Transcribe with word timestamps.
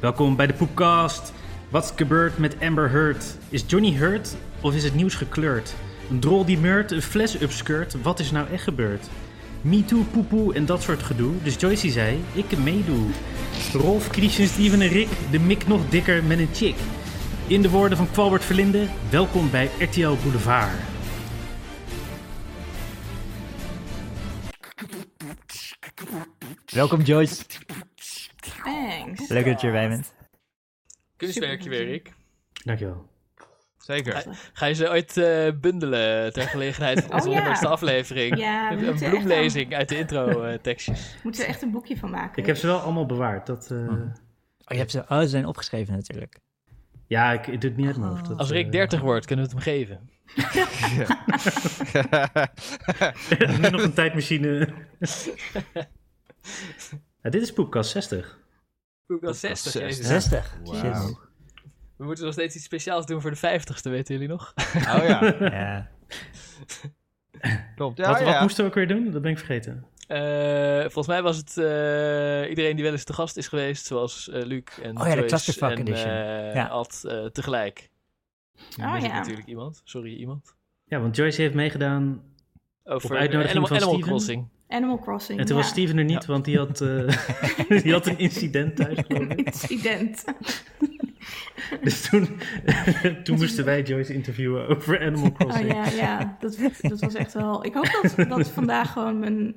Welkom 0.00 0.36
bij 0.36 0.46
de 0.46 0.52
Poepcast. 0.52 1.32
Wat 1.68 1.84
is 1.84 1.92
gebeurd 1.96 2.38
met 2.38 2.56
Amber 2.60 2.90
Heard? 2.90 3.36
Is 3.48 3.64
Johnny 3.66 3.92
Hurt 3.92 4.34
of 4.60 4.74
is 4.74 4.84
het 4.84 4.94
nieuws 4.94 5.14
gekleurd? 5.14 5.74
Een 6.10 6.20
drol 6.20 6.44
die 6.44 6.58
meurt, 6.58 6.90
een 6.90 7.02
fles 7.02 7.40
upskirt. 7.40 8.02
Wat 8.02 8.18
is 8.18 8.30
nou 8.30 8.48
echt 8.48 8.62
gebeurd? 8.62 9.06
Me 9.60 9.84
too, 9.84 10.02
poepoe 10.12 10.54
en 10.54 10.66
dat 10.66 10.82
soort 10.82 11.02
gedoe. 11.02 11.42
Dus 11.42 11.54
Joyce 11.58 11.90
zei, 11.90 12.24
ik 12.32 12.58
meedoe. 12.58 13.06
Rolf, 13.72 14.08
Christian, 14.08 14.48
Steven 14.48 14.80
en 14.80 14.88
Rick, 14.88 15.08
de 15.30 15.38
mik 15.38 15.66
nog 15.66 15.88
dikker 15.88 16.24
met 16.24 16.38
een 16.38 16.54
chick. 16.54 16.76
In 17.46 17.62
de 17.62 17.70
woorden 17.70 17.98
van 17.98 18.10
Kwalbert 18.10 18.44
Verlinde, 18.44 18.86
welkom 19.10 19.50
bij 19.50 19.70
RTL 19.78 20.16
Boulevard. 20.22 20.78
Welkom 26.66 27.00
Joyce. 27.00 27.34
Leuk 29.28 29.44
dat 29.44 29.60
je 29.60 29.66
erbij 29.66 29.88
bent. 29.88 30.14
Kunstwerkje 31.16 31.70
weer, 31.70 31.84
Rick. 31.84 32.12
Dankjewel. 32.64 33.08
Zeker. 33.78 34.24
Ga 34.52 34.66
je 34.66 34.74
ze 34.74 34.88
ooit 34.88 35.16
eh, 35.16 35.52
bundelen 35.60 36.32
ter 36.32 36.42
gelegenheid 36.48 37.00
van 37.00 37.12
onze 37.12 37.26
Oh, 37.26 37.32
ja. 37.32 37.38
honderdste 37.38 37.68
aflevering? 37.68 38.38
Ja, 38.38 38.76
we 38.76 38.86
een 38.86 39.10
bloemlezing 39.10 39.74
uit 39.74 39.88
de 39.88 39.98
intro-tekstjes. 39.98 41.16
Moeten 41.22 41.40
we 41.40 41.46
echt 41.46 41.62
een 41.62 41.70
boekje 41.70 41.96
van 41.96 42.10
maken. 42.10 42.38
Ik 42.42 42.46
heb 42.46 42.56
ze 42.56 42.66
wel 42.66 42.78
allemaal 42.78 43.06
bewaard. 43.06 43.46
Dat, 43.46 43.70
eh, 43.70 43.78
Oh, 44.68 44.72
je 44.72 44.76
hebt 44.76 44.90
ze, 44.90 45.04
oh, 45.08 45.20
ze 45.20 45.28
zijn 45.28 45.46
opgeschreven 45.46 45.94
natuurlijk. 45.94 46.38
Ja, 47.06 47.32
ik, 47.32 47.46
ik 47.46 47.60
doe 47.60 47.70
het 47.70 47.78
niet 47.78 47.86
uit 47.86 47.96
mijn 47.96 48.10
hoofd. 48.10 48.28
Dat, 48.28 48.38
Als 48.38 48.50
Rick 48.50 48.64
eh, 48.64 48.70
30 48.70 49.00
wordt, 49.00 49.26
kunnen 49.26 49.44
we 49.44 49.54
het 49.54 49.64
hem 49.64 49.74
geven. 49.74 50.10
nu 53.60 53.70
nog 53.70 53.82
een 53.82 53.92
tijdmachine. 53.92 54.68
ja, 57.22 57.30
dit 57.30 57.42
is 57.42 57.52
Poepcast 57.52 57.90
60. 57.90 58.38
Podcast 59.06 59.40
60, 59.40 59.70
60. 59.72 59.80
jezus. 59.82 60.06
60. 60.06 60.56
Wauw. 60.64 60.74
Shit. 61.06 61.16
We 61.96 62.04
moeten 62.04 62.24
nog 62.24 62.32
steeds 62.32 62.54
iets 62.54 62.64
speciaals 62.64 63.06
doen 63.06 63.20
voor 63.20 63.30
de 63.30 63.36
50ste, 63.36 63.90
weten 63.90 64.14
jullie 64.14 64.28
nog? 64.28 64.52
Oh 64.76 64.82
ja, 64.84 65.34
Ja. 65.40 65.90
klopt. 67.76 67.98
Ja, 67.98 68.08
wat, 68.08 68.18
ja. 68.18 68.24
wat 68.24 68.40
moesten 68.40 68.64
we 68.64 68.70
ook 68.70 68.76
weer 68.76 68.88
doen? 68.88 69.10
Dat 69.10 69.22
ben 69.22 69.30
ik 69.30 69.38
vergeten. 69.38 69.86
Eh, 70.06 70.80
volgens 70.80 71.06
mij 71.06 71.22
was 71.22 71.36
het 71.36 71.48
eh, 71.58 72.48
iedereen 72.48 72.74
die 72.74 72.84
wel 72.84 72.92
eens 72.92 73.04
te 73.04 73.12
gast 73.12 73.36
is 73.36 73.48
geweest, 73.48 73.86
zoals 73.86 74.28
eh, 74.28 74.42
Luc 74.42 74.62
en 74.82 75.00
Oh 75.00 75.06
ja, 75.06 75.14
de 75.14 75.16
Joyce 75.16 75.26
Clusterfuck 75.26 75.70
en 75.70 75.78
Edition. 75.80 76.10
eh, 76.10 76.54
Ja. 76.54 76.66
Ad 76.66 77.00
tegelijk. 77.32 77.90
Oh, 78.58 78.96
ja. 79.00 79.06
natuurlijk 79.06 79.46
iemand. 79.46 79.80
Sorry, 79.84 80.14
iemand. 80.16 80.54
Ja, 80.84 81.00
want 81.00 81.16
Joyce 81.16 81.42
heeft 81.42 81.54
meegedaan. 81.54 82.22
Over 82.84 83.16
uitnodiging 83.16 83.50
Animal, 83.50 83.66
van 83.66 83.76
Animal 83.76 83.94
Steven? 83.94 84.08
Crossing. 84.10 84.48
Animal 84.68 84.98
Crossing. 84.98 85.38
En 85.40 85.46
toen 85.46 85.56
ja. 85.56 85.62
was 85.62 85.70
Steven 85.70 85.98
er 85.98 86.04
niet, 86.04 86.26
want 86.26 86.44
die 86.44 86.58
had, 86.58 86.80
eh, 86.80 87.08
die 87.82 87.92
had 87.92 88.06
een 88.06 88.18
incident 88.18 88.76
thuis, 88.76 88.98
geloof 89.08 89.28
ik. 89.28 89.46
Incident. 89.46 90.24
Dus 91.82 92.08
toen, 92.08 92.28
toen 93.22 93.36
moesten 93.36 93.64
wij 93.64 93.82
Joyce 93.82 94.14
interviewen 94.14 94.68
over 94.68 95.00
Animal 95.00 95.28
Oh 95.28 95.34
Crossing. 95.34 95.72
ja, 95.72 95.88
ja. 95.88 96.36
Dat, 96.40 96.58
dat 96.80 97.00
was 97.00 97.14
echt 97.14 97.32
wel... 97.32 97.64
Ik 97.64 97.74
hoop 97.74 97.98
dat, 98.02 98.28
dat 98.28 98.48
vandaag 98.48 98.92
gewoon 98.92 99.18
mijn, 99.18 99.54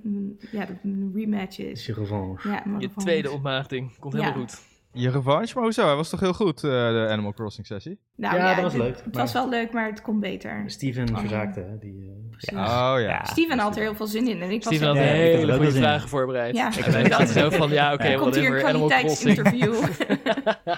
ja, 0.52 0.68
mijn 0.82 1.12
rematch 1.16 1.60
is 1.60 1.66
is. 1.66 1.86
je 1.86 1.94
revanche. 1.94 2.50
Ja, 2.50 2.64
mijn 2.66 2.80
Je 2.82 2.90
tweede 2.96 3.32
opmaagding. 3.32 3.98
Komt 4.00 4.14
Ja. 4.14 4.20
helemaal 4.20 4.42
goed. 4.48 4.62
Je 4.94 5.10
revanche, 5.10 5.54
maar 5.56 5.64
hoezo? 5.64 5.86
Hij 5.86 5.96
was 5.96 6.10
toch 6.10 6.20
heel 6.20 6.34
goed, 6.34 6.64
eh, 6.64 6.70
de 6.70 7.08
Animal 7.10 7.34
Crossing 7.34 7.68
sessie? 7.68 8.00
Nou, 8.16 8.36
Ja, 8.36 8.54
dat 8.54 8.64
was 8.64 8.74
het- 8.74 8.82
leuk, 8.82 8.96
Het 8.96 9.06
maar- 9.14 9.24
was 9.24 9.34
wel 9.34 9.50
leuk, 9.50 9.72
maar 9.72 9.86
het 9.90 10.02
kon 10.02 10.20
beter. 10.20 10.64
Steven 10.68 11.10
Oh. 11.14 11.20
verzaakte, 11.20 11.60
hè, 11.60 11.78
die... 11.78 12.02
eh, 12.06 12.30
Precies. 12.30 12.54
Oh 12.58 12.58
ja. 12.96 12.98
Ja. 13.00 13.24
Steven 13.26 13.60
had 13.60 13.76
er 13.76 13.82
heel 13.82 13.96
veel 13.96 14.08
zin 14.08 14.28
in 14.28 14.42
en 14.42 14.50
ik 14.50 14.64
was 14.64 14.74
Steven 14.76 14.88
had 14.96 15.06
hele 15.06 15.46
wel 15.46 15.56
goede 15.58 15.72
vragen 15.72 16.10
voorbereid. 16.10 16.56
Ja. 16.56 16.68
Ik 16.78 16.86
er 16.86 17.08
zaten 17.08 17.28
zo 17.28 17.50
van, 17.50 17.70
ja, 17.70 17.94
oké, 17.94 18.04
Er 18.04 18.20
komt 18.20 18.36
hier 18.36 18.44
whatever, 18.50 18.70
een 18.70 18.76
Animal 18.76 19.00
Crossing. 19.00 19.34
kwaliteitsinterview. 19.40 20.78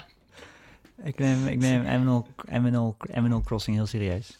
Ik 1.04 1.18
neem, 1.18 1.46
ik 1.46 1.58
neem 1.58 1.86
Animal, 1.86 2.26
Animal, 2.50 2.96
Animal 3.14 3.40
Crossing 3.40 3.76
heel 3.76 3.86
serieus. 3.86 4.38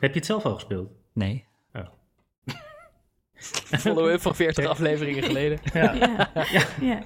Heb 0.00 0.10
je 0.12 0.18
het 0.18 0.26
zelf 0.26 0.44
al 0.44 0.54
gespeeld? 0.54 0.90
Nee. 1.12 1.44
Follow-up 3.78 4.20
van 4.20 4.34
40 4.34 4.66
afleveringen 4.66 5.22
geleden. 5.22 5.58
Ja. 5.72 5.92
ja. 6.80 7.02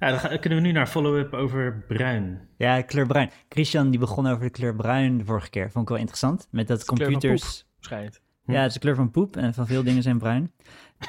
Ja. 0.00 0.10
dan 0.10 0.18
gaan- 0.18 0.38
kunnen 0.38 0.58
we 0.60 0.64
nu 0.66 0.72
naar 0.72 0.86
follow-up 0.86 1.32
over 1.34 1.84
bruin. 1.88 2.48
Ja, 2.56 2.82
kleur 2.82 3.06
bruin. 3.06 3.30
Christian 3.48 3.90
die 3.90 3.98
begon 4.00 4.26
over 4.26 4.44
de 4.44 4.50
kleur 4.50 4.74
bruin 4.74 5.18
de 5.18 5.24
vorige 5.24 5.50
keer. 5.50 5.70
Vond 5.70 5.84
ik 5.84 5.88
wel 5.90 5.98
interessant. 5.98 6.48
Met 6.50 6.68
dat 6.68 6.78
de 6.78 6.84
kleur 6.84 7.10
van 7.10 7.20
computers... 7.20 7.66
Schijnt. 7.80 8.20
Ja, 8.44 8.56
het 8.60 8.66
is 8.66 8.72
de 8.74 8.80
kleur 8.80 8.94
van 8.94 9.10
poep 9.10 9.36
en 9.36 9.54
van 9.54 9.66
veel 9.66 9.82
dingen 9.82 10.02
zijn 10.02 10.18
bruin. 10.18 10.52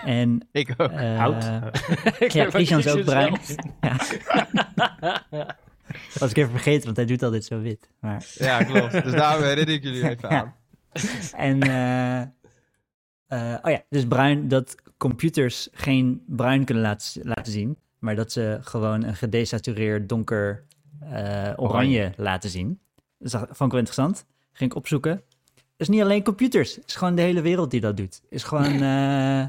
En... 0.06 0.48
Ik 0.52 0.74
ook. 0.78 0.92
eh, 0.92 1.18
Hout. 1.18 1.44
Ja, 2.34 2.50
Christian 2.50 2.80
is 2.80 2.88
ook 2.88 3.04
bruin. 3.04 3.36
Ja. 3.82 3.96
Was 6.20 6.30
ik 6.30 6.38
even 6.38 6.52
vergeten, 6.52 6.86
want 6.86 6.98
hij 6.98 7.06
doet 7.06 7.24
altijd 7.24 7.46
zo 7.46 7.62
wit. 7.62 7.90
Maar... 8.00 8.26
Ja, 8.34 8.64
klopt. 8.64 8.92
Dus 9.04 9.12
daarom 9.14 9.44
herinner 9.44 9.74
ik 9.74 9.84
jullie 9.84 10.10
even 10.10 10.30
aan. 10.30 10.56
En, 11.38 11.62
eh, 11.62 12.22
eh, 13.28 13.60
oh 13.62 13.72
ja, 13.72 13.82
dus 13.90 14.06
bruin, 14.08 14.48
dat 14.48 14.76
computers 14.98 15.70
geen 15.72 16.24
bruin 16.28 16.66
kunnen 16.66 16.84
laten, 16.84 17.22
laten 17.28 17.52
zien, 17.52 17.78
maar 18.02 18.16
dat 18.16 18.32
ze 18.32 18.58
gewoon 18.62 19.04
een 19.04 19.16
gedesatureerd 19.16 20.10
donker 20.10 20.64
eh, 21.00 21.54
oranje 21.56 22.14
laten 22.18 22.50
zien. 22.50 22.80
Dus 23.18 23.32
dat 23.32 23.42
vond 23.42 23.60
ik 23.60 23.70
wel 23.72 23.80
interessant. 23.80 24.26
Ging 24.52 24.72
ik 24.72 24.78
opzoeken. 24.78 25.12
Het 25.56 25.90
is 25.90 25.90
niet 25.90 26.02
alleen 26.02 26.24
computers, 26.24 26.76
het 26.76 26.88
is 26.88 26.96
gewoon 26.96 27.16
de 27.16 27.22
hele 27.22 27.42
wereld 27.42 27.72
die 27.72 27.82
dat 27.82 27.98
doet. 27.98 28.16
Het 28.16 28.32
is 28.32 28.44
gewoon 28.44 28.82
eh, 28.92 29.46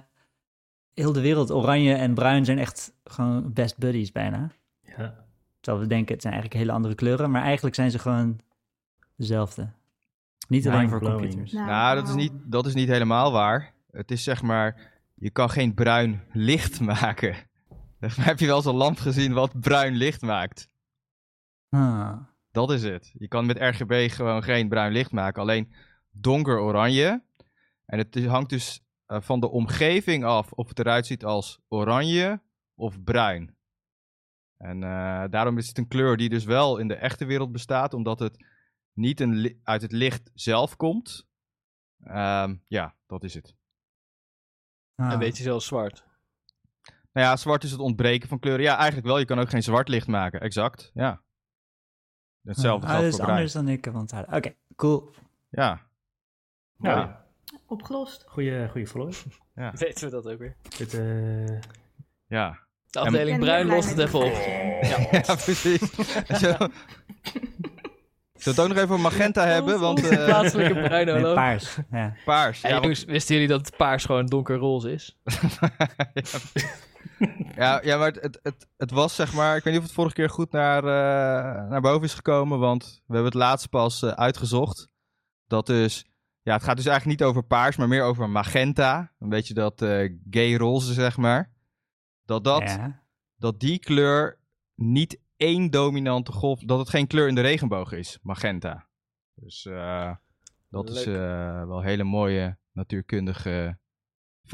heel 0.95 1.13
de 1.13 1.21
wereld. 1.21 1.51
Oranje 1.51 1.95
en 1.95 2.15
bruin 2.15 2.45
zijn 2.45 2.59
echt 2.59 2.93
gewoon 3.05 3.53
best 3.53 3.79
buddies 3.79 4.13
bijna. 4.13 4.51
Ja. 4.97 5.25
Terwijl 5.61 5.83
we 5.83 5.89
denken, 5.89 6.13
het 6.13 6.23
zijn 6.23 6.35
eigenlijk 6.35 6.63
hele 6.63 6.77
andere 6.77 6.95
kleuren, 6.95 7.31
maar 7.31 7.43
eigenlijk 7.43 7.75
zijn 7.75 7.91
ze 7.91 7.99
gewoon 7.99 8.41
dezelfde. 9.17 9.69
Niet 10.49 10.69
alleen 10.69 10.89
voor 10.89 11.01
computers. 11.01 11.53
Nou, 11.53 11.95
dat 11.95 12.05
is, 12.05 12.15
wauw. 12.15 12.23
niet, 12.23 12.33
dat 12.45 12.67
is 12.67 12.75
niet 12.75 12.89
helemaal 12.89 13.33
waar. 13.33 13.73
Het 13.91 14.11
is 14.11 14.23
zeg 14.23 14.43
maar, 14.43 14.91
je 15.15 15.31
kan 15.31 15.51
geen 15.51 15.75
bruin 15.75 16.23
licht 16.33 16.81
maken. 17.01 17.37
Heb 18.31 18.39
je 18.39 18.47
wel 18.47 18.57
eens 18.57 18.65
een 18.65 18.75
lamp 18.75 18.99
gezien 18.99 19.33
wat 19.33 19.61
bruin 19.61 19.95
licht 19.95 20.23
maakt. 20.23 20.69
Ah. 21.69 22.21
Dat 22.51 22.71
is 22.71 22.83
het. 22.83 23.13
Je 23.19 23.29
kan 23.29 23.47
met 23.47 23.59
RGB 23.59 24.11
gewoon 24.11 24.43
geen 24.43 24.69
bruin 24.69 24.93
licht 24.93 25.13
maken, 25.13 25.43
alleen 25.43 25.73
donker 26.11 26.61
oranje. 26.61 27.23
En 27.87 27.99
het 27.99 28.25
hangt 28.25 28.51
dus 28.51 28.85
eh, 29.07 29.21
van 29.21 29.41
de 29.41 29.51
omgeving 29.51 30.25
af 30.25 30.53
of 30.53 30.69
het 30.69 30.79
eruit 30.79 31.07
ziet 31.07 31.25
als 31.25 31.61
oranje 31.69 32.43
of 32.75 33.03
bruin. 33.03 33.57
En 34.57 34.83
eh, 34.83 35.25
daarom 35.31 35.59
is 35.59 35.69
het 35.69 35.79
een 35.79 35.89
kleur 35.89 36.17
die 36.17 36.29
dus 36.29 36.45
wel 36.45 36.79
in 36.79 36.89
de 36.89 36.95
echte 36.95 37.25
wereld 37.25 37.53
bestaat, 37.53 37.95
omdat 37.95 38.19
het 38.19 38.45
niet 38.93 39.21
een 39.21 39.61
uit 39.63 39.83
het 39.83 39.93
licht 39.93 40.31
zelf 40.35 40.77
komt. 40.77 41.27
Ehm, 42.05 42.57
ja, 42.67 42.95
dat 43.07 43.25
is 43.25 43.35
het. 43.35 43.55
Ah. 44.95 45.13
Een 45.13 45.19
beetje 45.19 45.43
zoals 45.43 45.67
zwart. 45.67 46.11
Nou 47.13 47.27
ja, 47.27 47.37
zwart 47.37 47.65
is 47.65 47.71
het 47.71 47.81
ontbreken 47.81 48.29
van 48.29 48.39
kleuren. 48.39 48.65
Ja, 48.65 48.77
eigenlijk 48.77 49.07
wel. 49.07 49.19
Je 49.19 49.25
kan 49.25 49.39
ook 49.41 49.51
geen 49.51 49.63
zwart 49.63 49.89
licht 49.89 50.07
maken. 50.07 50.41
Exact, 50.41 50.91
ja. 50.95 51.21
Hetzelfde 52.45 52.87
Ah, 52.87 52.93
geldt 52.93 53.09
voor 53.09 53.17
bruin. 53.19 53.31
anders 53.35 53.53
dan 53.53 53.69
ik 53.69 53.87
onthouden. 53.95 54.35
Oké, 54.35 54.55
cool. 54.77 55.11
Ja, 55.51 55.81
Mooi. 56.77 56.97
ja. 56.97 57.25
Opgelost. 57.67 58.25
Goeie, 58.29 58.69
goeie 58.69 58.87
follow-up. 58.87 59.15
Weten 59.79 60.05
we 60.05 60.11
dat 60.11 60.27
ook 60.29 60.39
weer. 60.39 60.57
Dit, 60.79 60.95
eh, 60.95 61.59
ja. 62.27 62.59
De 62.91 62.99
afdeling 62.99 63.39
Bruin 63.39 63.67
lost 63.67 63.89
het 63.89 63.99
even 63.99 64.19
op. 64.19 64.33
het 64.35 64.89
Ja. 64.91 64.99
ja, 65.27 65.35
precies. 65.35 65.91
Zo. 66.29 66.53
Zullen 66.53 66.71
we 68.33 68.51
het 68.51 68.61
ook 68.61 68.69
nog 68.69 68.77
even 68.77 69.01
magenta 69.01 69.47
hebben? 69.47 69.81
Want 69.81 70.09
eh, 70.09 70.25
plaatselijke 70.25 70.75
bruin 70.83 71.07
Nee, 71.07 71.35
paars. 71.35 71.77
Ja. 71.91 72.15
paars. 72.25 72.61
Ja, 72.61 72.71
want- 72.71 72.83
jongens, 72.83 73.05
wisten 73.05 73.35
jullie 73.35 73.51
dat 73.51 73.77
paars 73.77 74.05
gewoon 74.05 74.27
donkerroze 74.27 74.93
is? 74.93 75.19
ja, 75.25 76.39
ja, 77.57 77.81
maar 77.85 78.07
het, 78.13 78.23
het, 78.23 78.39
het, 78.43 78.69
het 78.77 78.91
was 78.91 79.15
zeg 79.15 79.35
maar... 79.35 79.57
Ik 79.57 79.65
weet 79.65 79.73
niet 79.73 79.83
of 79.83 79.89
het 79.89 79.97
vorige 79.97 80.15
keer 80.15 80.31
goed 80.31 80.53
naar, 80.53 80.85
eh, 80.85 81.69
naar 81.69 81.81
boven 81.81 82.03
is 82.03 82.15
gekomen. 82.15 82.59
Want 82.59 82.85
we 83.07 83.15
hebben 83.15 83.33
het 83.33 83.41
laatst 83.41 83.69
pas 83.69 84.03
eh, 84.03 84.11
uitgezocht. 84.11 84.89
Dat 85.47 85.67
dus... 85.67 86.07
Ja, 86.43 86.53
het 86.53 86.63
gaat 86.63 86.77
dus 86.77 86.87
eigenlijk 86.87 87.21
niet 87.21 87.29
over 87.29 87.43
paars, 87.43 87.77
maar 87.77 87.89
meer 87.89 88.03
over 88.03 88.31
magenta. 88.31 89.13
Een 89.19 89.29
beetje 89.29 89.55
dat 89.55 89.83
eh, 89.83 90.13
gay 90.31 90.55
roze, 90.57 90.93
zeg 90.93 91.17
maar. 91.17 91.53
Dat 92.25 92.45
dat... 92.45 92.63
Ja. 92.63 93.03
dat 93.37 93.61
die 93.61 93.79
kleur 93.79 94.39
niet 94.75 95.21
één 95.37 95.71
dominante 95.71 96.33
golf, 96.33 96.61
dat 96.61 96.79
het 96.79 96.89
geen 96.89 97.07
kleur 97.07 97.29
in 97.29 97.35
de 97.35 97.41
regenboog 97.41 97.93
is, 97.93 98.19
magenta. 98.23 98.87
Dus 99.35 99.67
eh, 99.67 100.15
dat 100.71 100.91
is 100.91 101.05
Leuk. 101.05 101.17
eh, 101.17 101.67
wel 101.67 101.79
een 101.79 101.85
hele 101.85 102.05
mooie 102.05 102.59
natuurkundige 102.73 103.79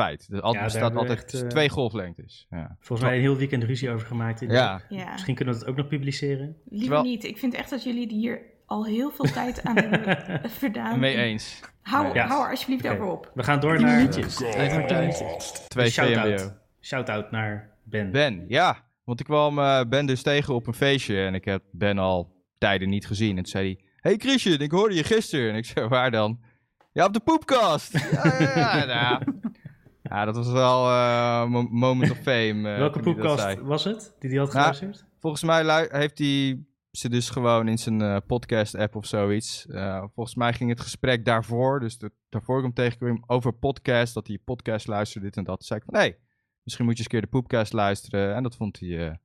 feit. 0.03 0.27
Er 0.31 0.35
Ja, 0.37 0.41
al- 0.41 0.53
daar 0.53 0.65
bestaat 0.65 0.97
altijd 0.97 1.19
echt, 1.19 1.35
eh, 1.43 1.49
twee 1.49 1.69
golflengtes. 1.69 2.47
Ja. 2.51 2.77
volgens 2.81 3.09
mij 3.09 3.17
een 3.17 3.23
heel 3.25 3.37
weekend 3.37 3.65
ruzie 3.65 3.91
over 3.91 4.07
gemaakt. 4.07 4.43
in 4.43 4.51
Ja. 4.51 4.81
Misschien 5.13 5.35
kunnen 5.35 5.55
we 5.55 5.61
het 5.61 5.69
ook 5.69 5.77
nog 5.77 5.89
publiceren. 5.89 6.57
Liever 6.65 6.79
Terwijl- 6.81 7.03
niet. 7.03 7.25
Ik 7.25 7.39
vind 7.39 7.55
echt 7.55 7.71
dat 7.71 7.83
jullie 7.85 8.09
hier 8.09 8.41
al 8.67 8.87
heel 8.87 9.11
veel 9.11 9.25
tijd 9.33 9.63
aan 9.65 9.77
hebben 9.85 10.51
verdaan. 10.51 10.99
Mee 10.99 11.17
eens. 11.17 11.61
Hou, 11.83 12.15
Ja. 12.15 12.27
hou 12.27 12.45
er 12.45 12.51
alsjeblieft 12.51 12.85
Oké. 12.85 12.93
over 12.95 13.05
op. 13.07 13.31
We 13.35 13.43
gaan 13.43 13.61
door 13.61 13.77
Tien 13.77 13.87
naar 13.87 13.97
minuutjes. 13.97 14.35
Twee 15.69 15.91
shout-out. 15.91 16.55
Shout-out 16.81 17.31
naar 17.31 17.71
Ben. 17.85 18.11
Ben, 18.11 18.45
ja. 18.49 18.77
Want 19.05 19.21
ik 19.21 19.27
kwam 19.27 19.59
eh, 19.59 19.81
Ben 19.89 20.07
dus 20.07 20.23
tegen 20.23 20.55
op 20.55 20.67
een 20.67 20.75
feestje 20.75 21.25
en 21.25 21.35
ik 21.35 21.45
heb 21.45 21.63
Ben 21.73 21.99
al 21.99 22.33
tijden 22.59 22.89
niet 22.89 23.07
gezien. 23.07 23.31
En 23.37 23.43
toen 23.43 23.47
zei 23.53 23.65
hij, 23.65 23.85
hey 24.01 24.17
Christian, 24.17 24.59
ik 24.59 24.71
hoorde 24.71 24.95
je 24.95 25.05
gisteren. 25.05 25.51
En 25.51 25.57
ik 25.57 25.65
zei, 25.65 25.87
waar 25.89 26.11
dan? 26.11 26.41
Ja, 26.93 27.05
op 27.05 27.13
de 27.13 27.21
poepkast. 27.21 27.93
ja, 28.13 28.35
ja, 28.39 28.77
ja, 28.77 28.85
nou. 28.85 29.23
Ja, 30.09 30.25
dat 30.25 30.37
was 30.37 30.51
wel 30.53 30.83
mo- 31.49 31.69
moment 31.71 32.11
of 32.11 32.19
fame. 32.19 32.71
eh, 32.73 32.79
Welke 32.79 33.01
podcast 33.01 33.59
was 33.59 33.85
het 33.85 34.15
die 34.19 34.31
hij 34.31 34.39
had 34.39 34.53
Nou, 34.53 34.75
geluisterd? 34.75 35.07
Volgens 35.19 35.43
mij 35.43 35.89
heeft 35.91 36.19
hij 36.19 36.63
ze 36.91 37.09
dus 37.09 37.31
gewoon 37.31 37.69
in 37.69 37.79
zijn 37.79 38.03
eh, 38.03 38.17
podcast-app 38.27 38.97
of 38.97 39.07
zoiets. 39.07 39.67
Volgens 40.15 40.35
mij 40.35 40.53
ging 40.53 40.71
het 40.71 40.81
gesprek 40.81 41.25
daarvoor, 41.25 41.81
dus 41.81 41.99
de, 41.99 42.13
daarvoor 42.29 42.57
ik 42.57 42.63
hem 42.63 42.73
tegenkwam, 42.73 43.23
over 43.27 43.53
podcast. 43.53 44.15
Dat 44.15 44.27
hij 44.27 44.39
podcast 44.45 44.87
luisterde, 44.87 45.27
dit 45.27 45.37
en 45.37 45.45
dat. 45.45 45.57
Toen 45.59 45.67
zei 45.67 45.81
ik 45.81 45.85
van, 45.91 45.95
hé, 45.95 46.01
hey, 46.01 46.19
misschien 46.63 46.85
moet 46.87 46.97
je 46.97 47.03
eens 47.03 47.13
een 47.13 47.21
keer 47.21 47.31
de 47.31 47.37
poepcast 47.39 47.73
luisteren. 47.73 48.35
En 48.35 48.43
dat 48.43 48.57
vond 48.57 48.81
hij, 48.81 49.19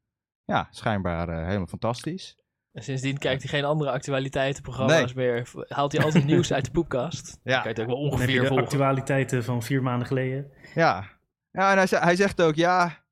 ja, 0.43 0.67
schijnbaar 0.71 1.45
helemaal 1.45 1.67
fantastisch. 1.67 2.37
En 2.73 2.83
sindsdien 2.83 3.17
kijkt 3.17 3.41
hij 3.41 3.51
geen 3.51 3.65
andere 3.65 3.91
actualiteitenprogramma's 3.91 5.13
meer. 5.13 5.49
Haalt 5.67 5.91
hij 5.91 6.03
altijd 6.03 6.25
nieuws 6.33 6.53
uit 6.53 6.65
de 6.65 6.71
poepkast. 6.71 7.39
Ja. 7.43 7.61
Het 7.63 7.79
ook 7.79 7.85
wel 7.87 7.95
Dan 7.95 8.03
heb 8.03 8.11
je 8.11 8.15
ongeveer 8.17 8.41
de 8.41 8.47
volgen. 8.47 8.65
actualiteiten 8.65 9.43
van 9.43 9.63
vier 9.63 9.83
maanden 9.83 10.07
geleden. 10.07 10.51
Ja, 10.75 11.03
ja 11.51 11.71
en 11.71 11.77
hij, 11.77 11.87
ze- 11.87 11.97
hij 11.99 12.15
zegt 12.15 12.41
ook, 12.41 12.55
ja, 12.55 13.03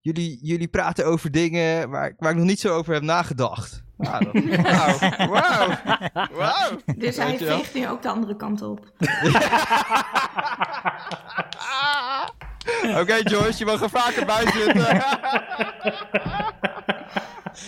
jullie, 0.00 0.38
jullie 0.42 0.68
praten 0.68 1.06
over 1.06 1.30
dingen 1.30 1.90
waar, 1.90 2.06
ik- 2.08 2.14
waar 2.18 2.30
ik 2.30 2.36
nog 2.36 2.46
niet 2.46 2.60
zo 2.60 2.74
over 2.74 2.94
heb 2.94 3.02
nagedacht. 3.02 3.84
Wauw, 3.96 4.30
wauw, 5.28 5.68
wauw. 6.32 6.78
Dus 6.96 7.16
hij 7.16 7.38
veegt 7.38 7.74
nu 7.74 7.88
ook 7.88 8.02
de 8.02 8.08
andere 8.08 8.36
kant 8.36 8.62
op. 8.62 8.80
Oké, 13.00 13.14
Joyce, 13.14 13.58
je 13.58 13.64
mag 13.64 13.82
er 13.82 13.90
vaker 13.90 14.26
bij 14.26 14.50
zitten. 14.52 15.02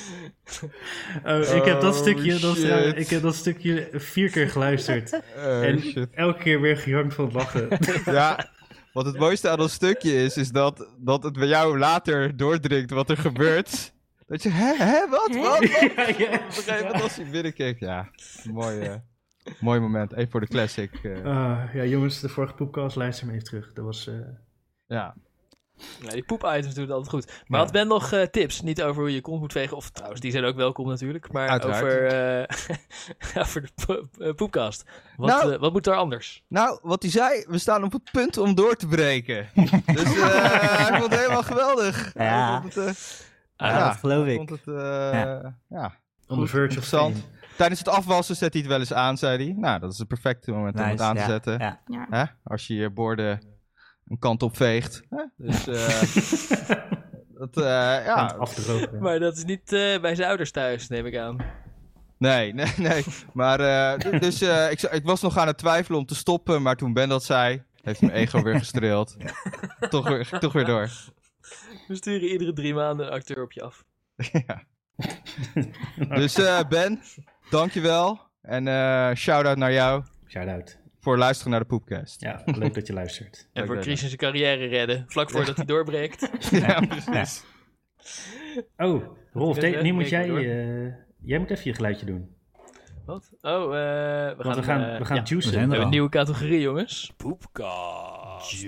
Oh, 1.24 1.38
ik 1.56 1.64
heb 1.64 1.80
dat 1.80 1.94
Oh, 1.94 2.00
stukje, 2.00 2.38
dat, 2.38 2.56
ik 2.96 3.08
heb 3.08 3.22
dat 3.22 3.34
stukje 3.34 3.88
vier 3.92 4.30
keer 4.30 4.48
geluisterd. 4.50 5.12
Oh, 5.36 5.64
en 5.64 5.80
shit. 5.80 6.08
elke 6.14 6.38
keer 6.42 6.60
weer 6.60 6.76
gejankt 6.76 7.14
van 7.14 7.24
het 7.24 7.34
lachen. 7.34 7.68
Ja, 8.14 8.48
wat 8.92 9.06
het 9.06 9.18
mooiste 9.18 9.48
aan 9.48 9.58
dat 9.58 9.70
stukje 9.70 10.12
is, 10.12 10.36
is 10.36 10.50
dat, 10.50 10.88
dat 10.98 11.22
het 11.22 11.32
bij 11.32 11.46
jou 11.48 11.78
later 11.78 12.36
doordringt 12.36 12.90
wat 12.90 13.10
er 13.10 13.16
gebeurt. 13.16 13.92
Dat 14.26 14.42
je, 14.42 14.48
hè, 14.50 14.74
hè, 14.76 15.08
wat, 15.08 15.28
Hè? 15.30 15.40
wat? 15.40 15.58
wat? 15.58 15.68
ja, 15.70 15.80
ja. 16.18 16.34
Op 16.34 16.46
een 16.46 16.52
gegeven 16.52 16.84
moment 16.84 17.02
als 17.02 17.16
hij 17.16 17.30
binnenkeek, 17.30 17.80
ja, 17.80 18.08
mooi, 18.52 18.78
eh, 18.80 18.94
mooi 19.60 19.80
moment. 19.80 20.12
Even 20.12 20.30
voor 20.30 20.40
de 20.40 20.46
classic. 20.46 20.90
eh, 21.02 21.24
Ah, 21.24 21.74
ja, 21.74 21.84
jongens, 21.84 22.20
de 22.20 22.28
vorige 22.28 22.54
poepcast, 22.54 22.96
luister 22.96 23.24
hem 23.26 23.34
even 23.34 23.46
terug. 23.48 23.72
Dat 23.72 23.84
was... 23.84 24.06
eh, 24.06 24.14
ja. 24.86 25.14
Ja, 26.02 26.10
die 26.10 26.22
poep-items 26.24 26.74
doen 26.74 26.84
het 26.84 26.92
altijd 26.92 27.10
goed. 27.10 27.26
Maar 27.46 27.58
Ja. 27.58 27.64
had 27.64 27.72
Ben 27.72 27.86
nog 27.88 28.12
eh, 28.12 28.22
tips? 28.22 28.60
Niet 28.62 28.82
over 28.82 29.00
hoe 29.02 29.12
je 29.14 29.20
kont 29.20 29.40
moet 29.40 29.52
vegen. 29.52 29.76
Of 29.76 29.90
trouwens, 29.90 30.20
die 30.20 30.30
zijn 30.30 30.44
ook 30.44 30.56
welkom 30.56 30.88
natuurlijk. 30.88 31.32
Maar 31.32 31.48
Uiteraard. 31.48 31.82
over, 31.84 32.06
eh, 32.06 32.56
over 33.42 33.60
de 33.62 33.68
po- 33.86 34.08
eh, 34.24 34.34
poepkast. 34.34 34.84
Wat, 35.16 35.28
Nou. 35.28 35.58
wat 35.58 35.72
moet 35.72 35.86
er 35.86 35.94
anders? 35.94 36.44
Nou, 36.48 36.78
wat 36.82 37.02
hij 37.02 37.10
zei, 37.10 37.44
we 37.48 37.58
staan 37.58 37.84
op 37.84 37.92
het 37.92 38.10
punt 38.12 38.36
om 38.38 38.54
door 38.54 38.74
te 38.74 38.86
breken. 38.86 39.48
Dus 39.54 40.02
eh 40.16 40.86
ik 40.88 40.94
vond 40.96 41.10
het 41.10 41.20
helemaal 41.20 41.42
geweldig. 41.42 42.10
Ja. 42.14 42.62
Het, 42.64 42.76
eh, 42.76 42.84
Ja, 43.56 43.68
Ja, 43.70 43.88
dat 43.88 43.96
geloof 43.96 44.26
ik 44.26 44.30
ik. 44.30 44.36
vond 44.36 44.50
het, 44.50 44.60
eh, 44.66 44.74
Ja. 45.12 45.54
ja. 45.68 45.94
on 46.28 46.40
the 46.40 46.46
verge 46.46 46.56
of 46.56 46.68
interessant. 46.68 47.16
Tijdens 47.56 47.78
het 47.80 47.88
afwassen 47.88 48.36
zet 48.36 48.52
hij 48.52 48.62
het 48.62 48.70
wel 48.70 48.80
eens 48.80 48.92
aan, 48.92 49.16
zei 49.16 49.44
hij. 49.44 49.54
Nou, 49.56 49.80
dat 49.80 49.92
is 49.92 49.98
het 49.98 50.08
perfecte 50.08 50.50
moment 50.52 50.74
om 50.80 50.84
het 50.84 51.00
aan 51.00 51.16
te 51.16 51.22
zetten. 51.22 51.58
Ja. 51.58 51.80
Ja. 51.86 52.06
Hè? 52.10 52.24
Als 52.44 52.66
je 52.66 52.74
je 52.74 52.90
borden 52.90 53.40
een 54.08 54.18
kant 54.18 54.42
op 54.42 54.56
veegt. 54.56 55.02
Hè? 55.10 55.22
Dus, 55.36 55.66
eh, 55.66 56.02
dat, 57.38 57.56
eh, 57.56 58.04
ja. 58.04 58.36
Maar 59.00 59.18
dat 59.18 59.36
is 59.36 59.44
niet 59.44 59.72
eh, 59.72 60.00
bij 60.00 60.14
zijn 60.14 60.28
ouders 60.28 60.50
thuis, 60.50 60.88
neem 60.88 61.06
ik 61.06 61.16
aan. 61.16 61.36
Nee, 62.18 62.54
nee, 62.54 62.72
nee. 62.76 63.04
Maar, 63.32 63.60
eh, 63.60 64.20
dus 64.20 64.40
eh, 64.40 64.70
ik, 64.70 64.82
ik 64.82 65.04
was 65.04 65.20
nog 65.22 65.36
aan 65.36 65.46
het 65.46 65.58
twijfelen 65.58 65.98
om 65.98 66.06
te 66.06 66.14
stoppen, 66.14 66.62
maar 66.62 66.76
toen 66.76 66.92
Ben 66.92 67.08
dat 67.08 67.24
zei, 67.24 67.62
heeft 67.82 68.00
mijn 68.00 68.12
ego 68.12 68.42
weer 68.42 68.58
gestreeld. 68.58 69.16
toch, 69.90 70.08
weer, 70.08 70.28
toch 70.38 70.52
weer 70.52 70.64
door. 70.64 70.90
We 71.88 71.94
sturen 71.94 72.28
iedere 72.28 72.52
drie 72.52 72.74
maanden 72.74 73.06
een 73.06 73.12
acteur 73.12 73.42
op 73.42 73.52
je 73.52 73.62
af. 73.62 73.84
ja. 74.46 74.62
Dus 76.08 76.34
eh, 76.38 76.60
Ben, 76.68 77.00
dankjewel. 77.50 78.20
En 78.42 78.68
eh 78.68 79.14
shout-out 79.14 79.56
naar 79.56 79.72
jou 79.72 80.02
Shout-out. 80.26 80.78
Voor 81.00 81.18
luisteren 81.18 81.50
naar 81.50 81.60
de 81.60 81.66
Poepcast. 81.66 82.20
Ja, 82.20 82.42
leuk 82.44 82.74
dat 82.74 82.86
je 82.86 82.92
luistert. 82.92 83.36
En 83.52 83.62
Leuk 83.62 83.66
voor 83.66 83.82
Christian 83.82 84.08
zijn 84.10 84.20
carrière 84.20 84.66
redden. 84.66 85.04
Vlak 85.08 85.30
voordat 85.30 85.56
hij 85.56 85.64
doorbreekt. 85.74 86.30
ja, 86.50 86.80
precies. 86.80 87.44
Oh, 88.76 89.04
Rolf, 89.32 89.58
de- 89.58 89.78
nu 89.82 89.92
moet 89.92 90.08
jij... 90.08 90.28
eh, 90.28 90.92
jij 91.22 91.38
moet 91.38 91.50
even 91.50 91.64
je 91.64 91.74
geluidje 91.74 92.06
doen. 92.06 92.36
Wat? 93.06 93.30
Oh, 93.40 93.62
eh, 93.62 94.36
we 94.36 94.42
gaan, 94.44 94.54
we 94.54 94.62
gaan, 94.62 94.82
eh, 94.82 94.98
we 94.98 95.04
gaan 95.04 95.16
ja. 95.16 95.22
we 95.22 95.28
juicen. 95.28 95.50
We 95.50 95.56
er 95.56 95.60
hebben 95.60 95.80
een 95.80 95.88
nieuwe 95.90 96.08
categorie, 96.08 96.60
jongens. 96.60 97.12
Poepkast. 97.16 98.66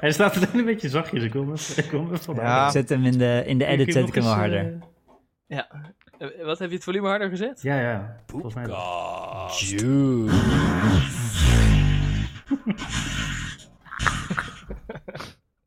Hij 0.00 0.12
staat 0.12 0.36
alleen 0.36 0.48
een 0.58 0.64
beetje 0.64 0.88
zachtjes. 0.88 1.22
Ik 1.22 1.32
Ja. 2.36 2.42
houden. 2.44 2.66
Ik 2.66 2.72
zet 2.72 2.88
hem 2.88 3.04
in 3.04 3.18
de, 3.18 3.42
in 3.46 3.58
de 3.58 3.64
edit, 3.66 3.92
zet 3.92 4.00
nog 4.00 4.08
ik 4.08 4.14
hem 4.14 4.24
wel 4.24 4.32
harder. 4.32 4.58
eh, 4.64 4.72
Ja. 5.46 5.68
Eh, 6.18 6.44
Wat 6.44 6.58
heb 6.58 6.68
je 6.68 6.74
het 6.74 6.84
volume 6.84 7.08
harder 7.08 7.28
gezet? 7.28 7.62
ja, 7.62 7.80
ja. 7.80 8.16
Volgens 8.26 8.54
mij 8.54 8.66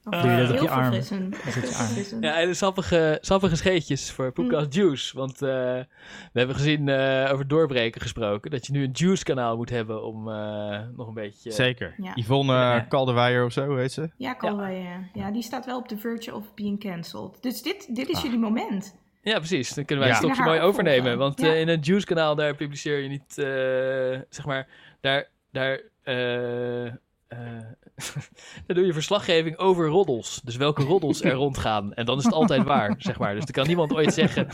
Doe 0.09 0.31
je 0.31 0.37
dat 0.37 0.49
op 0.49 0.55
heel 0.55 0.63
je 0.63 0.69
arm? 0.69 0.93
Is 0.93 1.09
je. 1.09 2.17
Ja, 2.19 2.39
en 2.39 2.47
de 2.47 2.53
sappige, 2.53 3.17
sappige 3.21 3.55
scheetjes 3.55 4.11
voor 4.11 4.31
Poepkast 4.31 4.73
Juice. 4.73 5.17
Want 5.17 5.41
eh, 5.41 5.49
we 6.31 6.39
hebben 6.39 6.55
gezien, 6.55 6.89
eh, 6.89 7.29
over 7.33 7.47
doorbreken 7.47 8.01
gesproken, 8.01 8.51
dat 8.51 8.65
je 8.65 8.71
nu 8.73 8.83
een 8.83 8.91
Juice-kanaal 8.91 9.55
moet 9.57 9.69
hebben 9.69 10.03
om 10.03 10.29
eh, 10.29 10.79
nog 10.95 11.07
een 11.07 11.13
beetje... 11.13 11.51
Zeker. 11.51 11.93
Ja. 11.97 12.11
Yvonne 12.15 12.53
Ja. 12.53 13.45
Of 13.45 13.51
zo, 13.51 13.75
heet 13.75 13.91
ze? 13.91 14.09
Ja, 14.17 14.35
ja. 14.41 15.09
ja, 15.13 15.31
die 15.31 15.43
staat 15.43 15.65
wel 15.65 15.77
op 15.77 15.89
de 15.89 15.97
verge 15.97 16.35
of 16.35 16.53
being 16.53 16.79
cancelled. 16.79 17.37
Dus 17.41 17.61
dit, 17.61 17.95
dit 17.95 18.09
is 18.09 18.15
Ah. 18.15 18.23
jullie 18.23 18.39
moment. 18.39 18.95
Ja, 19.27 19.37
precies. 19.37 19.73
Dan 19.73 19.85
kunnen 19.85 20.05
wij 20.05 20.13
Ja. 20.13 20.19
het 20.19 20.29
stokje 20.31 20.49
mooi 20.51 20.59
overnemen. 20.59 21.17
Want 21.17 21.41
Ja. 21.41 21.47
eh, 21.47 21.59
in 21.59 21.67
een 21.67 21.79
Juice-kanaal, 21.79 22.35
daar 22.35 22.55
publiceer 22.55 22.99
je 22.99 23.07
niet, 23.09 23.37
eh, 23.37 24.25
zeg 24.29 24.45
maar, 24.45 24.67
daar, 25.01 25.29
daar, 25.51 25.81
eh, 26.03 26.85
eh, 26.85 26.93
daar 28.65 28.75
doe 28.75 28.85
je 28.85 28.93
verslaggeving 28.93 29.57
over 29.57 29.87
roddels. 29.87 30.41
Dus 30.43 30.55
welke 30.55 30.83
roddels 30.83 31.23
er 31.23 31.31
rondgaan. 31.45 31.93
En 31.93 32.05
dan 32.05 32.17
is 32.17 32.23
het 32.23 32.33
altijd 32.33 32.63
waar, 32.63 32.95
zeg 32.97 33.19
maar. 33.19 33.33
Dus 33.35 33.43
dan 33.45 33.53
kan 33.53 33.67
niemand 33.67 33.93
ooit 33.93 34.13
zeggen. 34.13 34.47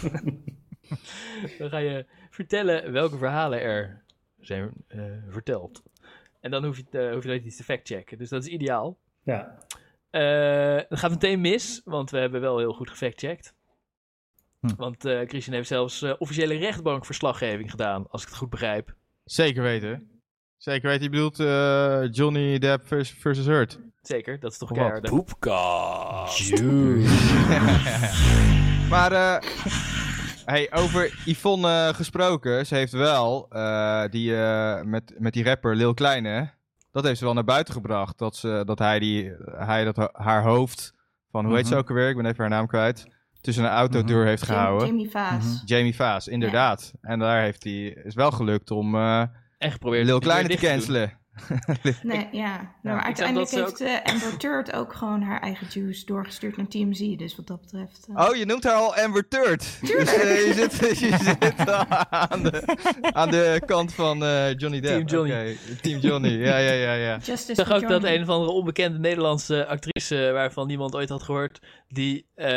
dan 1.59 1.69
ga 1.69 1.77
je 1.77 2.05
vertellen 2.29 2.91
welke 2.91 3.17
verhalen 3.17 3.61
er 3.61 4.03
zijn 4.39 4.71
eh, 4.87 5.01
verteld. 5.29 5.83
En 6.41 6.51
dan 6.51 6.65
hoef 6.65 6.77
je, 6.77 6.83
het, 6.91 6.95
eh, 6.95 7.11
hoef 7.13 7.23
je 7.23 7.29
nooit 7.29 7.43
iets 7.45 7.57
te 7.57 7.63
factchecken. 7.63 8.17
Dus 8.17 8.29
dat 8.29 8.43
is 8.45 8.49
ideaal. 8.49 8.97
Ja. 9.23 9.57
Eh 10.09 10.81
dat 10.89 10.99
gaat 10.99 11.11
meteen 11.11 11.41
mis, 11.41 11.81
want 11.85 12.09
we 12.11 12.17
hebben 12.17 12.41
wel 12.41 12.57
heel 12.57 12.73
goed 12.73 12.89
gefactcheckt. 12.89 13.53
Hm. 14.67 14.75
Want 14.77 15.05
eh 15.05 15.19
Christian 15.27 15.55
heeft 15.55 15.67
zelfs 15.67 16.01
eh, 16.01 16.13
officiële 16.17 16.55
rechtbankverslaggeving 16.57 17.69
gedaan, 17.71 18.05
als 18.09 18.21
ik 18.21 18.27
het 18.27 18.37
goed 18.37 18.49
begrijp. 18.49 18.93
Zeker 19.23 19.63
weten. 19.63 20.07
Zeker 20.57 20.89
weten. 20.89 21.03
Je 21.03 21.09
bedoelt 21.09 21.39
eh, 21.39 22.11
Johnny 22.11 22.59
Depp 22.59 22.87
vers- 22.87 23.15
versus 23.19 23.45
Hurt. 23.45 23.79
Zeker, 24.01 24.39
dat 24.39 24.51
is 24.51 24.57
toch 24.57 24.71
keihard. 24.71 25.09
Poepkast. 25.09 26.61
maar 28.89 29.11
eh, 29.11 29.37
hey, 30.45 30.69
over 30.73 31.21
Yvonne 31.25 31.91
gesproken. 31.95 32.65
Ze 32.65 32.75
heeft 32.75 32.91
wel 32.91 33.45
eh, 33.49 34.03
die, 34.09 34.35
eh, 34.35 34.81
met, 34.81 35.13
met 35.17 35.33
die 35.33 35.43
rapper 35.43 35.75
Lil 35.75 35.93
Kleine. 35.93 36.51
Dat 36.91 37.03
heeft 37.03 37.17
ze 37.19 37.25
wel 37.25 37.33
naar 37.33 37.43
buiten 37.43 37.73
gebracht. 37.73 38.17
Dat, 38.17 38.35
ze, 38.35 38.63
dat 38.65 38.79
hij, 38.79 38.99
die, 38.99 39.31
hij 39.45 39.83
dat, 39.83 40.09
haar 40.11 40.43
hoofd 40.43 40.93
van, 41.31 41.45
hoe 41.45 41.55
heet 41.55 41.65
ze 41.67 41.71
Mhm. 41.73 41.81
ook 41.81 41.89
alweer? 41.89 42.09
Ik 42.09 42.15
ben 42.15 42.25
even 42.25 42.39
haar 42.39 42.49
naam 42.49 42.67
kwijt. 42.67 43.05
Tussen 43.43 43.63
een 43.63 43.69
autodeur 43.69 44.25
heeft 44.25 44.45
Jamie, 44.45 44.61
gehouden. 44.61 44.87
Jamie 44.87 45.09
Vaas. 45.09 45.45
Mhm. 45.45 45.65
Jamie 45.65 45.95
Vaas, 45.95 46.27
inderdaad. 46.27 46.93
En 47.01 47.19
daar 47.19 47.41
heeft 47.41 47.63
hij, 47.63 47.97
is 48.03 48.15
wel 48.15 48.31
gelukt 48.31 48.71
om 48.71 48.95
eh 48.95 49.21
En 49.57 49.71
geprobeerd 49.71 50.05
Lil 50.05 50.19
Kleine 50.19 50.49
te 50.49 50.57
cancelen. 50.57 51.13
Nee, 52.03 52.27
ja. 52.31 52.55
Nou, 52.81 52.95
maar 52.95 53.03
uiteindelijk 53.05 53.51
heeft 53.51 53.81
eh, 53.81 53.91
Amber 54.03 54.37
Turd 54.37 54.73
ook 54.73 54.93
gewoon 54.93 55.21
haar 55.21 55.41
eigen 55.41 55.67
juice 55.69 56.05
doorgestuurd 56.05 56.57
naar 56.57 56.67
TMZ. 56.67 57.15
Dus 57.15 57.35
wat 57.35 57.47
dat 57.47 57.61
betreft... 57.61 58.07
eh, 58.15 58.27
Oh, 58.29 58.35
je 58.35 58.45
noemt 58.45 58.63
haar 58.63 58.73
al 58.73 58.95
Amber 58.95 59.27
Turd. 59.27 59.77
Dus 59.81 60.15
eh, 60.15 60.47
je 60.47 60.53
zit, 60.53 60.99
je 60.99 61.17
zit 61.23 61.69
aan, 62.09 62.43
de, 62.43 62.63
aan 63.01 63.29
de 63.31 63.61
kant 63.65 63.93
van 63.93 64.23
eh, 64.23 64.57
Johnny 64.57 64.79
Depp. 64.79 65.07
Team 65.07 65.27
Johnny. 65.27 65.51
Oké, 65.51 65.75
Team 65.81 65.99
Johnny, 65.99 66.29
ja, 66.29 66.57
ja, 66.57 66.71
ja, 66.71 66.93
ja. 66.93 67.17
Justice 67.17 67.61
Ik 67.61 67.67
zag 67.67 67.71
ook 67.83 67.87
dat 67.89 68.03
een 68.03 68.21
of 68.21 68.29
andere 68.29 68.51
onbekende 68.51 68.99
Nederlandse 68.99 69.65
actrice, 69.65 70.29
waarvan 70.33 70.67
niemand 70.67 70.95
ooit 70.95 71.09
had 71.09 71.23
gehoord, 71.23 71.59
die 71.87 72.25
eh, 72.35 72.47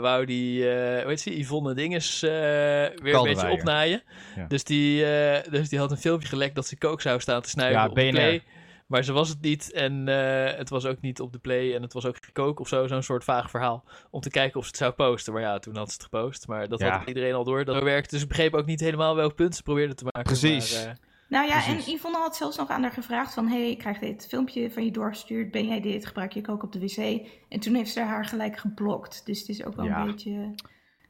wou 0.00 0.24
die, 0.24 0.68
eh 0.70 1.00
hoe 1.00 1.08
heet 1.10 1.20
ze, 1.20 1.38
Yvonne 1.38 1.74
Dinges 1.74 2.22
eh, 2.22 2.30
weer 2.30 3.14
een 3.14 3.22
beetje 3.22 3.50
opnaaien. 3.50 4.02
Ja. 4.36 4.46
Dus, 4.48 4.64
die, 4.64 5.04
eh, 5.04 5.50
dus 5.52 5.68
die 5.68 5.78
had 5.78 5.90
een 5.90 5.96
filmpje 5.96 6.28
gelekt 6.28 6.54
dat 6.54 6.66
ze 6.66 6.78
kook 6.78 7.00
zou 7.00 7.20
staan 7.20 7.42
te 7.42 7.48
snuiven 7.48 7.80
Ja, 7.80 7.88
de. 7.88 7.94
Play. 8.12 8.42
Maar 8.86 9.02
ze 9.04 9.12
was 9.12 9.28
het 9.28 9.40
niet 9.40 9.72
en 9.72 10.08
eh, 10.08 10.56
het 10.56 10.68
was 10.68 10.86
ook 10.86 11.00
niet 11.00 11.20
op 11.20 11.32
de 11.32 11.38
play 11.38 11.74
en 11.74 11.82
het 11.82 11.92
was 11.92 12.06
ook 12.06 12.16
gekookt 12.24 12.60
of 12.60 12.68
zo, 12.68 12.86
zo'n 12.86 13.02
soort 13.02 13.24
vaag 13.24 13.50
verhaal. 13.50 13.84
Om 14.10 14.20
te 14.20 14.30
kijken 14.30 14.56
of 14.58 14.62
ze 14.64 14.68
het 14.68 14.78
zou 14.78 14.92
posten. 14.92 15.32
Maar 15.32 15.42
ja, 15.42 15.58
toen 15.58 15.76
had 15.76 15.88
ze 15.88 15.94
het 15.94 16.02
gepost. 16.02 16.46
Maar 16.48 16.68
dat 16.68 16.80
Ja. 16.80 16.98
had 16.98 17.08
iedereen 17.08 17.34
al 17.34 17.44
door 17.44 17.64
dat 17.64 17.82
werkte. 17.82 18.10
Dus 18.14 18.22
ik 18.22 18.28
begreep 18.28 18.54
ook 18.54 18.66
niet 18.66 18.80
helemaal 18.80 19.16
welk 19.16 19.34
punt 19.34 19.56
ze 19.56 19.62
probeerde 19.62 19.94
te 19.94 20.04
maken. 20.04 20.22
Precies. 20.22 20.74
Maar, 20.84 20.92
eh, 20.92 20.98
Nou 21.28 21.46
ja, 21.46 21.62
Precies. 21.62 21.86
en 21.86 21.92
Yvonne 21.92 22.18
had 22.18 22.36
zelfs 22.36 22.56
nog 22.56 22.68
aan 22.68 22.82
haar 22.82 22.90
gevraagd 22.92 23.34
van... 23.34 23.48
hey, 23.48 23.70
ik 23.70 23.78
krijg 23.78 23.98
dit 23.98 24.26
filmpje 24.28 24.70
van 24.70 24.84
je 24.84 24.90
doorgestuurd. 24.90 25.50
Ben 25.50 25.66
jij 25.66 25.80
dit? 25.80 26.06
Gebruik 26.06 26.32
je 26.32 26.48
ook 26.48 26.62
op 26.62 26.72
de 26.72 26.78
wc? 26.80 27.28
En 27.48 27.60
toen 27.60 27.74
heeft 27.74 27.92
ze 27.92 28.00
haar 28.00 28.24
gelijk 28.24 28.56
geblokt. 28.58 29.26
Dus 29.26 29.38
het 29.40 29.48
is 29.48 29.64
ook 29.64 29.74
wel 29.76 29.84
Ja. 29.84 30.00
een 30.00 30.06
beetje... 30.10 30.54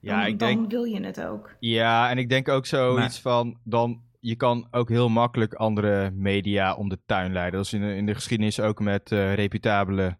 Ja, 0.00 0.18
dan, 0.18 0.26
ik 0.26 0.38
denk, 0.38 0.58
dan 0.60 0.68
wil 0.68 0.84
je 0.84 1.00
het 1.04 1.20
ook. 1.22 1.54
ja, 1.60 2.10
en 2.10 2.18
ik 2.18 2.28
denk 2.28 2.48
ook 2.48 2.66
zoiets 2.66 3.20
van, 3.20 3.58
dan, 3.64 4.02
je 4.24 4.36
kan 4.36 4.68
ook 4.70 4.88
heel 4.88 5.08
makkelijk 5.08 5.54
andere 5.54 6.10
media 6.10 6.74
om 6.74 6.88
de 6.88 6.98
tuin 7.06 7.32
leiden. 7.32 7.54
Dat 7.54 7.64
is 7.66 7.72
in 7.72 7.80
de, 7.80 7.94
in 7.96 8.06
de 8.06 8.14
geschiedenis 8.14 8.60
ook 8.60 8.80
met 8.80 9.12
eh, 9.12 9.34
reputabele 9.34 10.18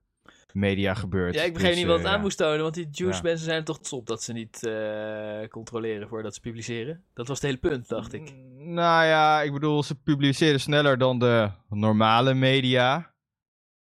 media 0.53 0.95
gebeurd. 0.95 1.35
ja, 1.35 1.43
ik 1.43 1.53
begreep 1.53 1.71
Dus, 1.71 1.79
niet 1.79 1.89
wat 1.89 1.97
eh, 1.97 2.03
het 2.03 2.13
aan 2.13 2.19
ja. 2.19 2.23
moest 2.23 2.39
tonen. 2.39 2.63
Want 2.63 2.75
die 2.75 2.89
Ja. 2.91 3.07
mensen 3.23 3.45
zijn 3.45 3.59
er 3.59 3.65
toch 3.65 3.93
op 3.93 4.07
dat 4.07 4.23
ze 4.23 4.33
niet 4.33 4.67
eh, 4.67 5.49
controleren 5.49 6.09
voordat 6.09 6.35
ze 6.35 6.41
publiceren. 6.41 7.05
Dat 7.15 7.29
was 7.29 7.37
het 7.41 7.47
hele 7.47 7.59
punt, 7.59 7.89
dacht 7.89 8.13
ik. 8.13 8.35
Nou 8.57 9.05
ja, 9.05 9.43
ik 9.43 9.53
bedoel, 9.53 9.83
ze 9.83 9.95
publiceren 9.95 10.61
sneller 10.61 10.99
dan 10.99 11.19
de 11.19 11.51
normale 11.69 12.35
media. 12.35 13.13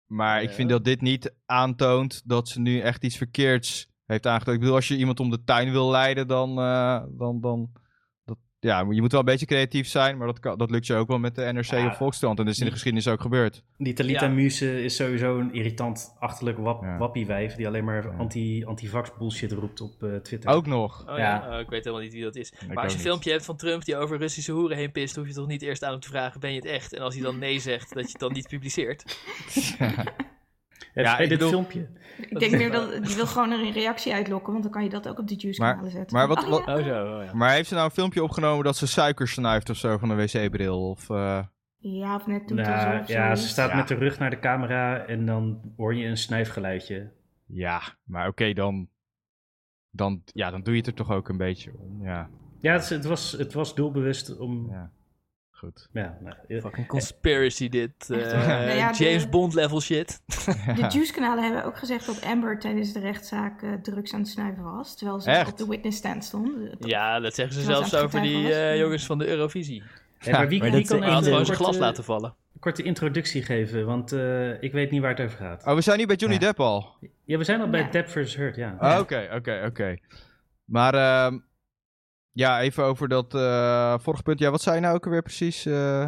Maar 0.05 0.41
ik 0.41 0.49
vind 0.51 0.69
dat 0.69 0.85
dit 0.85 1.01
niet 1.01 1.35
aantoont 1.45 2.21
dat 2.25 2.49
ze 2.49 2.59
nu 2.59 2.79
echt 2.79 3.03
iets 3.03 3.17
verkeerds 3.17 3.87
heeft 4.05 4.27
aangetoond. 4.27 4.55
Ik 4.55 4.59
bedoel, 4.61 4.75
als 4.75 4.87
je 4.87 4.97
iemand 4.97 5.19
om 5.19 5.29
de 5.29 5.43
tuin 5.43 5.71
wil 5.71 5.89
leiden, 5.89 6.27
dan... 6.27 6.55
dan, 7.17 7.41
dan 7.41 7.71
ja, 8.63 8.85
je 8.89 9.01
moet 9.01 9.11
wel 9.11 9.19
een 9.19 9.25
beetje 9.25 9.45
creatief 9.45 9.87
zijn, 9.87 10.17
maar 10.17 10.27
dat, 10.27 10.39
kan, 10.39 10.57
dat 10.57 10.71
lukt 10.71 10.87
je 10.87 10.93
ook 10.95 11.07
wel 11.07 11.19
met 11.19 11.35
de 11.35 11.41
NRC 11.53 11.65
Ja. 11.65 11.87
of 11.87 11.97
Volkskrant. 11.97 12.39
En 12.39 12.45
dat 12.45 12.53
is 12.53 12.59
in 12.59 12.65
de 12.65 12.71
geschiedenis 12.71 13.07
ook 13.07 13.21
gebeurd. 13.21 13.63
Die 13.77 13.93
Talita 13.93 14.25
Ja. 14.25 14.31
Muse 14.31 14.83
is 14.83 14.95
sowieso 14.95 15.39
een 15.39 15.53
irritant, 15.53 16.15
achterlijk 16.19 16.57
wap, 16.57 16.83
Ja. 16.83 16.97
wappiewijf 16.97 17.55
die 17.55 17.67
alleen 17.67 17.83
maar 17.83 18.03
Ja. 18.03 18.13
anti, 18.17 18.65
anti-vax 18.65 19.11
bullshit 19.17 19.51
roept 19.51 19.81
op 19.81 20.03
eh, 20.03 20.15
Twitter. 20.15 20.49
Ook 20.51 20.65
nog. 20.65 21.01
Oh 21.09 21.17
ja, 21.17 21.17
Ja. 21.17 21.53
Oh, 21.53 21.59
ik 21.59 21.69
weet 21.69 21.83
helemaal 21.83 22.03
niet 22.05 22.13
wie 22.13 22.23
dat 22.23 22.35
is. 22.35 22.51
Ik 22.51 22.67
maar 22.67 22.83
als 22.83 22.91
je 22.91 22.97
een 22.97 23.03
filmpje 23.03 23.31
hebt 23.31 23.45
van 23.45 23.55
Trump 23.57 23.85
die 23.85 23.97
over 23.97 24.17
Russische 24.17 24.51
hoeren 24.51 24.77
heen 24.77 24.91
pist, 24.91 25.15
hoef 25.15 25.27
je 25.27 25.33
toch 25.33 25.47
niet 25.47 25.61
eerst 25.61 25.83
aan 25.83 25.91
hem 25.91 25.99
te 25.99 26.07
vragen: 26.09 26.39
ben 26.39 26.49
je 26.49 26.55
het 26.55 26.65
echt? 26.65 26.93
En 26.93 27.01
als 27.01 27.13
hij 27.13 27.23
dan 27.23 27.39
nee 27.39 27.59
zegt, 27.59 27.93
dat 27.93 28.03
je 28.03 28.11
het 28.11 28.19
dan 28.19 28.33
niet 28.33 28.47
publiceert. 28.47 29.03
Ja, 30.93 31.17
dit 31.17 31.29
bedoel- 31.29 31.49
filmpje. 31.49 31.87
Ik 32.29 32.39
denk 32.39 32.51
meer 32.51 32.71
dat 32.71 33.03
die 33.05 33.15
wil 33.15 33.25
gewoon 33.27 33.51
er 33.51 33.59
een 33.59 33.71
reactie 33.71 34.13
uitlokken, 34.13 34.51
want 34.51 34.63
dan 34.63 34.71
kan 34.71 34.83
je 34.83 34.89
dat 34.89 35.07
ook 35.07 35.19
op 35.19 35.27
die 35.27 35.37
juice 35.37 35.61
Maar- 35.61 35.71
kanalen 35.71 35.91
zetten. 35.91 36.17
maar 36.17 36.27
wat- 36.27 36.43
Oh, 36.43 36.49
wat- 36.49 36.65
ja. 36.65 36.77
Oh 36.77 36.83
zo, 36.85 37.17
oh 37.17 37.23
ja. 37.25 37.33
Maar 37.33 37.51
heeft 37.51 37.67
ze 37.67 37.73
nou 37.73 37.85
een 37.85 37.91
filmpje 37.91 38.23
opgenomen 38.23 38.63
dat 38.63 38.77
ze 38.77 38.87
suiker 38.87 39.27
snuift 39.27 39.69
of 39.69 39.77
zo 39.77 39.97
van 39.97 40.09
een 40.09 40.17
wc-bril? 40.17 40.89
Of, 40.89 41.09
eh, 41.09 41.43
Ja, 41.77 42.15
of 42.15 42.27
net 42.27 42.47
doet 42.47 42.57
Nou, 42.57 43.03
ja, 43.07 43.35
ze 43.35 43.47
staat 43.47 43.69
Ja. 43.69 43.75
met 43.75 43.87
de 43.87 43.95
rug 43.95 44.19
naar 44.19 44.29
de 44.29 44.39
camera 44.39 45.05
en 45.05 45.25
dan 45.25 45.61
hoor 45.77 45.95
je 45.95 46.05
een 46.07 46.17
snuifgeluidje. 46.17 47.11
Ja, 47.45 47.81
maar 48.03 48.27
oké, 48.27 48.53
dan, 48.53 48.87
dan, 49.91 50.21
ja, 50.25 50.51
dan 50.51 50.61
doe 50.63 50.73
je 50.73 50.79
het 50.79 50.87
er 50.89 50.93
toch 50.95 51.11
ook 51.11 51.29
een 51.29 51.37
beetje 51.37 51.71
om. 51.77 52.03
Ja, 52.03 52.29
Ja, 52.59 52.73
het, 52.73 52.89
het 52.89 53.05
was, 53.05 53.31
het 53.31 53.53
was 53.53 53.75
doelbewust 53.75 54.37
om... 54.39 54.69
ja. 55.63 55.69
goed. 55.69 55.89
Ja, 55.93 56.17
nou, 56.21 56.35
eh, 56.47 56.61
Fucking 56.61 56.87
conspiracy 56.87 57.69
dit. 57.69 58.09
eh. 58.09 58.17
Nou 58.17 58.77
ja, 58.77 58.91
de- 58.91 59.03
James 59.03 59.29
Bond 59.29 59.53
level 59.53 59.81
shit. 59.81 60.21
De 60.75 60.85
Juice-kanalen 60.89 61.43
hebben 61.43 61.63
ook 61.65 61.77
gezegd 61.77 62.05
dat 62.05 62.21
Amber 62.25 62.59
tijdens 62.59 62.93
de 62.93 62.99
rechtszaak 62.99 63.61
eh, 63.61 63.69
drugs 63.73 64.13
aan 64.13 64.19
het 64.19 64.29
snuiven 64.29 64.63
was. 64.63 64.95
Terwijl 64.97 65.19
ze 65.19 65.31
Echt? 65.31 65.51
op 65.51 65.57
de 65.57 65.67
witness 65.67 65.97
stand 65.97 66.23
stond. 66.25 66.49
Ja, 66.79 67.19
dat 67.19 67.33
zeggen 67.35 67.55
ze 67.55 67.61
zelfs 67.61 67.95
over 67.95 68.21
die 68.21 68.53
eh, 68.53 68.77
jongens 68.79 69.05
van 69.05 69.17
de 69.17 69.27
Eurovisie. 69.27 69.83
ja, 70.19 70.31
maar 70.31 70.47
wie, 70.47 70.59
maar 70.59 70.71
wie 70.71 70.79
dat, 70.79 70.87
kan 70.87 70.97
eh, 70.97 71.03
gewoon 71.03 71.17
een 71.39 71.45
zijn 71.45 71.45
glas 71.45 71.57
korte, 71.67 71.79
laten 71.79 72.03
vallen. 72.03 72.35
korte 72.59 72.83
introductie 72.83 73.43
geven? 73.43 73.85
Want 73.85 74.11
eh, 74.11 74.61
ik 74.63 74.71
weet 74.71 74.91
niet 74.91 75.01
waar 75.01 75.09
het 75.15 75.21
over 75.25 75.37
gaat. 75.37 75.65
Oh, 75.65 75.73
we 75.75 75.81
zijn 75.81 75.97
nu 75.97 76.05
bij 76.05 76.15
Johnny 76.15 76.37
Ja. 76.39 76.45
Depp 76.45 76.59
al. 76.59 76.95
Ja, 77.25 77.37
we 77.37 77.43
zijn 77.43 77.61
al 77.61 77.69
bij. 77.69 77.89
Depp 77.89 78.09
vs. 78.09 78.35
Hurt, 78.35 78.55
ja. 78.55 78.75
Ah, 78.79 78.99
Oké, 78.99 79.29
oké, 79.35 79.63
oké. 79.67 79.95
Maar 80.65 80.93
ehm, 80.93 81.39
ja, 82.33 82.61
even 82.61 82.83
over 82.83 83.07
dat 83.07 83.33
eh, 83.35 83.95
vorige 83.99 84.23
punt. 84.23 84.39
Ja, 84.39 84.51
wat 84.51 84.61
zei 84.61 84.75
je 84.75 84.81
nou 84.81 84.95
ook 84.95 85.05
alweer 85.05 85.21
precies, 85.21 85.65
eh, 85.65 86.07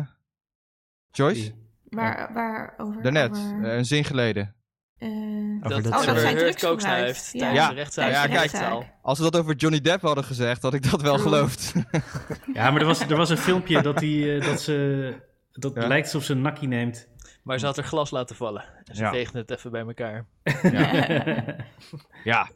Joyce? 1.12 1.54
Waar, 1.84 2.34
waar 2.34 2.74
over? 2.78 3.02
Daarnet, 3.02 3.30
over, 3.32 3.64
eh, 3.70 3.76
een 3.78 3.86
zin 3.86 4.04
geleden. 4.04 4.56
eh, 4.98 5.10
Over 5.10 5.70
Dat, 5.70 5.84
dat 5.84 5.94
Oh, 5.94 6.00
ze- 6.00 6.06
dat 6.06 6.20
zij 6.20 6.34
Heard 6.34 6.58
drugs 6.60 6.84
snuift 6.84 7.30
Ja. 7.34 7.40
tijdens 7.40 7.60
Ja. 7.62 7.70
de 7.70 7.76
rechtszaak. 7.76 8.12
Ja, 8.12 8.28
kijk. 8.28 8.86
Als 9.02 9.18
we 9.18 9.24
dat 9.24 9.38
over 9.42 9.56
Johnny 9.56 9.82
Depp 9.82 10.02
hadden 10.02 10.24
gezegd, 10.24 10.62
had 10.62 10.74
ik 10.74 10.92
dat 10.92 11.02
wel 11.02 11.18
geloofd. 11.18 11.74
Ja, 12.54 12.72
maar 12.72 12.82
er 12.82 12.88
was, 12.88 13.00
er 13.00 13.16
was 13.18 13.30
een 13.30 13.38
filmpje 13.38 13.82
dat, 13.82 13.98
die, 13.98 14.40
dat 14.40 14.62
ze... 14.62 15.14
Dat 15.52 15.74
Ja. 15.76 15.88
lijkt 15.88 16.06
alsof 16.06 16.24
ze 16.24 16.32
een 16.34 16.42
nakkie 16.42 16.68
neemt. 16.68 17.08
Maar 17.44 17.60
ze 17.60 17.66
had 17.66 17.78
er 17.78 17.84
glas 17.84 18.12
laten 18.12 18.36
vallen. 18.36 18.64
En 18.84 18.96
ze 18.96 19.04
Ja. 19.04 19.12
het 19.32 19.52
even 19.52 19.72
bij 19.72 19.82
elkaar. 19.82 20.26
ja. 22.24 22.50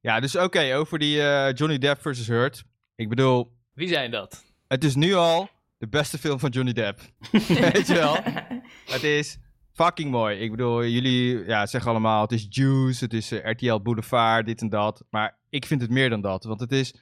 Ja, 0.00 0.20
dus 0.20 0.36
oké, 0.36 0.74
over 0.76 0.98
die 0.98 1.22
eh, 1.22 1.52
Johnny 1.54 1.78
Depp 1.78 2.00
versus 2.00 2.26
Hurt. 2.26 2.64
Ik 2.98 3.08
bedoel, 3.08 3.52
Wie 3.74 3.88
zijn 3.88 4.10
dat? 4.10 4.44
het 4.68 4.84
is 4.84 4.94
nu 4.94 5.14
al 5.14 5.48
de 5.78 5.88
beste 5.88 6.18
film 6.18 6.38
van 6.38 6.50
Johnny 6.50 6.72
Depp. 6.72 7.00
Weet 7.72 7.86
je 7.86 7.94
wel? 7.94 8.16
Het 8.86 9.02
is 9.02 9.38
fucking 9.72 10.10
mooi. 10.10 10.38
Ik 10.38 10.50
bedoel, 10.50 10.84
jullie 10.84 11.44
ja, 11.44 11.66
zeggen 11.66 11.90
allemaal, 11.90 12.22
het 12.22 12.32
is 12.32 12.46
Juice, 12.50 13.04
het 13.04 13.12
is 13.12 13.32
eh, 13.32 13.50
RTL 13.50 13.80
Boulevard, 13.80 14.46
dit 14.46 14.60
en 14.60 14.68
dat. 14.68 15.04
Maar 15.10 15.38
ik 15.48 15.66
vind 15.66 15.80
het 15.80 15.90
meer 15.90 16.10
dan 16.10 16.20
dat, 16.20 16.44
want 16.44 16.60
het 16.60 16.72
is 16.72 16.94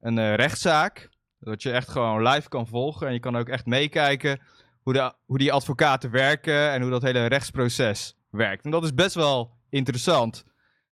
een 0.00 0.18
eh, 0.18 0.34
rechtszaak. 0.34 1.10
Dat 1.40 1.62
je 1.62 1.70
echt 1.70 1.88
gewoon 1.88 2.22
live 2.28 2.48
kan 2.48 2.66
volgen 2.66 3.06
en 3.06 3.12
je 3.12 3.20
kan 3.20 3.36
ook 3.36 3.48
echt 3.48 3.66
meekijken 3.66 4.40
hoe, 4.82 4.92
de, 4.92 5.12
hoe 5.24 5.38
die 5.38 5.52
advocaten 5.52 6.10
werken 6.10 6.70
en 6.72 6.80
hoe 6.82 6.90
dat 6.90 7.02
hele 7.02 7.26
rechtsproces 7.26 8.16
werkt. 8.30 8.64
En 8.64 8.70
dat 8.70 8.84
is 8.84 8.94
best 8.94 9.14
wel 9.14 9.56
interessant. 9.70 10.44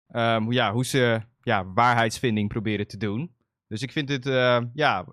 Ehm, 0.08 0.42
hoe- 0.42 0.52
ja, 0.54 0.72
hoe 0.72 0.84
ze 0.84 1.20
ja, 1.42 1.64
waarheidsvinding 1.72 2.48
proberen 2.48 2.86
te 2.86 2.96
doen. 2.96 3.34
Dus 3.70 3.82
ik 3.82 3.92
vind 3.92 4.08
het, 4.08 4.26
eh, 4.26 4.60
ja, 4.74 5.06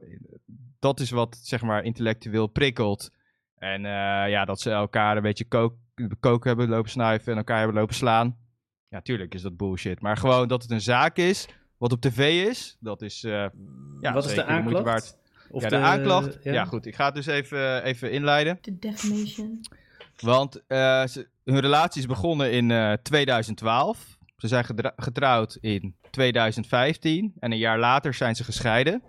dat 0.80 1.00
is 1.00 1.10
wat 1.10 1.40
zeg 1.42 1.62
maar 1.62 1.84
intellectueel 1.84 2.48
prikkelt. 2.48 3.10
En 3.56 3.86
eh, 3.86 4.30
ja, 4.30 4.46
dat 4.46 4.62
ze 4.62 4.72
elkaar 4.72 5.18
een 5.18 5.24
beetje 5.24 5.48
kook, 5.48 5.76
kook 6.20 6.44
hebben 6.44 6.70
lopen 6.70 6.92
snuiven 6.92 7.32
en 7.32 7.38
elkaar 7.38 7.58
hebben 7.58 7.76
lopen 7.76 7.96
slaan. 7.96 8.38
Ja, 8.90 9.02
tuurlijk 9.02 9.34
is 9.34 9.42
dat 9.42 9.58
bullshit. 9.58 10.02
Maar 10.02 10.18
gewoon 10.18 10.48
dat 10.48 10.62
het 10.62 10.72
een 10.72 10.82
zaak 10.82 11.18
is, 11.18 11.48
wat 11.78 11.92
op 11.92 12.02
tv 12.02 12.48
is, 12.48 12.78
dat 12.80 13.02
is 13.02 13.24
eh, 13.24 13.46
ja, 14.02 14.14
Wat 14.14 14.26
is 14.26 14.34
de 14.34 14.46
aanklacht? 14.46 14.84
waard. 14.84 15.18
Of 15.50 15.64
ja, 15.64 15.70
de, 15.70 15.76
aanklacht. 15.76 16.38
Ja. 16.44 16.54
ja. 16.54 16.66
goed. 16.66 16.86
Ik 16.86 16.96
ga 16.96 17.06
het 17.06 17.16
dus 17.16 17.26
even, 17.26 17.84
even 17.84 18.12
inleiden. 18.12 18.58
De 18.62 18.80
defamation. 18.80 19.66
Want 20.20 20.66
eh, 20.68 21.06
ze, 21.06 21.28
hun 21.44 21.60
relatie 21.60 22.02
is 22.02 22.08
begonnen 22.08 22.52
in 22.52 22.72
eh, 22.72 22.94
2012. 22.94 24.18
Ze 24.38 24.48
zijn 24.48 24.66
getrouwd 24.96 25.58
in 25.62 25.96
2015. 26.18 27.34
En 27.40 27.52
een 27.52 27.58
jaar 27.58 27.80
later 27.80 28.14
zijn 28.14 28.36
ze 28.36 28.44
gescheiden. 28.44 29.04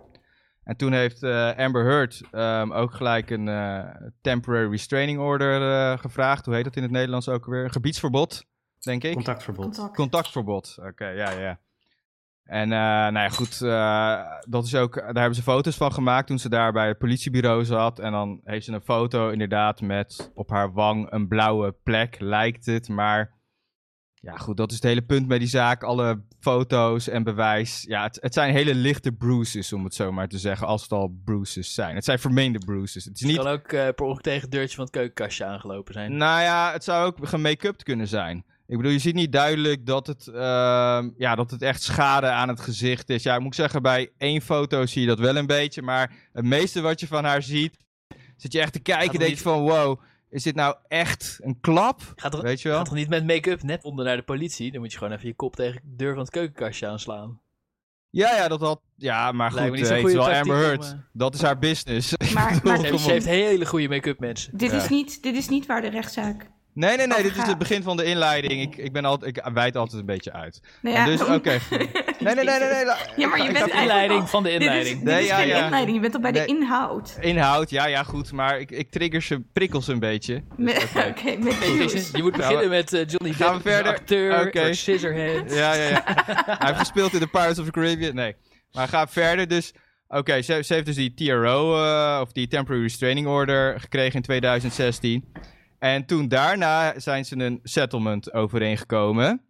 En 0.65 0.77
toen 0.77 0.93
heeft 0.93 1.23
eh, 1.23 1.57
Amber 1.57 1.85
Heard 1.85 2.23
ehm, 2.31 2.73
ook 2.73 2.95
gelijk 2.95 3.31
een 3.31 3.49
eh, 3.49 3.85
temporary 4.21 4.71
restraining 4.71 5.19
order 5.19 5.63
eh, 5.63 5.99
gevraagd. 5.99 6.45
Hoe 6.45 6.55
heet 6.55 6.65
dat 6.65 6.77
in 6.77 6.83
het 6.83 6.91
Nederlands 6.91 7.29
ook 7.29 7.47
weer? 7.47 7.65
Een 7.65 7.73
gebiedsverbod, 7.73 8.45
denk 8.79 9.05
ik. 9.05 9.13
Contactverbod. 9.13 9.65
Contact. 9.65 9.97
Contactverbod. 9.97 10.77
Oké, 10.81 11.09
ja, 11.09 11.31
ja. 11.31 11.59
En 12.49 12.73
eh, 12.73 12.79
nou 12.79 13.19
ja, 13.19 13.29
goed, 13.29 13.63
eh, 13.63 14.21
dat 14.49 14.65
is 14.65 14.75
ook, 14.75 14.95
daar 14.95 15.15
hebben 15.15 15.35
ze 15.35 15.43
foto's 15.43 15.77
van 15.77 15.93
gemaakt 15.93 16.27
toen 16.27 16.39
ze 16.39 16.49
daar 16.49 16.73
bij 16.73 16.89
het 16.89 16.99
politiebureau 16.99 17.65
zat. 17.65 17.99
En 17.99 18.13
dan 18.13 18.41
heeft 18.45 18.65
ze 18.65 18.73
een 18.73 18.81
foto 18.81 19.31
inderdaad 19.31 19.81
met 19.81 20.31
op 20.35 20.51
haar 20.51 20.73
wang 20.73 21.13
een 21.13 21.29
blauwe 21.29 21.75
plek, 21.83 22.17
lijkt 22.21 22.67
het. 22.67 22.89
Maar 22.89 23.38
ja, 24.21 24.37
goed, 24.37 24.57
dat 24.57 24.71
is 24.71 24.77
het 24.77 24.85
hele 24.85 25.03
punt 25.03 25.29
bij 25.29 25.39
die 25.39 25.49
zaak. 25.49 25.83
Alle 25.83 26.21
foto's 26.41 27.09
en 27.09 27.23
bewijs. 27.23 27.85
Ja, 27.87 28.03
het, 28.03 28.19
het 28.21 28.35
zijn 28.35 28.53
hele 28.53 28.75
lichte 28.75 29.13
bruises, 29.13 29.73
om 29.73 29.85
het 29.85 29.95
zo 29.95 30.13
maar 30.13 30.29
te 30.29 30.39
zeggen, 30.39 30.67
als 30.67 30.83
het 30.83 30.93
al 30.93 31.21
bruises 31.25 31.75
zijn. 31.75 31.95
Het 31.95 32.05
zijn 32.05 32.19
vermeende 32.19 32.59
bruises. 32.59 33.05
Het 33.05 33.15
is 33.15 33.21
Het 33.21 33.31
niet 33.31 33.41
kan 33.41 33.53
ook 33.53 33.73
eh, 33.73 33.89
per 33.89 34.05
ongeluk 34.05 34.23
tegen 34.23 34.41
het 34.41 34.51
deurtje 34.51 34.77
van 34.77 34.85
het 34.85 34.93
keukenkastje 34.93 35.45
aangelopen 35.45 35.95
zijn. 35.95 36.17
nou 36.17 36.41
ja, 36.41 36.73
het 36.73 36.85
zou 36.85 37.07
ook 37.07 37.29
gemake-upt 37.29 37.83
kunnen 37.83 38.09
zijn. 38.09 38.45
Ik 38.67 38.77
bedoel, 38.77 38.93
je 38.93 38.99
ziet 38.99 39.15
niet 39.15 39.33
duidelijk 39.33 39.87
dat 39.87 40.07
het, 40.07 40.27
ehm, 40.27 41.11
ja, 41.17 41.35
dat 41.35 41.51
het 41.51 41.63
echt 41.63 41.83
schade 41.83 42.27
aan 42.27 42.49
het 42.49 42.61
gezicht 42.61 43.11
is. 43.11 43.23
Ja, 43.23 43.35
ik 43.35 43.41
moet 43.41 43.55
zeggen, 43.55 43.83
bij 43.83 44.11
één 44.19 44.41
foto 44.41 44.87
zie 44.87 45.01
je 45.01 45.07
dat 45.07 45.19
wel 45.19 45.37
een 45.37 45.47
beetje. 45.47 45.83
Maar 45.83 46.13
het 46.33 46.45
meeste 46.45 46.81
wat 46.81 47.01
je 47.01 47.07
van 47.07 47.25
haar 47.25 47.43
ziet, 47.43 47.77
zit 48.37 48.53
je 48.53 48.61
echt 48.61 48.73
te 48.73 48.81
kijken 48.81 49.19
denk 49.19 49.35
je 49.35 49.43
van... 49.43 49.61
Wow, 49.61 50.01
is 50.31 50.43
dit 50.43 50.55
nou 50.55 50.77
echt 50.89 51.39
een 51.43 51.61
klap? 51.61 52.01
Gaat 52.17 52.33
toch, 52.33 52.41
Weet 52.43 52.61
je 52.63 52.69
wel? 52.69 52.77
gaat 52.77 52.87
toch 52.87 52.95
niet 52.95 53.09
met 53.09 53.27
make-up 53.27 53.63
net 53.63 53.85
onder 53.85 54.05
naar 54.05 54.17
de 54.17 54.23
politie? 54.23 54.73
Dan 54.73 54.81
moet 54.81 54.93
je 54.93 54.99
gewoon 54.99 55.13
even 55.13 55.29
je 55.29 55.35
kop 55.35 55.57
tegen 55.57 55.81
de 55.85 55.97
deur 55.97 56.11
van 56.13 56.21
het 56.23 56.31
keukenkastje 56.31 56.87
aanslaan. 56.87 57.41
Ja, 58.11 58.35
ja, 58.37 58.49
dat 58.49 58.61
had... 58.61 58.81
Ja, 58.97 59.33
maar 59.33 59.53
Lijkt 59.55 59.69
goed, 59.79 59.89
eh, 59.89 59.97
het 59.97 60.07
is 60.07 60.13
wel 60.13 60.23
goede 60.25 60.39
Amber 60.39 60.57
Heard. 60.57 60.85
om, 60.85 60.99
eh, 60.99 60.99
Dat 61.13 61.35
is 61.35 61.43
haar 61.43 61.59
business. 61.59 62.15
Maar- 62.35 62.55
Ze 62.99 63.11
heeft, 63.11 63.27
hele 63.27 63.67
goede 63.67 63.89
make-up 63.89 64.21
mensen. 64.21 64.57
Dit, 64.59 64.71
Ja. 64.71 64.77
is 64.77 64.89
niet, 64.89 65.23
dit 65.23 65.35
is 65.35 65.49
niet 65.49 65.67
waar 65.67 65.81
de 65.81 65.89
rechtszaak 65.91 66.51
Nee, 66.79 66.97
nee, 66.97 67.07
nee, 67.07 67.23
dit 67.23 67.37
is 67.37 67.43
het 67.47 67.59
begin 67.59 67.83
van 67.83 67.97
de 67.97 68.05
inleiding. 68.05 68.61
Ik, 68.63 68.77
ik, 68.77 68.93
ben 68.93 69.05
altijd, 69.05 69.37
ik 69.37 69.45
wijd 69.55 69.77
altijd 69.77 70.01
een 70.01 70.07
beetje 70.07 70.33
uit. 70.33 70.61
Nou 70.83 70.97
ja, 70.97 71.05
dus, 71.05 71.23
oké. 71.25 71.59
Nee, 72.21 72.35
nee, 72.35 72.45
nee, 72.45 72.59
nee. 72.59 72.69
nee, 72.69 72.85
Ja, 73.17 73.29
maar 73.29 73.39
je 73.39 73.45
ik 73.45 73.53
bent 73.53 73.57
eigenlijk 73.57 73.73
Inleiding 73.81 74.21
al- 74.21 74.27
van 74.27 74.43
de 74.43 74.49
Dit 74.49 74.61
is, 74.61 74.67
inleiding. 74.67 74.97
dit 74.97 75.05
Nee, 75.05 75.23
is 75.23 75.29
ja, 75.29 75.37
geen 75.37 75.47
ja. 75.49 75.65
inleiding, 75.65 75.95
je 75.97 76.01
bent 76.03 76.15
al 76.15 76.21
bij 76.21 76.31
Nee. 76.31 76.47
de 76.47 76.53
inhoud. 76.53 77.17
Inhoud, 77.21 77.71
ja, 77.71 77.87
ja, 77.87 78.03
goed. 78.03 78.33
Maar 78.33 78.61
ik, 78.61 78.71
ik 78.71 78.91
trigger 78.91 79.23
ze, 79.23 79.41
prikkel 79.53 79.83
ze 79.83 79.93
een 79.93 79.99
beetje. 79.99 80.43
Met- 80.57 80.83
Oké, 80.97 81.07
oké. 81.11 81.37
met 81.37 81.75
nieuws. 81.75 82.11
Je 82.11 82.23
moet 82.23 82.37
beginnen 82.37 82.69
met 82.69 82.93
eh, 82.93 83.01
Johnny 83.07 83.33
Gaan 83.33 83.57
we 83.57 83.63
Depp, 83.63 83.65
de 83.65 83.71
verder? 83.71 84.35
acteur, 84.39 84.75
Scissorhands. 84.75 85.55
Ja, 85.55 85.75
ja, 85.75 85.83
ja. 85.89 86.03
Hij 86.59 86.67
heeft 86.67 86.79
gespeeld 86.79 87.13
in 87.13 87.21
de 87.21 87.27
Pirates 87.27 87.59
of 87.59 87.65
the 87.65 87.71
Caribbean. 87.71 88.15
Nee. 88.15 88.35
Maar 88.73 88.89
ga 88.89 89.07
verder. 89.07 89.49
Dus, 89.49 89.73
oké, 90.09 90.43
ze, 90.43 90.63
ze 90.63 90.75
heeft 90.75 90.87
dus 90.87 90.95
die 90.97 91.15
TRO, 91.15 91.83
eh, 91.85 92.19
of 92.23 92.33
die 92.33 92.49
Temporary 92.49 92.83
Restraining 92.85 93.27
Order, 93.27 93.81
gekregen 93.81 94.15
in 94.15 94.23
2016. 94.23 95.25
En 95.79 96.07
toen 96.07 96.29
daarna 96.29 97.01
zijn 97.01 97.25
ze 97.25 97.37
een 97.37 97.61
settlement 97.63 98.33
overeengekomen. 98.33 99.43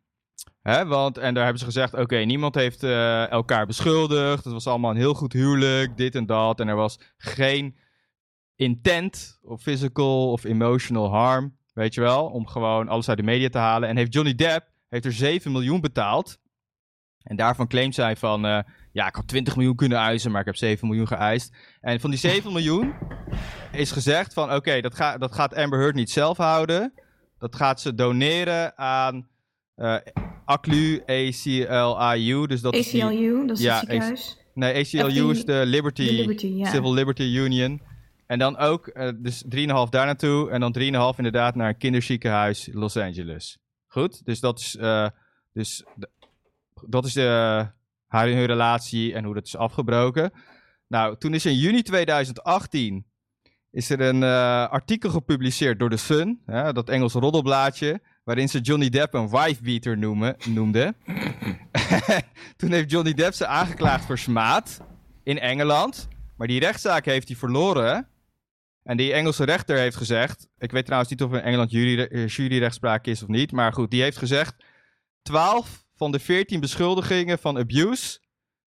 Want, 0.63 1.19
en 1.19 1.35
daar 1.35 1.43
hebben 1.43 1.61
ze 1.61 1.65
gezegd, 1.65 1.95
oké, 1.95 2.17
niemand 2.17 2.55
heeft 2.55 2.83
eh, 2.83 3.31
elkaar 3.31 3.67
beschuldigd. 3.67 4.45
Het 4.45 4.53
was 4.53 4.67
allemaal 4.67 4.91
een 4.91 4.97
heel 4.97 5.15
goed 5.15 5.33
huwelijk, 5.33 5.97
dit 5.97 6.15
en 6.15 6.27
dat. 6.27 6.61
En 6.61 6.69
er 6.69 6.77
was 6.77 7.01
geen 7.17 7.77
intent 8.57 9.39
of 9.43 9.63
physical 9.63 10.33
of 10.33 10.45
emotional 10.45 11.11
harm, 11.11 11.57
weet 11.73 11.95
je 11.95 12.01
wel. 12.01 12.27
Om 12.27 12.47
gewoon 12.47 12.89
alles 12.89 13.09
uit 13.09 13.19
de 13.19 13.25
media 13.25 13.49
te 13.49 13.59
halen. 13.59 13.89
En 13.89 13.97
heeft 13.97 14.15
Johnny 14.15 14.35
Depp 14.35 14.67
heeft 14.89 15.05
er 15.05 15.13
7 15.13 15.53
miljoen 15.53 15.81
betaald. 15.81 16.39
En 17.23 17.37
daarvan 17.37 17.69
claimt 17.69 17.95
zij 17.95 18.17
van, 18.17 18.47
eh, 18.47 18.59
ja, 18.99 19.07
ik 19.07 19.15
had 19.15 19.29
20 19.29 19.57
miljoen 19.57 19.77
kunnen 19.77 19.99
eisen, 19.99 20.31
maar 20.31 20.41
ik 20.41 20.47
heb 20.47 20.57
7 20.57 20.89
miljoen 20.89 21.07
geëist. 21.07 21.53
En 21.81 22.01
van 22.01 22.11
die 22.11 22.19
7 22.19 22.53
miljoen 22.53 22.95
is 23.73 23.91
gezegd 23.91 24.33
van, 24.33 24.55
oké, 24.55 24.81
dat, 24.81 24.95
ga, 24.95 25.19
dat 25.19 25.33
gaat 25.33 25.55
Amber 25.55 25.79
Heard 25.79 25.95
niet 25.95 26.11
zelf 26.11 26.37
houden. 26.37 26.93
Dat 27.39 27.57
gaat 27.57 27.81
ze 27.81 27.95
doneren 27.95 28.79
aan 28.79 29.29
eh 29.75 29.97
ACLU, 30.45 31.03
ACLIU, 31.07 32.47
dus 32.47 32.61
dat. 32.61 32.75
ACLU, 32.75 33.47
dat 33.47 33.59
is 33.59 33.65
Ja, 33.65 33.79
het 33.79 33.89
ziekenhuis. 33.89 34.37
Nee, 34.55 34.75
ACLU 34.75 35.31
is 35.31 35.45
de 35.45 35.63
Liberty, 35.67 36.07
de 36.07 36.13
Liberty, 36.13 36.47
ja. 36.47 36.71
Civil 36.71 36.93
Liberty 36.93 37.23
Union. 37.23 37.83
En 38.27 38.39
dan 38.39 38.57
ook, 38.57 38.87
eh, 38.87 39.11
dus 39.17 39.45
3,5 39.49 39.91
daar 39.91 40.07
naartoe. 40.07 40.51
En 40.51 40.61
dan 40.61 40.73
3,5 40.73 41.17
inderdaad 41.17 41.55
naar 41.55 41.69
een 41.69 41.77
kinderziekenhuis 41.79 42.69
Los 42.73 42.97
Angeles. 42.97 43.59
Goed, 43.87 44.25
dus 44.25 44.41
dat 44.41 44.59
is, 44.59 44.77
eh, 44.77 45.09
dus 45.53 45.85
dat 46.87 47.05
is 47.05 47.13
de, 47.13 47.67
haar 48.09 48.29
hun 48.29 48.47
relatie 48.47 49.15
en 49.15 49.25
hoe 49.25 49.35
dat 49.35 49.47
is 49.47 49.57
afgebroken. 49.57 50.33
Nou, 50.87 51.17
toen 51.19 51.35
is 51.35 51.47
in 51.47 51.57
juni 51.57 51.83
2018 51.83 53.07
is 53.71 53.91
er 53.91 54.01
een 54.01 54.23
eh, 54.23 54.69
artikel 54.69 55.11
gepubliceerd 55.11 55.79
door 55.79 55.91
The 55.91 55.97
Sun, 55.97 56.41
dat 56.47 56.89
Engelse 56.89 57.19
roddelblaadje, 57.19 58.01
waarin 58.25 58.49
ze 58.49 58.61
Johnny 58.61 58.89
Depp 58.89 59.15
een 59.15 59.31
wifebeater 59.31 59.99
noemen, 59.99 60.37
noemde. 60.49 60.95
toen 62.57 62.73
heeft 62.73 62.91
Johnny 62.91 63.15
Depp 63.15 63.35
ze 63.35 63.47
aangeklaagd 63.47 64.05
voor 64.05 64.19
smaad 64.19 64.81
in 65.23 65.39
Engeland. 65.39 66.09
Maar 66.37 66.47
die 66.47 66.61
rechtszaak 66.61 67.05
heeft 67.05 67.29
hij 67.29 67.37
verloren. 67.37 68.09
En 68.83 68.97
die 68.97 69.13
Engelse 69.13 69.45
rechter 69.45 69.79
heeft 69.79 69.97
gezegd. 69.97 70.49
Ik 70.59 70.71
weet 70.71 70.85
trouwens 70.85 71.11
niet 71.11 71.23
of 71.23 71.33
in 71.33 71.41
Engeland 71.41 71.73
eh, 71.73 72.29
juryrechtspraak 72.29 73.07
is 73.07 73.23
of 73.23 73.29
niet. 73.29 73.53
Maar 73.53 73.73
goed, 73.73 73.91
die 73.91 74.03
heeft 74.03 74.17
gezegd. 74.17 74.55
12 75.23 75.87
van 75.99 76.13
de 76.13 76.19
14 76.19 76.61
beschuldigingen 76.61 77.39
van 77.39 77.59
abuse 77.59 78.19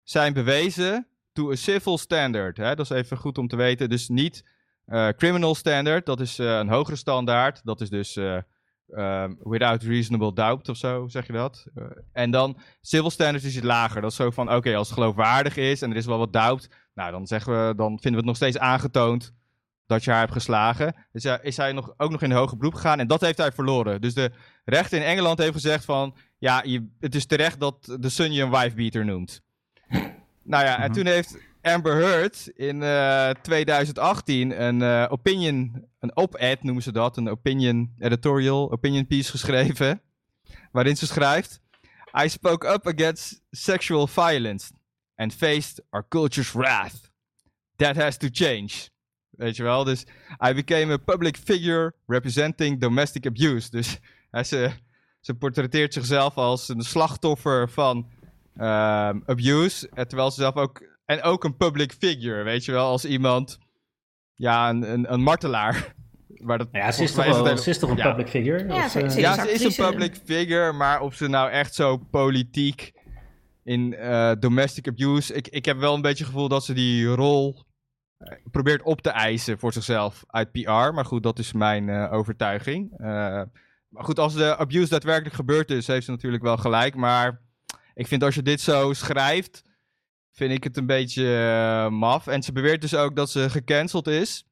zijn 0.02 0.32
bewezen 0.32 1.08
to 1.32 1.50
a 1.50 1.54
civil 1.54 1.98
standard. 1.98 2.56
Hè? 2.56 2.74
Dat 2.74 2.90
is 2.90 2.96
even 2.96 3.16
goed 3.16 3.38
om 3.38 3.48
te 3.48 3.56
weten. 3.56 3.88
Dus 3.88 4.08
niet 4.08 4.44
eh, 4.84 5.08
criminal 5.08 5.54
standard, 5.54 6.06
dat 6.06 6.20
is 6.20 6.38
eh, 6.38 6.58
een 6.58 6.68
hogere 6.68 6.96
standaard. 6.96 7.60
Dat 7.64 7.80
is 7.80 7.90
dus 7.90 8.16
eh, 8.16 8.38
ehm, 8.88 9.34
without 9.42 9.82
reasonable 9.82 10.32
doubt 10.32 10.68
of 10.68 10.76
zo, 10.76 11.08
zeg 11.08 11.26
je 11.26 11.32
dat. 11.32 11.66
En 12.12 12.30
dan 12.30 12.58
civil 12.80 13.10
standard 13.10 13.44
is 13.44 13.54
het 13.54 13.64
lager. 13.64 14.00
Dat 14.00 14.10
is 14.10 14.16
zo 14.16 14.30
van, 14.30 14.54
oké, 14.54 14.76
als 14.76 14.88
het 14.88 14.98
geloofwaardig 14.98 15.56
is 15.56 15.82
en 15.82 15.90
er 15.90 15.96
is 15.96 16.06
wel 16.06 16.18
wat 16.18 16.32
doubt, 16.32 16.68
nou, 16.94 17.10
dan, 17.10 17.26
zeggen 17.26 17.52
we, 17.52 17.74
dan 17.74 17.88
vinden 17.88 18.10
we 18.10 18.16
het 18.16 18.26
nog 18.26 18.36
steeds 18.36 18.58
aangetoond 18.58 19.34
dat 19.86 20.04
je 20.04 20.10
haar 20.10 20.20
hebt 20.20 20.32
geslagen. 20.32 20.94
Dus 21.12 21.24
is 21.24 21.56
hij 21.56 21.72
nog, 21.72 21.94
ook 21.96 22.10
nog 22.10 22.22
in 22.22 22.28
de 22.28 22.34
hoger 22.34 22.56
beroep 22.56 22.74
gegaan 22.74 22.98
en 22.98 23.06
dat 23.06 23.20
heeft 23.20 23.38
hij 23.38 23.52
verloren. 23.52 24.00
Dus 24.00 24.14
de 24.14 24.30
rechter 24.64 24.98
in 24.98 25.04
Engeland 25.04 25.38
heeft 25.38 25.52
gezegd 25.52 25.84
van, 25.84 26.16
ja, 26.44 26.62
je, 26.64 26.86
het 27.00 27.14
is 27.14 27.26
terecht 27.26 27.60
dat 27.60 27.96
de 28.00 28.08
Sun 28.08 28.32
je 28.32 28.42
een 28.42 28.50
wifebeater 28.50 29.04
noemt. 29.04 29.40
nou 30.52 30.64
ja, 30.64 30.76
en 30.78 30.84
Mhm. 30.90 30.92
toen 30.92 31.06
heeft 31.06 31.38
Amber 31.62 31.94
Heard 31.94 32.46
in 32.46 32.82
eh, 32.82 33.30
2018 33.30 34.62
een 34.62 34.82
eh, 34.82 35.06
opinion, 35.10 35.86
een 35.98 36.16
op-ed 36.16 36.62
noemen 36.62 36.82
ze 36.82 36.92
dat, 36.92 37.16
een 37.16 37.28
opinion 37.28 37.94
editorial, 37.98 38.72
opinion 38.72 39.06
piece 39.06 39.30
geschreven, 39.30 40.00
waarin 40.72 40.96
ze 40.96 41.06
schrijft, 41.06 41.60
I 42.24 42.28
spoke 42.28 42.72
up 42.72 42.86
against 42.86 43.42
sexual 43.50 44.06
violence 44.06 44.72
and 45.16 45.34
faced 45.34 45.82
our 45.90 46.08
culture's 46.08 46.52
wrath. 46.52 47.10
That 47.76 47.96
has 47.96 48.16
to 48.16 48.28
change. 48.32 48.70
Weet 49.30 49.56
je 49.56 49.62
wel, 49.62 49.84
dus 49.84 50.04
I 50.48 50.54
became 50.54 50.92
a 50.92 50.96
public 50.96 51.36
figure 51.36 51.94
representing 52.06 52.80
domestic 52.80 53.26
abuse. 53.26 53.70
Dus 53.70 53.98
ze, 54.42 54.70
ze 55.24 55.34
portretteert 55.34 55.92
zichzelf 55.92 56.36
als 56.36 56.68
een 56.68 56.82
slachtoffer 56.82 57.70
van 57.70 58.06
ehm, 58.56 59.20
abuse. 59.26 59.88
eh, 59.94 60.04
Terwijl 60.04 60.30
ze 60.30 60.40
zelf 60.40 60.54
ook. 60.54 60.82
En 61.04 61.22
ook 61.22 61.44
een 61.44 61.56
public 61.56 61.92
figure, 61.92 62.42
weet 62.42 62.64
je 62.64 62.72
wel, 62.72 62.86
als 62.86 63.04
iemand. 63.04 63.58
Ja, 64.34 64.68
een, 64.70 64.92
een, 64.92 65.12
een 65.12 65.22
martelaar. 65.22 65.76
Maar 66.44 66.58
dat, 66.58 66.68
Ja, 66.72 66.92
ze 66.92 67.02
is 67.02 67.12
toch 67.12 67.24
wel 67.24 67.44
het 67.44 67.60
ze 67.60 67.70
is 67.70 67.78
toch 67.78 67.90
een 67.90 67.96
ja. 67.96 68.08
public 68.10 68.28
figure? 68.28 68.66
Ja, 68.66 68.84
Of, 68.84 68.90
ze- 68.90 69.00
eh, 69.00 69.08
ze- 69.08 69.20
ja, 69.20 69.32
is 69.46 69.60
ze 69.60 69.66
is 69.66 69.78
een 69.78 69.90
public 69.90 70.14
figure, 70.24 70.72
maar 70.72 71.00
of 71.00 71.14
ze 71.14 71.28
nou 71.28 71.50
echt 71.50 71.74
zo 71.74 71.96
politiek 71.96 72.92
in 73.64 73.94
eh, 73.94 74.32
domestic 74.38 74.88
abuse. 74.88 75.34
Ik, 75.34 75.48
ik 75.48 75.64
heb 75.64 75.78
wel 75.78 75.94
een 75.94 76.00
beetje 76.02 76.24
het 76.24 76.32
gevoel 76.32 76.48
dat 76.48 76.64
ze 76.64 76.72
die 76.74 77.06
rol 77.06 77.64
probeert 78.50 78.82
op 78.82 79.00
te 79.00 79.10
eisen 79.10 79.58
voor 79.58 79.72
zichzelf 79.72 80.24
uit 80.26 80.52
PR. 80.52 80.70
Maar 80.70 81.04
goed, 81.04 81.22
dat 81.22 81.38
is 81.38 81.52
mijn 81.52 81.88
eh, 81.88 82.12
overtuiging. 82.12 82.98
Eh, 82.98 83.42
maar 83.94 84.04
goed, 84.04 84.18
als 84.18 84.34
de 84.34 84.56
abuse 84.56 84.88
daadwerkelijk 84.88 85.34
gebeurd 85.34 85.70
is, 85.70 85.86
heeft 85.86 86.04
ze 86.04 86.10
natuurlijk 86.10 86.42
wel 86.42 86.56
gelijk. 86.56 86.94
Maar 86.94 87.40
ik 87.94 88.06
vind 88.06 88.22
als 88.22 88.34
je 88.34 88.42
dit 88.42 88.60
zo 88.60 88.92
schrijft, 88.92 89.62
vind 90.32 90.52
ik 90.52 90.64
het 90.64 90.76
een 90.76 90.86
beetje 90.86 91.36
eh, 91.36 91.88
maf. 91.90 92.26
En 92.26 92.42
ze 92.42 92.52
beweert 92.52 92.80
dus 92.80 92.94
ook 92.94 93.16
dat 93.16 93.30
ze 93.30 93.50
gecanceld 93.50 94.06
is. 94.06 94.46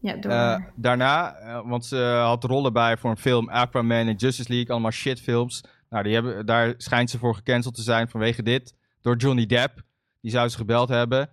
Ja, 0.00 0.16
door. 0.16 0.32
Eh, 0.32 0.56
daarna, 0.74 1.34
eh, 1.34 1.60
want 1.68 1.84
ze 1.84 1.96
had 2.22 2.44
rollen 2.44 2.72
bij 2.72 2.96
voor 2.96 3.10
een 3.10 3.16
film 3.16 3.48
Aquaman 3.48 4.06
en 4.06 4.14
Justice 4.14 4.52
League, 4.52 4.70
allemaal 4.70 4.90
shitfilms. 4.90 5.64
Nou, 5.90 6.02
die 6.04 6.14
hebben, 6.14 6.46
daar 6.46 6.74
schijnt 6.76 7.10
ze 7.10 7.18
voor 7.18 7.34
gecanceld 7.34 7.74
te 7.74 7.82
zijn 7.82 8.08
vanwege 8.08 8.42
dit. 8.42 8.74
Door 9.00 9.16
Johnny 9.16 9.46
Depp. 9.46 9.82
Die 10.20 10.30
zou 10.30 10.48
ze 10.48 10.56
gebeld 10.56 10.88
hebben. 10.88 11.30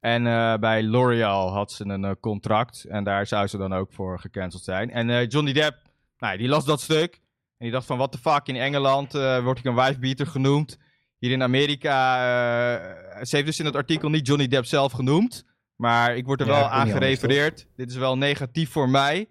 En 0.00 0.22
bij 0.60 0.82
L'Oreal 0.82 1.52
had 1.52 1.72
ze 1.72 1.84
een 1.84 2.20
contract. 2.20 2.84
En 2.84 3.04
daar 3.04 3.26
zou 3.26 3.46
ze 3.46 3.58
dan 3.58 3.74
ook 3.74 3.92
voor 3.92 4.20
gecanceld 4.20 4.62
zijn. 4.62 4.90
En 4.90 5.26
Johnny 5.26 5.52
Depp, 5.52 5.83
nou, 6.18 6.36
die 6.36 6.48
las 6.48 6.64
dat 6.64 6.80
stuk. 6.80 7.14
En 7.58 7.64
die 7.64 7.70
dacht 7.70 7.86
van, 7.86 7.96
what 7.96 8.12
the 8.12 8.18
fuck, 8.18 8.46
in 8.46 8.56
Engeland 8.56 9.14
eh, 9.14 9.42
word 9.42 9.58
ik 9.58 9.64
een 9.64 9.74
wifebeater 9.74 10.26
genoemd. 10.26 10.78
Hier 11.18 11.30
in 11.32 11.42
Amerika, 11.42 12.16
eh, 12.16 13.24
ze 13.24 13.36
heeft 13.36 13.46
dus 13.46 13.58
in 13.58 13.64
het 13.64 13.76
artikel 13.76 14.08
niet 14.10 14.26
Johnny 14.26 14.46
Depp 14.48 14.64
zelf 14.64 14.92
genoemd. 14.92 15.44
Maar 15.76 16.16
ik 16.16 16.26
word 16.26 16.40
er 16.40 16.46
Ja, 16.46 16.52
wel 16.52 16.64
aan 16.64 16.70
anders, 16.80 16.92
gerefereerd. 16.92 17.66
Dit 17.76 17.90
is 17.90 17.96
wel 17.96 18.18
negatief 18.18 18.70
voor 18.70 18.88
mij. 18.88 19.28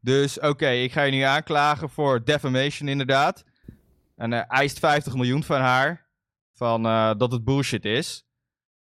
Dus 0.00 0.40
oké, 0.40 0.68
ik 0.68 0.92
ga 0.92 1.02
je 1.02 1.12
nu 1.12 1.20
aanklagen 1.20 1.90
voor 1.90 2.24
defamation 2.24 2.88
inderdaad. 2.88 3.44
En 4.16 4.30
hij 4.32 4.44
eist 4.46 4.78
50 4.78 5.14
miljoen 5.14 5.42
van 5.44 5.60
haar. 5.60 6.06
Van 6.54 6.86
eh, 6.86 7.10
dat 7.16 7.32
het 7.32 7.44
bullshit 7.44 7.84
is. 7.84 8.24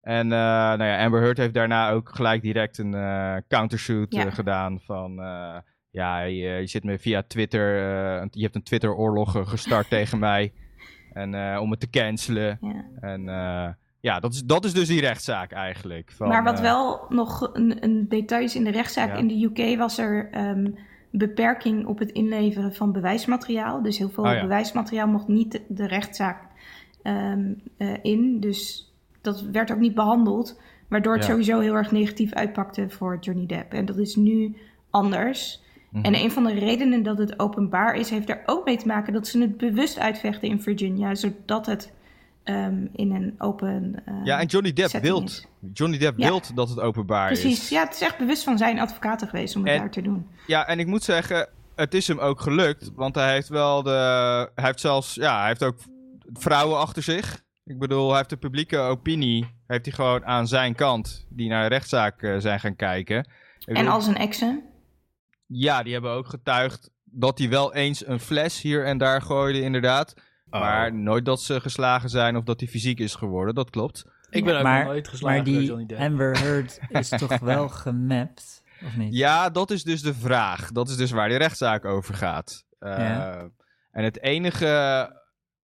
En 0.00 0.32
eh, 0.32 0.38
nou 0.38 0.84
ja, 0.84 1.04
Amber 1.04 1.20
Heard 1.20 1.36
heeft 1.36 1.54
daarna 1.54 1.90
ook 1.90 2.08
gelijk 2.14 2.42
direct 2.42 2.78
een 2.78 2.94
eh, 2.94 3.36
countershoot 3.48 4.12
Ja. 4.14 4.26
eh, 4.26 4.34
gedaan. 4.34 4.80
Van 4.80 5.20
eh, 5.22 5.56
ja, 5.90 6.20
je, 6.20 6.32
je 6.48 6.66
zit 6.66 6.84
me 6.84 6.98
via 6.98 7.22
Twitter. 7.22 7.76
eh, 7.76 8.26
je 8.30 8.42
hebt 8.42 8.54
een 8.54 8.62
Twitter-oorlog 8.62 9.36
eh, 9.36 9.46
gestart 9.48 9.88
tegen 9.96 10.18
mij. 10.18 10.52
En 11.12 11.34
eh, 11.34 11.60
om 11.60 11.70
het 11.70 11.80
te 11.80 11.90
cancelen. 11.90 12.58
ja. 12.60 12.84
En 13.00 13.22
ja, 14.02 14.20
dat 14.20 14.32
is, 14.32 14.42
dat 14.44 14.64
is 14.64 14.72
dus 14.72 14.88
die 14.88 15.00
rechtszaak 15.00 15.52
eigenlijk. 15.52 16.12
Van, 16.12 16.28
maar 16.28 16.44
wat 16.44 16.60
wel 16.60 17.06
nog 17.08 17.50
een, 17.52 17.84
een 17.84 18.08
detail 18.08 18.42
is 18.44 18.54
in 18.54 18.64
de 18.64 18.70
rechtszaak. 18.70 19.08
Ja. 19.08 19.14
In 19.14 19.28
de 19.28 19.44
UK 19.44 19.78
was 19.78 19.98
er 19.98 20.28
ehm, 20.30 20.66
beperking 21.10 21.86
op 21.86 21.98
het 21.98 22.10
inleveren 22.10 22.74
van 22.74 22.92
bewijsmateriaal. 22.92 23.82
Dus 23.82 23.98
heel 23.98 24.08
veel 24.08 24.24
Oh 24.24 24.32
ja. 24.32 24.40
bewijsmateriaal 24.40 25.06
mocht 25.08 25.28
niet 25.28 25.60
de, 25.68 25.86
rechtszaak 25.86 26.42
ehm, 27.02 27.52
eh, 27.76 27.88
in. 28.02 28.40
Dus 28.40 28.92
dat 29.20 29.40
werd 29.42 29.72
ook 29.72 29.78
niet 29.78 29.94
behandeld. 29.94 30.60
Waardoor 30.88 31.12
het 31.14 31.22
Ja. 31.24 31.30
sowieso 31.30 31.60
heel 31.60 31.74
erg 31.74 31.90
negatief 31.90 32.32
uitpakte 32.32 32.88
voor 32.90 33.18
Johnny 33.20 33.46
Depp. 33.46 33.72
En 33.72 33.84
dat 33.84 33.98
is 33.98 34.16
nu 34.16 34.56
anders. 34.90 35.62
Mhm. 35.90 36.04
En 36.04 36.14
een 36.14 36.30
van 36.30 36.44
de 36.44 36.54
redenen 36.54 37.02
dat 37.02 37.18
het 37.18 37.38
openbaar 37.40 37.94
is, 37.94 38.10
heeft 38.10 38.28
er 38.30 38.42
ook 38.46 38.64
mee 38.64 38.76
te 38.76 38.86
maken 38.86 39.12
dat 39.12 39.26
ze 39.26 39.40
het 39.40 39.56
bewust 39.56 39.98
uitvechten 39.98 40.48
in 40.48 40.62
Virginia. 40.62 41.14
Zodat 41.14 41.66
het 41.66 41.92
ehm, 42.44 42.86
in 42.92 43.14
een 43.14 43.34
open. 43.38 44.02
eh, 44.04 44.14
Ja, 44.24 44.40
en 44.40 44.46
Johnny 44.46 44.72
Depp 44.72 44.92
wilt. 45.02 45.46
Johnny 45.72 45.98
Depp 45.98 46.18
Ja. 46.18 46.26
wilt 46.28 46.56
dat 46.56 46.68
het 46.68 46.80
openbaar 46.80 47.30
is. 47.30 47.40
Precies, 47.40 47.68
ja, 47.68 47.84
het 47.84 47.94
is 47.94 48.00
echt 48.00 48.18
bewust 48.18 48.44
van 48.44 48.58
zijn 48.58 48.78
advocaten 48.80 49.28
geweest 49.28 49.56
om 49.56 49.62
het 49.64 49.72
En- 49.72 49.78
daar 49.78 49.90
te 49.90 50.02
doen. 50.02 50.26
Ja, 50.46 50.66
en 50.66 50.78
ik 50.78 50.86
moet 50.86 51.02
zeggen, 51.02 51.48
het 51.76 51.94
is 51.94 52.08
hem 52.08 52.18
ook 52.18 52.40
gelukt, 52.40 52.90
want 52.94 53.14
hij 53.14 53.32
heeft 53.32 53.48
wel 53.48 53.82
de... 53.82 53.90
Hij 54.54 54.64
heeft 54.64 54.80
zelfs, 54.80 55.14
ja, 55.14 55.38
hij 55.38 55.48
heeft 55.48 55.64
ook 55.64 55.76
vrouwen 56.32 56.78
achter 56.78 57.02
zich. 57.02 57.42
Ik 57.64 57.78
bedoel, 57.78 58.08
hij 58.08 58.16
heeft 58.16 58.30
de 58.30 58.36
publieke 58.36 58.78
opinie, 58.78 59.46
heeft 59.66 59.84
hij 59.84 59.94
gewoon 59.94 60.24
aan 60.26 60.48
zijn 60.48 60.74
kant, 60.74 61.26
die 61.28 61.48
naar 61.48 61.62
de 61.68 61.74
rechtszaak 61.74 62.22
eh, 62.22 62.34
zijn 62.38 62.60
gaan 62.60 62.76
kijken. 62.76 63.18
Ik 63.18 63.66
En 63.66 63.74
bedoel, 63.74 63.90
al 63.90 64.00
zijn 64.00 64.16
exen. 64.16 64.62
Ja, 65.52 65.82
die 65.82 65.92
hebben 65.92 66.10
ook 66.10 66.28
getuigd 66.28 66.90
dat 67.04 67.38
hij 67.38 67.48
wel 67.48 67.74
eens 67.74 68.06
een 68.06 68.20
fles 68.20 68.60
hier 68.60 68.84
en 68.84 68.98
daar 68.98 69.22
gooide, 69.22 69.60
inderdaad. 69.60 70.14
Oh. 70.50 70.60
Maar 70.60 70.94
nooit 70.94 71.24
dat 71.24 71.42
ze 71.42 71.60
geslagen 71.60 72.08
zijn 72.08 72.36
of 72.36 72.44
dat 72.44 72.60
hij 72.60 72.68
fysiek 72.68 72.98
is 72.98 73.14
geworden, 73.14 73.54
dat 73.54 73.70
klopt. 73.70 74.04
Ik 74.30 74.44
ben 74.44 74.56
ook 74.56 74.62
Maar- 74.62 74.84
nooit 74.84 75.08
geslagen 75.08 75.36
Maar 75.36 75.44
die 75.46 75.64
Johnny 75.64 75.86
Depp. 75.86 76.00
Amber 76.00 76.38
Heard 76.38 76.78
is 76.88 77.08
toch 77.08 77.38
wel 77.38 77.68
gemapt, 77.68 78.62
of 78.84 78.96
niet? 78.96 79.14
Ja, 79.14 79.50
dat 79.50 79.70
is 79.70 79.82
dus 79.82 80.02
de 80.02 80.14
vraag. 80.14 80.72
Dat 80.72 80.88
is 80.88 80.96
dus 80.96 81.10
waar 81.10 81.28
de 81.28 81.36
rechtszaak 81.36 81.84
over 81.84 82.14
gaat. 82.14 82.64
Eh, 82.78 82.90
Ja. 82.98 83.48
En 83.90 84.04
het 84.04 84.20
enige... 84.22 85.18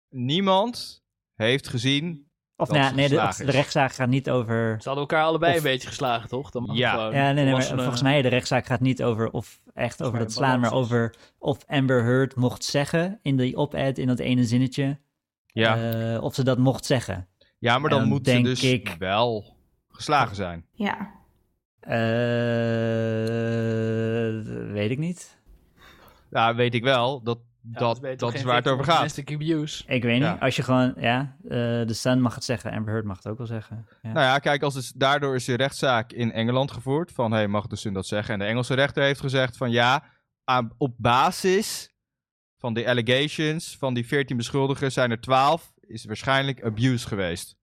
Niemand 0.09 1.03
heeft 1.35 1.69
gezien... 1.69 2.31
Of 2.63 2.71
nou, 2.71 2.95
nee, 2.95 3.09
de, 3.09 3.31
rechtszaak 3.39 3.93
gaat 3.93 4.09
niet 4.09 4.31
over... 4.31 4.77
Ze 4.81 4.89
hadden 4.89 5.09
elkaar 5.09 5.25
allebei 5.25 5.53
Of- 5.53 5.59
een 5.59 5.63
beetje 5.65 5.89
geslagen, 5.89 6.29
toch? 6.29 6.51
Dan 6.51 6.69
Ja. 6.73 6.91
gewoon 6.91 7.15
Ja, 7.15 7.33
nee, 7.33 7.45
nee, 7.45 7.53
maar 7.53 7.63
volgens 7.63 8.03
mij 8.03 8.23
de 8.23 8.29
rechtszaak 8.29 8.67
gaat 8.67 8.81
niet 8.81 9.03
over 9.03 9.31
of 9.31 9.61
echt 9.75 10.03
over 10.03 10.19
dat 10.19 10.33
slaan, 10.33 10.61
maar 10.61 10.73
over 10.73 11.15
of 11.39 11.59
Amber 11.67 12.03
Heard 12.05 12.35
mocht 12.37 12.65
zeggen 12.65 13.19
in 13.23 13.37
die 13.37 13.57
op-ad, 13.57 13.99
in 13.99 14.07
dat 14.07 14.19
ene 14.19 14.45
zinnetje, 14.45 14.99
Ja, 15.47 15.93
eh, 16.15 16.23
of 16.23 16.35
ze 16.35 16.45
dat 16.45 16.59
mocht 16.59 16.85
zeggen. 16.87 17.29
ja 17.59 17.79
maar 17.79 17.91
dan, 17.91 17.99
dan 17.99 18.09
moet 18.09 18.27
ze 18.27 18.33
denk 18.33 18.45
dus 18.45 18.63
ik- 18.63 18.97
wel 18.99 19.57
geslagen 19.89 20.37
zijn. 20.37 20.67
Ja. 20.73 21.11
Eh, 21.81 21.93
weet 24.73 24.91
ik 24.91 24.99
niet. 24.99 25.39
Ja, 26.31 26.55
weet 26.55 26.75
ik 26.75 26.83
wel. 26.83 27.23
Dat, 27.23 27.39
Ja, 27.71 27.79
dat, 27.79 28.01
dat 28.17 28.35
is 28.35 28.43
waar 28.43 28.57
het 28.57 28.69
over 28.69 28.85
gaat. 28.85 29.19
Abuse. 29.25 29.85
Ik 29.87 30.03
weet 30.03 30.21
Ja. 30.21 30.33
niet. 30.33 30.41
Als 30.41 30.57
je 30.57 30.63
gewoon, 30.63 30.95
ja, 30.97 31.37
eh, 31.45 31.51
de 31.87 31.93
Sun 31.93 32.21
mag 32.21 32.35
het 32.35 32.45
zeggen, 32.45 32.73
Amber 32.73 32.93
Heard 32.93 33.05
mag 33.07 33.17
het 33.17 33.27
ook 33.29 33.39
wel 33.39 33.47
zeggen. 33.47 33.87
Ja. 34.03 34.13
Nou 34.13 34.27
ja, 34.27 34.39
kijk, 34.39 34.63
als 34.63 34.75
het, 34.75 34.93
daardoor 34.97 35.35
is 35.35 35.45
de 35.45 35.55
rechtszaak 35.55 36.13
in 36.13 36.33
Engeland 36.33 36.71
gevoerd. 36.71 37.13
Van, 37.13 37.33
hey, 37.33 37.49
mag 37.49 37.67
de 37.67 37.77
Sun 37.77 37.93
dat 37.93 38.07
zeggen? 38.07 38.35
En 38.35 38.41
de 38.41 38.47
Engelse 38.47 38.75
rechter 38.75 39.03
heeft 39.03 39.21
gezegd 39.21 39.57
van, 39.57 39.71
ja, 39.71 40.05
aan, 40.45 40.73
op 40.79 40.95
basis 40.99 41.95
van 42.59 42.75
de 42.75 42.89
allegations 42.89 43.77
van 43.77 43.95
die 43.95 44.07
14 44.07 44.37
beschuldigden 44.37 44.93
zijn 44.93 45.11
er 45.11 45.21
12, 45.21 45.73
is 45.81 46.05
waarschijnlijk 46.05 46.65
abuse 46.65 47.07
geweest. 47.09 47.57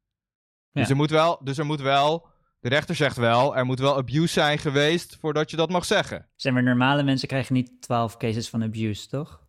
Ja. 0.72 0.82
Dus, 0.82 0.90
er 0.90 0.96
moet 0.96 1.10
wel, 1.10 1.40
dus 1.44 1.58
er 1.58 1.66
moet 1.66 1.82
wel, 1.82 2.28
de 2.60 2.70
rechter 2.70 2.96
zegt 2.96 3.18
wel, 3.18 3.56
er 3.58 3.66
moet 3.66 3.80
wel 3.80 3.98
abuse 3.98 4.28
zijn 4.34 4.58
geweest 4.58 5.18
voordat 5.20 5.52
je 5.52 5.58
dat 5.58 5.70
mag 5.70 5.86
zeggen. 5.86 6.28
Zeg 6.36 6.54
maar, 6.54 6.64
normale 6.64 7.04
mensen 7.04 7.28
krijgen 7.28 7.54
niet 7.54 7.82
12 7.82 8.18
cases 8.18 8.50
van 8.50 8.64
abuse, 8.64 9.08
toch? 9.08 9.48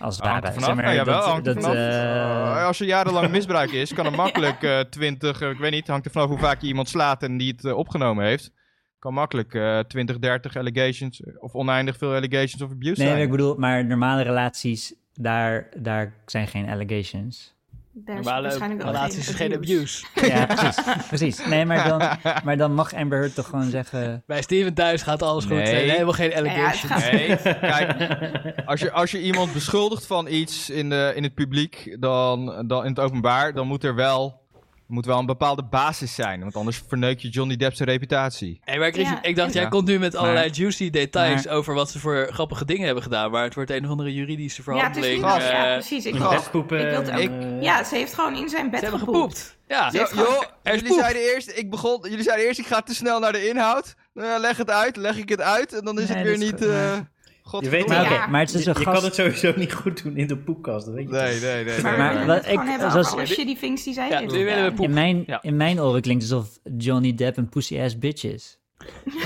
Als 0.00 0.16
het 0.16 0.24
ware. 0.24 0.46
er 0.46 0.52
vanaf. 0.52 0.74
maar, 0.74 0.84
Nou, 0.84 1.04
dat, 1.04 1.44
dat, 1.44 1.54
vanaf. 1.54 1.74
eh, 1.74 2.56
Eh, 2.56 2.66
als 2.66 2.80
er 2.80 2.86
jarenlang 2.86 3.30
misbruik 3.30 3.70
is, 3.72 3.94
kan 3.94 4.06
er 4.06 4.12
makkelijk 4.14 4.62
eh 4.62 4.80
20, 4.80 5.40
eh, 5.40 5.50
ik 5.50 5.58
weet 5.58 5.70
niet, 5.70 5.86
hangt 5.86 6.06
er 6.06 6.12
vanaf 6.12 6.28
hoe 6.28 6.38
vaak 6.38 6.60
je 6.60 6.66
iemand 6.66 6.88
slaat 6.88 7.22
en 7.22 7.36
die 7.36 7.54
het 7.56 7.72
opgenomen 7.72 8.24
heeft. 8.24 8.52
Kan 8.98 9.14
makkelijk 9.14 9.54
eh 9.54 9.78
20, 9.78 10.18
30 10.18 10.56
allegations 10.56 11.22
of 11.38 11.54
oneindig 11.54 11.96
veel 11.96 12.14
allegations 12.14 12.62
of 12.62 12.70
abuse 12.70 13.00
nee, 13.02 13.08
zijn. 13.10 13.22
ik 13.22 13.30
bedoel, 13.30 13.54
maar 13.56 13.84
normale 13.84 14.22
relaties, 14.22 14.94
daar, 15.12 15.68
daar 15.76 16.14
zijn 16.26 16.46
geen 16.48 16.68
allegations. 16.68 17.53
Daar 17.96 18.18
is 18.18 18.24
waarschijnlijk 18.24 18.82
relaties 18.82 19.28
is 19.28 19.34
geen 19.34 19.54
abuse. 19.54 20.04
Ja, 20.28 20.46
precies. 20.46 20.82
precies. 21.08 21.46
Nee, 21.46 21.64
maar 21.66 21.88
dan, 21.88 21.98
maar 22.44 22.56
dan 22.56 22.74
mag 22.74 22.94
Amber 22.94 23.18
Heard 23.18 23.34
toch 23.34 23.46
gewoon 23.46 23.70
zeggen... 23.70 24.22
Bij 24.26 24.42
Steven 24.42 24.74
thuis 24.74 25.02
gaat 25.02 25.22
alles 25.22 25.44
goed. 25.44 25.52
Nee. 25.56 25.90
Helemaal 25.90 26.12
geen 26.12 26.34
allegations. 26.34 26.92
gaat- 26.92 27.12
Nee, 27.12 27.36
kijk, 27.70 27.96
als 28.64 28.80
je, 28.80 28.90
als 28.92 29.10
je 29.10 29.22
iemand 29.22 29.52
beschuldigt 29.52 30.06
van 30.06 30.26
iets 30.28 30.70
in, 30.70 30.88
de, 30.90 31.12
in 31.14 31.22
het 31.22 31.34
publiek, 31.34 31.96
dan, 32.00 32.64
dan 32.66 32.82
in 32.84 32.90
het 32.90 33.00
openbaar, 33.00 33.52
dan 33.54 33.66
moet 33.66 33.84
er 33.84 33.94
wel, 33.94 34.42
moet 34.86 35.06
wel 35.06 35.18
een 35.18 35.26
bepaalde 35.26 35.62
basis 35.64 36.14
zijn. 36.14 36.40
Want 36.40 36.56
anders 36.56 36.82
verneuk 36.88 37.18
je 37.20 37.28
Johnny 37.28 37.56
Depp's 37.56 37.80
reputatie. 37.80 38.60
Hey, 38.64 38.78
maar 38.78 38.98
Ja, 38.98 39.22
ik 39.22 39.36
dacht, 39.36 39.52
jij 39.52 39.62
Ja. 39.62 39.68
komt 39.68 39.86
nu 39.86 39.98
met 39.98 40.14
allerlei 40.16 40.50
juicy 40.50 40.90
details 40.90 41.44
maar- 41.44 41.54
over 41.54 41.74
wat 41.74 41.90
ze 41.90 41.98
voor 41.98 42.28
grappige 42.32 42.64
dingen 42.64 42.84
hebben 42.84 43.02
gedaan. 43.02 43.30
Maar 43.30 43.42
het 43.44 43.54
wordt 43.54 43.70
een 43.70 43.84
of 43.84 43.90
andere 43.90 44.14
juridische 44.14 44.62
Ja, 44.66 44.72
verhandeling. 44.72 45.22
Gast. 45.22 45.48
ja, 45.48 45.66
eh, 45.66 45.72
precies. 45.72 46.06
Ik, 46.06 46.14
In 46.14 46.20
wil- 46.20 46.28
bed 46.30 46.50
poepen. 46.50 46.78
ik 46.80 46.86
wil 46.88 46.98
het 46.98 47.08
en, 47.08 47.16
ook- 47.16 47.42
eh, 47.58 47.62
ja, 47.62 47.84
ze 47.84 47.94
heeft 47.94 48.14
gewoon 48.14 48.36
in 48.36 48.48
zijn 48.48 48.70
bed 48.70 48.80
gepoept. 48.84 49.00
gepoept. 49.04 49.56
Ja, 49.68 49.88
Jo, 49.92 50.06
jullie 50.62 50.84
poep. 50.84 50.98
zeiden 50.98 51.22
eerst, 51.22 51.50
ik 51.58 51.70
begon, 51.70 51.98
jullie 52.02 52.22
zeiden 52.24 52.46
eerst, 52.46 52.58
ik 52.58 52.66
ga 52.66 52.80
te 52.80 52.94
snel 52.94 53.18
naar 53.18 53.32
de 53.32 53.48
inhoud. 53.48 53.94
Nou, 54.14 54.40
leg 54.40 54.56
het 54.56 54.70
uit, 54.70 54.96
leg 54.96 55.16
ik 55.16 55.28
het 55.28 55.40
uit 55.40 55.72
en 55.72 55.84
dan 55.84 56.00
is 56.00 56.08
Nee, 56.08 56.16
het 56.16 56.26
weer 56.26 56.32
is 56.34 56.38
niet... 56.50 57.13
God, 57.46 57.64
Je 57.64 57.70
weet 57.70 57.86
Maar 57.86 58.40
het 58.40 58.48
is 58.48 58.52
je, 58.52 58.56
dus 58.58 58.66
een 58.66 58.74
je 58.78 58.84
kan 58.84 58.92
gast... 58.92 59.04
het 59.04 59.14
sowieso 59.14 59.52
niet 59.56 59.72
goed 59.72 60.02
doen 60.02 60.16
in 60.16 60.26
de 60.26 60.36
poepkast, 60.36 60.86
dat 60.86 60.94
weet 60.94 61.08
je. 61.08 61.14
Nee, 61.14 61.40
nee, 61.40 61.64
nee. 61.64 61.82
Maar, 61.82 62.26
wat 62.26 62.46
ik- 62.46 62.60
zoals- 62.90 63.14
shitty 63.24 63.56
things 63.58 63.82
die 63.84 63.94
zij 63.94 64.08
Ja, 64.08 64.18
heeft 64.18 64.32
nu 64.32 64.38
willen 64.38 64.52
we 64.54 64.60
gedaan. 64.62 64.74
poep. 64.74 64.84
In 64.84 64.92
mijn, 64.92 65.22
Ja. 65.26 65.42
in 65.42 65.56
mijn 65.56 65.80
oren 65.80 66.00
klinkt 66.00 66.22
het 66.22 66.32
alsof 66.32 66.58
Johnny 66.78 67.14
Depp 67.14 67.36
een 67.36 67.48
pussy-ass 67.48 67.98
bitch 67.98 68.24
is. 68.24 68.58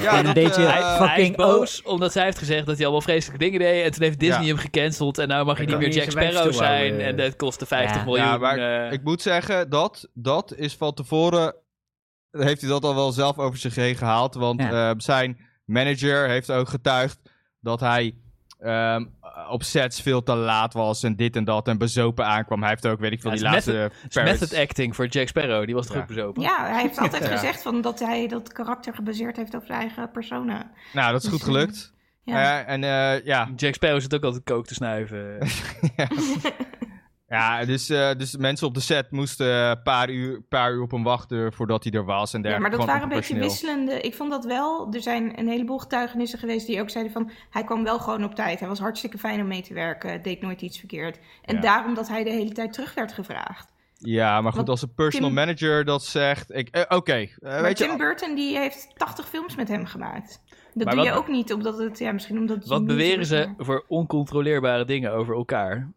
Ja, 0.00 0.10
en 0.12 0.18
een 0.18 0.24
dat, 0.24 0.34
beetje- 0.34 0.64
eh, 0.66 0.72
Hij, 0.72 0.82
hij 0.82 0.92
is 0.92 1.10
fucking 1.10 1.36
boos 1.36 1.82
omdat 1.82 2.12
zij 2.12 2.24
heeft 2.24 2.38
gezegd 2.38 2.66
dat 2.66 2.74
hij 2.76 2.84
allemaal 2.84 3.02
vreselijke 3.02 3.44
dingen 3.44 3.58
deed. 3.60 3.84
En 3.84 3.90
toen 3.92 4.02
heeft 4.02 4.18
Disney 4.20 4.40
Ja. 4.40 4.46
hem 4.46 4.56
gecanceld. 4.56 5.18
En 5.18 5.28
nou 5.28 5.44
mag 5.46 5.58
je 5.58 5.62
Hij 5.64 5.72
niet 5.72 5.80
meer 5.82 5.94
Jack 5.96 6.10
Sparrow 6.10 6.52
zijn. 6.52 7.00
En 7.00 7.16
dat 7.16 7.36
kostte 7.36 7.66
50 7.66 7.96
Ja. 7.96 8.04
miljoen. 8.04 8.24
Ja, 8.26 8.36
maar 8.38 8.86
eh. 8.86 8.92
ik 8.92 9.02
moet 9.04 9.22
zeggen, 9.22 9.70
dat, 9.70 10.08
dat 10.14 10.54
is 10.56 10.74
van 10.76 10.94
tevoren... 10.94 11.54
Heeft 12.30 12.60
hij 12.60 12.70
dat 12.70 12.84
al 12.84 12.94
wel 12.94 13.12
zelf 13.12 13.38
over 13.38 13.58
zich 13.58 13.74
heen 13.74 13.96
gehaald. 13.96 14.34
Want 14.34 14.60
Ja. 14.60 14.90
eh, 14.90 14.94
zijn 14.98 15.38
manager 15.64 16.28
heeft 16.28 16.50
ook 16.50 16.68
getuigd 16.68 17.18
dat 17.60 17.80
hij 17.80 18.14
ehm, 18.60 19.04
op 19.50 19.62
sets 19.62 20.00
veel 20.02 20.22
te 20.22 20.34
laat 20.34 20.72
was 20.72 21.02
en 21.02 21.16
dit 21.16 21.36
en 21.36 21.44
dat. 21.44 21.68
En 21.68 21.78
bezopen 21.78 22.26
aankwam. 22.26 22.60
Hij 22.60 22.68
heeft 22.68 22.86
ook, 22.86 23.00
weet 23.00 23.12
ik 23.12 23.20
veel, 23.20 23.30
Ja, 23.30 23.36
die 23.36 23.44
laatste... 23.46 23.90
Paris- 24.12 24.40
method 24.40 24.58
acting 24.58 24.96
voor 24.96 25.06
Jack 25.06 25.28
Sparrow. 25.28 25.66
Die 25.66 25.74
was 25.74 25.86
toch 25.86 25.94
Ja. 25.96 26.00
ook 26.02 26.08
bezopen? 26.08 26.42
Ja, 26.42 26.66
hij 26.70 26.80
heeft 26.82 26.98
altijd 27.04 27.22
Ja. 27.24 27.30
gezegd 27.30 27.62
van 27.62 27.80
dat 27.80 27.98
hij 27.98 28.28
dat 28.28 28.52
karakter 28.52 28.94
gebaseerd 28.94 29.36
heeft 29.36 29.54
op 29.54 29.62
zijn 29.66 29.80
eigen 29.80 30.10
persona. 30.10 30.70
Nou, 30.92 31.12
dat 31.12 31.22
is 31.22 31.28
goed 31.28 31.38
Dus, 31.38 31.46
gelukt. 31.48 31.92
Ja. 32.22 32.40
Ja. 32.40 32.64
en 32.64 32.84
eh, 32.84 33.24
ja, 33.24 33.48
Jack 33.56 33.74
Sparrow 33.74 34.00
zit 34.00 34.14
ook 34.14 34.22
altijd 34.24 34.44
kook 34.44 34.66
te 34.66 34.74
snuiven. 34.74 35.38
ja 37.28 37.64
dus, 37.64 37.88
eh, 37.88 38.10
dus 38.16 38.36
mensen 38.36 38.66
op 38.66 38.74
de 38.74 38.80
set 38.80 39.10
moesten 39.10 39.46
een 39.54 39.82
paar 39.82 40.10
uur, 40.10 40.40
paar 40.42 40.72
uur 40.72 40.82
op 40.82 40.90
hem 40.90 41.02
wachten 41.02 41.52
voordat 41.52 41.84
hij 41.84 41.92
er 41.92 42.04
was. 42.04 42.32
En 42.32 42.42
Ja, 42.42 42.48
dergelijke. 42.48 42.76
maar 42.76 42.86
dat 42.86 42.94
waren 42.96 43.10
een 43.12 43.18
beetje 43.18 43.38
wisselende. 43.38 44.00
Ik 44.00 44.14
vond 44.14 44.30
dat 44.30 44.44
wel. 44.44 44.88
Er 44.92 45.00
zijn 45.02 45.38
een 45.38 45.48
heleboel 45.48 45.78
getuigenissen 45.78 46.38
geweest 46.38 46.66
die 46.66 46.80
ook 46.80 46.90
zeiden 46.90 47.12
van 47.12 47.30
hij 47.50 47.64
kwam 47.64 47.84
wel 47.84 47.98
gewoon 47.98 48.24
op 48.24 48.34
tijd. 48.34 48.58
Hij 48.60 48.68
was 48.68 48.78
hartstikke 48.78 49.18
fijn 49.18 49.40
om 49.40 49.46
mee 49.46 49.62
te 49.62 49.74
werken, 49.74 50.22
deed 50.22 50.40
nooit 50.40 50.62
iets 50.62 50.78
verkeerd. 50.78 51.18
En 51.44 51.54
Ja. 51.54 51.60
daarom 51.60 51.94
dat 51.94 52.08
hij 52.08 52.24
de 52.24 52.30
hele 52.30 52.52
tijd 52.52 52.72
terug 52.72 52.94
werd 52.94 53.12
gevraagd. 53.12 53.72
Ja, 54.00 54.32
maar 54.40 54.46
goed, 54.52 54.56
Want 54.56 54.68
als 54.68 54.82
een 54.82 54.94
personal 54.94 55.28
Tim- 55.28 55.38
manager 55.38 55.84
dat 55.84 56.04
zegt... 56.04 56.54
ik- 56.54 56.68
eh, 56.68 56.96
Oké, 56.96 57.12
eh, 57.12 57.28
maar 57.40 57.62
weet 57.62 57.76
Tim 57.76 57.90
je... 57.90 57.96
Burton 57.96 58.34
die 58.34 58.56
heeft 58.58 58.88
80 58.96 59.28
films 59.28 59.56
met 59.56 59.68
hem 59.68 59.86
gemaakt. 59.86 60.40
Dat 60.74 60.84
Maar 60.86 60.94
doe 60.94 61.04
wat- 61.04 61.12
je 61.14 61.20
ook 61.20 61.28
niet, 61.28 61.52
omdat 61.52 61.78
het, 61.78 61.98
ja, 61.98 62.12
misschien 62.12 62.38
omdat 62.38 62.56
het 62.56 62.66
Wat 62.66 62.86
beweren 62.86 63.26
ze 63.26 63.52
maar- 63.56 63.64
voor 63.66 63.84
oncontroleerbare 63.88 64.84
dingen 64.84 65.12
over 65.12 65.34
elkaar? 65.34 65.90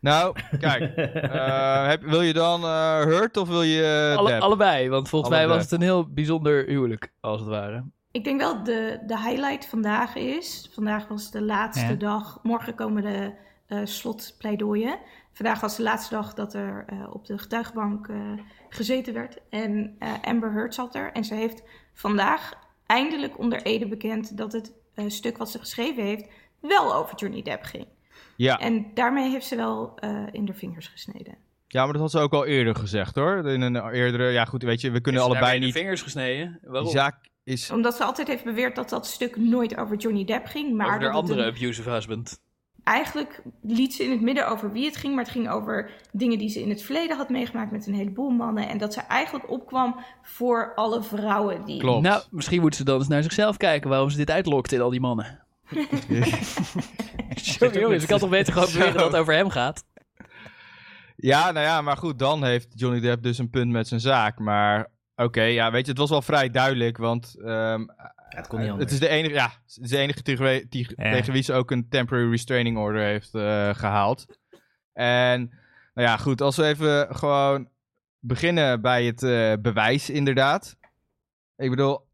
Nou, 0.00 0.36
kijk. 0.58 0.96
eh, 0.96 1.86
heb, 1.86 2.02
wil 2.02 2.22
je 2.22 2.32
dan 2.32 2.62
eh 2.64 3.00
Hurt 3.02 3.36
of 3.36 3.48
wil 3.48 3.62
je 3.62 4.14
Alle- 4.18 4.28
Depp? 4.30 4.42
allebei, 4.42 4.88
want 4.88 5.08
volgens 5.08 5.30
mij 5.30 5.48
was 5.48 5.62
het 5.62 5.72
een 5.72 5.80
heel 5.80 6.08
bijzonder 6.12 6.64
huwelijk, 6.66 7.12
als 7.20 7.40
het 7.40 7.48
ware. 7.48 7.84
Ik 8.10 8.24
denk 8.24 8.40
wel 8.40 8.64
de, 8.64 8.98
de 9.06 9.18
highlight 9.18 9.66
vandaag 9.66 10.14
is. 10.14 10.70
Vandaag 10.74 11.08
was 11.08 11.30
de 11.30 11.42
laatste 11.42 11.86
Ja. 11.86 11.94
dag. 11.94 12.38
Morgen 12.42 12.74
komen 12.74 13.02
de 13.02 13.32
eh 13.66 13.78
slotpleidooien. 13.84 14.98
Vandaag 15.32 15.60
was 15.60 15.76
de 15.76 15.82
laatste 15.82 16.14
dag 16.14 16.34
dat 16.34 16.54
er 16.54 16.84
eh, 16.86 17.14
op 17.14 17.26
de 17.26 17.38
getuigenbank 17.38 18.08
eh, 18.08 18.16
gezeten 18.68 19.14
werd. 19.14 19.38
En 19.50 19.96
eh, 19.98 20.12
Amber 20.22 20.52
Heard 20.52 20.74
zat 20.74 20.94
er. 20.94 21.12
En 21.12 21.24
ze 21.24 21.34
heeft 21.34 21.62
vandaag 21.94 22.52
eindelijk 22.86 23.38
onder 23.38 23.62
Ede 23.62 23.88
bekend 23.88 24.36
dat 24.36 24.52
het 24.52 24.72
eh, 24.94 25.04
stuk 25.08 25.36
wat 25.38 25.50
ze 25.50 25.58
geschreven 25.58 26.02
heeft 26.04 26.24
wel 26.60 26.94
over 26.94 27.16
Johnny 27.16 27.42
Depp 27.42 27.64
ging. 27.64 27.86
Ja. 28.42 28.58
En 28.58 28.86
daarmee 28.94 29.30
heeft 29.30 29.46
ze 29.46 29.56
wel 29.56 29.92
eh, 29.96 30.26
in 30.30 30.44
de 30.44 30.54
vingers 30.54 30.88
gesneden. 30.88 31.36
ja, 31.66 31.82
maar 31.84 31.92
dat 31.92 32.02
had 32.02 32.10
ze 32.10 32.18
ook 32.18 32.32
al 32.32 32.46
eerder 32.46 32.74
gezegd 32.74 33.14
hoor. 33.14 33.48
In 33.48 33.60
een 33.60 33.90
eerdere... 33.92 34.30
Ja 34.30 34.44
goed, 34.44 34.62
weet 34.62 34.80
je, 34.80 34.90
we 34.90 35.00
kunnen 35.00 35.20
allebei 35.20 35.40
daarmee 35.40 35.60
in 35.60 35.64
niet... 35.66 35.74
de 35.74 35.80
vingers 35.80 36.02
gesneden. 36.02 36.58
Die 36.60 36.70
Waarom? 36.70 36.90
zaak 36.90 37.28
is... 37.44 37.70
Omdat 37.70 37.96
ze 37.96 38.04
altijd 38.04 38.28
heeft 38.28 38.44
beweerd 38.44 38.76
dat 38.76 38.88
dat 38.88 39.06
stuk 39.06 39.36
nooit 39.36 39.76
over 39.76 39.96
Johnny 39.96 40.24
Depp 40.24 40.46
ging. 40.46 40.76
Maar 40.76 40.86
over 40.86 41.02
haar 41.02 41.10
andere 41.12 41.42
een- 41.42 41.54
abusive 41.54 41.90
husband. 41.90 42.40
eigenlijk 42.84 43.42
liet 43.62 43.94
ze 43.94 44.04
in 44.04 44.10
het 44.10 44.20
midden 44.20 44.48
over 44.48 44.72
wie 44.72 44.84
het 44.84 44.96
ging, 44.96 45.14
maar 45.14 45.24
het 45.24 45.32
ging 45.32 45.50
over 45.50 45.90
dingen 46.12 46.38
die 46.38 46.48
ze 46.48 46.60
in 46.60 46.68
het 46.68 46.82
verleden 46.82 47.16
had 47.16 47.28
meegemaakt 47.28 47.70
met 47.72 47.86
een 47.86 47.94
heleboel 47.94 48.30
mannen. 48.30 48.68
En 48.68 48.78
dat 48.78 48.92
ze 48.92 49.00
eigenlijk 49.00 49.50
opkwam 49.50 49.96
voor 50.22 50.72
alle 50.74 51.02
vrouwen 51.02 51.64
die. 51.64 51.80
Klopt. 51.80 52.02
Nou, 52.02 52.22
misschien 52.30 52.60
moet 52.60 52.74
ze 52.76 52.84
dan 52.84 52.98
eens 52.98 53.08
naar 53.08 53.22
zichzelf 53.22 53.56
kijken 53.56 53.90
waarom 53.90 54.10
ze 54.10 54.16
dit 54.16 54.30
uitlokt 54.30 54.72
in 54.72 54.80
al 54.80 54.90
die 54.90 55.00
mannen. 55.00 55.48
Jongen, 57.58 57.80
jongens, 57.80 58.02
ik 58.02 58.08
kan 58.08 58.18
toch 58.18 58.30
beter 58.30 58.52
gewoon 58.52 58.68
beweren 58.72 58.94
dat 58.94 59.12
het 59.12 59.20
over 59.20 59.34
hem 59.34 59.50
gaat. 59.50 59.84
Ja, 61.16 61.50
nou 61.50 61.66
ja, 61.66 61.82
maar 61.82 61.96
goed, 61.96 62.18
dan 62.18 62.44
heeft 62.44 62.68
Johnny 62.74 63.00
Depp 63.00 63.22
dus 63.22 63.38
een 63.38 63.50
punt 63.50 63.70
met 63.70 63.88
zijn 63.88 64.00
zaak. 64.00 64.38
Maar 64.38 64.90
oké, 65.14 65.42
ja, 65.42 65.70
weet 65.70 65.84
je, 65.84 65.90
het 65.90 66.00
was 66.00 66.10
wel 66.10 66.22
vrij 66.22 66.50
duidelijk, 66.50 66.96
want 66.96 67.34
ehm, 67.38 67.80
Ja, 67.80 68.36
het 68.36 68.46
kon 68.46 68.60
niet 68.60 68.70
anders. 68.70 68.90
Het 68.90 69.00
is 69.02 69.08
de 69.08 69.14
enige, 69.14 69.34
ja, 69.34 69.52
het 69.66 69.78
is 69.82 69.90
de 69.90 69.96
enige 69.96 70.22
tegen, 70.22 70.52
Ja. 70.52 71.12
tegen 71.12 71.32
wie 71.32 71.42
ze 71.42 71.52
ook 71.52 71.70
een 71.70 71.88
temporary 71.88 72.30
restraining 72.30 72.78
order 72.78 73.02
heeft 73.02 73.34
eh, 73.34 73.74
gehaald. 73.74 74.26
En 74.92 75.40
nou 75.94 76.08
ja, 76.08 76.16
goed, 76.16 76.40
als 76.40 76.56
we 76.56 76.64
even 76.64 77.16
gewoon 77.16 77.68
beginnen 78.18 78.80
bij 78.80 79.04
het 79.04 79.22
eh, 79.22 79.52
bewijs 79.60 80.10
inderdaad. 80.10 80.76
Ik 81.56 81.70
bedoel, 81.70 82.06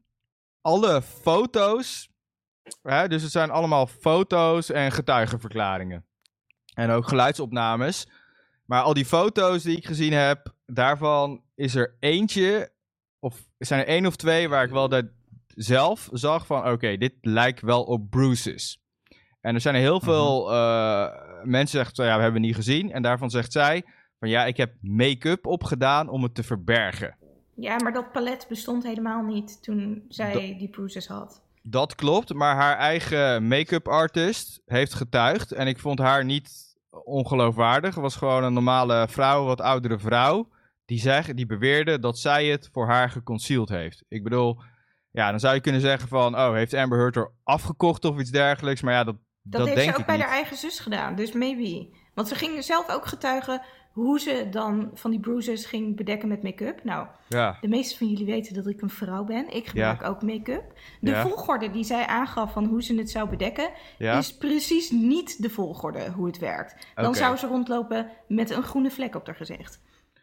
alle 0.61 1.03
foto's, 1.03 2.11
hè, 2.83 3.09
dus 3.09 3.23
het 3.23 3.33
zijn 3.33 3.51
allemaal 3.51 3.87
foto's 3.87 4.71
en 4.71 4.93
getuigenverklaringen. 4.93 6.05
En 6.75 6.91
ook 6.91 7.09
geluidsopnames. 7.09 8.09
Maar 8.65 8.83
al 8.83 8.95
die 8.95 9.05
foto's 9.05 9.63
die 9.63 9.77
ik 9.77 9.87
gezien 9.87 10.13
heb, 10.13 10.55
daarvan 10.67 11.43
is 11.55 11.75
er 11.75 11.97
eentje, 12.01 12.71
of 13.19 13.47
zijn 13.59 13.81
er 13.81 13.87
één 13.87 14.07
of 14.07 14.17
twee 14.17 14.49
waar 14.49 14.65
ik 14.65 14.71
wel 14.71 14.89
dat 14.89 15.05
zelf 15.47 16.09
zag 16.13 16.47
van, 16.47 16.69
oké, 16.71 16.97
dit 16.97 17.15
lijkt 17.21 17.61
wel 17.61 17.83
op 17.83 18.11
bruises. 18.11 18.85
En 19.41 19.55
er 19.55 19.61
zijn 19.61 19.75
er 19.75 19.81
heel 19.81 20.01
veel 20.01 20.53
eh, 20.53 21.09
mensen 21.43 21.79
zeggen, 21.79 22.05
ja, 22.05 22.17
we 22.17 22.23
hebben 22.23 22.41
het 22.41 22.51
niet 22.51 22.55
gezien. 22.55 22.93
En 22.93 23.03
daarvan 23.03 23.31
zegt 23.31 23.53
zij, 23.53 23.85
van 24.19 24.29
ja, 24.29 24.45
ik 24.45 24.57
heb 24.57 24.75
make-up 24.81 25.47
opgedaan 25.47 26.09
om 26.09 26.23
het 26.23 26.35
te 26.35 26.43
verbergen. 26.43 27.17
Ja, 27.55 27.77
maar 27.77 27.93
dat 27.93 28.13
palet 28.13 28.47
bestond 28.49 28.83
helemaal 28.83 29.23
niet 29.23 29.63
toen 29.63 30.05
zij 30.09 30.57
die 30.59 30.69
bruises 30.69 31.07
had. 31.07 31.46
Dat 31.69 31.95
klopt, 31.95 32.35
maar 32.35 32.55
haar 32.55 32.77
eigen 32.77 33.49
make-up 33.49 33.89
artist 33.89 34.61
heeft 34.65 34.95
getuigd. 34.95 35.53
En 35.53 35.67
ik 35.67 35.79
vond 35.79 35.99
haar 35.99 36.25
niet 36.25 36.77
ongeloofwaardig. 37.05 37.95
Het 37.95 38.03
was 38.03 38.17
gewoon 38.17 38.45
een 38.45 38.53
normale 38.53 39.07
vrouw, 39.09 39.45
wat 39.45 39.61
oudere 39.61 39.99
vrouw. 39.99 40.49
Die, 40.85 41.01
zeg, 41.01 41.35
die 41.35 41.47
beweerde 41.47 41.99
dat 41.99 42.19
zij 42.19 42.47
het 42.47 42.69
voor 42.73 42.87
haar 42.87 43.11
geconcealed 43.11 43.69
heeft. 43.69 44.05
Ik 44.09 44.23
bedoel, 44.23 44.61
ja, 45.11 45.31
dan 45.31 45.41
zou 45.41 45.55
je 45.55 45.61
kunnen 45.61 45.81
zeggen 45.81 46.09
van... 46.09 46.35
Oh, 46.35 46.53
heeft 46.53 46.75
Amber 46.75 46.99
Heard 46.99 47.17
er 47.17 47.33
afgekocht 47.43 48.05
of 48.05 48.19
iets 48.19 48.31
dergelijks? 48.31 48.81
Maar 48.81 48.95
ja, 48.95 49.05
dat, 49.05 49.17
Dat, 49.43 49.61
dat, 49.61 49.65
heeft 49.65 49.77
denk 49.77 49.95
ze 49.95 50.01
ook 50.01 50.07
bij 50.07 50.17
niet. 50.17 50.25
haar 50.25 50.35
eigen 50.35 50.57
zus 50.57 50.79
gedaan, 50.79 51.15
dus 51.15 51.33
maybe. 51.33 51.97
Want 52.15 52.29
ze 52.29 52.35
ging 52.35 52.65
zelf 52.65 52.89
ook 52.89 53.07
getuigen 53.07 53.63
hoe 53.97 54.21
ze 54.21 54.47
dan 54.51 54.91
van 54.95 55.11
die 55.11 55.21
bruises 55.21 55.67
ging 55.67 55.97
bedekken 55.97 56.29
met 56.29 56.43
make-up. 56.43 56.85
Nou, 56.85 57.07
Ja, 57.29 57.59
de 57.61 57.69
meeste 57.69 57.97
van 57.99 58.07
jullie 58.07 58.27
weten 58.27 58.55
dat 58.55 58.67
ik 58.67 58.81
een 58.83 58.91
vrouw 58.91 59.25
ben. 59.25 59.55
Ik 59.55 59.67
gebruik 59.67 60.03
ook 60.03 60.23
make-up. 60.23 60.73
De 61.01 61.11
Ja. 61.11 61.23
volgorde 61.23 61.71
die 61.71 61.85
zij 61.85 62.07
aangaf 62.07 62.53
van 62.53 62.65
hoe 62.65 62.83
ze 62.83 62.95
het 62.95 63.11
zou 63.11 63.29
bedekken, 63.29 63.71
ja. 63.99 64.19
is 64.19 64.37
precies 64.37 64.91
niet 64.91 65.43
de 65.43 65.51
volgorde 65.51 66.11
hoe 66.11 66.27
het 66.27 66.39
werkt. 66.39 66.87
Dan 66.95 67.15
zou 67.15 67.37
ze 67.37 67.47
rondlopen 67.47 68.11
met 68.29 68.51
een 68.51 68.63
groene 68.63 68.91
vlek 68.91 69.15
op 69.15 69.27
haar 69.27 69.37
gezicht. 69.37 69.81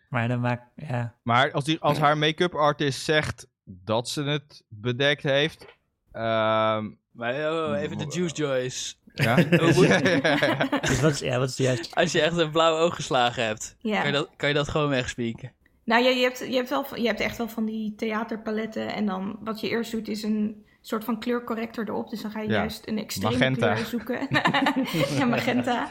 Maar 0.09 0.27
dan 0.27 0.39
maakt, 0.39 0.63
ja. 0.75 1.15
Maar 1.23 1.51
als, 1.51 1.63
die, 1.63 1.79
als 1.79 1.97
haar 1.97 2.17
make-up 2.17 2.53
artist 2.55 3.03
zegt 3.03 3.47
dat 3.63 4.09
ze 4.09 4.23
het 4.23 4.63
bedekt 4.67 5.23
heeft... 5.23 5.65
ehm, 6.11 6.89
Maar 7.11 7.33
oh, 7.33 7.79
even 7.81 7.97
de 7.97 8.05
Juice 8.09 8.35
Joyce. 8.35 8.95
Ja? 9.13 9.37
Ja, 9.49 9.99
ja, 10.03 10.19
ja. 10.23 10.79
Dus 10.81 11.01
wat 11.01 11.11
is, 11.11 11.19
ja, 11.19 11.39
wat 11.39 11.49
is 11.49 11.55
de 11.55 11.63
juiste? 11.63 11.95
Als 11.95 12.11
je 12.11 12.21
echt 12.21 12.37
een 12.37 12.51
blauw 12.51 12.77
oog 12.77 12.95
geslagen 12.95 13.45
hebt, 13.45 13.75
Ja. 13.79 13.97
kan, 13.97 14.05
je 14.07 14.11
dat, 14.13 14.29
kan 14.37 14.49
je 14.49 14.55
dat 14.55 14.69
gewoon 14.69 14.89
wegspieken. 14.89 15.51
Nou 15.85 16.03
ja, 16.03 16.09
je 16.09 16.21
hebt, 16.23 16.39
je, 16.39 16.55
hebt 16.55 16.69
wel, 16.69 16.85
je 16.95 17.07
hebt 17.07 17.19
echt 17.19 17.37
wel 17.37 17.47
van 17.47 17.65
die 17.65 17.93
theaterpaletten. 17.97 18.93
En 18.93 19.05
dan 19.05 19.37
wat 19.43 19.59
je 19.59 19.69
eerst 19.69 19.91
doet 19.91 20.07
is 20.07 20.23
een 20.23 20.65
soort 20.81 21.03
van 21.03 21.19
kleurcorrector 21.19 21.87
erop. 21.89 22.09
Dus 22.09 22.21
dan 22.21 22.31
ga 22.31 22.39
je 22.41 22.47
Ja. 22.49 22.53
juist 22.53 22.87
een 22.87 22.97
extreme 22.97 23.31
Magenta. 23.33 23.73
kleur 23.73 23.85
zoeken. 23.85 24.27
ja, 25.17 25.25
magenta. 25.25 25.89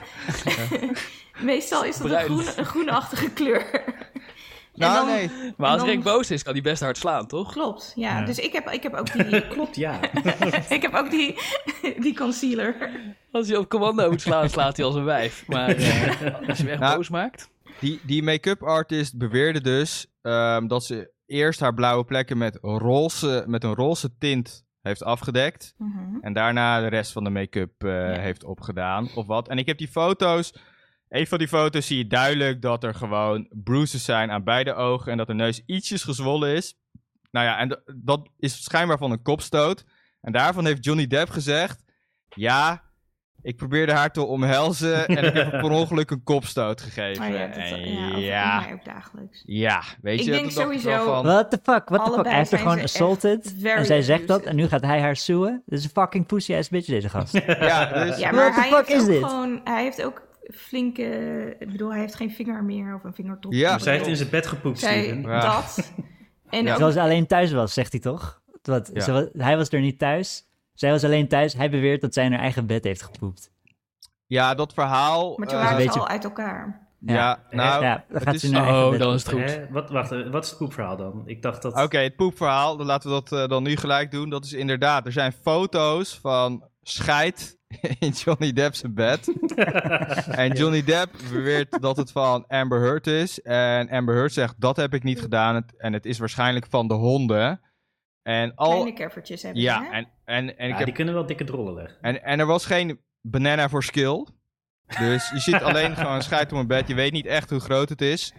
Meestal 1.41 1.85
is 1.85 1.97
dat 1.97 2.11
een, 2.11 2.19
groen, 2.19 2.45
een 2.57 2.65
groenachtige 2.65 3.31
kleur. 3.31 3.85
Nou, 4.75 4.95
dan- 4.95 5.07
nee. 5.15 5.31
Maar 5.57 5.71
als 5.71 5.79
dan- 5.81 5.89
Rick 5.89 6.03
boos 6.03 6.31
is, 6.31 6.43
kan 6.43 6.53
hij 6.53 6.63
best 6.63 6.83
hard 6.83 6.97
slaan, 6.97 7.27
toch? 7.27 7.53
Klopt, 7.53 7.93
ja. 7.97 8.19
Ja. 8.19 8.25
Dus 8.25 8.39
ik 8.39 8.53
heb, 8.53 8.71
ik 8.71 8.83
heb 8.83 8.95
ook 8.95 9.13
die... 9.13 9.47
Klopt, 9.55 9.77
ja. 9.77 10.01
ik 10.77 10.83
heb 10.83 10.95
ook 10.95 11.11
die, 11.11 11.39
die 11.99 12.17
concealer. 12.17 12.91
Als 13.33 13.49
hij 13.49 13.57
op 13.57 13.69
commando 13.69 14.11
moet 14.11 14.21
slaan, 14.21 14.49
slaat 14.49 14.77
hij 14.77 14.87
als 14.87 14.95
een 14.95 15.05
wijf. 15.05 15.45
Maar 15.47 15.69
eh, 15.69 16.49
als 16.49 16.59
je 16.59 16.63
hem 16.65 16.73
echt 16.73 16.81
Nou, 16.81 16.97
boos 16.97 17.09
maakt... 17.09 17.51
Die, 17.81 18.01
die 18.07 18.23
make-up 18.23 18.63
artist 18.63 19.19
beweerde 19.19 19.61
dus 19.61 20.07
ehm, 20.23 20.67
dat 20.67 20.85
ze 20.85 21.11
eerst 21.27 21.61
haar 21.61 21.75
blauwe 21.75 22.05
plekken 22.05 22.39
met, 22.39 22.59
roze, 22.61 23.45
met 23.47 23.65
een 23.65 23.75
roze 23.75 24.17
tint 24.19 24.65
heeft 24.83 25.03
afgedekt. 25.05 25.75
Mhm. 25.79 26.17
En 26.21 26.33
daarna 26.33 26.81
de 26.81 26.87
rest 26.87 27.13
van 27.13 27.25
de 27.25 27.31
make-up 27.31 27.85
eh, 27.85 28.13
heeft 28.19 28.45
opgedaan 28.45 29.09
of 29.15 29.27
wat. 29.27 29.49
En 29.49 29.59
ik 29.59 29.67
heb 29.67 29.79
die 29.79 29.89
foto's. 29.89 30.55
Een 31.13 31.27
van 31.27 31.39
die 31.39 31.49
foto's 31.49 31.87
zie 31.87 31.97
je 31.99 32.07
duidelijk 32.07 32.63
dat 32.63 32.85
er 32.85 32.95
gewoon 32.95 33.49
bruises 33.51 34.05
zijn 34.05 34.31
aan 34.31 34.45
beide 34.45 34.75
ogen. 34.75 35.13
En 35.13 35.19
dat 35.19 35.27
de 35.27 35.35
neus 35.35 35.63
ietsjes 35.67 36.03
gezwollen 36.03 36.55
is. 36.55 36.75
Nou 37.31 37.47
ja, 37.47 37.59
en 37.59 37.83
dat 37.97 38.29
is 38.39 38.63
schijnbaar 38.65 38.99
van 38.99 39.11
een 39.11 39.23
kopstoot. 39.23 39.85
En 40.21 40.33
daarvan 40.33 40.67
heeft 40.67 40.85
Johnny 40.85 41.07
Depp 41.07 41.31
gezegd: 41.31 41.83
Ja, 42.29 42.83
ik 43.43 43.57
probeerde 43.57 43.93
haar 43.93 44.13
te 44.13 44.23
omhelzen. 44.23 45.07
en 45.17 45.25
ik 45.25 45.35
heb 45.35 45.51
per 45.51 45.71
ongeluk 45.71 46.11
een 46.11 46.23
kopstoot 46.23 46.81
gegeven. 46.81 47.25
Oh 47.25 47.31
ja, 47.33 47.47
dat, 47.47 47.57
En 47.57 48.21
ja, 48.21 48.61
mij 48.61 48.73
ook 48.73 48.85
dagelijks. 48.85 49.43
ja, 49.47 49.83
weet 50.03 50.19
Ik 50.19 50.25
je. 50.25 50.31
denk 50.31 50.45
toen 50.51 50.55
dacht 50.55 50.67
sowieso- 50.83 51.05
van, 51.05 51.25
What 51.25 51.51
the 51.51 51.59
fuck? 51.63 51.89
What 51.89 52.05
the 52.07 52.13
fuck? 52.13 52.25
Hij 52.27 52.37
heeft 52.37 52.51
haar 52.51 52.61
gewoon 52.61 52.81
assaulted. 52.83 53.55
En 53.63 53.87
zij 53.87 54.03
zegt 54.03 54.27
dat 54.29 54.43
en 54.43 54.57
nu 54.57 54.69
gaat 54.69 54.83
hij 54.83 55.01
haar 55.01 55.17
suwen. 55.17 55.63
Dit 55.67 55.79
is 55.79 55.85
een 55.85 55.91
fucking 55.91 56.27
pussy 56.27 56.55
ass 56.55 56.69
bitch, 56.69 56.87
deze 56.87 57.09
gast. 57.09 57.33
ja, 57.47 58.05
dus, 58.05 58.19
Ja, 58.19 58.31
What 58.31 58.33
maar 58.33 58.55
the 58.55 58.61
hij 58.61 58.71
fuck 58.71 58.89
heeft 58.89 59.01
is 59.01 59.01
ook 59.01 59.07
dit? 59.21 59.25
gewoon... 59.25 59.61
Hij 59.65 59.83
heeft 59.83 60.03
ook 60.05 60.31
flinke... 60.53 61.57
Ik 61.59 61.71
bedoel, 61.71 61.91
hij 61.91 62.01
heeft 62.01 62.15
geen 62.15 62.31
vinger 62.31 62.65
meer 62.65 62.95
of 62.95 63.05
een 63.05 63.15
vingertop. 63.15 63.53
Ja. 63.53 63.79
Zij 63.79 63.93
heeft 63.93 64.07
in 64.07 64.17
zijn 64.17 64.31
bed 64.31 64.47
gepoept, 64.47 64.79
Zij 64.79 65.03
Steven. 65.03 65.23
Ja. 65.23 65.41
dat. 65.41 65.93
En 66.51 66.65
Ja. 66.65 66.73
ook- 66.73 66.79
Zoals 66.79 66.95
ze 66.95 67.01
alleen 67.01 67.27
thuis 67.27 67.53
was, 67.53 67.75
zegt 67.75 67.93
hij 67.93 68.01
toch? 68.01 68.41
Wat, 68.63 68.91
Ja. 68.95 69.01
ze 69.01 69.13
wa- 69.13 69.29
hij 69.45 69.57
was 69.57 69.69
er 69.73 69.81
niet 69.81 69.99
thuis. 69.99 70.49
Zij 70.75 70.91
was 70.91 71.05
alleen 71.05 71.29
thuis. 71.29 71.53
Hij 71.55 71.71
beweert 71.71 72.01
dat 72.01 72.15
zij 72.15 72.25
in 72.25 72.33
haar 72.33 72.41
eigen 72.41 72.67
bed 72.67 72.85
heeft 72.85 73.03
gepoept. 73.03 73.51
ja, 74.27 74.55
dat 74.55 74.73
verhaal. 74.75 75.35
maar 75.37 75.49
toen 75.49 75.57
eh, 75.59 75.63
waren 75.65 75.77
een 75.77 75.83
ze 75.83 75.87
beetje- 75.87 76.01
al 76.01 76.09
uit 76.09 76.25
elkaar. 76.25 76.89
ja, 76.99 77.43
nou, 77.51 77.83
ja, 77.85 77.95
dan 78.09 78.17
het 78.17 78.23
gaat 78.23 78.35
is- 78.35 78.41
ze 78.41 78.57
Oh, 78.57 78.91
bed 78.91 78.99
dan 78.99 79.15
is 79.15 79.25
het 79.25 79.33
goed. 79.33 79.61
Wat, 79.71 79.91
wacht, 79.91 80.13
eh, 80.13 80.31
wat 80.31 80.45
is 80.45 80.49
het 80.51 80.59
poepverhaal 80.59 80.97
dan? 80.97 81.23
Ik 81.27 81.43
dacht 81.43 81.63
dat... 81.63 81.83
Oké, 81.83 81.99
het 81.99 82.17
poepverhaal, 82.17 82.77
dan 82.77 82.87
laten 82.87 83.09
we 83.11 83.15
dat 83.23 83.33
eh, 83.43 83.49
dan 83.49 83.63
nu 83.63 83.77
gelijk 83.77 84.11
doen. 84.11 84.31
Dat 84.31 84.45
is 84.45 84.53
inderdaad, 84.53 85.07
er 85.07 85.13
zijn 85.13 85.33
foto's 85.33 86.19
van 86.19 86.65
scheid 86.83 87.59
in 87.99 88.11
Johnny 88.11 88.53
Depp's 88.53 88.83
bed. 88.91 89.33
en 90.43 90.53
Johnny 90.53 90.83
Depp 90.85 91.13
beweert 91.33 91.81
dat 91.83 91.97
het 91.97 92.13
van 92.13 92.47
Amber 92.47 92.81
Heard 92.81 93.07
is. 93.07 93.41
En 93.41 93.89
Amber 93.89 94.15
Heard 94.15 94.33
zegt, 94.33 94.55
dat 94.61 94.77
heb 94.77 94.95
ik 94.95 95.03
niet 95.03 95.21
gedaan. 95.21 95.65
En 95.77 95.93
het 95.93 96.07
is 96.07 96.19
waarschijnlijk 96.19 96.67
van 96.71 96.89
de 96.89 96.95
honden. 96.95 97.61
En 98.23 98.55
al... 98.55 98.71
Kleine 98.71 98.93
keffertjes 98.93 99.43
hebben 99.43 99.63
ze, 99.63 99.69
Ja, 99.69 99.83
hè? 99.83 99.91
en, 99.91 100.09
en, 100.25 100.57
en, 100.59 100.65
ik 100.67 100.71
Ja, 100.71 100.77
heb, 100.77 100.85
die 100.85 100.95
kunnen 100.95 101.15
wel 101.15 101.27
dikke 101.27 101.45
drollen 101.45 101.75
leggen. 101.75 101.97
en, 102.01 102.23
en 102.23 102.39
er 102.41 102.47
was 102.47 102.67
geen 102.67 103.01
banana 103.21 103.69
voor 103.69 103.85
skill. 103.85 104.27
Dus 104.99 105.31
je 105.31 105.39
ziet 105.41 105.63
alleen 105.63 105.97
gewoon 105.97 106.23
scheid 106.29 106.53
op 106.53 106.59
een 106.59 106.67
bed. 106.67 106.89
Je 106.89 106.95
weet 106.95 107.13
niet 107.13 107.27
echt 107.27 107.51
hoe 107.51 107.61
groot 107.61 107.89
het 107.89 108.01
is. 108.01 108.33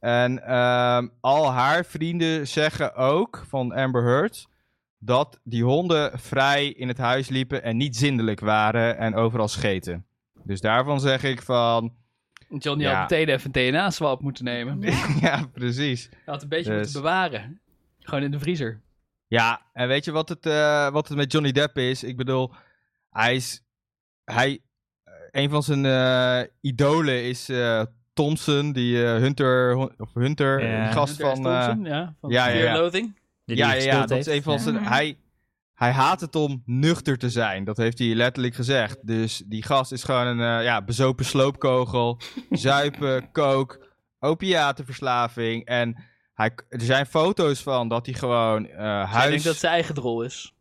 En 0.00 0.42
ehm, 0.46 1.08
al 1.20 1.50
haar 1.52 1.84
vrienden 1.84 2.48
zeggen 2.48 2.94
ook 2.94 3.44
van 3.48 3.72
Amber 3.72 4.02
Heard 4.02 4.46
dat 5.04 5.40
die 5.44 5.64
honden 5.64 6.18
vrij 6.18 6.66
in 6.66 6.88
het 6.88 6.98
huis 6.98 7.28
liepen 7.28 7.62
en 7.62 7.76
niet 7.76 7.96
zindelijk 7.96 8.40
waren 8.40 8.98
en 8.98 9.14
overal 9.14 9.48
scheten. 9.48 10.06
Dus 10.44 10.60
daarvan 10.60 11.00
zeg 11.00 11.22
ik 11.24 11.42
van, 11.42 11.92
Johnny 12.58 12.84
Ja. 12.84 13.00
had 13.00 13.10
meteen 13.10 13.28
even 13.28 13.50
een 13.52 13.70
DNA-swap 13.70 14.20
moeten 14.20 14.44
nemen. 14.44 14.82
Hij 14.82 15.16
ja, 15.30 15.46
precies. 15.52 16.08
had 16.26 16.42
een 16.42 16.48
beetje 16.48 16.70
Dus- 16.70 16.76
moeten 16.82 17.02
bewaren. 17.02 17.60
Gewoon 17.98 18.22
in 18.24 18.30
de 18.30 18.38
vriezer. 18.38 18.80
Ja, 19.26 19.62
en 19.72 19.88
weet 19.88 20.04
je 20.04 20.10
wat 20.12 20.28
het, 20.28 20.46
eh, 20.46 20.90
wat 20.90 21.08
het 21.08 21.16
met 21.16 21.32
Johnny 21.32 21.52
Depp 21.52 21.78
is? 21.78 22.04
Ik 22.04 22.16
bedoel, 22.16 22.52
hij 23.10 23.34
is. 23.34 23.62
Hij, 24.24 24.60
eh, 25.04 25.12
een 25.30 25.50
van 25.50 25.62
zijn 25.62 25.84
eh, 25.86 26.40
idolen 26.60 27.24
is 27.24 27.48
eh, 27.48 27.82
Thompson, 28.12 28.72
die 28.72 29.04
eh, 29.04 29.10
Hunter. 29.16 29.76
Of 29.76 30.14
Hunter, 30.14 30.64
Ja. 30.66 30.84
die 30.84 30.92
gast 30.92 31.18
Hunter 31.22 31.36
van. 31.42 31.52
eh, 31.52 31.64
Thompson, 31.66 31.84
ja, 31.84 32.14
van 32.20 32.30
ja, 32.30 32.48
ja, 32.48 32.54
ja. 32.74 32.90
Die 33.44 33.56
ja, 33.56 33.72
die 33.72 33.82
ja, 33.82 34.06
dat 34.06 34.18
is 34.18 34.26
een 34.26 34.42
van 34.42 34.58
zijn. 34.58 34.74
Ja. 34.74 34.88
Hij, 34.88 35.18
hij 35.74 35.90
haat 35.90 36.20
het 36.20 36.36
om 36.36 36.62
nuchter 36.64 37.18
te 37.18 37.30
zijn. 37.30 37.64
Dat 37.64 37.76
heeft 37.76 37.98
hij 37.98 38.14
letterlijk 38.14 38.54
gezegd. 38.54 39.06
Dus 39.06 39.42
die 39.46 39.62
gast 39.62 39.92
is 39.92 40.04
gewoon 40.04 40.26
een 40.26 40.58
eh, 40.58 40.64
ja, 40.64 40.82
bezopen 40.82 41.24
sloopkogel. 41.24 42.20
zuipen, 42.50 43.32
kook, 43.32 43.86
opiatenverslaving. 44.18 45.64
En 45.64 46.04
hij, 46.34 46.50
er 46.68 46.80
zijn 46.80 47.06
foto's 47.06 47.62
van 47.62 47.88
dat 47.88 48.06
hij 48.06 48.14
gewoon 48.14 48.66
eh 48.66 48.76
Hij 48.76 49.04
huis... 49.04 49.28
denkt 49.28 49.44
dat 49.44 49.56
zijn 49.56 49.72
eigen 49.72 49.94
drol 49.94 50.22
is. 50.22 50.54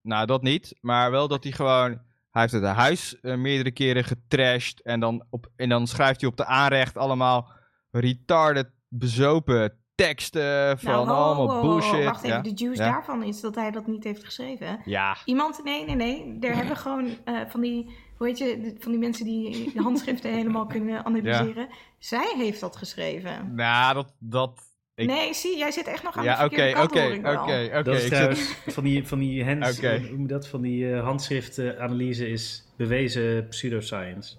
Nou, 0.00 0.26
dat 0.26 0.42
niet. 0.42 0.76
Maar 0.80 1.10
wel 1.10 1.28
dat 1.28 1.42
hij 1.42 1.52
gewoon... 1.52 2.00
Hij 2.30 2.42
heeft 2.42 2.54
het 2.54 2.64
huis 2.64 3.20
eh, 3.20 3.34
meerdere 3.34 3.70
keren 3.70 4.04
getrashed. 4.04 4.82
En 4.82 5.00
dan, 5.00 5.26
op, 5.30 5.50
en 5.56 5.68
dan 5.68 5.86
schrijft 5.86 6.20
hij 6.20 6.30
op 6.30 6.36
de 6.36 6.44
aanrecht 6.44 6.96
allemaal 6.96 7.52
retarded, 7.90 8.70
bezopen 8.88 9.83
teksten 9.94 10.78
van 10.78 10.92
Nou, 10.92 11.06
ho, 11.06 11.12
allemaal 11.14 11.34
ho, 11.34 11.54
ho, 11.54 11.60
ho, 11.60 11.60
bullshit. 11.62 12.04
Wacht 12.04 12.24
even, 12.24 12.36
ja. 12.36 12.42
de 12.42 12.52
juice 12.54 12.82
Ja. 12.82 12.90
daarvan 12.90 13.22
is 13.22 13.40
dat 13.40 13.54
hij 13.54 13.70
dat 13.70 13.86
niet 13.86 14.04
heeft 14.04 14.24
geschreven. 14.24 14.80
ja, 14.84 15.16
Iemand, 15.24 15.60
nee, 15.64 15.84
nee, 15.84 15.94
nee. 15.96 16.36
Er 16.40 16.54
hebben 16.60 16.76
gewoon 16.76 17.06
eh, 17.24 17.40
van 17.48 17.60
die, 17.60 17.90
hoe 18.16 18.26
heet 18.26 18.38
je, 18.38 18.60
de- 18.60 18.74
van 18.78 18.90
die 18.92 19.00
mensen 19.00 19.24
die 19.24 19.72
de 19.74 19.82
handschriften 19.82 20.32
helemaal 20.38 20.66
kunnen 20.66 21.04
analyseren. 21.04 21.68
Zij 21.98 22.32
heeft 22.36 22.60
dat 22.60 22.76
geschreven. 22.76 23.54
nou, 23.54 23.94
dat, 23.94 24.12
dat, 24.18 24.60
Ik- 24.94 25.06
Nee, 25.06 25.34
zie, 25.34 25.56
jij 25.58 25.70
zit 25.70 25.86
echt 25.86 26.02
nog 26.02 26.16
aan 26.16 26.22
de 26.22 26.28
Ja, 26.28 26.34
oké, 26.44 26.54
verkeerde 26.54 26.72
kant, 26.72 26.90
oké, 26.90 27.28
oké, 27.38 27.68
oké. 27.70 27.82
Dat 27.82 27.94
is 27.96 28.04
ik 28.04 28.10
trouwens 28.12 28.48
zit- 28.64 28.74
van 28.74 28.84
die, 28.84 29.06
van 29.06 29.18
die 29.18 29.44
hands, 29.44 29.80
hoe 29.80 30.16
moet 30.16 30.28
dat, 30.28 30.48
van 30.48 30.60
die 30.60 30.92
eh, 30.94 31.02
handschriftanalyse 31.04 32.28
is 32.28 32.64
bewezen 32.76 33.48
pseudoscience. 33.48 34.36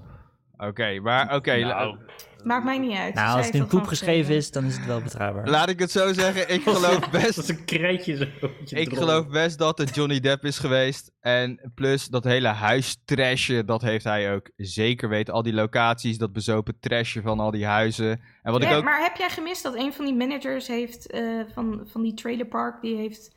Oké, 0.57 0.99
maar 0.99 1.35
oké. 1.35 1.57
Nou, 1.59 1.97
Maakt 2.45 2.63
mij 2.63 2.77
niet 2.77 2.97
uit. 2.97 3.13
Nou, 3.13 3.27
Zij 3.27 3.37
als 3.37 3.45
het 3.45 3.55
in 3.55 3.59
dat 3.61 3.69
poep 3.69 3.85
geschreven 3.85 4.35
is, 4.35 4.51
dan 4.51 4.65
is 4.65 4.75
het 4.77 4.85
wel 4.85 5.01
betrouwbaar. 5.01 5.49
Laat 5.49 5.69
ik 5.69 5.79
het 5.79 5.91
zo 5.91 6.13
zeggen, 6.13 6.53
ik 6.53 6.61
geloof 6.73 6.99
dat 6.99 7.11
best 7.11 7.37
is 7.37 7.47
een 7.49 7.65
krijtje 7.65 8.15
zo. 8.15 8.47
Ik 8.75 8.89
drol. 8.89 8.99
geloof 8.99 9.27
best 9.27 9.57
dat 9.57 9.77
het 9.77 9.95
Johnny 9.95 10.19
Depp 10.19 10.45
is 10.45 10.59
geweest. 10.59 11.11
En 11.19 11.71
plus 11.75 12.07
dat 12.07 12.23
hele 12.23 12.47
huistrashje, 12.47 13.65
dat 13.65 13.81
heeft 13.81 14.03
hij 14.03 14.33
ook 14.33 14.49
zeker 14.55 15.09
weten. 15.09 15.33
Al 15.33 15.43
die 15.43 15.53
locaties, 15.53 16.17
dat 16.17 16.33
bezopen 16.33 16.79
trashje 16.79 17.21
van 17.21 17.39
al 17.39 17.51
die 17.51 17.65
huizen. 17.65 18.21
En 18.43 18.51
wat 18.51 18.63
ik 18.63 18.71
ook... 18.71 18.83
Maar 18.83 19.01
heb 19.01 19.15
jij 19.15 19.29
gemist 19.29 19.63
dat 19.63 19.75
een 19.75 19.93
van 19.93 20.05
die 20.05 20.15
managers 20.15 20.67
heeft 20.67 21.11
eh, 21.11 21.21
van, 21.53 21.81
van 21.85 22.01
die 22.01 22.13
trailerpark, 22.13 22.81
die 22.81 22.95
heeft 22.95 23.35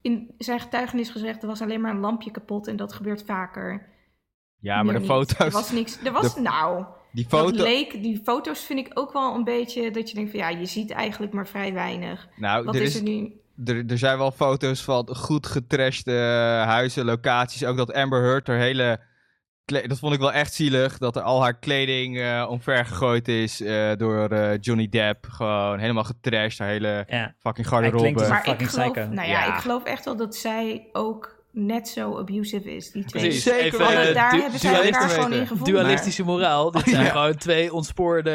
in 0.00 0.34
zijn 0.38 0.60
getuigenis 0.60 1.10
gezegd, 1.10 1.42
er 1.42 1.48
was 1.48 1.62
alleen 1.62 1.80
maar 1.80 1.94
een 1.94 2.00
lampje 2.00 2.30
kapot 2.30 2.66
en 2.66 2.76
dat 2.76 2.92
gebeurt 2.92 3.22
vaker. 3.24 3.90
Ja, 4.58 4.74
maar 4.74 4.84
Meer 4.84 4.92
de 4.94 4.98
niet. 5.00 5.08
foto's... 5.08 5.38
Er 5.38 5.50
was 5.50 5.70
niks. 5.70 5.98
Er 6.04 6.12
was, 6.12 6.36
nou, 6.36 6.84
Die 7.12 7.26
dat 7.28 7.40
foto... 7.40 7.62
leek, 7.62 8.02
die 8.02 8.20
foto's 8.24 8.60
vind 8.60 8.78
ik 8.78 8.90
ook 8.94 9.12
wel 9.12 9.34
een 9.34 9.44
beetje 9.44 9.90
dat 9.90 10.08
je 10.08 10.14
denkt 10.14 10.30
van 10.30 10.40
ja, 10.40 10.48
je 10.48 10.66
ziet 10.66 10.90
eigenlijk 10.90 11.32
maar 11.32 11.46
vrij 11.46 11.72
weinig. 11.72 12.28
Nou, 12.36 12.64
Wat 12.64 12.74
er, 12.74 12.82
is 12.82 12.88
is, 12.88 12.96
er 12.96 13.02
nu? 13.02 13.32
er, 13.64 13.84
er 13.86 13.98
zijn 13.98 14.18
wel 14.18 14.30
foto's 14.30 14.82
van 14.82 15.08
goed 15.16 15.46
getrashte 15.46 16.12
eh, 16.12 16.66
huizen, 16.68 17.04
locaties. 17.04 17.64
Ook 17.64 17.76
dat 17.76 17.92
Amber 17.92 18.22
Heard 18.22 18.46
haar 18.46 18.58
hele... 18.58 19.00
Dat 19.64 19.98
vond 19.98 20.14
ik 20.14 20.20
wel 20.20 20.32
echt 20.32 20.54
zielig. 20.54 20.98
Dat 20.98 21.16
er 21.16 21.22
al 21.22 21.42
haar 21.42 21.58
kleding 21.58 22.18
eh 22.18 22.46
omver 22.48 22.84
gegooid 22.86 23.28
is 23.28 23.60
eh, 23.60 23.90
door 23.96 24.28
eh, 24.28 24.58
Johnny 24.60 24.88
Depp. 24.88 25.26
Gewoon 25.28 25.78
helemaal 25.78 26.04
getrashed. 26.04 26.58
Haar 26.58 26.68
hele 26.68 27.04
Ja. 27.08 27.34
fucking 27.38 27.68
Hij 27.68 27.80
klinkt 27.80 27.92
garderobe. 27.92 28.28
Maar 28.28 28.38
ik 28.38 28.44
fucking 28.44 28.70
geloof, 28.70 28.90
psycho. 28.92 29.08
nou 29.08 29.28
ja, 29.28 29.44
Ja. 29.44 29.54
ik 29.54 29.60
geloof 29.60 29.84
echt 29.84 30.04
wel 30.04 30.16
dat 30.16 30.36
zij 30.36 30.88
ook 30.92 31.41
net 31.52 31.88
zo 31.88 32.18
abusive 32.18 32.74
is, 32.76 32.90
die 32.90 33.04
twee. 33.04 33.22
Precies. 33.22 33.42
Zeker 33.42 33.64
Even. 33.64 33.78
Want 33.78 33.90
eh, 33.92 34.14
daar 34.14 34.30
hebben 34.32 34.58
zij 34.60 34.70
dualisten 34.72 35.00
elkaar 35.02 35.08
gewoon 35.16 35.32
in 35.32 35.46
gevonden. 35.46 35.74
Dualistische 35.74 36.24
moraal. 36.24 36.70
Dit 36.70 36.88
zijn 36.88 37.04
Ja. 37.04 37.10
gewoon 37.10 37.34
twee 37.36 37.72
ontspoorde, 37.72 38.30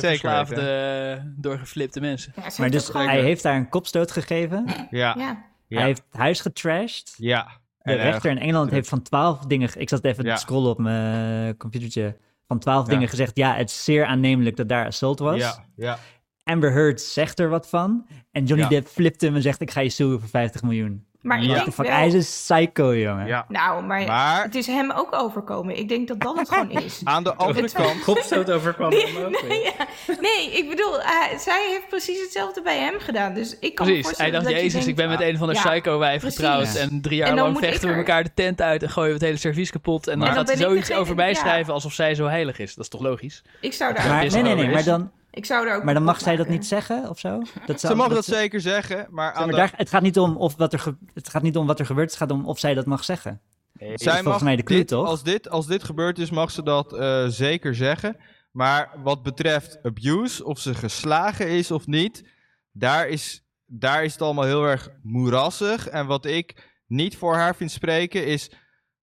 Zeker 0.00 0.08
verslaafde, 0.08 1.32
doorgeflipte 1.36 2.00
mensen. 2.00 2.32
Ja, 2.36 2.50
ze 2.50 2.60
Maar 2.60 2.70
dus 2.70 2.86
gewoon- 2.88 3.06
hij 3.08 3.20
heeft 3.22 3.42
daar 3.42 3.56
een 3.56 3.68
kopstoot 3.68 4.10
gegeven. 4.10 4.64
Ja, 4.90 5.14
Ja. 5.18 5.44
ja, 5.66 5.76
Hij 5.78 5.86
heeft 5.86 6.02
het 6.10 6.20
huis 6.20 6.40
getrashed. 6.40 7.14
ja. 7.16 7.48
De 7.82 7.94
En, 7.94 7.98
eh, 7.98 8.04
rechter 8.04 8.30
in 8.30 8.38
Engeland 8.38 8.70
heeft 8.70 8.88
van 8.88 9.02
twaalf 9.02 9.38
dingen... 9.46 9.70
Ik 9.76 9.88
zat 9.88 10.04
even 10.04 10.24
Ja. 10.24 10.34
te 10.34 10.40
scrollen 10.40 10.70
op 10.70 10.78
mijn 10.78 11.56
computertje. 11.56 12.16
Van 12.46 12.58
twaalf 12.58 12.86
Ja. 12.86 12.92
dingen 12.92 13.08
gezegd... 13.08 13.36
Ja, 13.36 13.54
het 13.54 13.68
is 13.70 13.84
zeer 13.84 14.04
aannemelijk 14.04 14.56
dat 14.56 14.68
daar 14.68 14.86
assault 14.86 15.18
was. 15.18 15.38
Ja, 15.38 15.64
ja. 15.76 15.98
Amber 16.44 16.72
Heard 16.72 17.00
zegt 17.00 17.38
er 17.40 17.48
wat 17.48 17.68
van. 17.68 18.06
En 18.32 18.44
Johnny 18.44 18.62
Ja. 18.64 18.68
Depp 18.70 18.86
flipt 18.88 19.20
hem 19.20 19.34
en 19.34 19.42
zegt... 19.42 19.60
Ik 19.60 19.70
ga 19.70 19.80
je 19.80 19.88
suwen 19.88 20.20
voor 20.20 20.28
50 20.28 20.62
miljoen. 20.62 21.06
Maar 21.28 21.42
ik 21.42 21.48
Ja. 21.48 21.54
Denk 21.54 21.72
fuck? 21.72 21.86
wel... 21.86 21.96
Hij 21.96 22.06
is 22.06 22.12
een 22.14 22.20
psycho, 22.20 22.94
jongen. 22.96 23.26
ja. 23.26 23.44
Nou, 23.48 23.82
maar, 23.84 24.06
Maar 24.06 24.42
het 24.42 24.54
is 24.54 24.66
hem 24.66 24.90
ook 24.90 25.14
overkomen. 25.14 25.76
Ik 25.78 25.88
denk 25.88 26.08
dat 26.08 26.20
dat 26.20 26.38
het 26.38 26.48
gewoon 26.48 26.70
is. 26.70 27.00
aan 27.04 27.24
de 27.24 27.34
andere 27.34 27.62
Het- 27.62 27.72
kant... 27.72 28.04
Kopstoot 28.04 28.50
overkwam 28.50 28.90
Nee, 28.90 29.06
hem 29.06 29.24
ook 29.24 29.40
weer. 29.40 29.48
nee, 29.48 29.62
ja. 29.62 29.72
nee, 30.20 30.50
ik 30.58 30.68
bedoel, 30.68 31.00
eh, 31.00 31.38
zij 31.38 31.66
heeft 31.70 31.88
precies 31.88 32.20
hetzelfde 32.20 32.62
bij 32.62 32.78
hem 32.78 32.94
gedaan. 33.00 33.34
Dus 33.34 33.58
ik 33.58 33.74
kan 33.74 33.86
me 33.86 33.92
Precies. 33.92 33.92
Hij 33.94 34.02
voorstellen 34.02 34.32
dacht, 34.32 34.44
dat 34.44 34.52
je 34.52 34.58
jezus, 34.58 34.72
denkt, 34.72 34.88
ik 34.88 34.96
ben 34.96 35.08
met 35.08 35.20
een 35.20 35.40
andere 35.40 35.58
Ja, 35.58 35.70
psycho-wijf 35.70 36.22
getrouwd. 36.22 36.74
En 36.74 37.00
drie 37.02 37.16
jaar 37.16 37.28
En 37.28 37.34
lang 37.34 37.58
vechten 37.58 37.74
ik 37.74 37.80
we 37.80 37.88
er- 37.88 37.96
elkaar 37.96 38.22
de 38.24 38.30
tent 38.34 38.60
uit 38.60 38.82
en 38.82 38.90
gooien 38.90 39.08
we 39.08 39.14
het 39.16 39.24
hele 39.24 39.36
servies 39.36 39.70
kapot. 39.70 40.06
En 40.08 40.18
dan 40.18 40.28
gaat 40.32 40.46
hij 40.46 40.56
ik 40.56 40.62
zoiets 40.62 40.80
degene- 40.86 41.00
over 41.00 41.14
mij 41.14 41.28
ja. 41.28 41.34
schrijven 41.34 41.72
alsof 41.72 41.92
zij 41.92 42.14
zo 42.14 42.26
heilig 42.26 42.58
is. 42.58 42.74
Dat 42.74 42.84
is 42.84 42.90
toch 42.90 43.00
logisch? 43.00 43.42
Ik 43.60 43.72
zou 43.72 43.94
daar, 43.94 44.08
Maar, 44.08 44.26
nee, 44.26 44.42
nee, 44.42 44.54
nee. 44.54 44.68
Maar 44.68 44.78
is. 44.78 44.84
dan, 44.84 45.10
ik 45.30 45.44
zou 45.46 45.66
daar 45.66 45.76
ook 45.76 45.84
maar 45.84 45.94
dan 45.94 46.02
mag 46.02 46.20
zij 46.20 46.36
dat 46.36 46.48
niet 46.48 46.66
zeggen 46.66 47.08
of 47.08 47.18
zo? 47.18 47.38
Dat 47.66 47.80
Ze 47.80 47.86
zou- 47.86 47.98
mogen 47.98 48.14
dat 48.14 48.24
ze- 48.24 48.34
zeker 48.34 48.60
zeggen, 48.60 49.06
maar 49.10 49.32
aan 49.32 49.38
maar 49.42 49.50
de... 49.50 49.56
daar, 49.56 49.72
het, 49.76 49.88
gaat 49.88 50.02
niet 50.02 50.18
om 50.18 50.36
of 50.36 50.56
wat 50.56 50.72
er 50.72 50.78
ge- 50.78 50.96
het 51.14 51.28
gaat 51.28 51.42
niet 51.42 51.56
om 51.56 51.66
wat 51.66 51.78
er 51.78 51.86
gebeurt. 51.86 52.08
Het 52.10 52.18
gaat 52.18 52.30
om 52.30 52.46
of 52.46 52.58
zij 52.58 52.74
dat 52.74 52.86
mag 52.86 53.04
zeggen. 53.04 53.40
Zij 53.78 53.88
is 53.92 54.02
volgens 54.02 54.24
mag 54.24 54.42
mij 54.42 54.56
de 54.56 54.62
clue, 54.62 54.78
dit, 54.78 54.88
toch? 54.88 55.06
Als 55.06 55.22
dit, 55.22 55.48
als 55.50 55.66
dit 55.66 55.84
gebeurd 55.84 56.18
is, 56.18 56.30
mag 56.30 56.50
ze 56.50 56.62
dat 56.62 56.92
eh, 56.92 57.26
zeker 57.26 57.74
zeggen. 57.74 58.16
Maar 58.52 58.90
wat 59.02 59.22
betreft 59.22 59.78
abuse, 59.82 60.44
of 60.44 60.58
ze 60.58 60.74
geslagen 60.74 61.48
is 61.48 61.70
of 61.70 61.86
niet, 61.86 62.28
daar 62.72 63.08
is, 63.08 63.42
daar 63.66 64.04
is 64.04 64.12
het 64.12 64.22
allemaal 64.22 64.44
heel 64.44 64.64
erg 64.64 64.88
moerassig. 65.02 65.88
En 65.88 66.06
wat 66.06 66.24
ik 66.26 66.76
niet 66.86 67.16
voor 67.16 67.34
haar 67.34 67.56
vind 67.56 67.70
spreken, 67.70 68.26
is 68.26 68.50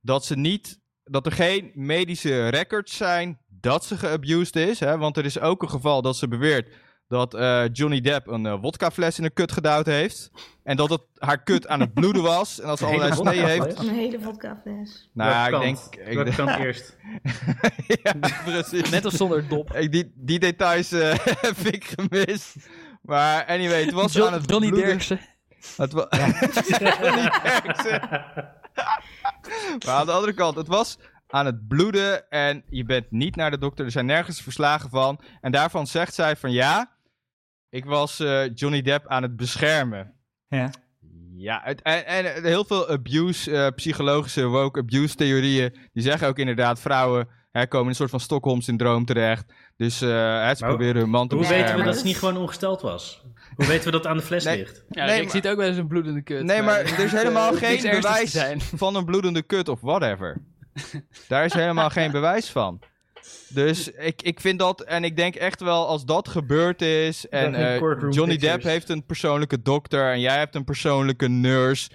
dat 0.01 0.25
ze 0.25 0.35
niet, 0.37 0.79
dat 1.03 1.25
er 1.25 1.31
geen 1.31 1.71
medische 1.73 2.47
records 2.47 2.97
zijn 2.97 3.39
dat 3.63 3.85
ze 3.85 3.97
geabused 3.97 4.55
is. 4.55 4.79
Hè? 4.79 4.97
Want 4.97 5.17
er 5.17 5.25
is 5.25 5.39
ook 5.39 5.61
een 5.61 5.69
geval 5.69 6.01
dat 6.01 6.15
ze 6.17 6.27
beweert 6.27 6.73
dat 7.07 7.33
eh, 7.33 7.63
Johnny 7.71 8.01
Depp 8.01 8.27
een 8.27 8.45
eh, 8.45 8.59
wodkafles 8.61 9.17
in 9.17 9.23
een 9.23 9.33
kut 9.33 9.51
gedouwd 9.51 9.85
heeft. 9.85 10.31
En 10.63 10.77
dat 10.77 10.89
het 10.89 11.01
haar 11.17 11.43
kut 11.43 11.67
aan 11.67 11.79
het 11.79 11.93
bloeden 11.93 12.23
was. 12.23 12.59
En 12.59 12.67
dat 12.67 12.77
ze 12.77 12.85
allerlei 12.85 13.13
sneeën 13.13 13.45
heeft. 13.45 13.79
Een 13.79 13.89
hele 13.89 14.19
vodkafles. 14.21 15.09
Nou, 15.13 15.53
ik 15.55 15.61
denk... 15.61 15.77
kant? 15.77 15.97
Ik 16.07 16.23
denk- 16.23 16.35
kant 16.35 16.59
eerst? 16.59 16.97
ja, 18.03 18.13
precies. 18.45 18.89
Net 18.89 19.05
als 19.05 19.13
zonder 19.13 19.47
dop. 19.47 19.73
Ik, 19.73 19.91
die, 19.91 20.11
die 20.15 20.39
details 20.39 20.91
eh, 20.91 21.09
heb 21.47 21.57
ik 21.57 21.93
gemist. 21.97 22.55
Maar 23.01 23.45
anyway, 23.45 23.81
het 23.83 23.93
was 23.93 24.21
aan 24.21 24.33
het 24.33 24.49
Johnny 24.49 24.67
bloeden. 24.69 24.89
Derksen. 24.89 25.19
Het 25.77 25.93
wa- 25.93 26.07
Johnny 26.99 27.29
Derksen. 27.43 27.99
maar 29.85 29.95
aan 29.95 30.05
de 30.05 30.11
andere 30.11 30.33
kant, 30.33 30.55
het 30.55 30.67
was 30.67 30.97
aan 31.33 31.45
het 31.45 31.67
bloeden 31.67 32.29
en 32.29 32.63
je 32.69 32.83
bent 32.83 33.11
niet 33.11 33.35
naar 33.35 33.51
de 33.51 33.57
dokter. 33.57 33.85
Er 33.85 33.91
zijn 33.91 34.05
nergens 34.05 34.41
verslagen 34.41 34.89
van. 34.89 35.19
En 35.41 35.51
daarvan 35.51 35.87
zegt 35.87 36.13
zij 36.13 36.35
van 36.35 36.51
ja, 36.51 36.91
ik 37.69 37.85
was 37.85 38.19
eh, 38.19 38.53
Johnny 38.55 38.81
Depp 38.81 39.07
aan 39.07 39.21
het 39.23 39.35
beschermen. 39.35 40.13
Ja. 40.47 40.69
Ja, 41.35 41.61
het- 41.63 41.81
en, 41.81 42.05
en 42.05 42.43
heel 42.43 42.65
veel 42.65 42.89
abuse, 42.89 43.57
eh, 43.57 43.67
psychologische 43.75 44.45
woke 44.45 44.79
abuse 44.79 45.15
theorieën, 45.15 45.77
die 45.93 46.03
zeggen 46.03 46.27
ook 46.27 46.37
inderdaad 46.39 46.79
vrouwen 46.79 47.27
hè, 47.51 47.67
komen 47.67 47.83
in 47.83 47.89
een 47.89 47.95
soort 47.95 48.09
van 48.09 48.19
Stockholm-syndroom 48.19 49.05
terecht. 49.05 49.45
Dus 49.77 50.01
eh, 50.01 50.09
hè, 50.09 50.55
ze 50.55 50.61
Maar 50.63 50.69
proberen 50.69 51.01
hun 51.01 51.09
man 51.09 51.27
te 51.27 51.35
Hoe 51.35 51.47
weten 51.47 51.69
we 51.71 51.75
maar 51.77 51.85
dat 51.85 51.97
ze 51.97 52.05
niet 52.05 52.17
gewoon 52.17 52.37
ongesteld 52.37 52.81
was? 52.81 53.23
Hoe 53.55 53.65
weten 53.67 53.85
we 53.85 53.91
dat 53.91 54.01
het 54.03 54.11
aan 54.11 54.17
de 54.17 54.23
fles 54.23 54.43
Nee. 54.43 54.57
ligt? 54.57 54.83
Ja, 54.89 55.05
Nee, 55.05 55.15
ik 55.15 55.21
maar- 55.21 55.31
zie 55.31 55.39
het 55.41 55.49
ook 55.49 55.57
wel 55.57 55.67
eens 55.67 55.77
een 55.77 55.87
bloedende 55.87 56.21
kut. 56.21 56.43
Nee, 56.43 56.61
maar 56.61 56.79
er 56.91 56.99
is 56.99 57.11
helemaal 57.11 57.53
geen 57.63 57.81
bewijs 57.81 58.31
zijn. 58.31 58.61
van 58.61 58.95
een 58.95 59.05
bloedende 59.05 59.41
kut 59.41 59.69
of 59.69 59.81
whatever. 59.81 60.41
Daar 61.27 61.45
is 61.45 61.53
helemaal 61.53 61.89
geen 61.89 62.11
bewijs 62.11 62.49
van. 62.49 62.79
Dus 63.49 63.91
ik, 63.91 64.21
ik 64.21 64.39
vind 64.39 64.59
dat, 64.59 64.81
en 64.81 65.03
ik 65.03 65.15
denk 65.17 65.35
echt 65.35 65.61
wel 65.61 65.87
als 65.87 66.05
dat 66.05 66.27
gebeurd 66.27 66.81
is, 66.81 67.29
en 67.29 67.55
eh, 67.55 67.79
Johnny 68.09 68.37
Depp 68.37 68.63
heeft 68.63 68.89
een 68.89 69.05
persoonlijke 69.05 69.61
dokter 69.61 70.11
en 70.11 70.19
jij 70.19 70.37
hebt 70.37 70.55
een 70.55 70.63
persoonlijke 70.63 71.27
nurse. 71.27 71.89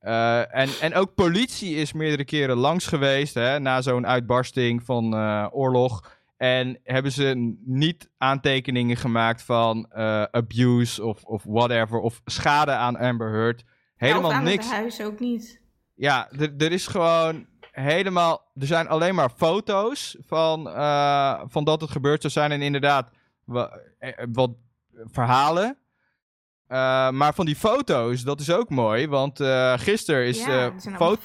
eh, 0.00 0.54
en, 0.54 0.68
en 0.80 0.94
ook 0.94 1.14
politie 1.14 1.74
is 1.74 1.92
meerdere 1.92 2.24
keren 2.24 2.56
langs 2.56 2.86
geweest 2.86 3.34
hè, 3.34 3.58
na 3.60 3.82
zo'n 3.82 4.06
uitbarsting 4.06 4.82
van 4.84 5.14
eh, 5.14 5.46
oorlog. 5.50 6.18
En 6.36 6.78
hebben 6.84 7.12
ze 7.12 7.56
niet 7.64 8.10
aantekeningen 8.18 8.96
gemaakt 8.96 9.42
van 9.42 9.86
eh, 9.90 10.22
abuse 10.22 11.04
of, 11.04 11.22
of 11.24 11.42
whatever, 11.44 11.98
of 11.98 12.20
schade 12.24 12.72
aan 12.72 12.96
Amber 12.96 13.30
Heard. 13.32 13.64
Helemaal 13.96 14.30
Of 14.30 14.36
aan 14.36 14.44
niks. 14.44 14.64
het 14.64 14.74
huis 14.74 15.02
ook 15.02 15.20
niet. 15.20 15.60
Ja, 15.94 16.30
er, 16.38 16.52
er 16.58 16.72
is 16.72 16.86
gewoon 16.86 17.46
helemaal. 17.80 18.50
Er 18.60 18.66
zijn 18.66 18.88
alleen 18.88 19.14
maar 19.14 19.30
foto's 19.36 20.16
van, 20.26 20.68
eh, 20.70 21.40
van 21.46 21.64
dat 21.64 21.80
het 21.80 21.90
gebeurd 21.90 22.20
zou 22.20 22.32
zijn. 22.32 22.52
En 22.52 22.62
inderdaad, 22.62 23.10
wa- 23.44 23.78
eh, 23.98 24.12
wat 24.32 24.50
verhalen. 25.04 25.76
Eh, 26.66 27.10
maar 27.10 27.34
van 27.34 27.46
die 27.46 27.56
foto's, 27.56 28.22
dat 28.22 28.40
is 28.40 28.50
ook 28.50 28.68
mooi. 28.70 29.08
Want 29.08 29.40
eh 29.40 29.78
gisteren 29.78 30.26
is 30.26 30.38
ja, 30.38 30.46
zijn 30.80 30.96
foto, 30.96 31.16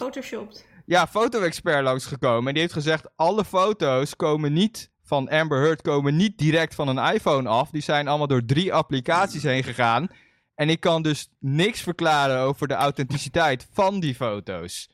ja, 0.85 1.07
foto-expert 1.07 1.83
langsgekomen. 1.83 2.47
En 2.47 2.53
die 2.53 2.61
heeft 2.61 2.73
gezegd: 2.73 3.07
alle 3.15 3.45
foto's 3.45 4.15
komen 4.15 4.53
niet 4.53 4.91
van 5.03 5.29
Amber 5.29 5.61
Heard, 5.61 5.81
komen 5.81 6.15
niet 6.15 6.37
direct 6.37 6.75
van 6.75 6.87
een 6.87 7.13
iPhone 7.13 7.49
af. 7.49 7.69
Die 7.69 7.81
zijn 7.81 8.07
allemaal 8.07 8.27
door 8.27 8.45
drie 8.45 8.73
applicaties 8.73 9.43
heen 9.43 9.63
gegaan. 9.63 10.07
En 10.55 10.69
ik 10.69 10.79
kan 10.79 11.01
dus 11.01 11.29
niks 11.39 11.81
verklaren 11.81 12.39
over 12.39 12.67
de 12.67 12.73
authenticiteit 12.73 13.67
van 13.71 13.99
die 13.99 14.15
foto's. 14.15 14.89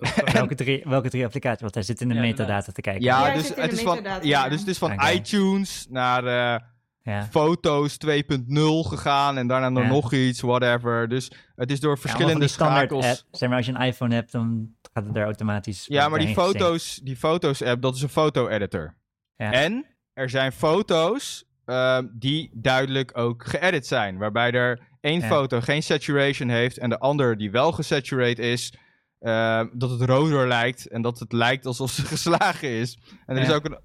welke, 0.32 0.54
drie, 0.54 0.82
welke 0.84 1.08
drie 1.10 1.24
applicaties? 1.24 1.60
Want 1.60 1.74
hij 1.74 1.82
zit 1.82 2.00
in 2.00 2.08
de 2.08 2.14
Ja, 2.14 2.20
metadata 2.20 2.72
te 2.72 2.80
kijken. 2.80 3.02
Ja, 3.02 3.26
Ja, 3.26 3.34
dus 3.34 3.54
het 3.54 3.72
is 3.72 3.82
van, 3.82 4.04
ja, 4.22 4.48
dus 4.48 4.58
het 4.60 4.68
is 4.68 4.78
van 4.78 5.00
iTunes 5.12 5.86
naar 5.90 6.24
eh, 6.26 6.60
ja. 7.02 7.26
foto's 7.30 7.96
2.0 8.06 8.88
gegaan 8.88 9.38
en 9.38 9.46
daarna 9.46 9.68
nog 9.68 9.82
Ja. 9.82 9.88
nog 9.88 10.12
iets, 10.12 10.40
whatever. 10.40 11.08
Dus 11.08 11.30
het 11.56 11.70
is 11.70 11.80
door 11.80 11.98
verschillende 11.98 12.48
schakels. 12.48 13.06
app. 13.06 13.18
Zeg 13.30 13.48
maar, 13.48 13.56
als 13.58 13.66
je 13.66 13.72
een 13.72 13.80
iPhone 13.82 14.14
hebt, 14.14 14.32
dan 14.32 14.68
gaat 14.92 15.04
het 15.04 15.14
daar 15.14 15.24
automatisch 15.24 15.84
Ja, 15.86 16.08
maar 16.08 16.18
die 16.18 16.34
foto's, 16.34 17.00
die 17.02 17.16
foto's 17.16 17.62
app, 17.62 17.82
dat 17.82 17.94
is 17.94 18.02
een 18.02 18.08
foto-editor. 18.08 18.94
Ja. 19.36 19.52
En 19.52 19.86
er 20.12 20.30
zijn 20.30 20.52
foto's 20.52 21.44
ehm, 21.64 22.06
die 22.12 22.50
duidelijk 22.54 23.18
ook 23.18 23.44
geëdit 23.46 23.86
zijn. 23.86 24.18
Waarbij 24.18 24.50
er 24.52 24.80
één 25.00 25.20
Ja. 25.20 25.26
foto 25.26 25.60
geen 25.60 25.82
saturation 25.82 26.48
heeft 26.48 26.78
en 26.78 26.90
de 26.90 26.98
ander 26.98 27.36
die 27.36 27.50
wel 27.50 27.72
gesaturate 27.72 28.42
is, 28.42 28.72
ehm, 29.20 29.66
dat 29.72 29.90
het 29.90 30.02
roder 30.02 30.48
lijkt 30.48 30.88
en 30.88 31.02
dat 31.02 31.18
het 31.18 31.32
lijkt 31.32 31.66
alsof 31.66 31.90
ze 31.90 32.02
geslagen 32.14 32.68
is. 32.68 32.98
En 33.26 33.36
er 33.36 33.42
Ja. 33.42 33.48
is 33.48 33.54
ook 33.54 33.64
een... 33.64 33.78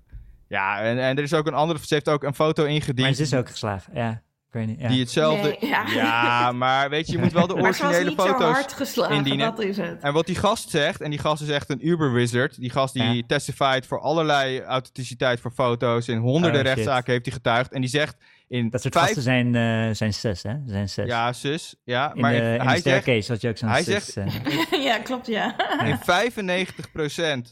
Ja, 0.48 0.80
en, 0.82 1.00
en 1.00 1.18
er 1.18 1.24
is 1.24 1.34
ook 1.34 1.48
een 1.48 1.54
andere... 1.54 1.80
Ze 1.86 1.94
heeft 1.94 2.10
ook 2.10 2.24
een 2.24 2.36
foto 2.36 2.64
Maar 2.64 2.72
ingediend. 2.72 3.16
ze 3.16 3.22
is 3.22 3.34
ook 3.34 3.50
geslagen, 3.50 3.94
ja. 3.96 4.10
Ik 4.48 4.62
weet 4.62 4.68
niet. 4.68 4.80
Ja. 4.80 4.88
Die 4.88 5.00
hetzelfde... 5.00 5.58
Nee, 5.60 5.70
ja. 5.70 5.86
ja. 5.88 6.52
maar 6.52 6.90
weet 6.90 7.06
je, 7.08 7.12
je 7.12 7.18
moet 7.18 7.32
wel 7.32 7.48
de 7.48 7.56
Maar 7.62 7.74
ze 7.74 7.84
was 7.84 7.92
originele 7.94 8.16
foto's 8.22 8.54
hard 8.54 8.74
geslagen, 8.74 9.16
indienen. 9.16 9.46
dat 9.56 9.60
is 9.60 9.78
het. 9.78 10.02
En 10.02 10.14
wat 10.14 10.26
die 10.26 10.36
gast 10.36 10.70
zegt, 10.70 11.02
en 11.02 11.10
die 11.10 11.20
gast 11.20 11.42
is 11.42 11.50
echt 11.50 11.70
een 11.70 11.88
uber-wizard. 11.88 12.60
Die 12.60 12.70
gast 12.70 12.94
die 12.94 13.04
Ja. 13.04 13.22
testified 13.28 13.86
voor 13.86 14.00
allerlei 14.00 14.62
authenticiteit 14.62 15.40
voor 15.40 15.52
foto's. 15.52 16.08
In 16.08 16.18
honderden 16.18 16.60
Oh, 16.62 16.66
rechtszaken 16.68 17.12
heeft 17.12 17.26
hij 17.26 17.34
getuigd. 17.34 17.72
En 17.74 17.82
die 17.82 17.90
zegt 17.90 18.16
in 18.48 18.70
Dat 18.70 18.82
soort 18.82 18.94
vijf... 18.94 19.06
gasten 19.06 19.24
zijn, 19.24 19.56
eh, 19.56 19.96
zijn 19.96 20.14
zes, 20.14 20.44
hè? 20.44 20.54
Zijn 20.66 20.90
zes. 20.90 21.08
Ja, 21.08 21.34
zus. 21.34 21.76
Ja, 21.84 22.14
in 22.14 22.22
maar 22.22 22.32
de, 22.32 22.38
in- 22.38 22.44
in 22.44 22.58
de 22.60 22.64
zegt 22.68 22.80
staircase 22.80 23.32
had 23.32 23.42
je 23.42 23.50
ook 23.50 23.58
zo'n 23.58 23.70
hij 23.70 23.84
zus. 23.84 24.06
zegt- 24.06 24.36
eh. 24.72 24.84
ja, 24.88 24.98
klopt, 25.00 25.28
ja. 25.28 25.56
in 25.86 25.98
95% 25.98 27.52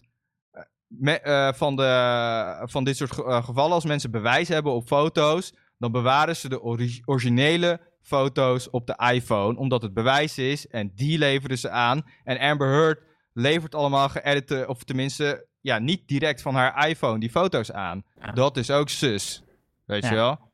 me- 0.87 1.19
eh, 1.19 1.53
van, 1.53 1.75
de, 1.75 2.61
van 2.65 2.83
dit 2.83 2.97
soort 2.97 3.11
ge- 3.11 3.23
eh, 3.25 3.43
gevallen, 3.43 3.73
als 3.73 3.85
mensen 3.85 4.11
bewijs 4.11 4.47
hebben 4.47 4.71
op 4.73 4.87
foto's, 4.87 5.53
dan 5.77 5.91
bewaren 5.91 6.35
ze 6.35 6.49
de 6.49 6.61
ori- 6.61 7.01
originele 7.05 7.79
foto's 8.01 8.69
op 8.69 8.87
de 8.87 9.09
iPhone, 9.13 9.57
omdat 9.57 9.81
het 9.81 9.93
bewijs 9.93 10.37
is 10.37 10.67
en 10.67 10.91
die 10.95 11.17
leveren 11.17 11.57
ze 11.57 11.69
aan. 11.69 12.01
En 12.23 12.39
Amber 12.39 12.67
Heard 12.67 12.99
levert 13.33 13.75
allemaal 13.75 14.09
geëdite, 14.09 14.65
of 14.67 14.83
tenminste, 14.83 15.45
ja, 15.61 15.79
niet 15.79 16.07
direct 16.07 16.41
van 16.41 16.55
haar 16.55 16.87
iPhone 16.87 17.19
die 17.19 17.29
foto's 17.29 17.71
aan. 17.71 18.03
Ja. 18.21 18.31
Dat 18.31 18.57
is 18.57 18.71
ook 18.71 18.89
sus, 18.89 19.43
weet 19.85 20.03
Ja. 20.03 20.09
je 20.09 20.15
wel? 20.15 20.51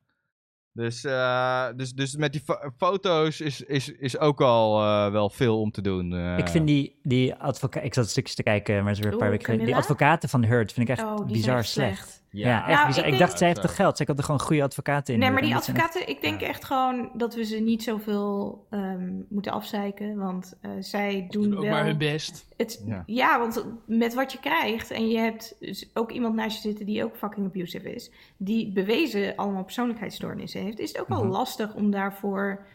Dus, 0.73 1.03
eh, 1.03 1.65
dus, 1.75 1.93
dus 1.93 2.15
met 2.15 2.31
die 2.31 2.41
fo- 2.45 2.71
foto's 2.77 3.41
is, 3.41 3.61
is, 3.61 3.89
is 3.91 4.17
ook 4.17 4.41
al 4.41 4.81
eh, 4.81 5.11
wel 5.11 5.29
veel 5.29 5.59
om 5.61 5.71
te 5.71 5.81
doen. 5.81 6.13
eh. 6.13 6.37
Ik 6.37 6.47
vind 6.47 6.67
die, 6.67 6.99
die 7.03 7.35
advocaat... 7.35 7.83
Ik 7.83 7.93
zat 7.93 8.09
stukjes 8.09 8.35
te 8.35 8.43
kijken, 8.43 8.75
maar 8.75 8.87
het 8.87 8.97
is 8.97 8.99
weer 9.03 9.11
een 9.11 9.17
paar 9.17 9.27
Oeh, 9.27 9.37
weken 9.37 9.45
geleden. 9.53 9.65
Die 9.73 9.75
advocaten 9.75 10.29
van 10.29 10.43
Hurt 10.45 10.73
vind 10.73 10.89
ik 10.89 10.97
echt 10.97 11.07
Oh, 11.07 11.15
die 11.17 11.25
bizar 11.25 11.63
zijn 11.63 11.89
echt 11.89 11.99
slecht. 11.99 12.23
Ja, 12.31 12.47
Ja. 12.49 12.67
echt 12.67 12.77
Nou, 12.79 12.89
ik 12.89 12.95
Ik, 12.97 13.03
denk- 13.03 13.17
dacht, 13.19 13.37
zij 13.37 13.47
heeft 13.47 13.61
toch 13.61 13.75
geld? 13.75 13.97
Zij 13.97 14.05
kan 14.05 14.17
er 14.17 14.23
gewoon 14.23 14.39
goede 14.39 14.63
advocaten 14.63 15.13
in 15.13 15.19
Nee, 15.19 15.31
maar 15.31 15.41
die 15.41 15.55
advocaten, 15.55 16.09
ik 16.09 16.21
denk 16.21 16.41
echt 16.41 16.65
gewoon 16.65 17.09
dat 17.13 17.35
we 17.35 17.43
ze 17.43 17.57
niet 17.59 17.83
zoveel 17.83 18.65
ehm, 18.69 19.11
moeten 19.29 19.51
afzeiken. 19.51 20.17
Want 20.17 20.57
eh, 20.61 20.71
zij 20.79 21.27
doen 21.29 21.43
Doen 21.43 21.55
ook 21.57 21.61
wel... 21.63 21.71
maar 21.71 21.85
hun 21.85 21.97
best. 21.97 22.47
Het, 22.57 22.83
Ja. 22.85 23.03
ja. 23.05 23.39
want 23.39 23.65
met 23.85 24.13
wat 24.13 24.31
je 24.31 24.39
krijgt, 24.39 24.91
en 24.91 25.07
je 25.09 25.17
hebt 25.17 25.55
dus 25.59 25.89
ook 25.93 26.11
iemand 26.11 26.35
naast 26.35 26.55
je 26.55 26.67
zitten 26.69 26.85
die 26.85 27.03
ook 27.03 27.15
fucking 27.17 27.45
abusive 27.45 27.93
is, 27.93 28.11
die 28.37 28.71
bewezen 28.73 29.35
allemaal 29.35 29.63
persoonlijkheidsstoornissen 29.63 30.61
heeft, 30.61 30.79
is 30.79 30.91
het 30.91 31.01
ook 31.01 31.07
wel 31.07 31.23
Mhm. 31.23 31.31
lastig 31.31 31.73
om 31.73 31.91
daarvoor 31.91 32.65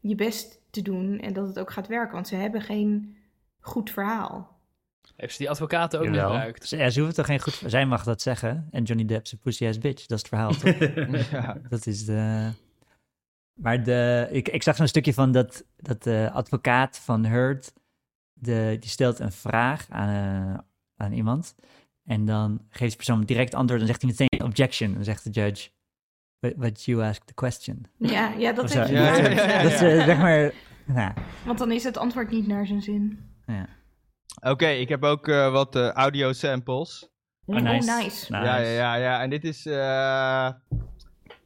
je 0.00 0.14
best 0.14 0.60
te 0.70 0.82
doen 0.82 1.18
en 1.20 1.32
dat 1.32 1.46
het 1.46 1.58
ook 1.58 1.72
gaat 1.72 1.86
werken. 1.86 2.14
Want 2.14 2.28
ze 2.28 2.36
hebben 2.36 2.60
geen 2.62 3.16
goed 3.60 3.90
verhaal. 3.90 4.53
Heeft 5.16 5.32
ze 5.32 5.38
die 5.38 5.50
advocaten 5.50 5.98
ook 5.98 6.04
Jawel. 6.04 6.28
misbruikt? 6.28 6.68
Ze, 6.68 6.76
ja, 6.76 6.90
ze 6.90 7.00
hoeft 7.00 7.14
toch 7.14 7.26
geen 7.26 7.40
goed... 7.40 7.62
Zij 7.66 7.86
mag 7.86 8.04
dat 8.04 8.22
zeggen. 8.22 8.68
En 8.70 8.82
Johnny 8.82 9.04
Depp 9.04 9.26
zijn 9.26 9.40
pussy 9.40 9.66
ass 9.66 9.78
bitch. 9.78 10.06
Dat 10.06 10.18
is 10.18 10.18
het 10.18 10.28
verhaal, 10.28 10.52
toch? 10.54 11.30
ja. 11.30 11.56
dat 11.68 11.86
is 11.86 12.04
de... 12.04 12.50
Maar 13.54 13.82
de, 13.82 14.28
ik, 14.30 14.48
ik 14.48 14.62
zag 14.62 14.76
zo'n 14.76 14.88
stukje 14.88 15.14
van 15.14 15.32
dat, 15.32 15.64
dat 15.76 16.02
de 16.02 16.30
advocaat 16.32 16.98
van 16.98 17.24
Hurt... 17.24 17.72
De, 18.32 18.76
die 18.80 18.90
stelt 18.90 19.18
een 19.18 19.32
vraag 19.32 19.86
aan, 19.88 20.08
eh, 20.08 20.58
aan 20.96 21.12
iemand. 21.12 21.54
En 22.04 22.24
dan 22.24 22.60
geeft 22.68 22.88
die 22.88 22.96
persoon 22.96 23.24
direct 23.24 23.54
antwoord. 23.54 23.80
En 23.80 23.86
zegt 23.86 24.02
hij 24.02 24.10
meteen 24.10 24.48
objection. 24.48 24.94
Dan 24.94 25.04
zegt 25.04 25.24
de 25.24 25.30
judge... 25.30 25.70
But, 26.38 26.56
but 26.56 26.84
you 26.84 27.02
asked 27.02 27.26
the 27.26 27.34
question. 27.34 27.86
Ja, 27.98 28.32
ja 28.38 28.52
dat 28.52 28.72
Ja, 28.72 28.86
ja, 28.86 29.16
ja, 29.16 29.62
Dat 29.62 29.72
is 29.72 29.80
eh, 29.80 30.04
zeg 30.04 30.18
maar... 30.18 30.52
Nou, 30.86 31.12
Want 31.44 31.58
dan 31.58 31.72
is 31.72 31.84
het 31.84 31.96
antwoord 31.96 32.30
niet 32.30 32.46
naar 32.46 32.66
zijn 32.66 32.82
zin. 32.82 33.18
ja. 33.46 33.68
Oké, 34.42 34.66
ik 34.68 34.88
heb 34.88 35.04
ook 35.04 35.28
eh, 35.28 35.52
wat 35.52 35.76
eh, 35.76 35.88
audio 35.90 36.32
samples. 36.32 37.08
Oh, 37.46 37.56
Oh, 37.56 37.62
nice. 37.62 38.26
Ja, 38.28 38.44
ja, 38.44 38.56
ja, 38.58 38.94
ja. 38.94 39.22
En 39.22 39.30
dit 39.30 39.44
is 39.44 39.66
eh, 39.66 40.48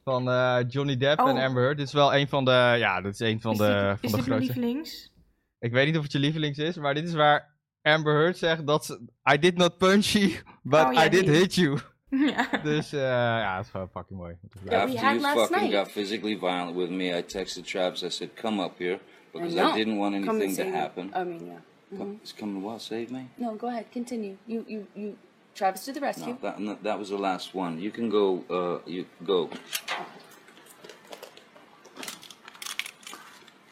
van 0.04 0.30
eh, 0.30 0.58
Johnny 0.68 0.96
Depp 0.96 1.20
Oh. 1.20 1.28
en 1.28 1.36
Amber 1.46 1.62
Heard. 1.62 1.76
Dit 1.76 1.86
is 1.86 1.92
wel 1.92 2.14
een 2.14 2.28
van 2.28 2.44
de, 2.44 2.74
ja, 2.78 3.00
dit 3.00 3.12
is 3.12 3.20
een 3.20 3.40
van 3.40 3.52
is 3.52 3.58
de, 3.58 3.96
dit, 4.00 4.10
van 4.10 4.10
is 4.10 4.10
de 4.10 4.16
dit 4.16 4.26
grootste. 4.26 4.52
lievelings? 4.60 5.12
Ik 5.58 5.72
weet 5.72 5.86
niet 5.86 5.96
of 5.96 6.02
het 6.02 6.12
je 6.12 6.18
lievelings 6.18 6.58
is, 6.58 6.76
maar 6.76 6.94
dit 6.94 7.04
is 7.04 7.14
waar 7.14 7.56
Amber 7.82 8.14
Heard 8.14 8.38
zegt 8.38 8.66
dat 8.66 8.84
ze, 8.84 9.00
I 9.32 9.38
did 9.38 9.56
not 9.56 9.78
punch 9.78 10.04
you, 10.06 10.32
but 10.62 10.84
Oh, 10.84 10.92
ja, 10.92 11.04
I 11.04 11.08
did 11.08 11.26
die. 11.26 11.34
hit 11.34 11.54
you. 11.54 11.78
ja. 12.36 12.48
Dus 12.62 12.92
eh, 12.92 13.00
ja, 13.00 13.56
dat 13.56 13.64
is 13.64 13.70
gewoon 13.70 13.88
fucking 13.90 14.18
mooi. 14.18 14.34
After 14.44 14.60
we 14.64 14.76
had 14.76 14.92
you 14.92 15.20
last 15.20 15.38
fucking 15.38 15.60
night. 15.60 15.74
got 15.74 15.90
physically 15.90 16.38
violent 16.38 16.76
with 16.76 16.90
me, 16.90 17.18
I 17.18 17.22
texted 17.22 17.64
Travis. 17.64 18.02
I 18.02 18.08
said, 18.10 18.30
"Come 18.40 18.62
up 18.64 18.78
here," 18.78 18.98
because 19.32 19.56
I, 19.56 19.72
didn't 19.76 19.98
want 19.98 20.14
anything 20.14 20.56
to 20.56 20.76
happen. 20.78 21.10
I 21.14 21.24
mean, 21.24 21.44
yeah. 21.46 21.58
Come, 21.96 22.20
it's 22.22 22.32
coming 22.32 22.62
what? 22.62 22.82
Save 22.82 23.10
me? 23.10 23.28
No, 23.38 23.54
go 23.54 23.68
ahead. 23.68 23.90
Continue. 23.90 24.36
You, 24.46 24.64
you, 24.68 24.86
you. 24.94 25.16
Travis 25.54 25.84
to 25.86 25.92
the 25.92 26.00
rescue. 26.00 26.26
No, 26.26 26.38
that, 26.42 26.60
no, 26.60 26.78
that 26.82 26.98
was 26.98 27.08
the 27.08 27.18
last 27.18 27.54
one. 27.54 27.80
You 27.80 27.90
can 27.90 28.10
go. 28.10 28.44
Uh, 28.48 28.88
you 28.88 29.06
go. 29.24 29.50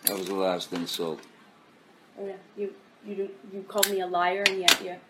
That 0.07 0.19
was 0.19 0.27
the 0.27 0.35
last 0.35 0.73
insult. 0.73 1.21
Oh 2.19 2.27
yeah. 2.27 2.35
You, 2.57 2.75
you, 3.07 3.31
you 3.53 3.63
called 3.69 3.91
me 3.91 4.01
a 4.01 4.07
liar, 4.07 4.43
and 4.47 4.61
yet, 4.61 4.83
yet, 4.83 5.01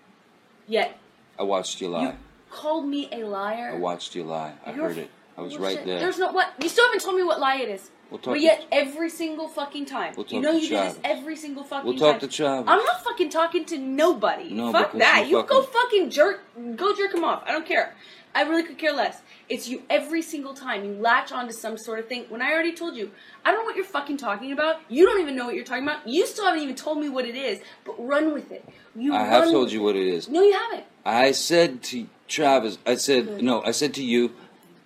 yet 0.67 0.99
I 1.39 1.45
watched 1.45 1.81
you 1.81 1.89
lie. 1.89 2.03
you 2.03 2.13
called 2.51 2.87
me 2.87 3.09
a 3.13 3.25
liar. 3.25 3.73
I 3.75 3.79
watched 3.79 4.15
you 4.15 4.25
lie. 4.25 4.55
I 4.65 4.73
You're 4.73 4.89
heard 4.89 4.99
it. 4.99 5.11
I 5.39 5.43
was 5.43 5.57
right 5.59 5.85
there. 5.85 6.01
There's 6.01 6.19
no 6.19 6.33
what. 6.33 6.53
You 6.61 6.69
still 6.69 6.85
haven't 6.87 7.01
told 7.01 7.17
me 7.17 7.23
what 7.23 7.41
lie 7.41 7.57
it 7.57 7.69
is. 7.69 7.91
We'll 8.11 8.19
talk 8.19 8.27
But 8.27 8.35
to- 8.35 8.41
yet, 8.41 8.65
every 8.71 9.11
single 9.11 9.49
fucking 9.49 9.87
time, 9.87 10.15
We'll 10.17 10.27
you 10.29 10.41
know 10.41 10.53
to 10.53 10.59
you 10.61 10.69
do 10.69 10.77
this 10.77 10.99
every 11.03 11.35
single 11.37 11.65
fucking 11.65 11.87
We'll 11.89 11.99
talk 11.99 12.21
time. 12.21 12.29
to 12.29 12.35
Travis. 12.37 12.65
I'm 12.69 12.85
not 12.85 13.03
fucking 13.05 13.31
talking 13.31 13.65
to 13.67 13.79
nobody. 13.79 14.51
No, 14.51 14.71
Fuck 14.73 14.93
that. 14.93 15.27
you 15.29 15.39
You 15.39 15.43
go 15.45 15.63
fucking- 15.63 15.73
fucking 15.81 16.11
jerk. 16.11 16.43
Go 16.77 16.95
jerk 16.95 17.13
him 17.15 17.25
off. 17.25 17.43
I 17.47 17.53
don't 17.53 17.67
care. 17.67 17.97
I 18.35 18.43
really 18.43 18.63
could 18.65 18.77
care 18.79 18.93
less. 18.93 19.23
It's 19.49 19.67
you 19.69 19.83
every 19.89 20.21
single 20.23 20.53
time. 20.53 20.85
You 20.85 20.93
latch 21.01 21.33
onto 21.33 21.53
some 21.53 21.79
sort 21.79 21.99
of 22.01 22.07
thing. 22.09 22.27
When 22.29 22.43
I 22.43 22.53
already 22.53 22.73
told 22.75 22.95
you, 22.97 23.11
I 23.45 23.51
don't 23.51 23.61
know 23.61 23.65
what 23.65 23.77
you're 23.77 23.85
fucking 23.85 24.19
talking 24.19 24.53
about. 24.53 24.77
You 24.89 25.07
don't 25.07 25.21
even 25.21 25.35
know 25.37 25.47
what 25.47 25.55
you're 25.55 25.65
talking 25.65 25.85
about. 25.85 26.07
You 26.07 26.27
still 26.27 26.45
haven't 26.45 26.61
even 26.63 26.75
told 26.75 26.99
me 27.01 27.09
what 27.09 27.25
it 27.25 27.35
is. 27.35 27.61
But 27.85 27.95
run 27.99 28.33
with 28.35 28.53
it. 28.53 28.69
You 28.95 29.15
I 29.15 29.25
have 29.25 29.45
told 29.45 29.73
you 29.73 29.83
what 29.83 29.97
it 29.97 30.07
is. 30.07 30.29
No, 30.29 30.43
you 30.43 30.53
haven't. 30.53 30.85
I 31.05 31.33
said 31.33 31.83
to 31.85 32.07
Travis, 32.29 32.79
I 32.87 32.97
said, 32.97 33.43
no, 33.43 33.63
I 33.63 33.71
said 33.71 33.95
to 33.95 34.03
you, 34.05 34.33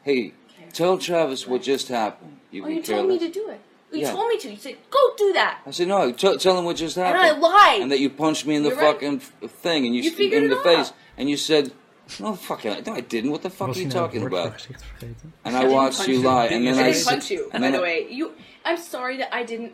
hey, 0.05 0.35
tell 0.73 0.97
Travis 0.99 1.47
what 1.47 1.63
just 1.63 1.89
happened. 1.89 2.37
You 2.51 2.65
Oh, 2.65 2.69
you 2.69 2.83
told 2.83 3.09
me 3.09 3.19
to 3.19 3.29
do 3.31 3.49
it. 3.49 3.61
You 3.93 4.01
Yeah. 4.03 4.13
told 4.13 4.29
me 4.29 4.39
to. 4.39 4.51
You 4.51 4.57
said, 4.57 4.77
go 4.91 4.99
do 5.17 5.33
that. 5.33 5.59
I 5.67 5.71
said, 5.73 5.89
no, 5.89 6.13
t- 6.13 6.37
tell 6.39 6.57
him 6.59 6.65
what 6.65 6.77
just 6.77 6.97
happened. 6.97 7.17
And 7.17 7.27
happened. 7.27 7.45
I 7.45 7.49
lied. 7.49 7.83
And 7.83 7.91
that 7.93 7.99
you 8.01 8.09
punched 8.11 8.47
me 8.47 8.55
in 8.55 8.63
the 8.63 8.69
You're 8.71 8.79
fucking 8.79 9.17
f- 9.17 9.51
thing 9.51 9.85
and 9.87 9.95
you, 9.95 10.03
You 10.03 10.11
st- 10.11 10.17
figured 10.19 10.45
in 10.45 10.53
it 10.53 10.55
the 10.55 10.63
face. 10.63 10.89
out. 10.89 10.93
And 11.19 11.29
you 11.29 11.37
said, 11.37 11.73
no, 12.21 12.35
fucking, 12.35 12.85
no, 12.87 12.95
I 12.95 13.01
didn't. 13.01 13.31
What 13.33 13.43
the 13.43 13.51
fuck 13.51 13.69
Was 13.69 13.79
are 13.79 13.83
you 13.83 13.91
talking 13.91 14.21
het 14.23 14.31
woord 14.31 14.43
voor 14.43 14.69
about? 15.01 15.13
And 15.45 15.57
I 15.57 15.63
I 15.63 15.69
watched 15.69 16.07
you 16.09 16.15
you. 16.15 16.23
lie. 16.29 16.47
And 16.47 16.65
then 16.67 16.75
I 16.75 16.81
I 16.81 16.83
didn't 16.85 16.97
said, 16.97 17.11
punch 17.11 17.31
you, 17.31 17.43
and 17.53 17.53
by 17.53 17.59
then 17.61 17.73
the 17.73 17.79
I- 17.79 17.83
way. 17.83 18.07
You, 18.11 18.33
I'm 18.65 18.77
sorry 18.79 19.17
that 19.19 19.35
I 19.35 19.43
didn't 19.45 19.73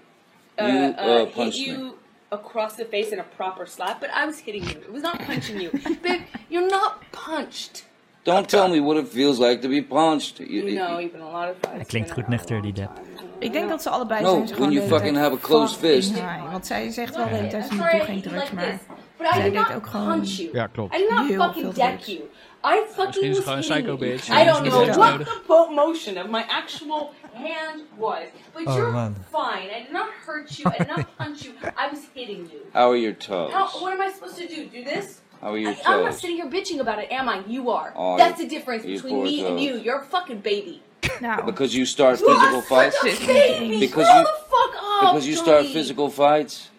uh, 0.59 0.64
You, 0.66 0.79
uh, 0.79 1.03
uh, 1.03 1.27
hit 1.27 1.55
you 1.55 1.77
me. 1.79 1.93
across 2.33 2.77
the 2.77 2.85
face 2.85 3.12
in 3.12 3.18
a 3.18 3.24
proper 3.37 3.66
slap, 3.66 4.01
but 4.01 4.11
I 4.11 4.24
was 4.27 4.39
hitting 4.41 4.64
you. 4.64 4.77
It 4.89 4.93
was 4.93 5.03
not 5.03 5.18
punching 5.20 5.61
you, 5.61 5.70
babe. 6.03 6.22
You're 6.51 6.68
not 6.70 7.01
punched. 7.12 7.85
Don't 8.27 8.49
tell 8.49 8.68
me 8.68 8.81
what 8.81 8.97
it 8.97 9.09
feels 9.09 9.39
like 9.39 9.61
to 9.61 9.68
be 9.68 9.83
punched. 9.83 10.39
You, 10.39 10.49
You 10.68 10.74
know, 10.74 10.99
even 10.99 11.20
a 11.20 11.31
lot 11.31 11.49
of 11.49 11.55
fights. 11.61 11.77
Hij 11.77 11.85
klinkt 11.85 12.11
goed 12.12 12.29
nuchter, 12.29 12.62
die 12.62 12.72
Depp. 12.72 12.91
Ik 13.39 13.53
denk 13.53 13.68
dat 13.68 13.83
ze 13.83 13.91
allebei 13.91 14.22
No, 14.22 14.31
zijn 14.31 14.49
ze 14.49 14.55
when 14.55 14.70
you 14.72 14.87
fucking 14.89 15.16
have 15.16 15.33
a 15.33 15.39
closed 15.41 15.77
fist. 15.79 16.12
high. 16.14 16.51
Want 16.51 16.66
zij 16.66 16.91
zegt 16.91 17.16
wel 17.16 17.24
de 17.29 17.31
hele 17.35 17.43
I'm 17.45 17.51
tijd, 17.51 17.66
sorry, 17.66 17.85
ik 17.85 17.91
doe 17.93 18.01
I 18.03 18.05
geen 18.07 18.22
drugs, 18.22 18.51
maar... 18.51 18.64
this, 18.64 18.79
but 19.18 19.27
I 19.27 19.31
zij 19.35 19.43
did 19.43 19.53
deed 19.53 19.62
not 19.68 19.77
ook 19.77 19.87
gewoon 19.87 20.09
punch 20.20 20.29
you. 20.29 20.49
Ja, 20.53 20.66
klopt. 20.66 20.95
I 20.95 20.99
did 20.99 21.11
not 21.11 21.27
heel 21.29 21.43
fucking 21.43 21.64
veel 21.64 21.72
deck 21.87 22.01
drugs. 22.01 22.07
you. 22.07 22.20
I 22.64 22.83
fucking 22.89 23.27
was 23.27 23.37
ze 23.37 23.43
gewoon 23.43 23.61
psycho 23.61 23.97
bitch. 23.97 24.29
I 24.29 24.45
don't 24.45 24.62
know 24.68 24.87
het 24.87 24.97
what 24.97 25.27
the 25.47 25.72
motion 25.74 26.16
of 26.18 26.27
my 26.31 26.45
actual 26.49 27.12
hand 27.33 27.83
was, 27.97 28.24
but 28.53 28.66
Oh, 28.66 28.74
you're 28.74 28.93
man. 28.93 29.16
fine. 29.31 29.70
I 29.77 29.83
did 29.83 29.93
not 29.93 30.09
hurt 30.27 30.57
you. 30.57 30.74
I 30.74 30.79
did 30.79 30.97
not 30.97 31.07
punch 31.16 31.43
you. 31.43 31.53
I 31.62 31.89
was 31.91 32.01
hitting 32.14 32.49
you. 32.53 32.61
How 32.72 32.89
are 32.91 32.99
your 32.99 33.16
toes? 33.16 33.53
How, 33.53 33.66
what 33.81 33.93
am 33.93 34.01
I 34.01 34.11
supposed 34.12 34.37
to 34.37 34.47
do? 34.55 34.64
Do 34.72 34.83
this? 34.91 35.20
How 35.47 35.53
are 35.55 35.61
your 35.61 35.72
I, 35.72 35.94
I'm 35.94 36.05
not 36.05 36.14
sitting 36.14 36.36
here 36.40 36.51
bitching 36.51 36.80
about 36.80 36.99
it, 36.99 37.09
am 37.12 37.28
I? 37.28 37.36
You 37.47 37.70
are. 37.70 37.92
Oh, 37.94 38.16
That's 38.16 38.38
you- 38.40 38.49
the 38.49 38.55
difference 38.57 38.84
you 38.84 38.94
between 39.01 39.22
me 39.22 39.47
and 39.47 39.61
you. 39.61 39.72
You're 39.84 40.01
a 40.01 40.05
fucking 40.05 40.40
baby. 40.42 40.82
Nou, 41.20 41.44
Because 41.44 41.72
you 41.78 41.84
start 41.86 42.18
You 42.20 42.26
physical 42.26 42.62
fights? 42.62 42.97
such 43.01 43.12
a 43.12 43.14
Shit. 43.14 43.26
baby. 43.59 43.78
Because 43.78 44.09
Grow 44.11 44.18
you- 44.18 44.24
the 44.24 44.38
fuck 44.55 44.74
up, 44.74 45.01
Because 45.01 45.26
you 45.28 45.36
start 45.36 45.64
physical 45.66 46.11
fights? 46.11 46.70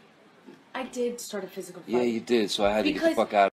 I 0.75 0.83
did 0.91 1.21
start 1.21 1.43
a 1.43 1.47
physical 1.47 1.81
fight. 1.81 1.95
Yeah, 1.95 2.13
you 2.13 2.21
did. 2.23 2.51
So 2.51 2.63
I 2.65 2.71
had 2.71 2.83
to 2.83 2.91
get 2.91 3.01
the 3.01 3.13
fuck 3.15 3.33
out. 3.33 3.51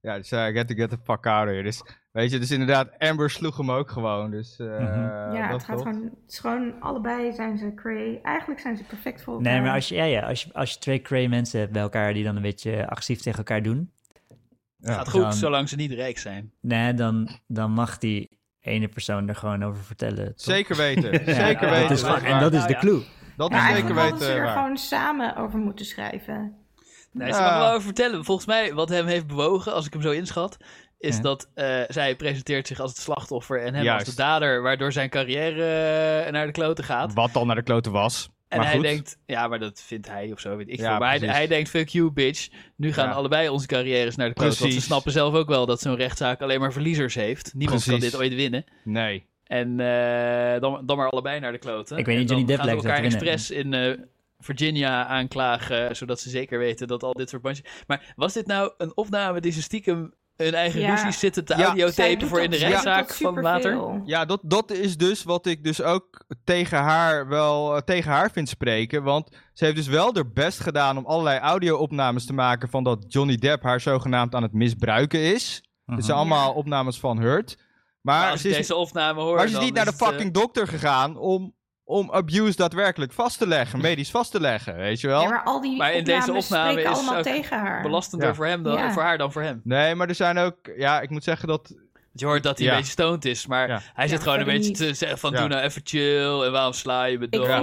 Ja, 0.00 0.16
dus 0.16 0.32
uh, 0.32 0.44
get 0.46 0.68
to 0.68 0.74
get 0.74 0.90
the 0.90 0.98
fuck 1.04 1.26
out 1.26 1.44
of 1.46 1.50
here. 1.50 1.62
Dus, 1.62 1.82
weet 2.12 2.30
je, 2.30 2.38
dus 2.38 2.50
inderdaad, 2.50 2.88
Amber 2.98 3.30
sloeg 3.30 3.56
hem 3.56 3.70
ook 3.70 3.90
gewoon. 3.90 4.30
Dus 4.30 4.58
eh 4.58 4.66
Mhm. 4.66 5.34
ja, 5.34 5.48
het 5.52 5.62
gaat 5.64 5.78
gewoon, 5.82 6.02
het 6.02 6.32
is 6.32 6.38
gewoon, 6.38 6.80
allebei 6.80 7.32
zijn 7.32 7.58
ze 7.58 7.72
cray. 7.74 8.20
Eigenlijk 8.22 8.60
zijn 8.60 8.76
ze 8.76 8.84
perfect 8.84 9.22
voor 9.22 9.34
elkaar. 9.34 9.52
Nee, 9.52 9.60
maar 9.62 9.74
als 9.74 9.88
je, 9.88 9.94
ja, 9.94 10.04
ja, 10.04 10.20
als 10.28 10.42
je, 10.42 10.52
als 10.52 10.72
je 10.72 10.78
twee 10.78 11.02
cray 11.02 11.26
mensen 11.26 11.60
hebt 11.60 11.72
bij 11.72 11.82
elkaar 11.82 12.14
die 12.14 12.24
dan 12.24 12.36
een 12.36 12.42
beetje 12.42 12.86
agressief 12.88 13.20
tegen 13.20 13.38
elkaar 13.38 13.62
doen, 13.62 13.90
Ja. 14.78 14.92
Gaat 14.94 15.08
goed, 15.10 15.20
Dan- 15.20 15.32
zolang 15.32 15.68
ze 15.68 15.76
niet 15.76 15.92
rijk 15.92 16.18
zijn. 16.18 16.52
nee, 16.60 16.94
dan, 16.94 17.28
dan 17.46 17.70
mag 17.70 17.98
die 17.98 18.38
ene 18.60 18.88
persoon 18.88 19.28
er 19.28 19.36
gewoon 19.36 19.64
over 19.64 19.84
vertellen. 19.84 20.24
toch? 20.26 20.34
Zeker 20.36 20.76
weten. 20.76 21.12
Ja, 21.26 21.34
Zeker 21.34 21.60
dat 21.68 21.78
weten. 21.78 21.90
is 21.94 22.00
dat 22.00 22.10
gewoon- 22.10 22.24
is 22.26 22.32
en 22.32 22.40
dat 22.40 22.52
is 22.54 22.66
de 22.66 22.76
clue. 22.76 23.02
Dat 23.36 23.50
Ja, 23.50 23.68
is 23.68 23.76
zeker 23.76 23.94
hadden 23.94 24.18
ze 24.18 24.24
weten 24.24 24.36
er 24.40 24.44
waar. 24.44 24.52
gewoon 24.56 24.76
samen 24.76 25.36
over 25.36 25.58
moeten 25.58 25.84
schrijven. 25.86 26.54
Nee, 27.12 27.32
ze 27.32 27.38
Ja. 27.38 27.44
mag 27.50 27.58
wel 27.58 27.68
over 27.70 27.82
vertellen. 27.82 28.24
Volgens 28.24 28.46
mij, 28.46 28.74
wat 28.74 28.88
hem 28.88 29.06
heeft 29.06 29.26
bewogen, 29.26 29.72
als 29.72 29.86
ik 29.86 29.92
hem 29.92 30.02
zo 30.02 30.10
inschat, 30.10 30.56
is 30.98 31.16
Ja. 31.16 31.22
dat 31.22 31.50
eh, 31.54 31.80
zij 31.88 32.16
presenteert 32.16 32.66
zich 32.66 32.80
als 32.80 32.90
het 32.90 33.00
slachtoffer 33.00 33.62
en 33.62 33.74
hem 33.74 33.84
Juist. 33.84 34.06
als 34.06 34.14
de 34.14 34.22
dader, 34.22 34.62
waardoor 34.62 34.92
zijn 34.92 35.08
carrière 35.10 35.64
eh, 36.24 36.32
naar 36.32 36.46
de 36.46 36.52
kloten 36.52 36.84
gaat. 36.84 37.14
Wat 37.14 37.32
dan 37.32 37.46
naar 37.46 37.56
de 37.56 37.62
kloten 37.62 37.92
was. 37.92 38.30
En 38.48 38.58
maar 38.58 38.66
hij 38.66 38.76
goed. 38.76 38.84
denkt, 38.84 39.18
ja, 39.26 39.48
maar 39.48 39.58
dat 39.58 39.80
vindt 39.80 40.08
hij 40.08 40.32
of 40.32 40.40
zo, 40.40 40.56
weet 40.56 40.68
ik 40.68 40.78
Ja, 40.78 40.88
veel. 40.90 40.98
Maar 40.98 41.18
hij, 41.20 41.46
denkt, 41.46 41.68
fuck 41.68 41.88
you, 41.88 42.10
bitch. 42.10 42.48
Nu 42.76 42.92
gaan 42.92 43.08
Ja. 43.08 43.14
allebei 43.14 43.48
onze 43.48 43.66
carrières 43.66 44.16
naar 44.16 44.28
de 44.28 44.34
kloten. 44.34 44.60
Want 44.60 44.72
ze 44.72 44.80
snappen 44.80 45.12
zelf 45.12 45.34
ook 45.34 45.48
wel 45.48 45.66
dat 45.66 45.80
zo'n 45.80 45.96
rechtszaak 45.96 46.40
alleen 46.40 46.60
maar 46.60 46.72
verliezers 46.72 47.14
heeft. 47.14 47.54
Niemand 47.54 47.84
kan 47.84 48.00
dit 48.00 48.16
ooit 48.16 48.34
winnen. 48.34 48.64
Nee. 48.84 49.26
En 49.44 49.80
eh, 49.80 50.60
dan, 50.60 50.86
dan 50.86 50.96
maar 50.96 51.10
allebei 51.10 51.40
naar 51.40 51.52
de 51.52 51.58
kloten. 51.58 51.98
Ik 51.98 52.06
weet 52.06 52.18
niet, 52.18 52.28
Johnny 52.28 52.46
Depp 52.46 52.62
lijkt 52.64 52.84
elkaar 52.84 53.02
expres 53.02 53.50
in 53.50 53.74
eh, 53.74 53.92
Virginia 54.38 55.06
aanklagen, 55.06 55.96
zodat 55.96 56.20
ze 56.20 56.30
zeker 56.30 56.58
weten 56.58 56.86
dat 56.88 57.02
al 57.02 57.12
dit 57.12 57.28
soort 57.28 57.42
bandjes... 57.42 57.70
Maar 57.86 58.12
was 58.16 58.32
dit 58.32 58.46
nou 58.46 58.72
een 58.78 58.96
opname 58.96 59.40
die 59.40 59.52
ze 59.52 59.62
stiekem 59.62 60.14
hun 60.36 60.54
eigen 60.54 60.80
Ja. 60.80 60.90
ruzies 60.94 61.18
zitten 61.18 61.44
te 61.44 61.54
audiotapen 61.54 62.28
voor 62.28 62.40
in 62.40 62.50
de 62.50 62.56
rechtszaak 62.56 63.14
van 63.14 63.40
later? 63.40 64.00
Ja, 64.04 64.24
dat, 64.24 64.40
dat 64.42 64.70
is 64.70 64.96
dus 64.96 65.22
wat 65.22 65.46
ik 65.46 65.64
dus 65.64 65.82
ook 65.82 66.24
tegen 66.44 66.78
haar 66.78 67.28
wel 67.28 67.76
eh, 67.76 67.82
tegen 67.82 68.10
haar 68.10 68.30
vind 68.30 68.48
spreken. 68.48 69.02
Want 69.02 69.28
ze 69.52 69.64
heeft 69.64 69.76
dus 69.76 69.86
wel 69.86 70.14
haar 70.14 70.30
best 70.32 70.60
gedaan 70.60 70.96
om 70.96 71.06
allerlei 71.06 71.38
audio-opnames 71.38 72.26
te 72.26 72.32
maken 72.32 72.68
van 72.68 72.84
dat 72.84 73.04
Johnny 73.08 73.36
Depp 73.36 73.62
haar 73.62 73.80
zogenaamd 73.80 74.34
aan 74.34 74.42
het 74.42 74.52
misbruiken 74.52 75.20
is. 75.20 75.60
Dit 75.86 76.04
zijn 76.04 76.18
Mhm. 76.18 76.26
allemaal 76.26 76.50
Ja. 76.50 76.54
opnames 76.58 76.98
van 77.00 77.18
Hurt. 77.20 77.56
Maar 78.02 78.20
Maar, 78.20 78.30
als 78.30 78.40
ze 78.40 78.48
is, 78.48 78.56
deze 78.56 78.74
opname 78.74 79.20
hoor, 79.20 79.36
maar 79.36 79.48
ze 79.48 79.56
is 79.58 79.64
niet 79.64 79.74
naar 79.74 79.84
de 79.84 79.90
het, 79.90 80.00
eh, 80.00 80.08
fucking 80.08 80.32
dokter 80.32 80.68
gegaan 80.68 81.16
om, 81.16 81.54
om 81.88 82.10
abuse 82.10 82.56
daadwerkelijk 82.56 83.12
vast 83.12 83.38
te 83.38 83.46
leggen, 83.46 83.80
medisch 83.80 84.10
vast 84.10 84.30
te 84.30 84.40
leggen, 84.40 84.76
weet 84.76 85.00
je 85.00 85.06
wel? 85.06 85.20
Ja, 85.22 85.28
maar 85.28 85.42
al 85.44 85.60
die 85.60 85.76
Maar 85.76 85.92
in 85.92 86.04
deze 86.04 86.18
opnames 86.20 86.44
opname 86.44 86.70
spreken 86.70 86.90
is 86.90 86.96
allemaal 86.98 87.16
ook 87.18 87.22
tegen 87.24 87.58
haar. 87.58 87.82
belastender 87.82 88.28
Ja. 88.28 88.34
voor, 88.34 88.46
hem 88.46 88.62
dan, 88.62 88.72
Ja. 88.78 88.92
voor 88.92 89.02
haar 89.02 89.18
dan 89.18 89.32
voor 89.32 89.42
hem. 89.42 89.60
Nee, 89.64 89.94
maar 89.94 90.08
er 90.08 90.14
zijn 90.14 90.38
ook, 90.38 90.56
ja, 90.76 91.00
ik 91.00 91.10
moet 91.10 91.24
zeggen 91.24 91.48
dat 91.48 91.74
Je 92.18 92.26
hoort 92.26 92.42
dat 92.42 92.58
hij 92.58 92.66
Ja. 92.66 92.72
een 92.72 92.78
beetje 92.78 92.92
stoned 92.92 93.24
is, 93.24 93.46
maar 93.46 93.68
Ja. 93.68 93.80
hij 93.94 94.08
zit 94.08 94.16
Ja, 94.18 94.22
gewoon 94.24 94.38
een 94.38 94.44
beetje 94.44 94.68
niet. 94.68 94.76
te 94.76 94.94
zeggen 94.94 95.18
van 95.18 95.32
Ja. 95.32 95.38
doe 95.38 95.48
nou 95.48 95.62
even 95.62 95.80
chill 95.84 96.42
en 96.42 96.52
waarom 96.52 96.72
sla 96.72 97.04
je 97.04 97.18
me 97.18 97.26
En, 97.30 97.42
eh, 97.42 97.48
wat 97.48 97.56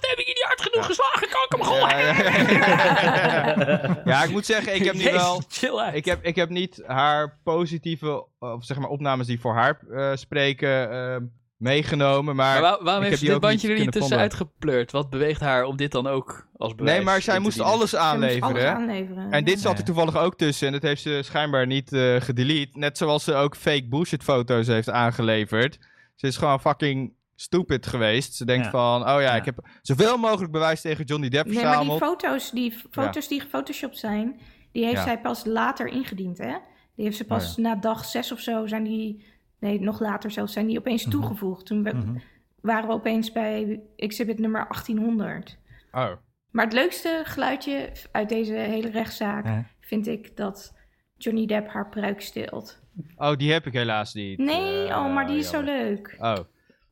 heb 0.00 0.18
ik 0.18 0.26
je 0.26 0.32
niet 0.32 0.42
hard 0.42 0.60
genoeg 0.60 0.86
geslagen? 0.86 1.28
Kan 1.28 1.42
ik 1.42 1.52
hem 1.52 1.62
gewoon? 1.62 1.88
Ja, 1.88 1.98
ja, 1.98 4.00
ja, 4.04 4.22
ik 4.22 4.30
moet 4.30 4.46
zeggen, 4.46 4.74
ik 4.74 4.84
heb 4.84 4.94
nu 4.94 5.04
wel. 5.22 5.42
chill 5.48 5.78
uit. 5.78 5.94
Ik 5.94 6.04
heb, 6.04 6.24
ik 6.24 6.36
heb 6.36 6.48
niet 6.48 6.82
haar 6.86 7.38
positieve, 7.44 8.24
of 8.38 8.64
zeg 8.64 8.78
maar 8.78 8.88
opnames 8.90 9.26
die 9.26 9.40
voor 9.40 9.54
haar 9.54 9.78
eh, 9.92 10.10
spreken, 10.14 10.90
eh, 10.90 11.16
meegenomen. 11.58 12.36
Maar, 12.36 12.52
Maar 12.52 12.70
waar- 12.70 12.84
waarom 12.84 13.02
ik 13.04 13.08
heeft 13.10 13.20
dit 13.26 13.40
bandje 13.40 13.72
er 13.72 13.78
niet 13.78 13.92
tussenuit 13.92 14.34
gepleurd? 14.34 14.92
Wat 14.92 15.10
beweegt 15.10 15.40
haar 15.40 15.64
om 15.64 15.76
dit 15.76 15.92
dan 15.92 16.06
ook 16.06 16.48
als 16.56 16.74
bewijs 16.74 16.96
Nee, 16.96 17.04
maar 17.04 17.22
zij 17.22 17.38
moest 17.38 17.60
alles 17.60 17.78
moest 17.80 17.94
aanleveren. 17.96 18.42
alles 18.48 18.62
hè? 18.62 18.68
aanleveren. 18.74 19.30
En 19.32 19.44
dit 19.44 19.54
ja. 19.54 19.60
zat 19.60 19.78
er 19.78 19.84
toevallig 19.84 20.16
ook 20.16 20.36
tussen. 20.36 20.66
En 20.66 20.72
dat 20.72 20.82
heeft 20.82 21.02
ze 21.02 21.20
schijnbaar 21.24 21.66
niet 21.66 21.92
eh 21.92 22.16
gedelete. 22.20 22.78
Net 22.78 22.98
zoals 22.98 23.24
ze 23.24 23.34
ook 23.34 23.56
fake 23.56 23.88
bullshit 23.88 24.22
foto's 24.22 24.66
heeft 24.66 24.90
aangeleverd. 24.90 25.78
Ze 26.14 26.26
is 26.26 26.36
gewoon 26.36 26.60
fucking 26.60 27.12
stupid 27.34 27.86
geweest. 27.86 28.34
Ze 28.34 28.44
denkt 28.44 28.64
Ja. 28.64 28.70
van, 28.70 29.00
oh 29.00 29.06
ja, 29.06 29.20
Ja. 29.20 29.34
ik 29.34 29.44
heb 29.44 29.58
zoveel 29.82 30.16
mogelijk 30.16 30.52
bewijs 30.52 30.80
tegen 30.80 31.04
Johnny 31.04 31.28
Depp 31.28 31.46
Nee, 31.46 31.54
maar 31.54 31.62
die 31.64 31.72
verzameld. 31.72 31.98
foto's 32.02 32.50
die, 32.50 32.74
foto's 32.90 33.28
die 33.28 33.40
gefotoshopt 33.40 33.98
zijn, 33.98 34.40
die 34.72 34.84
heeft 34.84 34.96
Ja. 34.96 35.02
zij 35.02 35.20
pas 35.20 35.44
later 35.44 35.86
ingediend, 35.86 36.38
hè? 36.38 36.56
Die 36.94 37.04
heeft 37.06 37.16
ze 37.16 37.24
pas 37.24 37.50
Oh 37.50 37.56
na 37.64 37.74
dag 37.74 38.04
zes 38.04 38.32
of 38.32 38.40
zo, 38.40 38.66
zijn 38.66 38.84
die, 38.84 39.24
nee, 39.60 39.80
nog 39.80 40.00
later 40.00 40.30
zelfs, 40.30 40.52
zijn 40.52 40.66
die 40.66 40.78
opeens 40.78 41.02
Mhm. 41.02 41.10
toegevoegd. 41.10 41.66
Toen 41.66 41.82
we- 41.82 41.92
Mhm. 41.94 42.16
waren 42.60 42.88
we 42.88 42.94
opeens 42.94 43.32
bij 43.32 43.80
exhibit 43.96 44.38
nummer 44.38 44.66
1800. 44.68 45.58
Oh. 45.92 46.10
Maar 46.50 46.64
het 46.64 46.72
leukste 46.74 47.20
geluidje 47.24 47.92
uit 48.12 48.28
deze 48.28 48.52
hele 48.52 48.90
rechtszaak 48.90 49.64
vind 49.80 50.06
ik 50.06 50.36
dat 50.36 50.74
Johnny 51.16 51.46
Depp 51.46 51.68
haar 51.68 51.88
pruik 51.88 52.20
steelt. 52.20 52.80
oh, 53.16 53.36
die 53.36 53.52
heb 53.52 53.66
ik 53.66 53.72
helaas 53.72 54.14
niet. 54.14 54.38
Nee, 54.38 54.86
Eh, 54.88 54.96
oh, 54.96 55.14
maar 55.14 55.26
die 55.26 55.38
is 55.38 55.48
zo 55.48 55.60
leuk. 55.62 56.14
Oh. 56.18 56.36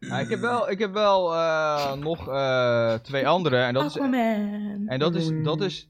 Nou, 0.01 0.23
ik 0.23 0.29
heb 0.31 0.41
wel, 0.41 0.71
ik 0.71 0.79
heb 0.79 0.93
wel 0.93 1.35
eh, 1.35 1.93
nog 1.95 2.29
eh, 2.29 2.95
twee 2.95 3.29
andere. 3.29 3.57
En 3.57 3.75
dat 3.75 3.85
is, 3.85 3.97
Aquaman. 3.97 4.83
en 4.87 4.99
dat 4.99 5.15
is, 5.15 5.31
dat 5.43 5.61
is 5.61 5.89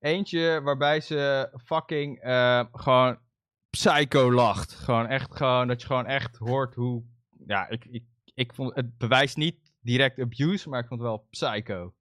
eentje 0.00 0.60
waarbij 0.62 1.00
ze 1.00 1.48
fucking 1.64 2.18
eh, 2.20 2.64
gewoon 2.72 3.18
psycho 3.78 4.32
lacht. 4.32 4.72
Gewoon 4.72 5.06
echt 5.06 5.36
gewoon, 5.36 5.68
dat 5.68 5.80
je 5.80 5.86
gewoon 5.86 6.06
echt 6.06 6.36
hoort 6.36 6.74
hoe... 6.74 7.02
Ja, 7.46 7.68
ik, 7.68 7.84
ik, 7.84 8.04
ik 8.34 8.54
vond 8.54 8.74
het 8.74 8.98
bewijst 8.98 9.36
niet 9.36 9.56
direct 9.80 10.18
abuse, 10.18 10.68
maar 10.68 10.80
ik 10.80 10.86
vond 10.88 11.00
het 11.00 11.08
wel 11.08 11.26
psycho. 11.30 11.94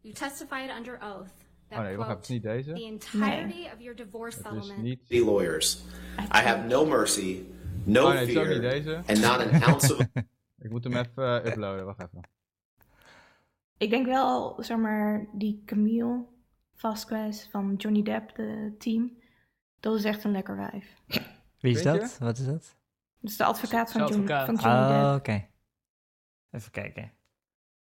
You 0.00 0.14
testified 0.14 0.70
under 0.78 0.94
oath 1.02 1.32
that 1.68 1.78
Oh 1.78 1.84
nee, 1.84 1.96
wacht 1.96 2.08
even, 2.08 2.20
het 2.20 2.22
is 2.22 2.28
niet 2.28 2.42
the 2.42 2.48
deze. 2.48 2.72
entirety 2.72 3.64
of 3.74 3.78
your 3.78 3.96
divorce 3.96 4.38
Het 4.38 4.46
is 4.46 4.52
settlement 4.52 4.82
niet... 4.82 5.08
The 5.08 5.24
lawyers. 5.24 5.84
I 6.18 6.38
have 6.38 6.66
no 6.66 6.86
mercy, 6.86 7.42
no 7.84 8.02
Oh 8.06 8.08
nee, 8.12 8.18
het 8.18 8.28
is 8.28 8.36
ook 8.36 8.46
niet 8.46 8.56
fear, 8.56 8.70
deze. 8.70 8.96
and 9.06 9.20
not 9.20 9.52
an 9.52 9.62
ounce 9.62 9.96
of 9.96 10.06
Ik 10.64 10.70
moet 10.70 10.84
hem 10.84 10.96
even 10.96 11.42
eh, 11.42 11.50
uploaden, 11.50 11.84
wacht 11.84 12.00
even. 12.00 12.28
Ik 13.76 13.90
denk 13.90 14.06
wel, 14.06 14.62
zeg 14.62 14.76
maar, 14.76 15.28
die 15.32 15.62
Camille 15.66 16.24
Vasquez 16.74 17.48
van 17.50 17.74
Johnny 17.76 18.02
Depp, 18.02 18.34
de 18.34 18.74
team. 18.78 19.17
Dat 19.80 19.94
is 19.94 20.04
echt 20.04 20.24
een 20.24 20.30
lekker 20.30 20.56
wijf. 20.56 20.94
Wie 21.60 21.72
is 21.74 21.82
dat? 21.82 22.18
Wat 22.18 22.38
is 22.38 22.46
dat? 22.46 22.76
Dat 23.20 23.30
is 23.30 23.36
de 23.36 23.44
advocaat 23.44 23.92
van, 23.92 24.00
advocaat. 24.00 24.46
van 24.46 24.54
Johnny 24.54 24.94
Oh, 24.94 25.02
Depp. 25.02 25.18
oké. 25.18 25.46
Even 26.50 26.70
kijken. 26.70 27.12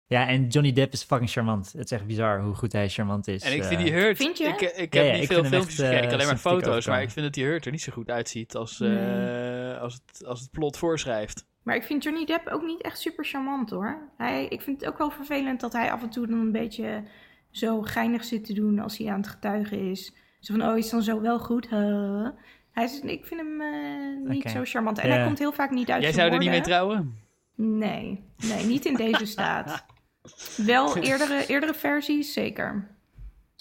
Ja, 0.07 0.29
en 0.29 0.47
Johnny 0.47 0.73
Depp 0.73 0.93
is 0.93 1.03
fucking 1.03 1.31
charmant. 1.31 1.73
Het 1.73 1.85
is 1.85 1.91
echt 1.91 2.07
bizar 2.07 2.41
hoe 2.43 2.55
goed 2.55 2.73
hij 2.73 2.89
charmant 2.89 3.29
is. 3.29 3.43
En 3.43 3.53
ik 3.53 3.63
eh. 3.63 3.69
vind 3.69 3.81
die 3.81 3.93
Hurt... 3.93 4.17
Vind 4.17 4.39
je? 4.39 4.45
Ik, 4.45 4.61
ik 4.61 4.95
Ja, 4.95 5.01
heb 5.01 5.09
ja, 5.11 5.13
niet 5.13 5.23
ik 5.23 5.33
veel 5.37 5.45
filmpjes 5.45 5.79
echt, 5.79 5.81
eh, 5.81 5.89
gekeken, 5.89 6.13
alleen 6.13 6.27
maar 6.27 6.37
foto's. 6.37 6.87
Maar 6.87 7.03
ik 7.03 7.11
vind 7.11 7.25
dat 7.25 7.35
die 7.35 7.45
Hurt 7.45 7.65
er 7.65 7.71
niet 7.73 7.83
zo 7.83 7.93
goed 7.93 8.11
uitziet 8.11 8.55
als, 8.55 8.81
eh, 8.81 9.81
als, 9.81 9.95
het, 9.95 10.25
als 10.27 10.41
het 10.41 10.51
plot 10.51 10.77
voorschrijft. 10.79 11.47
Maar 11.63 11.77
ik 11.77 11.83
vind 11.83 12.03
Johnny 12.05 12.25
Depp 12.25 12.49
ook 12.49 12.63
niet 12.63 12.83
echt 12.83 12.99
super 13.01 13.25
charmant 13.25 13.71
hoor. 13.71 14.13
Hij, 14.17 14.47
ik 14.47 14.61
vind 14.61 14.81
het 14.81 14.91
ook 14.91 14.99
wel 14.99 15.11
vervelend 15.11 15.61
dat 15.61 15.73
hij 15.73 15.93
af 15.93 16.03
en 16.03 16.11
toe 16.11 16.27
dan 16.27 16.39
een 16.39 16.53
beetje 16.53 17.05
zo 17.51 17.83
geinig 17.83 18.25
zit 18.25 18.45
te 18.45 18.53
doen 18.53 18.79
als 18.79 18.99
hij 18.99 19.09
aan 19.11 19.21
het 19.21 19.29
getuigen 19.29 19.91
is. 19.91 20.13
Zo 20.45 20.55
van, 20.55 20.69
oh, 20.69 20.79
is 20.79 20.91
dan 20.91 21.03
zo 21.03 21.21
wel 21.21 21.39
goed? 21.39 21.69
Huh? 21.69 22.29
Hij 22.71 22.85
is, 22.85 23.01
ik 23.01 23.25
vind 23.27 23.41
hem 23.41 23.61
eh, 23.61 24.29
niet 24.31 24.45
Oké. 24.45 24.49
zo 24.49 24.61
charmant. 24.65 24.99
En 24.99 25.09
Ja. 25.09 25.15
hij 25.15 25.25
komt 25.25 25.39
heel 25.39 25.53
vaak 25.53 25.71
niet 25.71 25.91
uit 25.91 26.03
Jij 26.03 26.13
zijn 26.13 26.23
zou 26.27 26.33
er 26.39 26.43
niet 26.43 26.51
mee 26.55 26.61
trouwen? 26.61 27.19
Nee, 27.55 28.25
nee, 28.37 28.65
niet 28.65 28.85
in 28.85 28.95
deze 28.95 29.25
staat. 29.27 29.85
Wel 30.67 30.97
eerdere, 30.97 31.47
eerdere 31.47 31.75
versies, 31.75 32.33
zeker. 32.33 32.97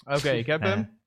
Oké, 0.06 0.28
ik 0.28 0.46
heb 0.46 0.62
Ja. 0.62 0.68
hem. 0.68 0.98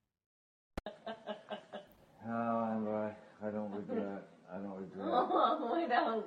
Oh, 2.26 2.70
I'm 2.74 2.86
right. 2.86 3.16
I 3.48 3.52
don't 3.52 3.74
regret. 3.76 4.24
I 4.56 4.62
don't 4.62 4.80
regret. 4.80 5.06
Oh, 5.14 5.60
what 5.70 5.90
else? 5.90 6.24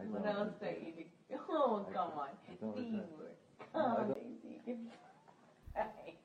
I 0.00 0.08
What 0.10 0.22
don't, 0.24 0.36
else 0.36 0.52
that 0.60 0.76
you 0.80 0.92
do? 0.96 1.34
Oh, 1.48 1.84
come 1.92 2.12
on. 2.14 2.28
I 2.50 2.56
don't 2.60 2.76
regret. 2.76 3.36
Oh, 3.72 3.96
Daisy. 4.08 4.78
Hey. 5.72 6.18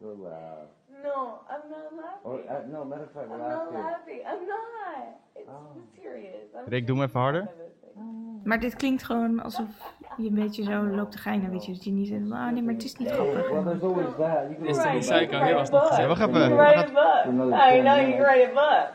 Go 0.00 0.14
laugh. 0.22 0.68
No, 1.02 1.38
I'm 1.50 1.70
not 1.70 1.92
Or, 2.22 2.32
laughing. 2.32 2.72
uh, 2.72 2.78
no, 2.78 2.84
matter 2.84 3.04
of 3.04 3.10
fact, 3.12 3.30
I'm 3.30 3.38
not 3.38 3.72
laughing. 3.72 4.20
I'm 4.30 4.46
not. 4.46 5.04
It's 5.34 5.48
Oh. 5.48 5.76
serious. 6.02 6.46
I'm 6.54 6.68
Rick, 6.68 6.86
doe 6.86 6.96
hem 6.96 7.04
even 7.04 7.20
harder. 7.20 7.48
Maar 8.44 8.60
dit 8.60 8.76
klinkt 8.76 9.02
gewoon 9.02 9.42
alsof 9.42 9.66
je 10.16 10.28
een 10.28 10.34
beetje 10.34 10.62
zo 10.62 10.82
loopt 10.98 11.12
te 11.12 11.18
geinen, 11.18 11.50
weet 11.50 11.64
je. 11.64 11.72
Dat 11.72 11.84
je 11.84 11.90
niet 11.90 12.08
zegt, 12.08 12.20
oh 12.22 12.46
nee, 12.50 12.62
maar 12.62 12.74
het 12.74 12.84
is 12.84 12.96
niet 12.96 13.10
grappig. 13.10 13.50
Well, 13.50 13.62
there's 13.62 13.82
always 13.82 14.06
that. 14.18 14.42
You 14.48 14.54
can 14.54 14.66
Is 14.66 14.76
er 14.78 14.98
psycho 14.98 15.54
was 15.54 15.70
nog 15.70 15.86
gezegd? 15.88 16.08
wacht 16.08 16.20
You 16.20 16.30
even. 16.30 16.48
can 16.48 16.56
wacht 16.56 16.74
write 16.74 16.90
a 16.98 17.24
book. 17.24 17.52
I 17.52 17.80
know 17.80 17.96
you 17.96 18.12
can 18.12 18.22
write 18.24 18.50
a 18.50 18.54
book. 18.54 18.90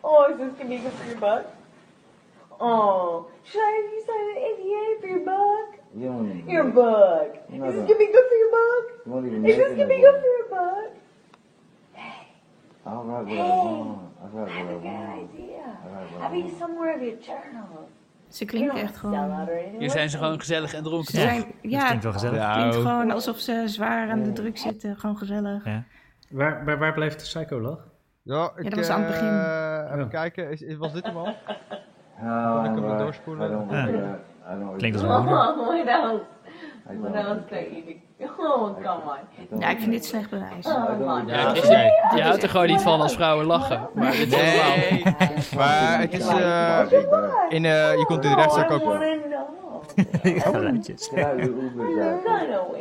Oh, 0.00 0.30
is 0.30 0.36
this 0.36 0.52
gonna 0.58 0.68
be 0.68 0.78
good 0.78 0.92
for 0.92 1.06
your 1.06 1.18
book? 1.18 1.44
Oh, 2.58 3.26
should 3.42 3.60
I 3.60 3.72
have 3.76 3.88
you 3.94 4.00
sign 4.08 4.24
an 4.32 4.38
NDA 4.54 5.00
for 5.00 5.08
your 5.08 5.24
book? 5.24 5.68
You 5.94 6.06
don't 6.08 6.48
Your 6.48 6.64
book. 6.72 7.30
Is 7.48 7.60
this 7.60 7.74
no. 7.74 7.86
gonna 7.88 7.98
be 7.98 8.10
good 8.16 8.26
for 8.30 8.36
your 8.42 8.50
book? 8.58 8.84
You 9.06 9.44
Is 9.50 9.56
this 9.56 9.70
it 9.70 9.76
gonna 9.76 9.88
be 9.88 10.00
good 10.06 10.18
for 10.22 10.30
your 10.38 10.48
book? 10.48 10.65
I'll 12.86 13.04
write 13.06 13.24
what 13.24 13.46
I 13.46 13.50
want. 13.50 13.98
I'll 14.22 14.30
write 14.32 14.50
I 14.50 14.64
what 14.64 14.70
I 14.70 14.72
good 14.72 14.82
want. 14.82 15.30
idea. 15.32 15.64
I'll 16.20 16.30
I 16.30 16.36
you 16.46 16.56
somewhere 16.58 16.98
journal? 17.20 17.88
Ze 18.28 18.44
don't 18.44 18.74
echt 18.76 18.96
gewoon... 18.96 19.48
Hier 19.78 19.90
zijn 19.90 20.10
ze 20.10 20.18
gewoon 20.18 20.38
gezellig 20.40 20.74
en 20.74 20.82
dronken. 20.82 21.12
Ze 21.14 21.20
Ja. 21.20 21.28
zijn, 21.28 21.44
ja, 21.62 21.84
klinkt 21.84 22.04
wel 22.04 22.12
gezellig. 22.12 22.36
Ja. 22.38 22.46
het 22.48 22.56
klinkt 22.56 22.76
Nou. 22.76 22.86
gewoon 22.88 23.10
alsof 23.10 23.38
ze 23.38 23.62
zwaar 23.66 24.10
aan 24.10 24.22
de 24.22 24.32
druk 24.32 24.58
zitten. 24.58 24.96
Gewoon 24.96 25.16
gezellig. 25.16 25.64
Ja. 25.64 25.82
Waar, 26.30 26.64
waar, 26.64 26.78
waar 26.78 26.92
blijft 26.92 27.18
de 27.18 27.24
psycho-lach? 27.24 27.88
Ja, 28.22 28.50
ik, 28.56 28.64
dat 28.64 28.74
was 28.78 28.88
aan 28.88 29.00
het 29.02 29.10
begin. 29.10 29.28
eh, 29.28 29.84
even 29.86 29.98
Ja. 29.98 30.06
kijken, 30.10 30.50
is, 30.50 30.62
is- 30.62 30.76
was 30.76 30.92
dit 30.92 31.06
hem 31.06 31.16
al? 31.16 31.34
Oh, 32.22 32.54
Kon 32.56 32.64
ik 32.64 32.70
hem 32.74 32.84
right. 32.84 32.98
doorspoelen? 32.98 33.50
I 33.50 33.54
Ja. 33.74 34.18
I 34.52 34.76
Klinkt 34.76 34.96
als 35.02 35.06
regret. 35.06 35.24
mijn 35.24 35.56
moeder. 35.56 36.20
Oh? 38.18 38.38
Oh, 38.38 38.74
come 38.74 39.02
on. 39.50 39.60
Ja, 39.60 39.68
ik 39.70 39.78
vind 39.78 39.90
dit 39.90 40.04
slecht 40.04 40.30
bewijs. 40.30 40.66
Oh. 40.66 41.22
Ja, 41.26 41.54
je, 42.16 42.22
houdt 42.22 42.42
er 42.42 42.48
gewoon 42.48 42.66
niet 42.66 42.80
van 42.80 43.00
als 43.00 43.14
vrouwen 43.14 43.46
lachen. 43.46 43.88
Maar 43.94 44.12
dit 44.12 44.32
is 44.32 44.54
wel... 44.54 44.76
Nee, 44.76 45.02
maar 45.56 46.00
het 46.00 46.12
is, 46.12 46.26
eh, 46.26 46.82
in, 47.48 47.64
eh, 47.64 47.98
je 47.98 48.04
komt 48.06 48.24
in 48.24 48.30
de 48.30 48.36
rechtszaak 48.36 48.70
ook 48.70 48.84
wel. 48.90 49.00
Geluidjes. 50.24 51.10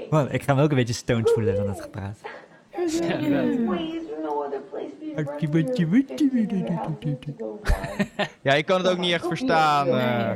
Man, 0.09 0.31
ik 0.31 0.43
ga 0.43 0.53
me 0.53 0.63
ook 0.63 0.69
een 0.69 0.75
beetje 0.75 0.93
stoned 0.93 1.31
voelen 1.31 1.55
van 1.55 1.65
dat 1.65 1.81
gepraat. 1.81 2.19
Ja, 8.41 8.53
je 8.53 8.63
kan 8.63 8.77
het 8.81 8.89
ook 8.91 8.97
niet 8.97 9.13
echt 9.13 9.27
verstaan. 9.27 9.87
eh. 9.87 10.31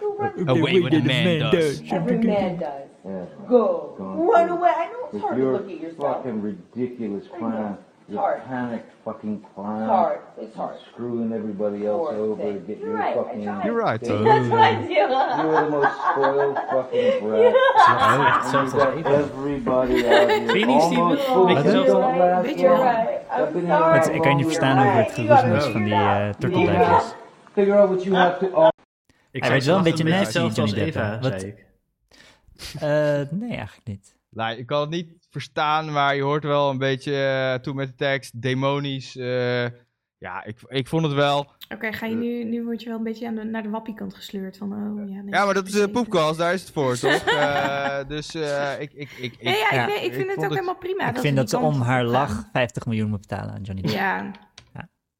Go 0.00 0.06
deal 0.08 0.16
with 0.18 0.36
your 0.36 0.36
shit 0.36 0.46
the 0.46 0.54
way 0.62 0.80
that 0.80 0.94
a 0.94 1.02
man 1.02 1.50
does. 1.50 1.80
Go 1.80 1.90
run. 1.90 1.90
Away 1.90 1.90
what 1.90 1.90
a 1.90 1.90
man 1.90 1.90
does. 1.90 1.92
Every 1.92 2.18
man 2.18 2.56
does. 2.58 2.72
Yeah. 3.04 3.24
Go. 3.48 3.94
Go. 3.98 4.04
Run 4.04 4.48
away. 4.48 4.70
I 4.76 4.86
know 4.86 5.04
it's 5.04 5.12
With 5.12 5.22
hard 5.22 5.36
to 5.36 5.42
your 5.42 5.52
look 5.52 5.70
at 5.70 5.80
yourself. 5.80 6.16
fucking 6.16 6.42
ridiculous 6.42 7.24
I 7.34 7.40
know. 7.40 7.48
clown. 7.50 7.78
It's 8.10 8.14
Your 8.16 8.20
hard. 8.22 8.44
panic 8.48 8.82
fucking 9.04 9.44
clown. 9.54 9.80
It's 9.82 9.88
hard. 9.90 10.18
It's 10.40 10.56
hard. 10.56 10.76
Screwing 10.92 11.32
everybody 11.32 11.86
else 11.86 12.08
Poor 12.10 12.18
over 12.18 12.42
thing. 12.42 12.54
to 12.54 12.58
get 12.66 12.78
You're 12.78 12.88
your 12.88 12.96
right. 12.98 13.16
I 13.16 13.22
fucking. 13.22 13.42
tried. 13.44 13.64
You're 13.64 13.74
right. 13.84 14.00
thing. 14.00 14.24
That's 14.24 14.48
what 14.48 14.60
I 14.60 14.74
do. 14.74 14.92
You 14.92 15.00
are 15.00 15.64
the 15.64 15.70
most 15.70 15.94
spoiled 16.10 16.56
fucking 16.70 17.20
brat. 17.28 17.54
Oh, 17.54 18.12
And 18.12 18.22
hetzelfde 18.34 18.52
you 18.52 18.60
als 18.60 18.72
got 18.72 18.98
Eva. 18.98 19.14
everybody 19.14 19.94
out 19.94 20.28
here. 20.30 20.46
Vind 20.46 20.60
je 20.60 20.66
niet, 20.66 20.82
Steven? 20.82 21.02
almost 21.02 21.16
Beetje 21.18 21.32
full 21.32 21.46
hetzelfde. 21.56 21.92
of 21.96 22.16
last 22.16 22.42
Beetje 22.46 22.60
year. 22.60 22.72
wel. 22.76 22.82
Right. 22.82 23.08
I've 23.30 23.46
I'm 23.46 23.52
been 23.52 23.66
here 23.66 23.78
sorry. 23.78 23.98
Het- 23.98 24.14
ik 24.14 24.20
kan 24.22 24.30
je 24.30 24.36
niet 24.36 24.46
verstaan 24.46 24.78
over 24.78 24.98
het 24.98 25.12
geroezemoes 25.12 25.64
van 25.66 25.84
die 25.84 25.94
eh 25.94 26.28
turtelduifjes. 26.38 27.14
Figure 27.52 27.78
out 27.78 27.88
what 27.90 28.02
you 28.04 28.16
have 28.16 28.38
to. 28.50 28.69
Ik 29.30 29.42
Hij 29.42 29.50
weet 29.52 29.64
wel 29.64 29.76
een 29.76 29.82
beetje 29.82 30.04
nasty, 30.04 30.22
hetzelfde 30.24 30.60
als 30.60 30.72
Eva? 30.72 31.18
Wat- 31.20 31.40
zei 31.40 31.52
ik. 31.52 31.66
Eh, 32.80 33.20
nee, 33.30 33.56
eigenlijk 33.56 33.86
niet. 33.86 34.16
Nou, 34.30 34.56
ik 34.56 34.66
kan 34.66 34.80
het 34.80 34.90
niet 34.90 35.12
verstaan, 35.30 35.92
maar 35.92 36.14
je 36.16 36.22
hoort 36.22 36.44
wel 36.44 36.70
een 36.70 36.78
beetje 36.78 37.16
eh, 37.16 37.54
toe 37.62 37.74
met 37.74 37.88
de 37.88 37.94
tekst, 37.94 38.42
demonisch. 38.42 39.16
eh, 39.16 39.64
ja, 40.18 40.44
ik, 40.44 40.58
ik 40.66 40.88
vond 40.88 41.04
het 41.04 41.12
wel. 41.14 41.52
Oké, 41.74 41.92
ga 41.92 42.06
je 42.06 42.14
nu, 42.14 42.44
nu 42.44 42.64
word 42.64 42.82
je 42.82 42.88
wel 42.88 42.98
een 42.98 43.04
beetje 43.04 43.26
aan 43.26 43.34
de, 43.34 43.44
naar 43.44 43.62
de 43.62 43.68
wappiekant 43.68 44.14
gesleurd 44.14 44.56
van, 44.56 44.72
oh 44.72 45.08
ja. 45.08 45.20
nee, 45.22 45.32
Ja, 45.34 45.44
maar 45.44 45.54
dat 45.54 45.66
is 45.66 45.72
de 45.72 45.88
poepkast, 45.90 46.38
daar 46.38 46.52
is 46.54 46.60
het 46.60 46.70
voor, 46.70 46.98
toch? 46.98 47.12
Eh, 47.24 47.98
dus 48.08 48.34
eh, 48.34 48.80
ik, 48.80 48.92
ik, 48.92 49.10
ik, 49.10 49.32
ik, 49.32 49.42
Nee, 49.42 49.56
ja, 49.58 49.68
Ja. 49.72 49.82
ik, 49.88 49.94
nee, 49.94 50.04
ik 50.04 50.12
vind 50.12 50.28
het 50.34 50.44
ook 50.44 50.50
helemaal 50.50 50.76
prima. 50.76 51.08
ik 51.08 51.18
vind 51.18 51.36
dat 51.36 51.50
ze 51.50 51.58
om 51.58 51.80
haar 51.80 52.04
lach 52.04 52.30
gaan. 52.34 52.48
50 52.52 52.86
miljoen 52.86 53.08
moet 53.10 53.20
betalen 53.20 53.54
aan 53.54 53.62
Johnny 53.62 53.82
Depp. 53.82 53.94
Ja, 53.94 54.30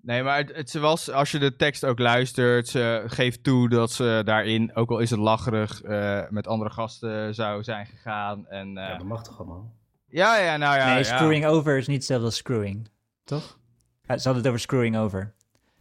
Nee, 0.03 0.23
maar 0.23 0.37
het, 0.37 0.57
het 0.57 0.73
was, 0.75 1.11
als 1.11 1.31
je 1.31 1.39
de 1.39 1.57
tekst 1.57 1.85
ook 1.85 1.99
luistert, 1.99 2.69
ze 2.69 3.03
geeft 3.07 3.43
toe 3.45 3.69
dat 3.69 3.93
ze 3.93 4.23
daarin, 4.25 4.75
ook 4.75 4.91
al 4.91 4.99
is 4.99 5.11
het 5.11 5.19
lacherig, 5.19 5.83
eh, 5.83 6.21
met 6.29 6.47
andere 6.47 6.71
gasten 6.71 7.35
zou 7.35 7.63
zijn 7.63 7.87
gegaan. 7.87 8.47
En, 8.49 8.79
eh, 8.79 8.89
Ja, 8.89 8.97
dat 8.97 9.07
mag 9.07 9.23
toch 9.23 9.39
allemaal? 9.39 9.73
ja, 10.07 10.37
ja, 10.39 10.57
nou 10.57 10.77
ja. 10.77 10.87
nee, 10.87 10.97
ja. 10.97 11.03
screwing 11.03 11.47
over 11.47 11.77
is 11.79 11.87
niet 11.87 11.97
hetzelfde 11.97 12.27
als 12.27 12.37
screwing. 12.37 12.89
Toch? 13.25 13.59
Ja, 14.03 14.17
Ze 14.19 14.25
hadden 14.25 14.37
het 14.37 14.47
over 14.47 14.61
screwing 14.61 14.97
over. 14.97 15.35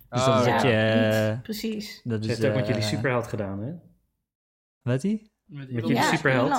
Dus 0.09 0.25
dat 0.25 0.33
Oh, 0.33 0.39
is 0.39 0.45
ja, 0.45 0.51
dat 0.53 0.61
je... 0.61 0.69
eh, 0.71 1.29
niet, 1.33 1.41
precies. 1.43 2.01
dat 2.03 2.23
Ze 2.23 2.29
is, 2.31 2.37
heeft 2.37 2.49
ook 2.49 2.57
met 2.59 2.67
jullie 2.67 2.81
superheld 2.81 3.27
gedaan, 3.27 3.59
hè? 3.61 3.71
Wat 4.81 5.01
die? 5.01 5.31
Met 5.45 5.69
jullie 5.69 6.01
superheld. 6.01 6.49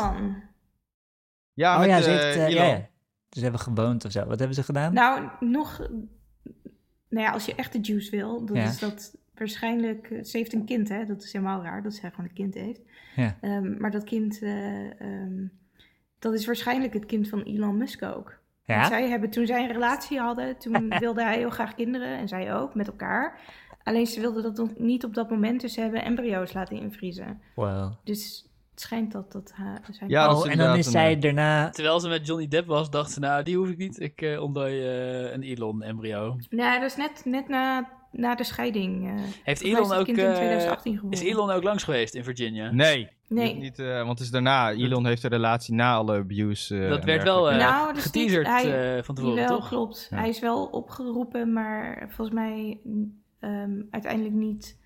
Ja, 1.54 1.74
oh 1.74 1.80
met, 1.80 1.88
ja, 1.88 2.00
ze 2.00 2.10
heeft... 2.10 2.34
ja, 2.52 2.64
ja. 2.64 2.88
Ze 3.30 3.40
hebben 3.42 3.60
geboond 3.60 4.04
of 4.04 4.12
zo. 4.12 4.24
Wat 4.26 4.38
hebben 4.38 4.56
ze 4.56 4.62
gedaan? 4.62 4.92
Nou, 4.94 5.28
nog... 5.40 5.80
Nou 7.10 7.24
ja, 7.26 7.32
als 7.32 7.46
je 7.46 7.54
echt 7.54 7.72
de 7.72 7.78
juice 7.80 8.10
wil, 8.10 8.44
dan 8.44 8.56
Ja. 8.56 8.62
is 8.64 8.78
dat 8.78 9.16
waarschijnlijk... 9.34 10.10
eh, 10.10 10.22
Ze 10.24 10.36
heeft 10.36 10.52
een 10.52 10.64
kind, 10.64 10.88
hè? 10.88 11.04
Dat 11.04 11.22
is 11.22 11.32
helemaal 11.32 11.62
raar, 11.62 11.82
dat 11.82 11.94
zij 11.94 12.10
gewoon 12.10 12.26
een 12.26 12.32
kind 12.34 12.54
heeft. 12.54 12.80
Ja. 13.16 13.36
Ehm, 13.40 13.80
maar 13.80 13.90
dat 13.90 14.04
kind... 14.04 14.42
eh, 14.42 15.00
ehm, 15.00 15.46
dat 16.18 16.34
is 16.34 16.46
waarschijnlijk 16.46 16.92
het 16.94 17.06
kind 17.06 17.28
van 17.28 17.42
Elon 17.42 17.76
Musk 17.76 18.02
ook. 18.02 18.38
Ja? 18.64 18.76
Want 18.76 18.88
Zij 18.88 19.08
hebben, 19.08 19.30
toen 19.30 19.46
zij 19.46 19.62
een 19.62 19.72
relatie 19.72 20.18
hadden, 20.18 20.56
toen 20.58 20.88
wilde 20.98 21.22
hij 21.22 21.36
heel 21.38 21.50
graag 21.50 21.74
kinderen. 21.74 22.18
En 22.18 22.28
zij 22.28 22.54
ook, 22.54 22.74
met 22.74 22.86
elkaar. 22.86 23.38
Alleen 23.82 24.06
ze 24.06 24.20
wilden 24.20 24.42
dat 24.42 24.56
nog 24.56 24.78
niet 24.78 25.04
op 25.04 25.14
dat 25.14 25.30
moment. 25.30 25.60
Dus 25.60 25.72
ze 25.74 25.80
hebben 25.80 26.04
embryo's 26.04 26.52
laten 26.52 26.76
invriezen. 26.76 27.40
Wow. 27.54 27.92
Dus 28.04 28.49
het 28.80 28.88
schijnt 28.88 29.12
dat 29.12 29.32
dat 29.32 29.52
ha- 29.54 29.80
zijn... 29.90 30.10
Ja, 30.10 30.34
oh, 30.34 30.50
en 30.50 30.58
dan 30.58 30.76
is 30.76 30.90
zij 30.90 31.12
een, 31.12 31.20
daarna... 31.20 31.70
Terwijl 31.70 32.00
ze 32.00 32.08
met 32.08 32.26
Johnny 32.26 32.48
Depp 32.48 32.66
was, 32.66 32.90
dacht 32.90 33.10
ze, 33.10 33.20
nou, 33.20 33.42
die 33.42 33.56
hoef 33.56 33.68
ik 33.68 33.78
niet. 33.78 34.00
Ik 34.00 34.22
uh, 34.22 34.42
ontdooi 34.42 34.74
uh, 34.74 35.32
een 35.32 35.42
Elon-embryo. 35.42 36.36
Nee, 36.50 36.80
dat 36.80 36.90
is 36.90 36.96
net, 36.96 37.22
net 37.24 37.48
na, 37.48 37.88
na 38.12 38.34
de 38.34 38.44
scheiding. 38.44 39.06
Uh, 39.06 39.20
Heeft 39.42 39.62
Elon 39.62 39.92
ook... 39.92 40.04
kind 40.04 40.18
in 40.18 40.34
2018 40.34 40.94
geboren. 40.94 41.18
is 41.18 41.24
Elon 41.24 41.50
ook 41.50 41.62
langs 41.62 41.82
geweest 41.82 42.14
in 42.14 42.24
Virginia? 42.24 42.70
Nee. 42.70 43.08
Nee. 43.28 43.54
Niet, 43.54 43.78
uh, 43.78 43.96
want 43.96 44.08
het 44.08 44.20
is 44.20 44.30
daarna. 44.30 44.72
Elon 44.72 45.06
heeft 45.06 45.22
een 45.22 45.30
relatie 45.30 45.74
na 45.74 45.94
alle 45.94 46.16
abuse. 46.16 46.74
Uh, 46.74 46.88
dat 46.88 47.04
werd 47.04 47.22
wel 47.22 47.52
uh, 47.52 47.58
nou, 47.58 47.94
dus 47.94 48.02
geteaserd 48.02 48.46
niet, 48.46 48.56
hij, 48.56 48.96
uh, 48.96 49.02
van 49.02 49.14
tevoren, 49.14 49.36
wel, 49.36 49.58
toch? 49.58 49.68
klopt. 49.68 50.06
Ja. 50.10 50.16
Hij 50.16 50.28
is 50.28 50.40
wel 50.40 50.64
opgeroepen, 50.64 51.52
maar 51.52 52.06
volgens 52.08 52.36
mij 52.36 52.80
um, 53.40 53.86
uiteindelijk 53.90 54.34
niet... 54.34 54.78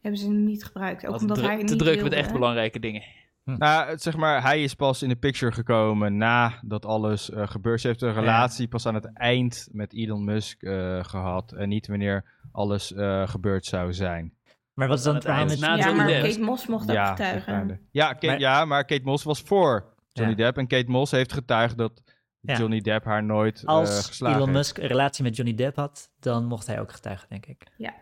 Hebben 0.00 0.22
ze 0.22 0.26
hem 0.26 0.44
niet 0.44 0.64
gebruikt. 0.64 1.04
Ook 1.04 1.10
Wat 1.10 1.20
omdat 1.20 1.36
dru 1.36 1.46
hij 1.46 1.56
te 1.56 1.62
niet 1.62 1.78
druk 1.78 1.94
wilde. 1.94 2.10
met 2.10 2.18
echt 2.18 2.32
belangrijke 2.32 2.80
dingen. 2.80 3.02
Hm. 3.44 3.56
Nou, 3.58 3.98
zeg 3.98 4.16
maar, 4.16 4.42
hij 4.42 4.62
is 4.62 4.74
pas 4.74 5.02
in 5.02 5.08
de 5.08 5.16
picture 5.16 5.52
gekomen 5.52 6.16
nadat 6.16 6.86
alles 6.86 7.30
uh, 7.30 7.46
gebeurd 7.46 7.76
is. 7.76 7.82
Hij 7.82 7.90
heeft 7.92 8.04
een 8.04 8.22
relatie 8.22 8.62
ja. 8.62 8.68
pas 8.68 8.86
aan 8.86 8.94
het 8.94 9.12
eind 9.12 9.68
met 9.72 9.94
Elon 9.94 10.24
Musk 10.24 10.62
uh, 10.62 11.04
gehad. 11.04 11.52
En 11.52 11.68
niet 11.68 11.86
wanneer 11.86 12.24
alles 12.52 12.92
uh, 12.92 13.28
gebeurd 13.28 13.64
zou 13.66 13.92
zijn. 13.92 14.34
Maar 14.74 14.88
wat 14.88 14.98
is 14.98 15.04
dan 15.04 15.14
het 15.14 15.24
verhaal 15.24 15.44
met... 15.44 15.58
Ja, 15.58 15.92
maar 15.92 16.06
Kate 16.06 16.40
Moss 16.40 16.66
mocht 16.66 16.88
ook 16.88 16.94
ja, 16.94 17.10
getuigen. 17.10 17.80
Ja, 17.90 18.12
Kate, 18.12 18.26
maar... 18.26 18.38
ja, 18.38 18.64
maar 18.64 18.84
Kate 18.84 19.04
Moss 19.04 19.24
was 19.24 19.40
voor 19.40 19.94
Johnny 20.12 20.34
ja. 20.36 20.44
Depp. 20.44 20.58
En 20.58 20.66
Kate 20.66 20.90
Moss 20.90 21.12
heeft 21.12 21.32
getuigd 21.32 21.78
dat 21.78 22.02
ja. 22.40 22.56
Johnny 22.56 22.80
Depp 22.80 23.04
haar 23.04 23.24
nooit 23.24 23.62
uh, 23.62 23.68
Als 23.68 24.06
geslagen 24.06 24.36
Elon 24.36 24.48
heeft. 24.48 24.58
Musk 24.58 24.78
een 24.78 24.86
relatie 24.86 25.24
met 25.24 25.36
Johnny 25.36 25.54
Depp 25.54 25.76
had, 25.76 26.10
dan 26.20 26.44
mocht 26.44 26.66
hij 26.66 26.80
ook 26.80 26.92
getuigen, 26.92 27.28
denk 27.28 27.46
ik. 27.46 27.66
Ja. 27.76 27.94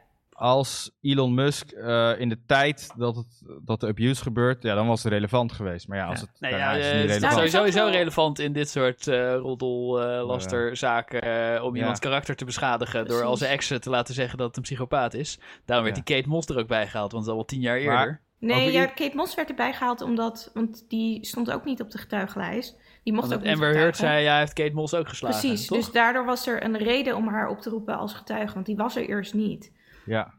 Als 0.43 0.91
Elon 1.01 1.35
Musk 1.35 1.73
uh, 1.73 2.21
in 2.21 2.29
de 2.29 2.39
tijd 2.47 2.91
dat, 2.97 3.17
het, 3.17 3.43
dat 3.65 3.81
de 3.81 3.87
abuse 3.87 4.23
gebeurt, 4.23 4.63
ja, 4.63 4.75
dan 4.75 4.87
was 4.87 5.03
het 5.03 5.13
relevant 5.13 5.53
geweest. 5.53 5.89
Maar 5.89 5.99
ja, 5.99 6.07
als 6.07 6.21
het, 6.21 6.31
nee, 6.39 6.55
ja, 6.55 6.73
is 6.73 6.87
het 6.87 6.95
niet 6.95 7.07
relevant. 7.07 7.35
Nou, 7.35 7.49
sowieso 7.49 7.87
relevant 7.87 8.39
in 8.39 8.53
dit 8.53 8.71
soort 8.71 9.07
uh, 9.07 9.35
roddel-lasterzaken 9.35 11.55
uh, 11.55 11.65
om 11.65 11.77
iemands 11.77 12.01
karakter 12.01 12.37
te 12.37 12.45
beschadigen 12.45 13.07
door 13.07 13.23
al 13.23 13.37
zijn 13.37 13.51
exen 13.51 13.81
te 13.81 13.91
laten 13.91 14.15
zeggen 14.15 14.39
dat 14.39 14.47
het 14.47 14.57
een 14.57 14.63
psychopaat 14.63 15.15
is. 15.15 15.39
Daarom 15.65 15.85
werd 15.85 16.07
die 16.07 16.17
Kate 16.17 16.29
Moss 16.29 16.49
er 16.49 16.59
ook 16.59 16.69
bij 16.69 16.87
gehaald, 16.87 17.13
want 17.13 17.25
dat 17.25 17.35
is 17.35 17.41
al 17.41 17.47
tien 17.47 17.61
jaar 17.61 17.77
eerder. 17.77 18.21
Nee, 18.39 18.73
ja, 18.73 18.87
Kate 18.87 19.17
Moss 19.17 19.35
werd 19.35 19.49
erbij 19.49 19.73
gehaald 19.73 20.01
omdat, 20.01 20.51
want 20.55 20.85
die 20.89 21.27
stond 21.27 21.51
ook 21.51 21.65
niet 21.65 21.81
op 21.81 21.91
de 21.91 21.99
getuigenlijst. 21.99 22.77
Die 23.03 23.13
mocht 23.13 23.35
ook 23.35 23.43
niet 23.43 23.53
Amber 23.53 23.75
Heard 23.75 23.97
zei, 23.97 24.23
ja, 24.23 24.39
heeft 24.39 24.53
Kate 24.53 24.75
Moss 24.75 24.95
ook 24.95 25.09
geslagen. 25.09 25.41
Precies, 25.41 25.67
toch? 25.67 25.79
dus 25.79 25.93
daardoor 25.93 26.25
was 26.25 26.47
er 26.47 26.65
een 26.65 26.77
reden 26.77 27.17
om 27.17 27.29
haar 27.29 27.49
op 27.49 27.61
te 27.61 27.71
roepen 27.71 27.99
als 27.99 28.13
getuige, 28.13 28.55
want 28.55 28.67
die 28.67 28.77
was 28.77 28.97
er 28.97 29.09
eerst 29.09 29.35
niet. 29.35 29.73
Ja. 30.05 30.35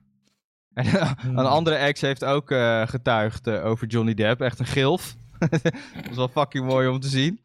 En 1.24 1.38
een 1.38 1.46
andere 1.46 1.76
ex 1.76 2.02
heeft 2.02 2.24
ook 2.24 2.52
uh, 2.52 2.88
getuigd 2.88 3.48
uh, 3.48 3.66
over 3.66 3.88
Johnny 3.88 4.14
Depp, 4.14 4.42
echt 4.42 4.60
een 4.60 4.66
gilf. 4.66 5.16
dat 5.40 6.10
is 6.10 6.16
wel 6.16 6.28
fucking 6.28 6.66
mooi 6.66 6.88
om 6.88 7.00
te 7.00 7.08
zien. 7.08 7.40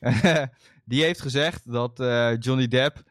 die 0.84 1.02
heeft 1.02 1.20
gezegd 1.20 1.72
dat 1.72 2.00
uh, 2.00 2.36
Johnny 2.38 2.68
Depp 2.68 3.02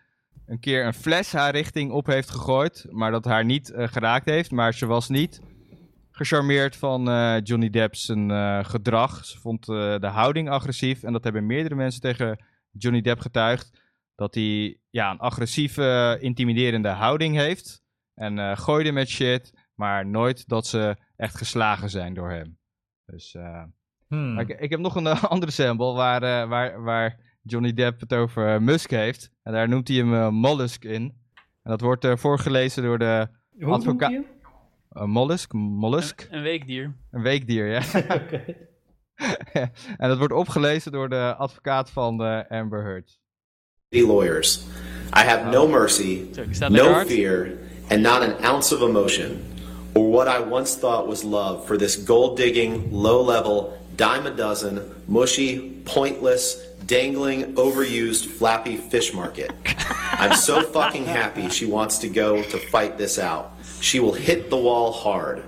een 0.46 0.60
keer 0.60 0.86
een 0.86 0.94
fles 0.94 1.32
haar 1.32 1.52
richting 1.52 1.92
op 1.92 2.06
heeft 2.06 2.30
gegooid, 2.30 2.86
maar 2.90 3.12
dat 3.12 3.26
haar 3.26 3.46
niet 3.46 3.74
geraakt 3.76 4.26
heeft. 4.26 4.52
Maar 4.52 4.74
ze 4.74 4.86
was 4.86 5.10
niet 5.10 5.42
gecharmeerd 6.12 6.76
van 6.76 7.04
Johnny 7.44 7.70
Depp's 7.70 8.06
gedrag. 8.62 9.26
Ze 9.26 9.40
vond 9.40 9.66
de 9.66 10.10
houding 10.12 10.50
agressief. 10.50 11.04
En 11.04 11.14
dat 11.14 11.24
hebben 11.24 11.46
meerdere 11.46 11.76
mensen 11.76 12.02
tegen 12.02 12.44
Johnny 12.72 13.02
Depp 13.02 13.20
getuigd. 13.20 13.82
Dat 14.16 14.34
hij 14.34 14.78
ja, 14.90 15.12
een 15.12 15.20
agressieve, 15.20 16.18
intimiderende 16.20 16.90
houding 16.90 17.36
heeft. 17.36 17.84
En 18.20 18.58
gooide 18.58 18.92
met 18.92 19.10
shit. 19.10 19.54
Maar 19.76 20.06
nooit 20.06 20.48
dat 20.48 20.68
ze 20.68 20.96
echt 21.16 21.38
geslagen 21.38 21.90
zijn 21.90 22.14
door 22.14 22.30
hem. 22.30 22.58
Dus 23.06 23.36
hmm. 24.08 24.40
ik, 24.40 24.50
ik, 24.50 24.70
heb 24.70 24.80
nog 24.80 24.96
een 24.96 25.08
andere 25.34 25.52
sample 25.52 25.94
waar, 25.94 26.48
waar, 26.48 26.84
waar 26.84 27.20
Johnny 27.42 27.74
Depp 27.74 28.00
het 28.00 28.14
over 28.14 28.62
Musk 28.62 28.90
heeft. 28.90 29.32
En 29.44 29.54
daar 29.54 29.70
noemt 29.70 29.88
hij 29.88 29.98
hem 29.98 30.34
mollusk 30.34 30.84
in. 30.84 31.18
En 31.64 31.72
dat 31.72 31.82
wordt 31.82 32.08
voorgelezen 32.14 32.84
door 32.84 32.98
de 32.98 33.28
advocaat. 33.60 34.12
Een 34.90 35.10
mollusk, 35.10 35.54
mollusk. 35.54 36.28
Een, 36.30 36.38
een, 36.38 36.44
weekdier. 36.44 36.96
Een 37.12 37.22
weekdier, 37.22 37.68
ja. 37.68 37.82
en 39.98 40.10
dat 40.10 40.18
wordt 40.18 40.34
opgelezen 40.34 40.92
door 40.92 41.10
de 41.10 41.36
advocaat 41.38 41.90
van 41.90 42.18
de 42.18 42.46
Amber 42.50 42.84
Heard. 42.84 43.20
Lawyers. 43.90 44.64
I 45.16 45.20
have 45.20 45.50
no 45.50 45.68
mercy, 45.68 46.26
no 46.70 47.06
fear, 47.06 47.50
and 47.90 48.04
not 48.04 48.24
an 48.24 48.44
ounce 48.44 48.72
of 48.72 48.82
emotion, 48.82 49.46
or 49.96 50.10
what 50.12 50.28
I 50.28 50.40
once 50.40 50.76
thought 50.76 51.08
was 51.08 51.24
love 51.24 51.66
for 51.66 51.78
this 51.78 51.96
gold-digging, 51.96 52.92
low-level, 52.94 53.78
dime-a-dozen, 53.96 55.04
mushy, 55.08 55.82
pointless, 55.86 56.56
dangling, 56.86 57.56
overused, 57.56 58.26
flappy 58.26 58.78
fish 58.78 59.14
market. 59.14 59.52
I'm 60.12 60.36
so 60.36 60.62
fucking 60.62 61.06
happy 61.06 61.50
she 61.50 61.66
wants 61.66 61.98
to 62.00 62.10
go 62.10 62.42
to 62.44 62.58
fight 62.58 62.98
this 62.98 63.20
out. 63.20 63.54
She 63.82 64.00
will 64.00 64.14
hit 64.14 64.50
the 64.50 64.58
wall 64.58 64.92
hard. 64.92 65.44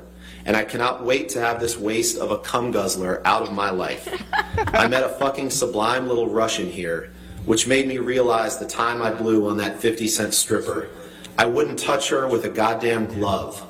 And 0.45 0.57
I 0.57 0.63
cannot 0.63 1.03
wait 1.03 1.29
to 1.29 1.39
have 1.39 1.59
this 1.59 1.77
waste 1.77 2.17
of 2.17 2.31
a 2.31 2.39
cum 2.39 2.71
guzzler 2.71 3.21
out 3.25 3.43
of 3.43 3.53
my 3.53 3.69
life. 3.69 4.09
I 4.57 4.87
met 4.87 5.03
a 5.03 5.09
fucking 5.09 5.51
sublime 5.51 6.07
little 6.07 6.29
Russian 6.29 6.67
here, 6.67 7.11
which 7.45 7.67
made 7.67 7.87
me 7.87 7.99
realize 7.99 8.57
the 8.57 8.65
time 8.65 9.01
I 9.01 9.11
blew 9.11 9.49
on 9.49 9.57
that 9.57 9.79
50 9.79 10.07
cent 10.07 10.33
stripper. 10.33 10.89
I 11.38 11.45
wouldn't 11.45 11.79
touch 11.79 12.09
her 12.09 12.27
with 12.27 12.45
a 12.45 12.49
goddamn 12.49 13.07
glove. 13.07 13.65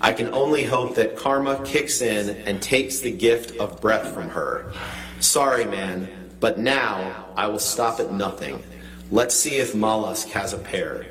I 0.00 0.12
can 0.12 0.32
only 0.34 0.64
hope 0.64 0.94
that 0.96 1.16
karma 1.16 1.62
kicks 1.64 2.00
in 2.00 2.30
and 2.46 2.60
takes 2.60 2.98
the 3.00 3.10
gift 3.12 3.56
of 3.58 3.80
breath 3.80 4.12
from 4.12 4.28
her. 4.30 4.72
Sorry, 5.20 5.64
man, 5.64 6.08
but 6.40 6.58
now 6.58 7.26
I 7.36 7.46
will 7.46 7.58
stop 7.60 8.00
at 8.00 8.12
nothing. 8.12 8.62
Let's 9.10 9.34
see 9.34 9.56
if 9.56 9.74
Mollusk 9.74 10.28
has 10.30 10.52
a 10.54 10.58
pair. 10.58 11.06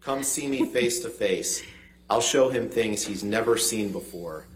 Come 0.00 0.22
see 0.22 0.48
me 0.48 0.64
face 0.66 1.00
to 1.00 1.08
face. 1.10 1.62
I'll 2.10 2.22
show 2.22 2.48
him 2.48 2.68
things 2.70 3.04
he's 3.06 3.22
never 3.22 3.56
seen 3.58 3.92
before, 3.92 4.46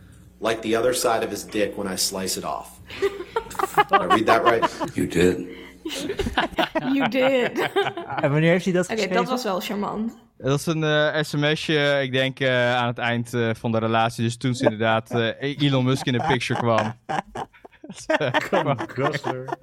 like 0.40 0.62
the 0.62 0.74
other 0.74 0.94
side 0.94 1.22
of 1.22 1.30
his 1.30 1.44
dick 1.44 1.76
when 1.76 1.86
I 1.86 1.96
slice 1.96 2.36
it 2.38 2.44
off. 2.44 2.80
Did 3.00 3.12
I 3.92 4.04
read 4.06 4.26
that 4.26 4.42
right? 4.42 4.96
You 4.96 5.06
did. 5.06 5.48
You 6.92 7.08
did. 7.08 7.58
En 8.22 8.30
wanneer 8.30 8.50
heeft 8.50 8.64
hij 8.64 8.72
dat 8.72 8.84
Oké, 8.84 8.92
geschreven? 8.94 9.16
dat 9.16 9.28
was 9.28 9.42
wel 9.42 9.60
charmant. 9.60 10.12
Dat 10.42 10.58
is 10.58 10.66
een 10.66 10.84
eh, 10.84 11.22
sms'je, 11.22 12.00
ik 12.02 12.12
denk 12.12 12.40
eh, 12.40 12.74
aan 12.76 12.86
het 12.86 12.98
eind 12.98 13.34
eh, 13.34 13.50
van 13.54 13.72
de 13.72 13.78
relatie. 13.78 14.24
Dus 14.24 14.36
toen 14.36 14.54
ze 14.54 14.64
inderdaad 14.64 15.10
eh, 15.10 15.56
Elon 15.62 15.84
Musk 15.84 16.06
in 16.06 16.12
de 16.12 16.24
picture 16.28 16.60
kwam. 16.60 16.92
Gosler. 18.94 19.58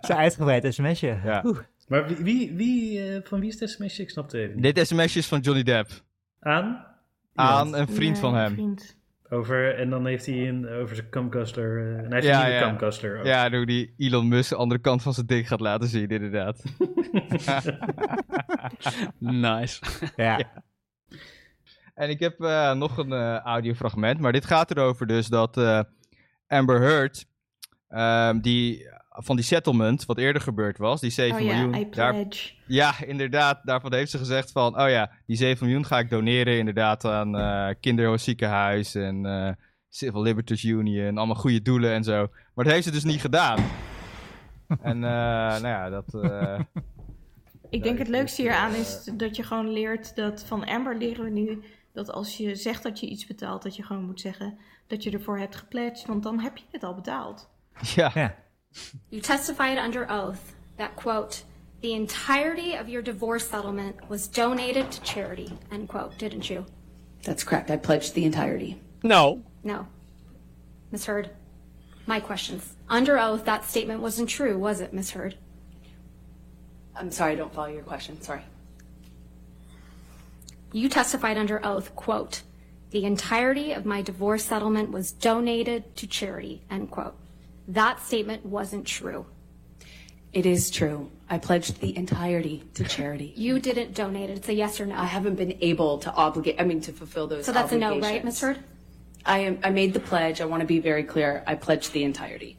Zo 0.00 0.12
uitgebreid 0.12 0.74
sms'je. 0.74 1.18
Ja. 1.24 1.42
Oeh. 1.44 1.58
Maar 1.88 2.06
wie, 2.06 2.16
wie, 2.16 2.52
wie 2.54 3.08
eh, 3.14 3.20
van 3.24 3.40
wie 3.40 3.48
is 3.48 3.60
het 3.60 3.70
sms'je? 3.70 4.02
Ik 4.02 4.10
snap 4.10 4.24
het 4.24 4.34
even 4.34 4.60
niet. 4.60 4.74
Dit 4.74 4.86
sms'je 4.86 5.18
is 5.18 5.26
van 5.26 5.40
Johnny 5.40 5.62
Depp. 5.62 5.90
Aan? 6.40 6.86
Aan 7.34 7.74
een 7.74 7.88
vriend 7.88 8.18
van 8.18 8.34
hem. 8.34 8.52
Vriend. 8.52 8.96
Over, 9.30 9.74
en 9.74 9.90
dan 9.90 10.06
heeft 10.06 10.26
hij 10.26 10.48
een, 10.48 10.68
over 10.68 10.96
zijn 10.96 11.10
camgustler. 11.10 11.78
eh, 11.78 11.98
en 11.98 12.04
hij 12.04 12.14
heeft 12.14 12.26
Ja, 12.26 12.38
een 12.38 12.44
nieuwe 12.50 12.58
ja. 12.60 12.68
ook. 13.18 13.24
Ja, 13.26 13.50
hoe 13.50 13.66
die 13.66 13.94
Elon 13.96 14.28
Musk 14.28 14.50
de 14.50 14.56
andere 14.56 14.80
kant 14.80 15.02
van 15.02 15.12
zijn 15.14 15.26
dik 15.26 15.46
gaat 15.46 15.60
laten 15.60 15.88
zien, 15.88 16.08
inderdaad. 16.08 16.62
Nice. 19.18 19.80
Ja. 20.16 20.64
En 21.94 22.10
ik 22.10 22.20
heb 22.20 22.40
eh, 22.40 22.72
nog 22.72 22.96
een 22.98 23.12
eh, 23.12 23.36
audiofragment, 23.38 24.20
maar 24.20 24.32
dit 24.32 24.44
gaat 24.44 24.70
erover 24.70 25.06
dus 25.06 25.26
dat 25.26 25.56
eh, 25.56 25.80
Amber 26.46 26.80
Heard, 26.80 27.26
ehm, 27.88 28.40
die, 28.40 28.88
van 29.18 29.36
die 29.36 29.44
settlement, 29.44 30.04
wat 30.04 30.18
eerder 30.18 30.42
gebeurd 30.42 30.78
was, 30.78 31.00
die 31.00 31.10
7 31.10 31.40
Oh 31.40 31.46
ja, 31.46 31.62
miljoen. 31.62 31.90
Daar- 31.90 32.24
ja, 32.66 32.94
inderdaad, 33.04 33.60
daarvan 33.64 33.94
heeft 33.94 34.10
ze 34.10 34.18
gezegd 34.18 34.52
van, 34.52 34.80
oh 34.80 34.88
ja, 34.88 35.10
die 35.26 35.36
7 35.36 35.66
miljoen 35.66 35.84
ga 35.86 35.98
ik 35.98 36.10
doneren 36.10 36.58
inderdaad 36.58 37.04
aan 37.04 37.36
eh 37.38 37.68
kinderziekenhuis 37.80 38.94
en 38.94 39.26
eh, 39.26 39.52
Civil 39.88 40.22
Liberties 40.22 40.64
Union, 40.64 41.16
allemaal 41.18 41.36
goede 41.36 41.62
doelen 41.62 41.92
en 41.92 42.04
zo. 42.04 42.28
Maar 42.54 42.64
dat 42.64 42.72
heeft 42.74 42.86
ze 42.86 42.92
dus 42.92 43.04
niet 43.04 43.20
gedaan. 43.20 43.58
en 44.82 44.96
eh, 45.04 45.10
nou 45.60 45.66
ja, 45.66 45.88
dat... 45.88 46.14
eh, 46.14 46.60
Ik 47.70 47.82
denk 47.82 47.98
het 47.98 48.08
leukste 48.08 48.42
hieraan 48.42 48.74
is 48.74 49.10
dat 49.12 49.36
je 49.36 49.42
gewoon 49.42 49.72
leert 49.72 50.16
dat 50.16 50.44
van 50.44 50.64
Amber 50.64 50.96
leren 50.96 51.24
we 51.24 51.30
nu 51.30 51.62
dat 51.92 52.10
als 52.12 52.36
je 52.36 52.54
zegt 52.54 52.82
dat 52.82 53.00
je 53.00 53.06
iets 53.06 53.26
betaalt, 53.26 53.62
dat 53.62 53.76
je 53.76 53.82
gewoon 53.82 54.04
moet 54.04 54.20
zeggen 54.20 54.58
dat 54.86 55.02
je 55.02 55.10
ervoor 55.10 55.38
hebt 55.38 55.56
gepledged, 55.56 56.06
want 56.06 56.22
dan 56.22 56.40
heb 56.40 56.56
je 56.56 56.64
het 56.70 56.84
al 56.84 56.94
betaald. 56.94 57.48
ja. 57.94 58.34
You 59.10 59.20
testified 59.20 59.78
under 59.78 60.10
oath 60.10 60.54
that, 60.76 60.96
quote, 60.96 61.42
the 61.80 61.94
entirety 61.94 62.74
of 62.74 62.88
your 62.88 63.02
divorce 63.02 63.48
settlement 63.48 64.08
was 64.08 64.28
donated 64.28 64.90
to 64.90 65.00
charity, 65.02 65.52
end 65.70 65.88
quote, 65.88 66.18
didn't 66.18 66.48
you? 66.50 66.66
That's 67.22 67.44
correct. 67.44 67.70
I 67.70 67.76
pledged 67.76 68.14
the 68.14 68.24
entirety. 68.24 68.80
No. 69.02 69.42
No. 69.62 69.86
Miss 70.90 71.06
Heard, 71.06 71.30
my 72.06 72.20
questions. 72.20 72.74
Under 72.88 73.18
oath, 73.18 73.44
that 73.44 73.64
statement 73.64 74.00
wasn't 74.00 74.28
true, 74.28 74.56
was 74.58 74.80
it, 74.80 74.92
Miss 74.92 75.10
Heard? 75.10 75.36
I'm 76.94 77.10
sorry, 77.10 77.32
I 77.32 77.36
don't 77.36 77.52
follow 77.52 77.68
your 77.68 77.82
question. 77.82 78.20
Sorry. 78.22 78.42
You 80.72 80.88
testified 80.88 81.36
under 81.36 81.64
oath, 81.64 81.94
quote, 81.94 82.42
the 82.90 83.04
entirety 83.04 83.72
of 83.72 83.84
my 83.84 84.02
divorce 84.02 84.44
settlement 84.44 84.90
was 84.90 85.12
donated 85.12 85.96
to 85.96 86.06
charity, 86.06 86.62
end 86.70 86.90
quote. 86.90 87.16
That 87.68 88.04
statement 88.04 88.44
wasn't 88.44 88.86
true. 88.86 89.26
It 90.32 90.46
is 90.46 90.70
true. 90.70 91.10
I 91.28 91.38
pledged 91.38 91.80
the 91.80 91.96
entirety 91.96 92.62
to 92.74 92.84
charity. 92.84 93.32
You 93.36 93.58
didn't 93.58 93.94
donate 93.94 94.30
it. 94.30 94.36
It's 94.36 94.48
a 94.48 94.54
yes 94.54 94.80
or 94.80 94.86
no. 94.86 94.94
I 94.94 95.06
haven't 95.06 95.36
been 95.36 95.56
able 95.60 95.98
to 95.98 96.12
obligate, 96.12 96.56
I 96.60 96.64
mean, 96.64 96.80
to 96.82 96.92
fulfill 96.92 97.26
those 97.26 97.46
So 97.46 97.52
that's 97.52 97.72
a 97.72 97.78
no, 97.78 97.88
right, 97.88 97.96
obligations. 97.96 98.24
Miss 98.24 98.40
Heard? 98.40 98.58
I 99.24 99.38
am, 99.38 99.58
I 99.64 99.70
made 99.70 99.92
the 99.92 100.00
pledge. 100.00 100.40
I 100.40 100.44
want 100.44 100.60
to 100.60 100.66
be 100.66 100.78
very 100.78 101.02
clear. 101.02 101.42
I 101.46 101.54
pledged 101.56 101.92
the 101.92 102.04
entirety. 102.04 102.58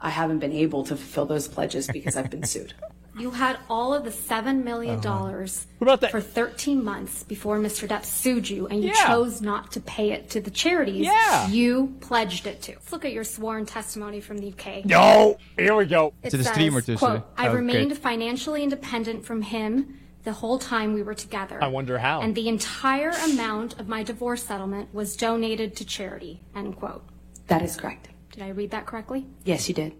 I 0.00 0.10
haven't 0.10 0.40
been 0.40 0.52
able 0.52 0.84
to 0.84 0.96
fulfill 0.96 1.26
those 1.26 1.48
pledges 1.48 1.86
because 1.86 2.16
I've 2.16 2.28
been 2.28 2.44
sued. 2.44 2.74
You 3.18 3.30
had 3.30 3.58
all 3.68 3.92
of 3.92 4.04
the 4.04 4.10
$7 4.10 4.64
million 4.64 4.98
uh-huh. 4.98 5.46
What 5.78 5.86
about 5.86 6.00
that? 6.00 6.10
for 6.10 6.20
13 6.20 6.82
months 6.82 7.22
before 7.24 7.58
Mr. 7.58 7.86
Depp 7.86 8.04
sued 8.04 8.48
you, 8.48 8.66
and 8.68 8.82
you 8.82 8.88
Yeah. 8.90 9.06
chose 9.06 9.42
not 9.42 9.70
to 9.72 9.80
pay 9.80 10.12
it 10.12 10.30
to 10.30 10.40
the 10.40 10.50
charities 10.50 11.04
Yeah. 11.06 11.48
you 11.48 11.94
pledged 12.00 12.46
it 12.46 12.62
to. 12.62 12.72
Let's 12.72 12.90
look 12.92 13.04
at 13.04 13.12
your 13.12 13.24
sworn 13.24 13.66
testimony 13.66 14.20
from 14.20 14.38
the 14.38 14.46
UK. 14.48 14.84
No. 14.86 15.36
Here 15.58 15.74
we 15.76 15.84
go. 15.86 16.14
It 16.22 16.30
Zit 16.30 16.40
een 16.40 16.44
says, 16.44 16.52
streamer 16.54 16.80
tussen. 16.80 16.96
quote, 16.98 17.22
I 17.36 17.48
Oh, 17.48 17.54
remained 17.54 17.90
kut. 17.90 17.98
financially 17.98 18.62
independent 18.62 19.24
from 19.26 19.42
him 19.42 19.98
the 20.24 20.32
whole 20.32 20.58
time 20.58 20.94
we 20.94 21.02
were 21.02 21.14
together. 21.14 21.58
I 21.62 21.66
wonder 21.68 21.98
how. 21.98 22.22
And 22.22 22.34
the 22.34 22.48
entire 22.48 23.10
amount 23.24 23.78
of 23.78 23.88
my 23.88 24.02
divorce 24.02 24.42
settlement 24.44 24.88
was 24.94 25.16
donated 25.16 25.76
to 25.76 25.84
charity, 25.84 26.40
end 26.54 26.76
quote. 26.76 27.02
That 27.48 27.60
is 27.60 27.76
correct. 27.76 28.08
Did 28.30 28.42
I 28.44 28.48
read 28.50 28.70
that 28.70 28.86
correctly? 28.86 29.26
Yes, 29.44 29.68
you 29.68 29.74
did. 29.74 29.92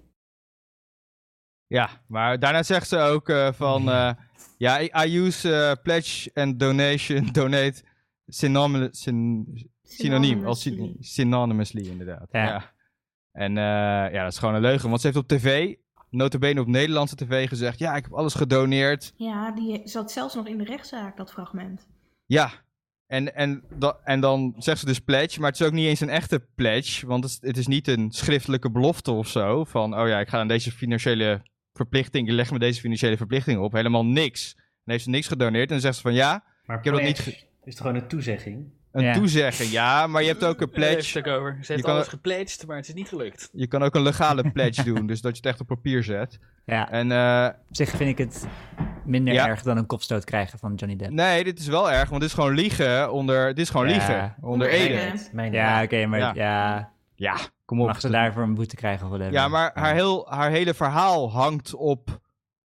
Ja, 1.72 1.90
maar 2.06 2.38
daarna 2.38 2.62
zegt 2.62 2.88
ze 2.88 2.98
ook 2.98 3.28
eh, 3.28 3.52
van... 3.52 3.90
eh, 3.90 4.10
ja, 4.58 4.80
I, 4.80 4.90
I 5.06 5.18
use 5.18 5.54
eh, 5.56 5.72
pledge 5.82 6.30
and 6.34 6.58
donation, 6.60 7.26
donate 7.32 7.82
synonymous, 8.26 9.02
syn- 9.02 9.70
synoniem. 9.82 10.46
Als 10.46 10.60
syn- 10.62 10.72
Synonymously. 10.72 10.96
synonymously, 11.04 11.82
inderdaad. 11.88 12.28
Ja. 12.30 12.44
Ja. 12.44 12.72
En 13.32 13.56
eh, 13.56 14.12
ja, 14.14 14.22
dat 14.22 14.32
is 14.32 14.38
gewoon 14.38 14.54
een 14.54 14.60
leugen. 14.60 14.88
Want 14.88 15.00
ze 15.00 15.06
heeft 15.06 15.18
op 15.18 15.28
tv, 15.28 15.74
notabene 16.10 16.60
op 16.60 16.66
Nederlandse 16.66 17.16
tv, 17.16 17.48
gezegd... 17.48 17.78
Ja, 17.78 17.96
ik 17.96 18.02
heb 18.04 18.12
alles 18.12 18.34
gedoneerd. 18.34 19.12
Ja, 19.16 19.50
die 19.52 19.80
zat 19.84 20.12
zelfs 20.12 20.34
nog 20.34 20.46
in 20.46 20.58
de 20.58 20.64
rechtszaak, 20.64 21.16
dat 21.16 21.32
fragment. 21.32 21.86
Ja. 22.26 22.50
En, 23.06 23.34
en, 23.34 23.64
da- 23.78 23.98
en 24.04 24.20
dan 24.20 24.54
zegt 24.58 24.80
ze 24.80 24.86
dus 24.86 25.00
pledge, 25.00 25.40
maar 25.40 25.50
het 25.50 25.60
is 25.60 25.66
ook 25.66 25.72
niet 25.72 25.86
eens 25.86 26.00
een 26.00 26.08
echte 26.08 26.46
pledge. 26.54 27.06
Want 27.06 27.24
het 27.24 27.32
is, 27.32 27.38
het 27.48 27.56
is 27.56 27.66
niet 27.66 27.88
een 27.88 28.10
schriftelijke 28.10 28.70
belofte 28.70 29.10
of 29.10 29.28
zo. 29.28 29.64
Van, 29.64 29.98
oh 30.00 30.08
ja, 30.08 30.20
ik 30.20 30.28
ga 30.28 30.38
aan 30.38 30.48
deze 30.48 30.72
financiële 30.72 31.42
verplichting, 31.74 32.28
ik 32.28 32.34
leg 32.34 32.50
me 32.50 32.58
deze 32.58 32.80
financiële 32.80 33.16
verplichting 33.16 33.60
op. 33.60 33.72
Helemaal 33.72 34.04
niks. 34.06 34.54
Dan 34.54 34.62
heeft 34.84 35.04
ze 35.04 35.10
niks 35.10 35.26
gedoneerd 35.28 35.66
en 35.66 35.72
dan 35.72 35.80
zegt 35.80 35.94
ze 35.96 36.00
van, 36.02 36.14
ja, 36.14 36.44
Maar 36.66 36.78
Ik 36.78 36.84
heb 36.84 36.94
dat 36.94 37.02
niet 37.02 37.46
is 37.64 37.74
toch 37.74 37.86
gewoon 37.86 38.02
een 38.02 38.08
toezegging? 38.08 38.64
een 38.92 39.02
Ja. 39.04 39.12
toezegging. 39.12 39.70
Ja, 39.70 40.06
maar 40.06 40.22
je 40.22 40.28
hebt 40.28 40.44
ook 40.44 40.60
een 40.60 40.70
pledge. 40.70 41.18
over. 41.32 41.52
Ze 41.52 41.58
Je 41.60 41.72
heeft 41.72 41.82
kan- 41.84 41.94
alles 41.94 42.08
gepledged, 42.08 42.66
maar 42.66 42.76
het 42.76 42.88
is 42.88 42.94
niet 42.94 43.08
gelukt. 43.08 43.48
Je 43.52 43.66
kan 43.66 43.82
ook 43.82 43.94
een 43.94 44.02
legale 44.02 44.50
pledge 44.50 44.82
doen, 44.94 45.06
dus 45.06 45.20
dat 45.20 45.30
je 45.32 45.36
het 45.36 45.46
echt 45.46 45.60
op 45.60 45.66
papier 45.66 46.02
zet. 46.04 46.38
Ja, 46.66 46.90
En 46.90 47.12
eh, 47.12 47.48
op 47.68 47.76
zich 47.76 47.90
vind 47.90 48.10
ik 48.10 48.18
het 48.18 48.46
minder 49.04 49.34
Ja. 49.34 49.48
erg 49.48 49.62
dan 49.62 49.76
een 49.76 49.86
kopstoot 49.86 50.24
krijgen 50.24 50.58
van 50.58 50.74
Johnny 50.74 50.96
Depp. 50.96 51.10
nee, 51.12 51.44
dit 51.44 51.58
is 51.58 51.66
wel 51.66 51.92
erg, 51.92 52.08
want 52.08 52.20
dit 52.20 52.30
is 52.30 52.36
gewoon 52.36 52.54
liegen 52.54 53.12
onder, 53.12 53.46
dit 53.48 53.58
is 53.58 53.70
gewoon 53.70 53.88
Ja. 53.88 53.92
liegen 53.92 54.34
onder 54.40 54.68
Ede. 54.68 55.12
Ja, 55.50 55.82
oké, 55.82 56.06
maar 56.06 56.18
Ja. 56.18 56.32
ja. 57.14 57.38
Ja, 57.72 57.78
kom 57.78 57.80
op. 57.80 57.86
mag 57.86 58.00
ze 58.00 58.10
daarvoor 58.10 58.42
een 58.42 58.54
boete 58.54 58.76
krijgen 58.76 59.02
of 59.04 59.08
whatever. 59.08 59.32
Ja, 59.32 59.48
maar 59.48 59.70
haar, 59.74 59.94
heel, 59.94 60.26
haar 60.30 60.50
hele 60.50 60.74
verhaal 60.74 61.30
hangt 61.30 61.74
op, 61.74 62.20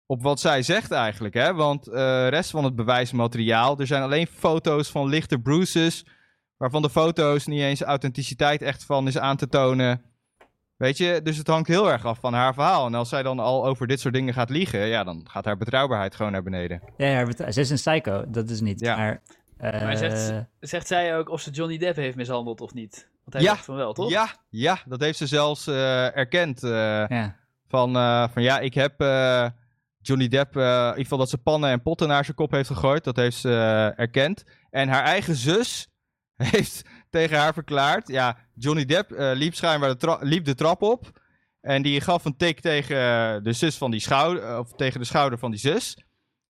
op 0.07 0.23
wat 0.23 0.41
zij 0.41 0.63
zegt 0.63 0.91
eigenlijk. 0.91 1.35
Hè? 1.35 1.55
Want 1.55 1.85
de 1.85 2.29
rest 2.29 2.51
van 2.51 2.65
het 2.65 2.77
bewijsmateriaal, 2.77 3.79
er 3.79 3.87
zijn 3.87 4.03
alleen 4.03 4.27
foto's 4.27 4.91
van 4.91 5.09
lichte 5.09 5.39
bruises, 5.39 6.07
waarvan 6.57 6.83
de 6.83 6.91
foto's 6.91 7.47
niet 7.47 7.61
eens 7.61 7.83
authenticiteit 7.83 8.63
echt 8.63 8.85
van 8.85 9.07
is 9.07 9.19
aan 9.19 9.37
te 9.37 9.49
tonen. 9.49 10.03
Weet 10.77 10.97
je, 10.97 11.21
dus 11.23 11.37
het 11.37 11.47
hangt 11.47 11.69
heel 11.69 11.91
erg 11.91 12.05
af 12.05 12.19
van 12.19 12.35
haar 12.35 12.55
verhaal. 12.55 12.87
En 12.87 12.95
als 12.95 13.09
zij 13.09 13.23
dan 13.23 13.39
al 13.39 13.67
over 13.67 13.87
dit 13.87 14.01
soort 14.01 14.15
dingen 14.15 14.35
gaat 14.35 14.51
liegen, 14.51 14.87
ja, 14.87 15.05
dan 15.05 15.27
gaat 15.31 15.45
haar 15.45 15.57
betrouwbaarheid 15.57 16.15
gewoon 16.15 16.33
naar 16.33 16.43
beneden. 16.43 16.83
Ja, 16.97 17.07
ja, 17.07 17.51
ze 17.51 17.61
is 17.61 17.71
een 17.71 17.77
psycho, 17.77 18.25
dat 18.29 18.51
is 18.51 18.61
niet. 18.61 18.81
Ja. 18.81 18.97
Maar, 18.97 19.23
eh, 19.57 19.83
Maar 19.83 19.97
zegt, 19.97 20.33
zegt 20.61 20.87
zij 20.87 21.17
ook 21.17 21.29
of 21.29 21.41
ze 21.41 21.51
Johnny 21.51 21.79
Depp 21.79 21.97
heeft 21.97 22.17
mishandeld 22.17 22.61
of 22.61 22.75
niet? 22.75 23.09
Want 23.27 23.33
hij 23.33 23.43
Ja. 23.43 23.53
zegt 23.55 23.65
van 23.65 23.75
wel, 23.77 23.93
toch? 23.93 24.11
Ja, 24.11 24.29
ja, 24.49 24.79
dat 24.85 25.01
heeft 25.01 25.19
ze 25.19 25.27
zelfs 25.27 25.67
eh, 25.67 26.17
erkend. 26.17 26.63
eh, 26.63 26.71
ja. 27.09 27.37
Van, 27.69 27.97
eh, 27.97 28.29
van 28.33 28.43
ja, 28.43 28.59
ik 28.59 28.75
heb 28.75 29.01
eh, 29.01 29.47
Johnny 29.99 30.29
Depp, 30.29 30.57
eh, 30.57 30.63
in 30.63 30.89
ieder 30.89 31.03
geval 31.03 31.19
dat 31.19 31.29
ze 31.31 31.39
pannen 31.39 31.71
en 31.71 31.83
potten 31.83 32.09
naar 32.09 32.25
zijn 32.25 32.37
kop 32.37 32.51
heeft 32.51 32.69
gegooid. 32.69 33.05
Dat 33.05 33.17
heeft 33.17 33.37
ze 33.37 33.93
erkend. 33.97 34.45
En 34.71 34.89
haar 34.89 35.03
eigen 35.05 35.35
zus 35.37 35.89
heeft 36.37 36.83
tegen 37.11 37.39
haar 37.39 37.53
verklaard. 37.53 38.09
Ja, 38.09 38.37
Johnny 38.55 38.85
Depp 38.85 39.13
eh, 39.13 39.31
liep 39.35 39.55
schijnbaar 39.55 39.89
de, 39.89 39.97
tra- 39.97 40.19
liep 40.21 40.45
de 40.45 40.55
trap 40.55 40.83
op. 40.83 41.21
En 41.61 41.83
die 41.83 42.01
gaf 42.01 42.25
een 42.25 42.37
tik 42.37 42.61
tegen 42.61 42.97
de 43.45 43.53
zus 43.53 43.77
van 43.77 43.91
die 43.91 44.01
schouder, 44.01 44.59
of 44.59 44.73
tegen 44.73 45.01
de 45.01 45.07
schouder 45.07 45.39
van 45.39 45.51
die 45.51 45.61
zus. 45.61 45.99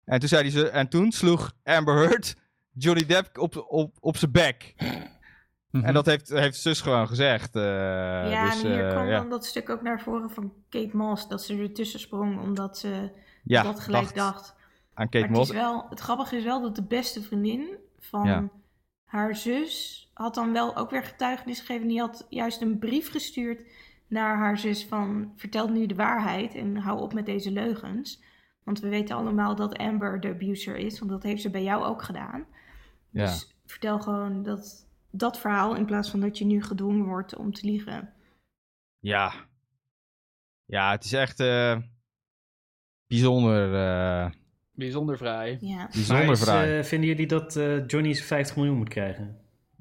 En 0.05 0.19
toen, 0.19 0.29
zei 0.29 0.43
die 0.43 0.51
ze, 0.53 0.69
en 0.69 0.89
toen 0.89 1.13
sloeg 1.13 1.53
Amber 1.65 1.95
Heard 1.97 2.35
Johnny 2.85 3.07
Depp 3.07 3.39
op, 3.39 3.65
op, 3.69 3.97
op 4.01 4.17
zijn 4.17 4.33
bek. 4.33 4.75
En 5.85 5.95
dat 5.95 6.07
heeft, 6.07 6.29
heeft 6.29 6.61
zus 6.61 6.81
gewoon 6.81 7.09
gezegd. 7.09 7.57
eh, 7.57 7.63
ja, 8.31 8.45
dus, 8.51 8.63
en 8.63 8.71
hier 8.71 8.85
eh, 8.87 8.91
kwam 8.93 9.07
ja. 9.07 9.19
dan 9.19 9.31
dat 9.31 9.47
stuk 9.47 9.69
ook 9.71 9.83
naar 9.83 10.01
voren 10.01 10.31
van 10.31 10.53
Kate 10.69 10.97
Moss, 10.97 11.29
dat 11.29 11.43
ze 11.43 11.57
ertussen 11.59 12.01
sprong 12.01 12.41
omdat 12.41 12.79
ze 12.79 13.11
Ja, 13.43 13.63
dat 13.63 13.81
gelijk 13.81 14.03
dacht 14.15 14.17
dacht. 14.17 14.55
aan 14.95 15.09
Kate 15.09 15.19
maar 15.19 15.29
het, 15.29 15.37
Moss. 15.39 15.51
is 15.51 15.57
wel, 15.57 15.87
het 15.91 16.01
grappige 16.01 16.37
is 16.37 16.45
wel 16.45 16.61
dat 16.63 16.75
de 16.77 16.83
beste 16.85 17.23
vriendin 17.23 17.77
van 17.99 18.27
Ja. 18.27 18.49
haar 19.05 19.37
zus 19.37 20.11
had 20.15 20.35
dan 20.35 20.53
wel 20.53 20.77
ook 20.77 20.91
weer 20.91 21.05
getuigenis 21.05 21.61
gegeven. 21.61 21.89
Die 21.89 22.01
had 22.01 22.27
juist 22.29 22.61
een 22.61 22.79
brief 22.79 23.11
gestuurd 23.11 23.61
naar 24.09 24.37
haar 24.37 24.59
zus 24.59 24.85
van 24.87 25.33
vertel 25.37 25.69
nu 25.69 25.87
de 25.87 25.95
waarheid 25.95 26.55
en 26.55 26.77
hou 26.77 27.01
op 27.01 27.13
met 27.15 27.27
deze 27.27 27.51
leugens. 27.51 28.23
Want 28.65 28.81
we 28.81 28.89
weten 28.89 29.17
allemaal 29.17 29.55
dat 29.55 29.79
Amber 29.79 30.21
de 30.21 30.29
abuser 30.29 30.77
is, 30.77 30.99
want 30.99 31.11
dat 31.11 31.23
heeft 31.23 31.43
ze 31.43 31.51
bij 31.51 31.63
jou 31.63 31.85
ook 31.85 32.03
gedaan. 32.03 32.45
Ja. 33.11 33.25
Dus 33.25 33.55
vertel 33.67 33.99
gewoon 34.01 34.43
dat, 34.43 34.86
dat 35.11 35.39
verhaal 35.39 35.75
in 35.77 35.85
plaats 35.87 36.11
van 36.11 36.21
dat 36.21 36.39
je 36.39 36.45
nu 36.45 36.63
gedwongen 36.63 37.05
wordt 37.07 37.37
om 37.37 37.53
te 37.53 37.67
liegen. 37.67 38.13
Ja. 38.99 39.33
Ja, 40.65 40.91
het 40.91 41.05
is 41.05 41.13
echt 41.13 41.41
eh, 41.41 41.77
bijzonder. 43.07 43.75
eh, 43.75 44.31
Bijzonder 44.73 45.17
vrij. 45.17 45.59
Ja. 45.61 45.89
bijzonder 45.93 46.25
Maar 46.25 46.35
is, 46.35 46.43
vrij. 46.43 46.79
eh, 46.79 46.85
vinden 46.85 47.09
jullie 47.09 47.27
dat 47.27 47.57
eh, 47.57 47.87
Johnny 47.87 48.13
zijn 48.15 48.27
50 48.27 48.57
miljoen 48.57 48.77
moet 48.77 48.89
krijgen? 48.89 49.41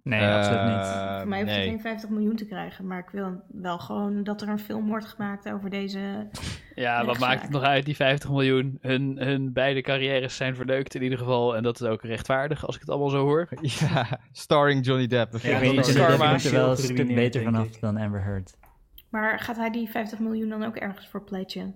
Nee, 0.09 0.21
Eh, 0.21 0.35
absoluut 0.35 0.63
niet. 0.63 0.87
Voor 1.19 1.27
mij 1.27 1.39
hoeft 1.39 1.51
hij 1.51 1.59
nee. 1.59 1.69
geen 1.69 1.79
50 1.81 2.09
miljoen 2.09 2.35
te 2.35 2.45
krijgen, 2.45 2.87
maar 2.87 2.99
ik 2.99 3.09
wil 3.11 3.43
wel 3.47 3.79
gewoon 3.79 4.23
dat 4.23 4.41
er 4.41 4.49
een 4.49 4.59
film 4.59 4.87
wordt 4.87 5.05
gemaakt 5.05 5.51
over 5.51 5.69
deze. 5.69 5.99
Ja, 6.75 7.05
wat 7.05 7.19
maakt 7.19 7.41
het 7.41 7.51
nog 7.51 7.61
uit, 7.63 7.85
die 7.85 7.95
50 7.95 8.29
miljoen? 8.29 8.77
Hun, 8.81 9.17
hun 9.19 9.53
beide 9.53 9.81
carrières 9.81 10.35
zijn 10.35 10.55
verneukt 10.55 10.95
in 10.95 11.03
ieder 11.03 11.17
geval. 11.17 11.55
En 11.55 11.63
dat 11.63 11.81
is 11.81 11.87
ook 11.87 12.01
rechtvaardig, 12.01 12.65
als 12.65 12.75
ik 12.75 12.81
het 12.81 12.89
allemaal 12.89 13.09
zo 13.09 13.17
hoor. 13.23 13.47
Ja, 13.79 14.19
starring 14.31 14.85
Johnny 14.85 15.07
Depp. 15.07 15.33
Ja, 15.37 15.49
ik 15.49 15.59
weet 15.59 15.71
niet, 15.71 15.93
karma. 15.93 16.33
Er 16.33 16.51
wel 16.51 16.69
een 16.69 16.77
stuk 16.77 17.15
beter 17.15 17.43
vanaf 17.43 17.67
dan 17.67 17.97
Amber 17.97 18.23
Heard. 18.23 18.53
Maar 19.09 19.39
gaat 19.39 19.55
hij 19.55 19.69
die 19.69 19.89
50 19.89 20.19
miljoen 20.19 20.49
dan 20.49 20.63
ook 20.63 20.75
ergens 20.75 21.07
voor 21.07 21.23
pledgen? 21.23 21.75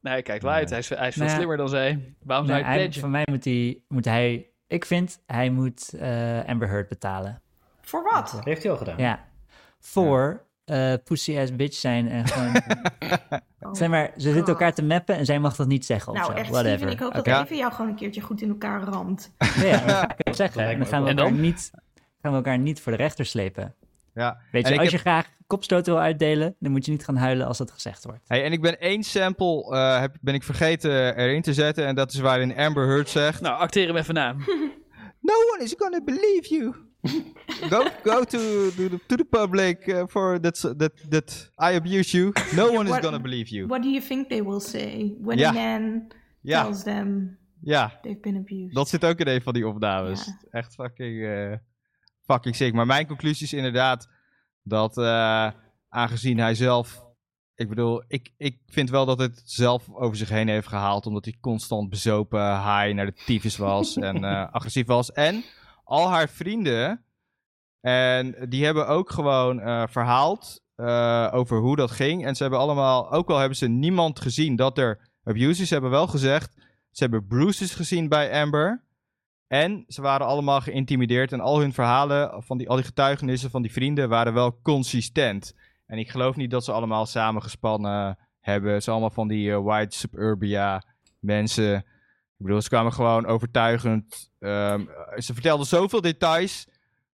Nee, 0.00 0.12
hij 0.12 0.22
kijkt 0.22 0.42
wel 0.42 0.52
uit. 0.52 0.70
Hij 0.70 0.78
is, 0.78 0.88
hij 0.88 1.08
is 1.08 1.14
veel 1.14 1.24
Nou 1.24 1.36
slimmer 1.36 1.56
dan 1.56 1.68
zij. 1.68 2.14
Waarom 2.22 2.46
zou 2.46 2.58
hij 2.60 2.68
hij, 2.68 2.78
pledgen? 2.78 3.00
voor 3.00 3.10
mij 3.10 3.26
moet 3.30 3.44
hij, 3.44 3.82
moet 3.88 4.04
hij... 4.04 4.50
Ik 4.66 4.84
vind, 4.84 5.22
hij 5.26 5.50
moet 5.50 5.94
eh, 5.94 6.44
Amber 6.44 6.68
Heard 6.68 6.88
betalen. 6.88 7.42
Voor 7.90 8.02
wat? 8.02 8.30
Dat 8.34 8.44
heeft 8.44 8.62
hij 8.62 8.72
al 8.72 8.78
gedaan. 8.78 8.96
Ja. 8.98 9.24
Voor 9.80 10.48
eh 10.64 10.94
pussy 11.04 11.38
ass 11.38 11.56
bitch 11.56 11.76
zijn 11.76 12.08
en 12.08 12.26
gewoon... 12.26 12.52
Oh 13.62 13.74
zeg 13.74 13.88
maar, 13.88 14.12
ze 14.16 14.32
zitten 14.32 14.46
elkaar 14.52 14.74
te 14.74 14.82
mappen 14.84 15.16
en 15.16 15.24
zij 15.24 15.38
mag 15.38 15.56
dat 15.56 15.66
niet 15.66 15.86
zeggen 15.86 16.12
of 16.12 16.18
Nou, 16.18 16.30
zo. 16.32 16.38
echt, 16.38 16.48
Whatever. 16.50 16.76
Steven, 16.76 16.92
ik 16.94 17.00
hoop 17.00 17.12
dat 17.14 17.26
Oké? 17.26 17.42
even 17.42 17.56
jou 17.56 17.72
gewoon 17.72 17.90
een 17.90 17.96
keertje 17.96 18.20
goed 18.20 18.42
in 18.42 18.48
elkaar 18.48 18.82
ramt. 18.82 19.32
Ja, 19.38 19.64
ja, 19.64 19.76
dat 19.86 20.06
kan 20.06 20.16
ik 20.24 20.34
zeggen. 20.34 20.62
En 20.68 20.78
dan 20.78 20.86
gaan 20.86 21.02
we, 21.02 21.08
elkaar 21.08 21.32
niet, 21.32 21.70
gaan 22.22 22.30
we 22.30 22.36
elkaar 22.36 22.58
niet 22.58 22.80
voor 22.80 22.92
de 22.92 22.98
rechter 22.98 23.26
slepen. 23.26 23.74
Ja. 24.14 24.38
Weet 24.52 24.68
je, 24.68 24.72
als 24.74 24.82
heb- 24.82 24.90
je 24.90 24.98
graag 24.98 25.26
kopstoten 25.46 25.92
wil 25.92 26.02
uitdelen, 26.02 26.56
dan 26.58 26.72
moet 26.72 26.84
je 26.84 26.90
niet 26.90 27.04
gaan 27.04 27.16
huilen 27.16 27.46
als 27.46 27.58
dat 27.58 27.70
gezegd 27.70 28.04
wordt. 28.04 28.20
Hey, 28.26 28.44
en 28.44 28.52
ik 28.52 28.60
ben 28.60 28.80
één 28.80 29.02
sample 29.02 29.70
eh, 29.76 30.00
heb, 30.00 30.16
ben 30.20 30.34
ik 30.34 30.42
vergeten 30.42 31.16
erin 31.16 31.42
te 31.42 31.54
zetten. 31.54 31.86
En 31.86 31.94
dat 31.94 32.12
is 32.12 32.18
waarin 32.20 32.56
Amber 32.56 32.86
Heard 32.86 33.08
zegt... 33.08 33.40
Nou, 33.40 33.58
acteer 33.60 33.86
hem 33.86 33.96
even 33.96 34.14
na. 34.14 34.32
No 35.20 35.34
one 35.54 35.62
is 35.64 35.74
gonna 35.78 36.00
believe 36.04 36.46
you. 36.54 36.74
Go 37.70 37.88
go 38.04 38.24
to, 38.24 38.70
to, 38.76 38.88
the, 38.88 39.00
to 39.06 39.16
the 39.16 39.24
public 39.30 39.88
uh, 39.88 40.06
for 40.06 40.40
that, 40.40 40.60
that, 40.78 40.92
that 41.10 41.50
I 41.72 41.74
abuse 41.76 42.16
you. 42.16 42.32
No 42.54 42.66
one 42.72 42.84
is 42.84 42.90
What- 42.90 43.02
gonna 43.02 43.20
believe 43.20 43.48
you. 43.48 43.66
What 43.66 43.82
do 43.82 43.88
you 43.88 44.00
think 44.06 44.28
they 44.28 44.42
will 44.42 44.60
say 44.60 45.14
when 45.20 45.44
a 45.44 45.52
man 45.52 46.08
tells 46.46 46.82
them 46.82 47.38
Ja, 47.62 47.98
they've 48.02 48.20
been 48.20 48.36
abused? 48.36 48.74
dat 48.74 48.88
zit 48.88 49.04
ook 49.04 49.18
in 49.18 49.28
een 49.28 49.42
van 49.42 49.52
die 49.52 49.68
opnames. 49.68 50.24
Ja. 50.24 50.38
Echt 50.50 50.74
fucking, 50.74 51.24
eh, 51.24 51.52
fucking 52.26 52.56
sick. 52.56 52.72
Maar 52.74 52.86
mijn 52.86 53.06
conclusie 53.06 53.46
is 53.46 53.52
inderdaad 53.52 54.08
dat 54.62 54.98
eh, 54.98 55.50
aangezien 55.88 56.38
hij 56.38 56.54
zelf... 56.54 57.08
Ik 57.54 57.68
bedoel, 57.68 58.02
ik, 58.08 58.32
ik 58.36 58.58
vind 58.66 58.90
wel 58.90 59.06
dat 59.06 59.18
het 59.18 59.42
zelf 59.44 59.88
over 59.92 60.16
zich 60.16 60.28
heen 60.28 60.48
heeft 60.48 60.68
gehaald. 60.68 61.06
Omdat 61.06 61.24
hij 61.24 61.36
constant 61.40 61.90
bezopen, 61.90 62.40
high 62.50 62.94
naar 62.94 63.06
de 63.06 63.14
tyfus 63.26 63.56
was 63.56 63.96
en 63.96 64.24
agressief 64.52 64.86
was. 64.86 65.12
En 65.12 65.44
al 65.90 66.08
haar 66.08 66.28
vrienden, 66.28 67.04
en 67.80 68.36
die 68.48 68.64
hebben 68.64 68.88
ook 68.88 69.10
gewoon 69.10 69.60
eh, 69.60 69.82
verhaald 69.88 70.62
eh, 70.74 71.28
over 71.32 71.58
hoe 71.58 71.76
dat 71.76 71.90
ging. 71.90 72.26
En 72.26 72.34
ze 72.34 72.42
hebben 72.42 72.60
allemaal, 72.60 73.12
ook 73.12 73.30
al 73.30 73.38
hebben 73.38 73.56
ze 73.56 73.68
niemand 73.68 74.20
gezien 74.20 74.56
dat 74.56 74.78
er 74.78 75.08
abuse 75.24 75.62
is, 75.62 75.68
ze 75.68 75.72
hebben 75.72 75.90
wel 75.90 76.06
gezegd... 76.06 76.58
Ze 76.90 77.02
hebben 77.02 77.26
bruises 77.26 77.74
gezien 77.74 78.08
bij 78.08 78.42
Amber. 78.42 78.84
En 79.46 79.84
ze 79.88 80.02
waren 80.02 80.26
allemaal 80.26 80.60
geïntimideerd. 80.60 81.32
En 81.32 81.40
al 81.40 81.60
hun 81.60 81.72
verhalen, 81.72 82.42
van 82.42 82.58
die, 82.58 82.68
al 82.68 82.76
die 82.76 82.84
getuigenissen 82.84 83.50
van 83.50 83.62
die 83.62 83.72
vrienden, 83.72 84.08
waren 84.08 84.34
wel 84.34 84.60
consistent. 84.62 85.54
En 85.86 85.98
ik 85.98 86.10
geloof 86.10 86.36
niet 86.36 86.50
dat 86.50 86.64
ze 86.64 86.72
allemaal 86.72 87.06
samengespannen 87.06 88.18
hebben. 88.40 88.82
Ze 88.82 88.90
allemaal 88.90 89.10
van 89.10 89.28
die 89.28 89.52
eh, 89.52 89.62
white 89.62 89.96
suburbia 89.96 90.82
mensen. 91.18 91.84
Ik 92.40 92.46
bedoel, 92.46 92.62
ze 92.62 92.68
kwamen 92.68 92.92
gewoon 92.92 93.26
overtuigend. 93.26 94.30
ehm, 94.38 94.84
ze 95.18 95.32
vertelden 95.32 95.66
zoveel 95.66 96.00
details. 96.00 96.66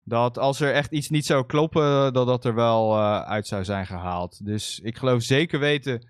Dat 0.02 0.38
als 0.38 0.60
er 0.60 0.72
echt 0.72 0.92
iets 0.92 1.08
niet 1.08 1.26
zou 1.26 1.46
kloppen, 1.46 2.12
dat 2.12 2.26
dat 2.26 2.44
er 2.44 2.54
wel 2.54 2.96
eh, 2.96 3.20
uit 3.20 3.46
zou 3.46 3.64
zijn 3.64 3.86
gehaald. 3.86 4.44
Dus 4.46 4.80
ik 4.82 4.96
geloof 4.98 5.22
zeker 5.22 5.58
weten 5.58 6.08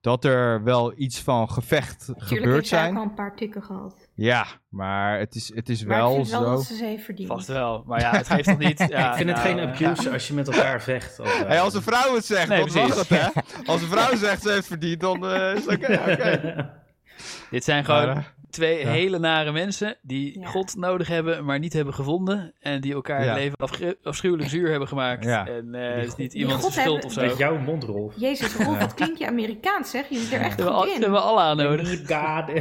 dat 0.00 0.24
er 0.24 0.62
wel 0.62 0.92
iets 0.96 1.20
van 1.20 1.50
gevecht 1.50 2.10
gebeurd 2.16 2.28
heeft 2.54 2.68
zij 2.68 2.78
ook 2.78 2.84
zijn. 2.84 2.96
al 2.96 3.02
een 3.02 3.14
paar 3.14 3.36
tikken 3.36 3.62
gehad. 3.62 4.08
Ja, 4.14 4.46
maar 4.68 5.18
het 5.18 5.34
is, 5.34 5.54
het 5.54 5.68
is 5.68 5.84
Maar 5.84 5.96
ik 5.96 6.02
wel 6.02 6.14
vind 6.14 6.28
wel 6.30 6.40
zo. 6.42 6.50
dat 6.50 6.64
ze 6.64 6.74
ze 6.76 6.84
heeft 6.84 7.04
verdiend. 7.04 7.28
Vast 7.28 7.46
wel. 7.46 7.82
Maar 7.86 8.00
ja, 8.00 8.10
het 8.16 8.26
geeft 8.28 8.44
toch 8.48 8.58
niet... 8.58 8.78
Ja, 8.88 9.10
ik 9.10 9.16
vind 9.16 9.28
het 9.30 9.38
geen 9.38 9.58
abuse 9.58 10.10
als 10.12 10.28
je 10.28 10.34
met 10.34 10.48
elkaar 10.48 10.82
vecht. 10.82 11.20
Als, 11.20 11.38
Hey, 11.38 11.60
als 11.60 11.74
een 11.74 11.82
vrouw 11.82 12.14
het 12.14 12.24
zegt, 12.24 12.48
Nee, 12.48 12.64
dan 12.64 12.74
mag 12.74 12.86
precies. 12.86 13.08
het, 13.08 13.34
hè? 13.34 13.40
Als 13.72 13.82
een 13.82 13.88
vrouw 13.88 14.16
zegt 14.16 14.42
ze 14.42 14.50
heeft 14.50 14.66
verdiend, 14.66 15.00
dan 15.00 15.26
eh, 15.26 15.54
is 15.54 15.66
het 15.66 15.74
oké. 15.76 15.92
oké. 16.12 16.70
Dit 17.50 17.64
zijn 17.64 17.84
gewoon 17.84 18.06
Maar, 18.06 18.16
eh, 18.16 18.24
twee 18.52 18.78
ja. 18.78 18.88
hele 18.90 19.18
nare 19.18 19.52
mensen 19.52 19.96
die 20.02 20.46
God 20.46 20.76
nodig 20.76 21.08
hebben, 21.08 21.44
maar 21.44 21.58
niet 21.58 21.72
hebben 21.72 21.94
gevonden. 21.94 22.54
En 22.60 22.80
die 22.80 22.92
elkaar 22.94 23.24
Ja. 23.24 23.34
het 23.34 23.38
leven 23.38 23.96
afschuwelijk 24.02 24.48
zuur 24.48 24.70
hebben 24.70 24.88
gemaakt. 24.88 25.24
Ja. 25.24 25.46
En 25.46 25.74
eh, 25.74 25.94
het 25.96 26.06
is 26.06 26.16
niet 26.16 26.34
iemands 26.34 26.60
schuld 26.72 26.76
hebben- 26.76 27.04
of 27.04 27.12
zo. 27.12 27.20
Met 27.26 27.36
jouw 27.36 27.58
mond, 27.58 27.84
Rolf. 27.84 28.14
Jezus, 28.16 28.56
Rolf, 28.56 28.78
wat 28.78 28.94
klink 28.94 29.16
je 29.18 29.26
Amerikaans, 29.26 29.90
zeg. 29.90 30.08
Je 30.08 30.18
zit 30.18 30.32
er 30.32 30.40
echt 30.40 30.56
We 30.56 30.62
hebben, 30.62 30.80
goed 30.80 30.88
al, 30.88 30.94
in. 30.94 30.98
we 30.98 31.02
hebben 31.04 31.22
alle 31.22 31.40
aan 31.40 31.56
nodig. 31.56 32.06
God. 32.06 32.48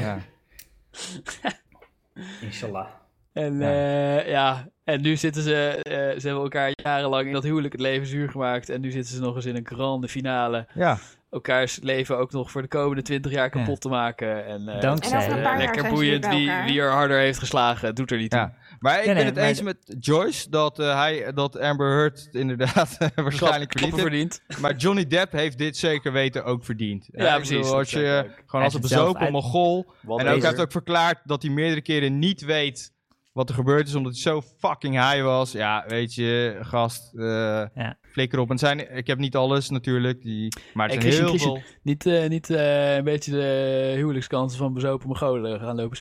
Inshallah. 2.42 2.88
En 3.34 3.60
Ja. 3.60 3.70
ja. 3.72 4.22
ja, 4.26 4.68
en 4.84 5.02
nu 5.02 5.16
zitten 5.16 5.44
ze, 5.44 5.80
eh, 5.82 6.20
ze 6.20 6.28
hebben 6.28 6.44
elkaar 6.44 6.72
jarenlang 6.84 7.28
in 7.28 7.34
dat 7.34 7.44
huwelijk 7.44 7.72
het 7.74 7.82
leven 7.82 8.08
zuur 8.08 8.30
gemaakt. 8.30 8.70
En 8.70 8.82
nu 8.82 8.92
zitten 8.92 9.16
ze 9.16 9.22
nog 9.22 9.36
eens 9.36 9.46
in 9.46 9.56
een 9.56 9.66
grande 9.68 10.08
finale. 10.08 10.68
Ja. 10.74 10.98
Elkaars 11.32 11.80
leven 11.82 12.18
ook 12.18 12.32
nog 12.32 12.52
voor 12.52 12.62
de 12.62 12.68
komende 12.68 13.02
twintig 13.02 13.32
jaar 13.32 13.50
kapot 13.50 13.68
Ja. 13.68 13.76
te 13.76 13.90
maken. 13.90 14.46
En, 14.46 14.68
eh, 14.70 14.82
Dankzij- 14.82 15.18
En 15.20 15.26
over 15.26 15.38
een 15.38 15.44
paar 15.44 15.54
eh, 15.54 15.58
jaar 15.58 15.58
lekker 15.58 15.82
zijn 15.82 15.96
ze 15.96 16.00
boeiend 16.02 16.28
wie, 16.28 16.52
wie 16.74 16.82
er 16.82 16.90
harder 16.92 17.18
heeft 17.18 17.40
geslagen. 17.40 17.88
Het 17.88 17.96
doet 17.96 18.12
er 18.12 18.18
niet 18.18 18.30
toe. 18.32 18.52
Maar 18.80 19.00
ik 19.00 19.06
Nee, 19.06 19.06
ben 19.06 19.16
nee, 19.16 19.26
het 19.34 19.38
eens 19.38 19.58
de- 19.58 19.64
met 19.64 19.96
Joyce 20.00 20.50
dat, 20.50 20.80
eh, 20.80 20.96
hij, 21.00 21.34
dat 21.34 21.60
Amber 21.60 21.92
Heard 21.92 22.28
inderdaad 22.32 22.98
waarschijnlijk 23.16 23.80
heeft. 23.80 24.00
verdiend. 24.00 24.42
Maar 24.60 24.76
Johnny 24.76 25.08
Depp 25.08 25.32
heeft 25.32 25.58
dit 25.58 25.78
zeker 25.78 26.12
weten 26.12 26.46
ook 26.46 26.66
verdiend. 26.66 27.08
Ja, 27.12 27.30
ik 27.30 27.36
precies, 27.36 27.58
bedoel, 27.58 27.76
als 27.78 27.90
je 27.92 28.32
gewoon 28.46 28.66
als 28.66 28.74
een 28.74 28.82
bezopen 28.82 29.22
uit- 29.22 29.32
mogol. 29.32 29.86
En 30.02 30.10
ook, 30.12 30.20
hij 30.20 30.34
heeft 30.40 30.60
ook 30.62 30.72
verklaard 30.72 31.20
dat 31.24 31.42
hij 31.42 31.52
meerdere 31.52 31.82
keren 31.82 32.20
niet 32.20 32.42
weet 32.42 32.94
wat 33.32 33.50
er 33.50 33.56
gebeurd 33.56 33.88
is, 33.88 33.96
omdat 33.96 34.12
hij 34.12 34.22
zo 34.22 34.42
fucking 34.58 34.94
high 34.96 35.24
was. 35.24 35.52
Ja, 35.52 35.84
weet 35.88 36.14
je, 36.16 36.58
gast, 36.62 37.14
eh 37.16 37.26
Ja. 37.74 37.98
Flikker 38.12 38.40
op. 38.40 38.46
En 38.46 38.52
het 38.52 38.60
zijn, 38.60 38.98
ik 38.98 39.08
heb 39.08 39.18
niet 39.18 39.36
alles 39.36 39.70
natuurlijk, 39.70 40.22
die, 40.22 40.56
maar 40.74 40.90
zijn 40.90 41.02
Christian, 41.02 41.26
heel 41.28 41.38
Christian, 41.38 41.62
veel... 41.62 41.80
Niet, 41.84 42.06
eh, 42.06 42.30
niet 42.30 42.50
eh, 42.50 42.96
een 42.96 43.04
beetje 43.04 43.32
de 43.32 43.94
huwelijkskansen 43.96 44.60
van 44.60 44.74
bezopen 44.74 45.08
Mongolen 45.08 45.60
gaan 45.60 45.76
lopen 45.76 45.98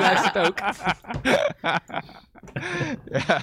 luistert 0.00 0.38
ook. 0.46 0.58
ja. 3.26 3.42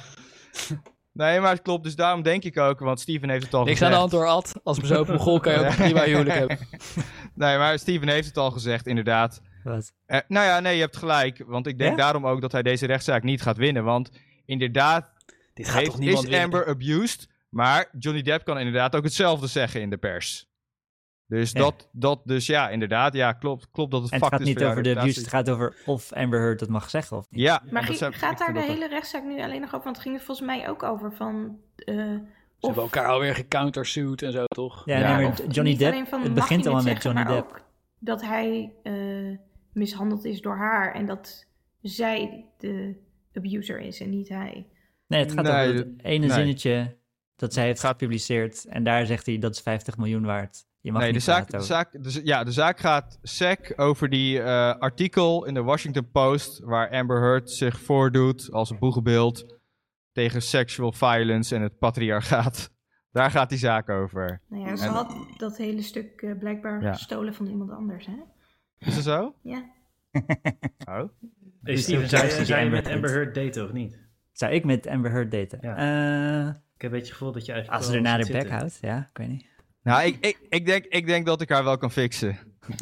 Nee, 1.14 1.40
maar 1.40 1.52
het 1.52 1.62
klopt. 1.62 1.84
Dus 1.84 1.96
daarom 1.96 2.22
denk 2.22 2.44
ik 2.44 2.58
ook, 2.58 2.80
want 2.80 3.00
Steven 3.00 3.30
heeft 3.30 3.44
het 3.46 3.54
al 3.54 3.64
Niks 3.64 3.82
aan 3.82 3.88
gezegd. 3.92 4.12
de 4.12 4.18
hand 4.18 4.30
hoor, 4.30 4.36
Ad. 4.36 4.54
Als 4.64 4.80
bezopen 4.80 5.14
Mongool 5.16 5.40
kan 5.40 5.54
je 5.54 5.60
ook 5.60 5.66
een 5.70 5.76
prima 5.76 6.04
huwelijk 6.04 6.36
hebben. 6.38 6.58
Nee, 7.36 7.58
maar 7.58 7.80
Steven 7.80 8.08
heeft 8.08 8.28
het 8.28 8.38
al 8.38 8.52
gezegd, 8.52 8.88
inderdaad. 8.88 9.42
Wat? 9.64 9.94
Eh, 10.06 10.20
nou 10.28 10.46
ja, 10.46 10.60
nee, 10.60 10.76
je 10.76 10.82
hebt 10.82 10.98
gelijk. 10.98 11.44
Want 11.48 11.68
ik 11.68 11.78
denk 11.78 11.92
Ja? 11.92 11.98
daarom 11.98 12.28
ook 12.28 12.42
dat 12.42 12.52
hij 12.52 12.62
deze 12.64 12.86
rechtszaak 12.86 13.24
niet 13.24 13.42
gaat 13.42 13.58
winnen. 13.58 13.84
Want 13.84 14.12
inderdaad 14.46 15.11
Dit 15.54 15.66
gaat 15.68 15.76
heeft, 15.80 15.92
toch 15.92 16.00
niemand 16.00 16.24
is 16.24 16.30
winnen? 16.30 16.46
Amber 16.60 16.68
abused. 16.68 17.30
Maar 17.50 17.88
Johnny 18.00 18.22
Depp 18.22 18.46
kan 18.46 18.58
inderdaad 18.58 18.96
ook 18.96 19.04
hetzelfde 19.04 19.48
zeggen 19.48 19.82
in 19.82 19.90
de 19.90 19.98
pers. 19.98 20.50
Dus, 21.28 21.52
Ja. 21.52 21.60
dat, 21.60 21.90
dat, 21.92 22.22
dus 22.26 22.46
ja, 22.46 22.70
inderdaad. 22.70 23.14
Ja, 23.14 23.34
klopt, 23.34 23.72
klopt 23.72 23.92
dat 23.92 24.02
het 24.02 24.12
En 24.12 24.20
het 24.20 24.28
fucked 24.28 24.40
gaat 24.48 24.48
niet 24.56 24.64
over 24.64 24.84
de 24.84 25.00
abuse, 25.00 25.20
het 25.20 25.30
gaat 25.30 25.50
over 25.50 25.76
of 25.86 26.14
Amber 26.14 26.40
Heard 26.40 26.60
dat 26.60 26.70
mag 26.70 26.90
zeggen 26.90 27.18
of 27.18 27.28
niet. 27.30 27.42
Ja, 27.42 27.64
Maar 27.72 27.84
ging- 27.84 28.16
gaat 28.18 28.38
daar 28.38 28.54
de 28.54 28.60
dat 28.60 28.68
hele 28.70 28.88
rechtszaak 28.88 29.24
nu 29.24 29.42
alleen 29.42 29.60
nog 29.62 29.70
over? 29.74 29.84
Want 29.84 29.96
het 29.96 30.06
ging 30.06 30.18
er 30.18 30.22
volgens 30.26 30.48
mij 30.48 30.70
ook 30.70 30.84
over 30.84 31.14
van... 31.14 31.58
eh, 31.76 31.96
Ze 31.96 32.20
of, 32.60 32.76
hebben 32.76 32.84
elkaar 32.84 33.08
alweer 33.08 33.36
gecountersued 33.36 34.22
en 34.22 34.32
zo, 34.32 34.44
toch? 34.46 34.86
Ja, 34.86 34.98
Ja, 35.00 35.16
nee, 35.18 35.28
maar 35.28 35.46
Johnny 35.48 35.76
Depp, 35.78 36.08
van, 36.08 36.22
het 36.22 36.34
begint 36.34 36.66
allemaal 36.66 36.84
met 36.84 37.04
Johnny 37.04 37.24
Depp. 37.24 37.50
ook 37.52 37.62
dat 38.00 38.22
hij 38.22 38.74
eh, 38.84 39.38
mishandeld 39.74 40.26
is 40.26 40.42
door 40.42 40.58
haar 40.58 40.94
en 40.94 41.06
dat 41.06 41.46
zij 41.82 42.46
de 42.58 42.96
abuser 43.34 43.80
is 43.80 44.00
en 44.02 44.10
niet 44.10 44.30
hij. 44.30 44.66
Nee, 45.12 45.20
het 45.24 45.32
gaat 45.32 45.44
Nee, 45.44 45.68
over 45.70 45.76
het 45.76 46.04
ene 46.04 46.26
nee. 46.26 46.36
zinnetje 46.36 46.98
dat 47.36 47.54
zij 47.54 47.66
heeft 47.66 47.80
gepubliceerd. 47.80 48.66
En 48.66 48.84
daar 48.84 49.06
zegt 49.06 49.26
hij 49.26 49.38
dat 49.38 49.56
is 49.56 49.62
50 49.62 49.98
miljoen 49.98 50.26
waard. 50.26 50.66
Je 50.80 50.92
mag 50.92 51.02
Nee, 51.02 51.14
de 51.14 51.20
zaak, 51.20 51.50
de, 51.52 51.60
zaak, 51.60 51.92
de, 52.04 52.22
ja, 52.24 52.44
de 52.44 52.52
zaak 52.52 52.80
gaat 52.80 53.20
sec 53.22 53.74
over 53.76 54.10
die 54.10 54.42
eh, 54.42 54.76
artikel 54.76 55.46
in 55.46 55.54
de 55.54 55.62
Washington 55.62 56.12
Post... 56.12 56.60
waar 56.60 56.90
Amber 56.90 57.22
Heard 57.22 57.52
zich 57.52 57.80
voordoet 57.80 58.52
als 58.52 58.70
een 58.70 58.80
boegenbeeld... 58.80 59.60
tegen 60.12 60.42
sexual 60.42 60.92
violence 60.92 61.56
en 61.56 61.62
het 61.62 61.78
patriarchaat. 61.80 62.70
Daar 63.12 63.32
gaat 63.32 63.50
die 63.50 63.58
zaak 63.58 63.90
over. 63.90 64.42
Nou 64.50 64.68
ja, 64.68 64.76
ze 64.76 64.86
En- 64.86 64.92
had 64.92 65.16
dat 65.38 65.58
hele 65.58 65.82
stuk 65.82 66.22
eh, 66.22 66.38
blijkbaar 66.40 66.82
Ja. 66.82 66.94
gestolen 66.94 67.34
van 67.34 67.46
iemand 67.46 67.72
anders, 67.72 68.06
hè? 68.06 68.18
Is 68.78 68.96
dat 68.96 69.04
zo? 69.04 69.36
Ja. 69.42 69.66
Oh. 70.90 71.10
Dus 71.62 71.84
Steven, 71.84 72.56
Amber 72.58 72.70
met 72.70 72.88
Amber 72.88 73.10
Heard. 73.10 73.36
Daten 73.36 73.66
of 73.66 73.72
niet? 73.72 74.00
Zou 74.42 74.54
ik 74.54 74.64
met 74.66 74.88
Amber 74.88 75.12
Heard 75.12 75.32
daten? 75.32 75.60
Ja. 75.62 75.76
Eh, 75.78 76.48
Ik 76.48 76.82
heb 76.82 76.92
een 76.92 76.98
beetje 76.98 76.98
het 76.98 77.12
gevoel 77.12 77.32
dat 77.32 77.46
je 77.46 77.52
eigenlijk 77.52 77.82
als 77.82 77.92
ze 77.92 77.98
er 77.98 78.02
naar 78.04 78.18
de 78.26 78.32
bek 78.32 78.50
houdt, 78.50 78.78
ja, 78.82 78.98
ik 79.12 79.18
weet 79.18 79.28
niet. 79.28 79.46
Nou, 79.84 80.04
ik, 80.04 80.18
ik, 80.26 80.38
ik, 80.50 80.66
denk, 80.66 80.86
ik 80.86 81.06
denk 81.06 81.26
dat 81.26 81.42
ik 81.42 81.50
haar 81.50 81.64
wel 81.64 81.78
kan 81.78 81.92
fixen. 81.92 82.38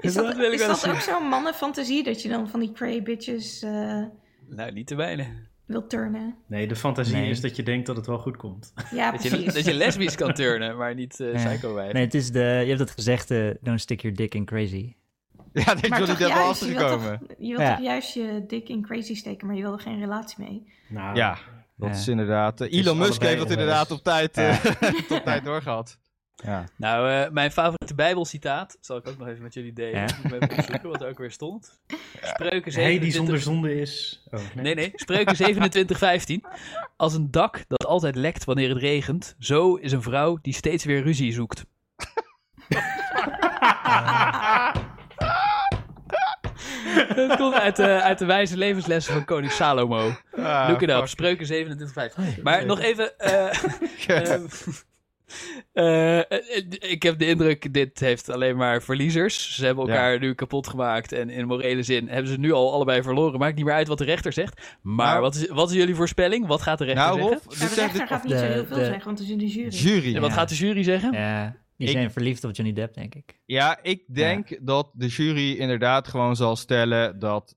Is 0.00 0.14
Dat 0.14 0.24
dat, 0.26 0.36
wil 0.36 0.52
is 0.52 0.66
dat 0.66 0.88
ook 0.88 1.00
zo'n 1.00 1.28
mannenfantasie 1.28 2.02
dat 2.04 2.22
je 2.22 2.28
dan 2.28 2.48
van 2.48 2.60
die 2.60 2.72
cray 2.72 3.02
bitches 3.02 3.62
eh 3.62 4.02
Nou, 4.48 4.72
niet 4.72 4.86
te 4.86 4.94
weinig. 4.94 5.26
wilt 5.66 5.90
turnen? 5.90 6.34
Nee, 6.46 6.66
de 6.66 6.76
fantasie 6.76 7.14
Nee. 7.16 7.30
is 7.30 7.40
dat 7.40 7.56
je 7.56 7.62
denkt 7.62 7.86
dat 7.86 7.96
het 7.96 8.06
wel 8.06 8.18
goed 8.18 8.36
komt. 8.36 8.72
Ja, 8.90 9.10
Dat 9.12 9.22
je, 9.22 9.30
dat 9.52 9.64
je 9.64 9.74
lesbisch 9.74 10.14
kan 10.16 10.32
turnen, 10.34 10.76
maar 10.76 10.94
niet 10.94 11.20
eh 11.20 11.32
Ja. 11.32 11.48
psycho-wijf. 11.48 11.92
Nee, 11.92 12.04
het 12.04 12.14
is 12.14 12.30
de, 12.30 12.38
je 12.38 12.66
hebt 12.68 12.78
het 12.78 12.90
gezegde, 12.90 13.58
don't 13.60 13.80
stick 13.80 14.00
your 14.00 14.16
dick 14.16 14.34
in 14.34 14.44
crazy. 14.44 14.94
Ja, 15.64 15.64
dat 15.74 15.80
Johnny 15.86 16.06
toch 16.06 16.18
Depp 16.18 16.18
wel 16.18 16.28
juist, 16.44 16.60
je 16.60 16.66
wilt, 16.66 16.78
toch, 16.78 16.90
achtergekomen. 16.90 17.36
je 17.38 17.48
wilt 17.56 17.60
Ja. 17.68 17.74
toch 17.76 17.84
juist 17.84 18.14
je 18.14 18.44
dik 18.46 18.68
in 18.68 18.82
crazy 18.82 19.14
steken, 19.14 19.46
maar 19.46 19.56
je 19.56 19.62
wil 19.62 19.72
er 19.72 19.80
geen 19.80 19.98
relatie 20.00 20.44
mee. 20.44 20.72
Nou, 20.88 21.16
Ja, 21.16 21.38
dat 21.76 21.88
Ja. 21.88 21.94
is 21.94 22.08
inderdaad... 22.08 22.60
eh, 22.60 22.70
is 22.72 22.84
Elon 22.84 22.98
Musk 22.98 23.22
heeft 23.22 23.38
dat 23.38 23.50
inderdaad 23.50 23.90
op 23.90 24.02
tijd, 24.02 24.36
eh, 24.36 24.64
op 25.18 25.22
tijd 25.24 25.44
doorgehad. 25.50 25.98
Ja. 26.44 26.64
Nou, 26.76 27.10
eh, 27.10 27.30
mijn 27.30 27.50
favoriete 27.52 27.94
bijbelcitaat 27.94 28.76
zal 28.80 28.96
ik 28.96 29.08
ook 29.08 29.18
nog 29.18 29.28
even 29.28 29.42
met 29.42 29.54
jullie 29.54 29.72
delen. 29.72 30.00
Ja. 30.00 30.04
Ik 30.06 30.22
moet 30.22 30.32
even 30.32 30.50
opzoeken 30.58 30.88
wat 30.90 31.02
er 31.02 31.08
ook 31.08 31.18
weer 31.18 31.30
stond. 31.30 31.80
Spreuken 32.22 32.72
Hij 32.72 32.98
die 32.98 33.10
27... 33.10 33.14
zonder 33.14 33.40
zonde 33.40 33.80
is. 33.80 34.22
Oh, 34.30 34.40
nee. 34.54 34.64
Nee, 34.64 34.74
nee. 34.74 34.92
Spreuken 34.94 35.36
27, 35.36 35.98
15. 35.98 36.44
Als 36.96 37.14
een 37.14 37.30
dak 37.30 37.64
dat 37.68 37.86
altijd 37.86 38.14
lekt 38.16 38.44
wanneer 38.44 38.68
het 38.68 38.78
regent, 38.78 39.34
zo 39.38 39.74
is 39.74 39.92
een 39.92 40.02
vrouw 40.02 40.38
die 40.42 40.54
steeds 40.54 40.84
weer 40.84 41.02
ruzie 41.02 41.32
zoekt. 41.32 41.64
Het 47.28 47.36
komt 47.36 47.54
uit 47.54 47.76
de, 47.76 47.86
uit 48.02 48.18
de 48.18 48.24
wijze 48.26 48.56
levenslessen 48.56 49.12
van 49.12 49.24
koning 49.24 49.52
Salomo. 49.52 50.10
Ah, 50.36 50.64
Look 50.68 50.82
it 50.82 50.90
up, 50.90 50.96
fuck. 50.96 51.06
Spreuken 51.08 51.46
27, 51.46 51.92
15. 51.92 52.42
Maar 52.42 52.66
nog 52.66 52.80
even... 52.80 53.18
eh, 53.18 53.48
ehm, 54.32 54.42
eh, 55.72 56.18
eh, 56.18 56.24
ik 56.80 57.02
heb 57.02 57.18
de 57.18 57.26
indruk, 57.26 57.72
dit 57.72 58.00
heeft 58.00 58.30
alleen 58.30 58.56
maar 58.56 58.82
verliezers. 58.82 59.54
Ze 59.56 59.64
hebben 59.66 59.88
elkaar 59.88 60.18
nu 60.18 60.34
kapot 60.34 60.68
gemaakt. 60.68 61.12
En 61.12 61.30
in 61.30 61.46
morele 61.46 61.82
zin 61.82 62.08
hebben 62.08 62.30
ze 62.32 62.38
nu 62.38 62.52
al 62.52 62.72
allebei 62.72 63.02
verloren. 63.02 63.38
Maakt 63.38 63.56
niet 63.56 63.64
meer 63.64 63.74
uit 63.74 63.88
wat 63.88 63.98
de 63.98 64.04
rechter 64.04 64.32
zegt. 64.32 64.60
Maar 64.82 65.06
Nou- 65.08 65.20
wat, 65.20 65.34
is, 65.34 65.48
wat 65.48 65.70
is 65.70 65.76
jullie 65.76 65.94
voorspelling? 65.94 66.46
Wat 66.46 66.62
gaat 66.62 66.78
de 66.78 66.84
rechter 66.84 67.04
Nou, 67.04 67.18
zeggen? 67.20 67.38
Rolf, 67.44 67.58
dit 67.58 67.74
de 67.74 67.80
rechter 67.80 68.06
gaat 68.06 68.22
niet 68.22 68.32
de- 68.32 68.38
zo 68.38 68.44
heel 68.44 68.64
veel 68.66 68.76
de- 68.76 68.84
zeggen, 68.84 69.04
want 69.04 69.18
het 69.18 69.26
is 69.26 69.32
in 69.32 69.38
de 69.38 69.46
jury. 69.48 69.68
jury. 69.70 70.14
En 70.14 70.20
wat 70.20 70.30
Ja. 70.30 70.36
gaat 70.36 70.48
de 70.48 70.54
jury 70.54 70.82
zeggen? 70.82 71.12
Ja, 71.12 71.56
die 71.86 71.94
Ik- 71.94 72.00
zijn 72.00 72.12
verliefd 72.12 72.44
op 72.44 72.54
Johnny 72.56 72.74
Depp, 72.74 72.94
denk 72.94 73.14
ik. 73.14 73.40
Ja, 73.44 73.78
ik 73.82 74.02
denk 74.14 74.58
dat 74.66 74.90
de 74.94 75.06
jury 75.06 75.52
inderdaad 75.52 76.08
gewoon 76.08 76.36
zal 76.36 76.56
stellen 76.56 77.18
dat 77.18 77.56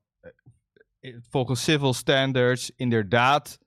eh, 0.99 1.15
volgens 1.29 1.63
civil 1.63 1.93
standards 1.93 2.71
inderdaad 2.75 3.59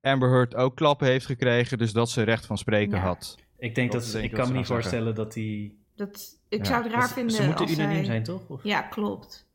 Amber 0.00 0.30
Heard 0.30 0.54
ook 0.54 0.76
klappen 0.76 1.06
heeft 1.06 1.26
gekregen, 1.26 1.78
dus 1.78 1.92
dat 1.92 2.10
ze 2.10 2.22
recht 2.22 2.46
van 2.46 2.58
spreken 2.58 2.96
Ja. 2.98 3.02
had. 3.04 3.34
Ik 3.58 3.74
denk 3.74 3.92
Dat 3.92 4.02
dat, 4.02 4.12
denk 4.12 4.24
ik 4.24 4.30
kan 4.30 4.38
me 4.48 4.56
niet 4.56 4.66
zeggen. 4.66 4.74
voorstellen 4.84 5.14
dat 5.14 5.32
die... 5.32 5.84
Dat, 5.94 6.38
ik 6.48 6.58
Ja. 6.58 6.64
zou 6.64 6.82
het 6.82 6.92
raar 6.92 7.00
dat- 7.00 7.12
vinden 7.12 7.34
Ze 7.36 7.42
moeten 7.46 7.64
als 7.64 7.74
unaniem 7.74 7.94
hij- 7.96 8.04
zijn, 8.04 8.22
toch? 8.22 8.48
Of? 8.48 8.64
Ja, 8.64 8.82
klopt. 8.82 9.46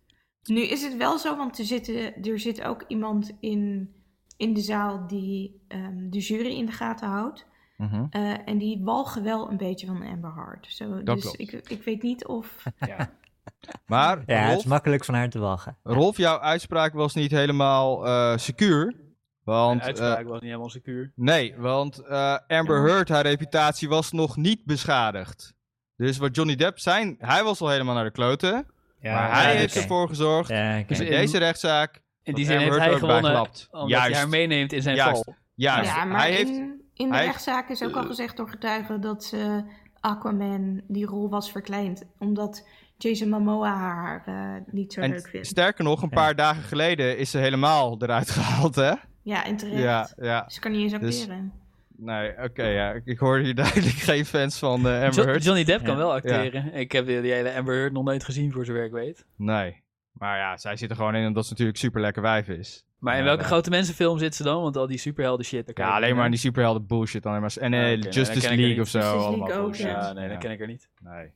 Nu 0.43 0.61
is 0.61 0.81
het 0.83 0.97
wel 0.97 1.17
zo, 1.19 1.37
want 1.37 1.59
er, 1.59 1.65
zitten, 1.65 2.23
er 2.23 2.39
zit 2.39 2.61
ook 2.63 2.83
iemand 2.87 3.31
in, 3.39 3.93
in 4.37 4.53
de 4.53 4.61
zaal 4.61 5.07
die 5.07 5.61
ehm, 5.67 6.09
de 6.09 6.19
jury 6.19 6.57
in 6.57 6.65
de 6.65 6.71
gaten 6.71 7.07
houdt. 7.07 7.45
Mhm. 7.81 8.05
Eh, 8.09 8.33
en 8.45 8.57
die 8.57 8.79
walgen 8.83 9.23
wel 9.23 9.49
een 9.49 9.57
beetje 9.57 9.87
van 9.87 10.03
Amber 10.03 10.33
Heard. 10.35 10.65
Zo, 10.69 11.03
dus 11.03 11.21
klopt. 11.21 11.39
ik, 11.39 11.51
ik 11.51 11.83
weet 11.83 12.01
niet 12.01 12.25
of... 12.27 12.63
Ja. 12.87 13.09
Maar 13.85 14.23
Ja, 14.25 14.37
het 14.41 14.57
is 14.59 14.65
makkelijk 14.65 15.05
van 15.05 15.13
haar 15.15 15.29
te 15.29 15.39
walgen. 15.39 15.77
Rolf, 15.83 16.17
jouw 16.17 16.39
uitspraak 16.39 16.93
was 16.93 17.13
niet 17.13 17.31
helemaal 17.31 18.05
eh 18.07 18.37
secuur. 18.37 18.95
Want, 19.43 19.81
uitspraak 19.81 20.19
eh, 20.19 20.25
was 20.25 20.33
niet 20.39 20.49
helemaal 20.49 20.69
secuur. 20.69 21.11
nee, 21.15 21.55
want 21.57 21.99
eh, 21.99 22.37
Amber 22.47 22.81
Heard, 22.89 23.09
haar 23.09 23.25
reputatie 23.25 23.89
was 23.89 24.11
nog 24.11 24.35
niet 24.37 24.65
beschadigd. 24.65 25.53
Dus 25.95 26.17
wat 26.17 26.35
Johnny 26.35 26.55
Depp 26.55 26.79
zijn, 26.79 27.15
hij 27.19 27.43
was 27.43 27.61
al 27.61 27.69
helemaal 27.69 27.95
naar 27.95 28.03
de 28.03 28.11
kloten. 28.11 28.65
Ja, 28.99 29.13
maar 29.13 29.31
hij 29.41 29.53
ja, 29.53 29.59
heeft 29.59 29.75
ervoor 29.75 30.07
gezorgd, 30.07 30.49
Ja. 30.49 30.83
Dus 30.87 30.99
in 30.99 31.05
in- 31.05 31.11
deze 31.11 31.37
rechtszaak, 31.37 32.01
In 32.23 32.33
die 32.33 32.45
zin 32.45 32.57
heeft 32.57 32.77
hij 32.77 32.93
gewonnen, 32.93 33.31
omdat 33.39 33.67
Juist. 33.87 34.07
hij 34.07 34.15
haar 34.17 34.29
meeneemt 34.29 34.73
in 34.73 34.81
zijn 34.81 34.95
Juist. 34.95 35.23
val. 35.23 35.35
Juist, 35.55 35.89
Ja, 35.91 36.05
maar 36.05 36.19
hij 36.19 36.31
heeft... 36.31 36.61
in, 37.01 37.09
de 37.09 37.15
hij- 37.15 37.25
rechtszaak 37.25 37.69
is 37.69 37.83
ook 37.83 37.95
al 37.95 38.05
gezegd 38.05 38.37
door 38.37 38.49
getuigen 38.49 39.01
dat 39.01 39.23
ze 39.23 39.63
Aquaman 39.99 40.81
die 40.87 41.05
rol 41.05 41.29
was 41.29 41.51
verkleind. 41.51 42.03
Omdat 42.19 42.67
Jason 42.97 43.29
Momoa 43.29 43.75
haar 43.75 44.23
eh, 44.25 44.73
niet 44.73 44.93
zo 44.93 45.01
En 45.01 45.09
leuk 45.09 45.27
vindt. 45.27 45.47
sterker 45.47 45.83
nog, 45.83 46.01
een 46.01 46.09
paar 46.09 46.35
dagen 46.35 46.63
geleden 46.63 47.17
is 47.17 47.31
ze 47.31 47.37
helemaal 47.37 47.95
eruit 48.01 48.29
gehaald, 48.39 48.75
hè? 48.75 48.93
Ja, 49.23 49.45
en 49.45 49.57
terecht. 49.57 49.81
Ja, 49.81 50.09
ja. 50.17 50.45
Ze 50.47 50.59
kan 50.59 50.71
niet 50.71 50.81
eens 50.91 51.01
Dus- 51.01 51.19
acteren. 51.21 51.53
Nee, 51.97 52.33
oké, 52.43 52.63
ja. 52.63 52.91
Ik, 52.91 53.05
ik 53.05 53.19
hoor 53.19 53.37
hier 53.37 53.55
duidelijk 53.65 53.95
geen 53.95 54.25
fans 54.25 54.59
van 54.59 54.87
eh 54.87 55.03
Amber 55.03 55.25
Heard. 55.25 55.43
Johnny 55.43 55.63
Depp 55.63 55.85
kan 55.85 55.97
wel 55.97 56.13
acteren. 56.13 56.73
Ik 56.73 56.91
heb 56.91 57.05
die, 57.05 57.21
die 57.21 57.31
hele 57.31 57.53
Amber 57.53 57.75
Heard 57.75 57.93
nog 57.93 58.03
nooit 58.03 58.23
gezien 58.23 58.51
voor 58.51 58.65
zover 58.65 58.83
ik 58.85 58.91
weet. 58.91 59.25
Nee. 59.35 59.80
Maar 60.11 60.37
ja, 60.37 60.57
zij 60.57 60.75
zit 60.75 60.89
er 60.89 60.95
gewoon 60.95 61.15
in 61.15 61.27
omdat 61.27 61.43
ze 61.43 61.49
natuurlijk 61.51 61.77
super 61.77 62.01
lekker 62.01 62.21
wijf 62.21 62.47
is. 62.47 62.85
Maar 62.99 63.17
in 63.17 63.23
welke 63.23 63.43
grote 63.43 63.69
mensenfilm 63.69 64.17
zit 64.17 64.35
ze 64.35 64.43
dan? 64.43 64.61
Want 64.61 64.77
al 64.77 64.87
die 64.87 64.97
superhelden 64.97 65.45
shit. 65.45 65.75
daar 65.75 65.87
Ja, 65.87 65.95
alleen 65.95 66.09
maar 66.09 66.19
naar. 66.19 66.29
die 66.29 66.39
superhelden 66.39 66.85
bullshit. 66.87 67.25
Alleen 67.25 67.41
maar, 67.41 67.53
en 67.59 67.73
eh, 67.73 67.79
Ah, 67.79 67.85
oké, 67.85 67.93
nee, 67.93 68.01
dan 68.03 68.11
Justice 68.11 68.39
ken 68.47 68.51
ik 68.51 68.59
er 68.59 68.65
League 68.65 68.67
niet. 68.75 68.79
of 68.79 68.87
zo. 68.87 68.97
Justice 68.99 69.17
allemaal 69.25 69.47
League 69.47 69.63
ook, 69.63 69.65
bullshit. 69.71 69.85
ja. 69.85 70.01
Ja, 70.07 70.13
nee, 70.13 70.29
dat 70.29 70.37
ken 70.37 70.51
ik 70.51 70.59
er 70.61 70.67
niet. 70.67 70.89
Nee. 71.03 71.31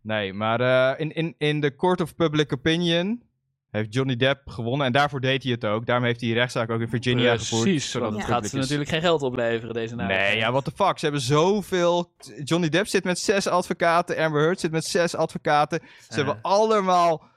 Nee, 0.00 0.32
maar 0.32 0.60
eh, 0.60 1.00
in, 1.00 1.12
in, 1.14 1.34
in 1.38 1.60
de 1.60 1.76
Court 1.76 2.00
of 2.00 2.14
Public 2.14 2.52
Opinion 2.52 3.22
heeft 3.70 3.94
Johnny 3.94 4.16
Depp 4.16 4.48
gewonnen. 4.48 4.86
En 4.86 4.92
daarvoor 4.92 5.20
deed 5.20 5.42
hij 5.42 5.52
het 5.52 5.64
ook. 5.64 5.86
Daarom 5.86 6.04
heeft 6.04 6.20
hij 6.20 6.28
die 6.28 6.38
rechtszaak 6.38 6.70
ook 6.70 6.80
in 6.80 6.88
Virginia 6.88 7.36
gevoerd. 7.36 7.62
Precies, 7.62 7.90
Zodat 7.90 8.08
want 8.08 8.20
het 8.20 8.30
het 8.30 8.32
gaat 8.34 8.42
publiek 8.42 8.50
ze 8.50 8.56
is. 8.74 8.78
natuurlijk 8.78 8.90
geen 8.90 9.10
geld 9.10 9.22
opleveren, 9.30 9.74
deze 9.74 9.94
naam. 9.94 10.06
Nee, 10.08 10.36
ja, 10.36 10.50
what 10.52 10.64
the 10.64 10.70
fuck. 10.74 10.98
Ze 10.98 11.04
hebben 11.04 11.22
zoveel... 11.22 12.12
Johnny 12.44 12.68
Depp 12.68 12.86
zit 12.86 13.04
met 13.04 13.18
zes 13.18 13.46
advocaten. 13.46 14.16
Amber 14.16 14.40
Heard 14.42 14.60
zit 14.60 14.70
met 14.70 14.84
zes 14.84 15.14
advocaten. 15.16 15.80
Ze 16.08 16.14
hebben 16.14 16.38
allemaal 16.42 17.30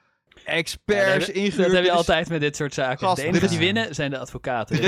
experts 0.45 1.25
dat, 1.25 1.35
ingehuurd. 1.35 1.67
dat 1.67 1.75
heb 1.75 1.83
je 1.83 1.91
altijd 1.91 2.29
met 2.29 2.41
dit 2.41 2.55
soort 2.55 2.73
zaken. 2.73 3.07
Gast, 3.07 3.21
de 3.21 3.27
enige 3.27 3.47
die 3.47 3.57
winnen 3.57 3.95
zijn 3.95 4.11
de 4.11 4.17
advocaten. 4.17 4.81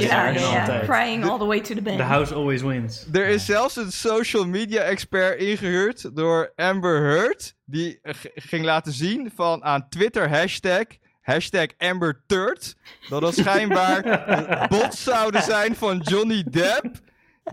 Ja, 0.00 0.28
ja. 0.28 0.80
Crying 0.84 1.24
all 1.24 1.38
the 1.38 1.44
way 1.44 1.60
to 1.60 1.74
the 1.74 1.82
bank. 1.82 1.96
The 1.98 2.02
house 2.02 2.34
always 2.34 2.62
wins. 2.62 3.06
Er 3.12 3.26
is 3.26 3.44
zelfs 3.44 3.76
een 3.76 3.92
social 3.92 4.46
media 4.46 4.80
expert 4.80 5.38
ingehuurd 5.38 6.16
door 6.16 6.52
Amber 6.56 7.02
Heard. 7.02 7.54
Die 7.64 8.00
ging 8.34 8.64
laten 8.64 8.92
zien 8.92 9.30
van 9.34 9.64
aan 9.64 9.88
Twitter 9.88 10.28
hashtag, 10.28 10.84
hashtag 11.22 11.66
Amber 11.78 12.22
Turd. 12.26 12.74
Dat 13.08 13.20
dat 13.20 13.34
schijnbaar 13.34 14.02
bots 14.70 15.02
zouden 15.02 15.42
zijn 15.42 15.76
van 15.76 15.98
Johnny 15.98 16.44
Depp. 16.50 16.86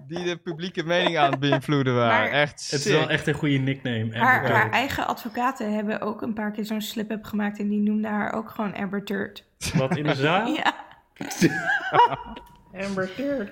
Die 0.08 0.24
de 0.24 0.38
publieke 0.38 0.84
mening 0.84 1.18
aan 1.18 1.32
het 1.32 1.40
beïnvloeden 1.40 1.96
waren. 1.96 2.32
Maar- 2.32 2.40
echt 2.40 2.52
Het 2.64 2.72
is 2.80 2.82
sick. 2.84 2.92
wel 2.92 3.10
echt 3.10 3.28
een 3.28 3.34
goede 3.34 3.58
nickname. 3.58 4.18
Haar, 4.18 4.52
haar 4.52 4.70
eigen 4.72 5.08
advocaten 5.08 5.74
hebben 5.74 6.02
ook 6.02 6.22
een 6.22 6.34
paar 6.34 6.52
keer 6.52 6.66
zo'n 6.66 6.82
slip-up 6.82 7.24
gemaakt 7.26 7.60
en 7.60 7.70
die 7.70 7.80
noemden 7.82 8.12
haar 8.12 8.34
ook 8.34 8.50
gewoon 8.50 8.74
Amber 8.76 9.04
Turd. 9.04 9.46
Wat 9.76 9.96
in 9.98 10.04
de 10.04 10.16
zaal? 10.16 10.48
Ja. 10.48 10.74
Amber 12.86 13.14
Turd. 13.16 13.52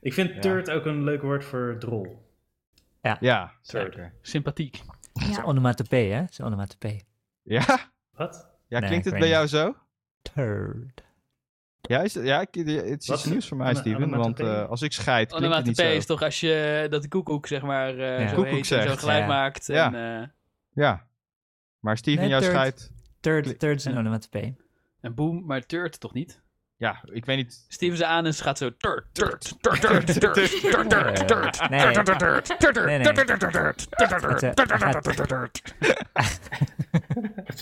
Ik 0.00 0.12
vind 0.12 0.34
Ja. 0.34 0.40
turd 0.40 0.70
ook 0.70 0.84
een 0.86 1.04
leuk 1.04 1.22
woord 1.22 1.44
voor 1.44 1.76
drol. 1.78 2.30
Ja, 3.20 3.52
zeker. 3.60 4.12
Sympathiek. 4.20 4.80
Het 5.12 5.28
is 5.28 5.36
Ja. 5.36 5.42
onomatopee, 5.42 6.10
hè? 6.12 6.20
Het 6.20 6.30
is 6.30 6.40
onomatopee. 6.40 7.04
Ja? 7.42 7.64
Wat? 8.16 8.50
Ja, 8.68 8.78
Nee, 8.78 8.88
klinkt 8.88 9.04
het 9.06 9.18
bij 9.18 9.28
jou 9.28 9.46
zo? 9.46 9.74
Turd. 10.34 11.01
Ja, 11.88 12.00
is, 12.00 12.12
ja 12.12 12.46
het 12.50 13.08
is 13.08 13.24
nieuws 13.24 13.48
voor 13.48 13.56
mij, 13.56 13.74
Steven. 13.74 14.10
Want 14.10 14.40
als 14.40 14.82
ik 14.82 14.92
scheid, 14.92 15.32
klinkt 15.32 15.56
het 15.56 15.66
niet 15.66 15.76
zo. 15.76 15.82
is 15.82 16.06
toch 16.06 16.22
als 16.22 16.40
je 16.40 16.86
dat 16.90 17.02
de 17.02 17.08
koekoek, 17.08 17.46
zeg 17.46 17.62
maar, 17.62 17.94
uh, 17.94 18.20
ja. 18.20 18.28
zo, 18.28 18.34
koekoek 18.34 18.52
heet, 18.52 18.66
zegt, 18.66 19.00
ja. 19.06 19.26
maakt. 19.26 19.66
Ja. 19.66 19.94
En, 19.94 20.20
uh... 20.20 20.28
ja. 20.84 21.06
Maar 21.78 21.96
Steven, 21.96 22.20
nee, 22.20 22.30
jouw 22.30 22.40
scheid... 22.40 22.90
Turd, 23.20 23.58
turd 23.58 23.78
is 23.78 23.84
een 23.84 23.98
onomatopee. 23.98 24.56
En 25.00 25.14
boem 25.14 25.46
maar 25.46 25.66
turd 25.66 26.00
toch 26.00 26.14
niet? 26.14 26.40
Ja, 26.76 27.02
ik 27.04 27.24
weet 27.24 27.36
niet. 27.36 27.64
Steven 27.68 27.98
en 27.98 28.06
anus 28.06 28.40
gaat 28.40 28.58
zo. 28.58 28.70
turd, 28.76 29.56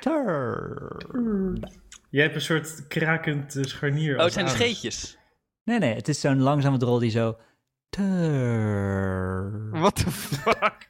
Turd. 0.00 1.72
Je 2.10 2.20
hebt 2.20 2.34
een 2.34 2.40
soort 2.40 2.86
krakend 2.86 3.56
eh, 3.56 3.64
scharnier. 3.64 4.16
Oh, 4.16 4.24
het 4.24 4.32
zijn 4.32 4.44
de 4.44 4.50
scheetjes. 4.50 5.18
Nee, 5.64 5.78
nee, 5.78 5.94
het 5.94 6.08
is 6.08 6.20
zo'n 6.20 6.40
langzame 6.40 6.78
drol 6.78 6.98
die 6.98 7.10
zo... 7.10 7.36
Turd. 7.88 9.70
What 9.70 9.96
the 9.96 10.10
fuck? 10.10 10.88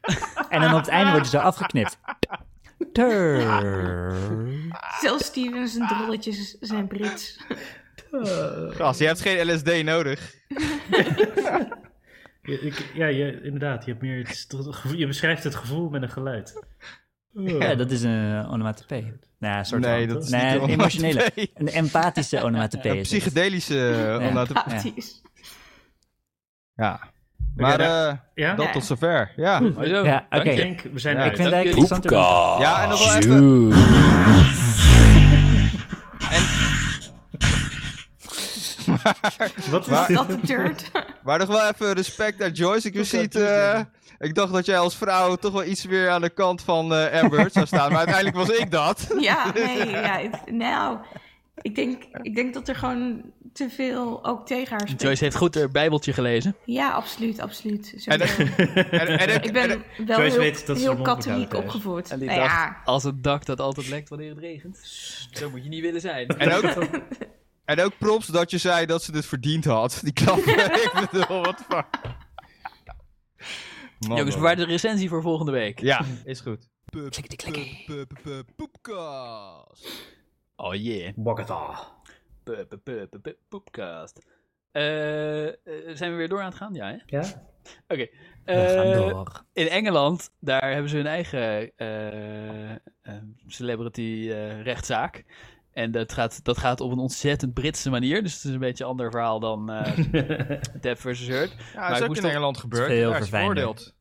En 0.48 0.60
dan 0.60 0.72
op 0.72 0.80
het 0.80 0.88
einde 0.88 1.10
wordt 1.10 1.30
je 1.30 1.36
zo 1.36 1.42
afgeknipt. 1.42 1.98
computer. 2.94 4.12
Zelfs 5.00 5.24
Steven 5.24 5.68
zijn 5.68 5.88
drolletjes 5.88 6.56
zijn 6.60 6.86
Brits. 6.86 7.38
Gast, 8.68 8.98
je 8.98 9.06
hebt 9.06 9.20
geen 9.20 9.52
LSD 9.54 9.82
nodig. 9.84 10.34
Ja, 12.44 12.58
ik- 12.60 12.90
ja, 12.94 13.06
je, 13.06 13.40
inderdaad. 13.42 13.84
Je, 13.84 13.90
hebt 13.90 14.02
meer, 14.02 14.18
het 14.18 14.30
is 14.30 14.46
toch 14.46 14.64
het 14.66 14.74
gevoel- 14.74 14.98
je 14.98 15.06
beschrijft 15.06 15.44
het 15.44 15.54
gevoel 15.54 15.88
met 15.88 16.02
een 16.02 16.10
geluid. 16.10 16.62
Ja, 17.30 17.74
dat 17.74 17.90
is 17.90 18.02
een 18.02 18.46
onomatopee. 18.48 19.12
Nou, 19.38 19.58
een 19.58 19.64
soort 19.64 19.80
Nee, 19.82 20.04
van. 20.06 20.14
dat 20.14 20.24
is 20.24 20.30
nee, 20.30 20.58
een 20.60 20.68
emotionele. 20.68 21.30
Een 21.54 21.68
empathische 21.68 22.42
onomatopee. 22.42 22.96
Een 22.96 23.02
psychedelische 23.02 23.74
Ja. 23.76 24.14
onomatopee. 24.16 24.94
Ja. 24.94 25.02
Ja. 26.74 27.00
Maar 27.56 27.80
eh, 27.80 28.16
Ja? 28.34 28.54
dat 28.54 28.66
Ja. 28.66 28.72
tot 28.72 28.84
zover. 28.84 29.32
Ja. 29.36 29.60
Ja, 29.82 30.26
oké. 30.30 30.50
Ik 30.50 30.56
denk, 30.56 30.80
we 30.80 30.98
zijn 30.98 31.16
Ja, 31.16 31.22
uit. 31.22 31.30
Ik 31.30 31.36
vind 31.72 31.88
het 31.88 32.02
dan- 32.02 32.12
Ja, 32.60 32.82
en 32.82 32.88
nog 32.88 33.04
wel 33.04 33.16
even... 33.16 34.13
Wat 39.70 39.86
Maar- 39.86 40.12
Dat 40.12 40.28
de 40.28 40.38
dirt. 40.42 40.90
Maar 41.24 41.38
nog 41.38 41.48
wel 41.48 41.68
even 41.68 41.92
respect 41.92 42.38
naar 42.38 42.50
Joyce. 42.50 42.86
Ik 42.88 42.94
wist 42.94 43.12
niet... 43.12 43.34
eh, 43.34 43.80
ik 44.18 44.34
dacht 44.34 44.52
dat 44.52 44.66
jij 44.66 44.78
als 44.78 44.96
vrouw 44.96 45.36
toch 45.36 45.52
wel 45.52 45.64
iets 45.64 45.86
meer 45.86 46.10
aan 46.10 46.20
de 46.20 46.30
kant 46.30 46.62
van 46.62 46.94
eh 46.94 47.22
Amber 47.22 47.50
zou 47.50 47.66
staan. 47.66 47.88
Maar 47.88 47.98
uiteindelijk 47.98 48.36
was 48.36 48.48
ik 48.58 48.70
dat. 48.70 49.06
Ja, 49.20 49.52
nee, 49.54 49.86
ja. 49.90 50.18
het- 50.20 50.50
nou, 50.50 50.98
ik 51.62 51.74
denk, 51.74 52.02
ik 52.22 52.34
denk 52.34 52.54
dat 52.54 52.68
er 52.68 52.74
gewoon 52.76 53.22
te 53.52 53.70
veel 53.70 54.24
ook 54.24 54.46
tegen 54.46 54.70
haar 54.70 54.80
spreekt. 54.80 55.02
Joyce 55.02 55.24
heeft 55.24 55.36
goed 55.36 55.54
haar 55.54 55.68
bijbeltje 55.70 56.12
gelezen. 56.12 56.56
Ja, 56.64 56.90
absoluut, 56.90 57.40
absoluut. 57.40 58.04
En, 58.06 58.20
en, 58.20 59.18
en, 59.18 59.42
ik 59.44 59.52
ben 59.52 59.68
wel 59.68 60.06
Joyce 60.18 60.22
heel, 60.22 60.38
weet 60.38 60.66
dat 60.66 61.02
katholiek 61.02 61.54
opgevoed. 61.54 62.10
En 62.10 62.18
die 62.18 62.28
Nou 62.28 62.40
dacht, 62.40 62.52
ja, 62.52 62.76
als 62.84 63.02
het 63.02 63.22
dak 63.22 63.44
dat 63.46 63.60
altijd 63.60 63.88
lekt 63.88 64.08
wanneer 64.08 64.28
het 64.30 64.38
regent. 64.38 64.78
Zo 65.30 65.50
moet 65.50 65.62
je 65.62 65.68
niet 65.68 65.82
willen 65.82 66.00
zijn. 66.00 66.26
En 66.28 66.52
ook, 66.52 66.62
en 67.64 67.80
ook 67.80 67.98
props 67.98 68.26
dat 68.26 68.50
je 68.50 68.58
zei 68.58 68.86
dat 68.86 69.02
ze 69.02 69.12
dit 69.12 69.26
verdiend 69.26 69.64
had. 69.64 69.98
Die 70.04 70.12
klap. 70.12 70.38
ik 70.38 71.08
bedoel, 71.10 71.42
wat 71.42 71.60
fuck. 71.68 71.86
Man, 74.08 74.16
Jongens, 74.16 74.34
bewaar 74.34 74.56
de 74.56 74.64
recensie 74.64 75.08
voor 75.08 75.22
volgende 75.22 75.52
week. 75.52 75.80
Ja, 75.80 76.04
is 76.24 76.40
goed. 76.40 76.68
Oh 80.56 80.74
yeah. 80.74 81.14
Pu- 83.22 83.36
Poepcast. 83.48 84.26
Eh, 84.72 85.46
eh, 85.46 85.52
zijn 85.94 86.10
we 86.10 86.16
weer 86.16 86.28
door 86.28 86.40
aan 86.40 86.46
het 86.48 86.54
gaan? 86.54 86.74
Ja, 86.74 86.86
hè? 86.86 86.96
Ja? 87.06 87.20
Oké. 87.88 88.08
We 88.44 88.52
gaan 88.76 88.84
Eh, 88.86 88.92
door. 88.98 89.44
In 89.52 89.68
Engeland, 89.68 90.30
daar 90.40 90.70
hebben 90.72 90.90
ze 90.90 90.96
hun 90.96 91.06
eigen 91.06 91.72
eh, 91.76 92.70
eh, 92.70 92.78
celebrity 93.46 94.28
eh, 94.30 94.62
rechtszaak. 94.62 95.24
En 95.74 95.90
dat 95.90 96.12
gaat, 96.12 96.44
dat 96.44 96.58
gaat 96.58 96.80
op 96.80 96.92
een 96.92 96.98
ontzettend 96.98 97.54
Britse 97.54 97.90
manier. 97.90 98.22
Dus 98.22 98.34
het 98.34 98.44
is 98.44 98.50
een 98.50 98.58
beetje 98.58 98.84
een 98.84 98.90
ander 98.90 99.10
verhaal 99.10 99.40
dan 99.40 99.70
eh 99.70 99.96
Depp 100.80 101.00
versus 101.00 101.26
Heard. 101.28 101.50
Ja, 101.50 101.80
Maar 101.80 101.82
dat 101.82 101.90
is 101.90 101.96
ik 101.96 102.02
ook 102.02 102.08
moest 102.08 102.22
in 102.22 102.28
Engeland 102.30 102.58
gebeurd. 102.58 102.86
veel 102.86 103.12
verfijnder. 103.12 103.56
veroordeeld. 103.56 103.94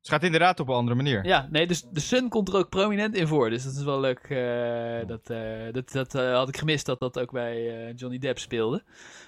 Het 0.00 0.14
gaat 0.14 0.24
inderdaad 0.24 0.60
op 0.60 0.68
een 0.68 0.74
andere 0.74 0.96
manier. 0.96 1.24
Ja, 1.24 1.48
nee, 1.50 1.66
dus 1.66 1.82
de 1.90 2.00
Sun 2.00 2.28
komt 2.28 2.48
er 2.48 2.54
ook 2.56 2.68
prominent 2.68 3.14
in 3.14 3.26
voor. 3.26 3.50
Dus 3.50 3.64
dat 3.64 3.72
is 3.74 3.82
wel 3.82 4.00
leuk. 4.00 4.18
eh, 4.18 5.08
dat 5.08 5.30
eh, 5.30 5.72
dat, 5.72 5.92
dat 5.92 6.14
eh, 6.14 6.32
had 6.34 6.48
ik 6.48 6.56
gemist 6.56 6.86
dat 6.86 7.00
dat 7.00 7.18
ook 7.18 7.32
bij 7.32 7.86
eh, 7.86 7.92
Johnny 7.96 8.18
Depp 8.18 8.38
speelde. 8.38 8.82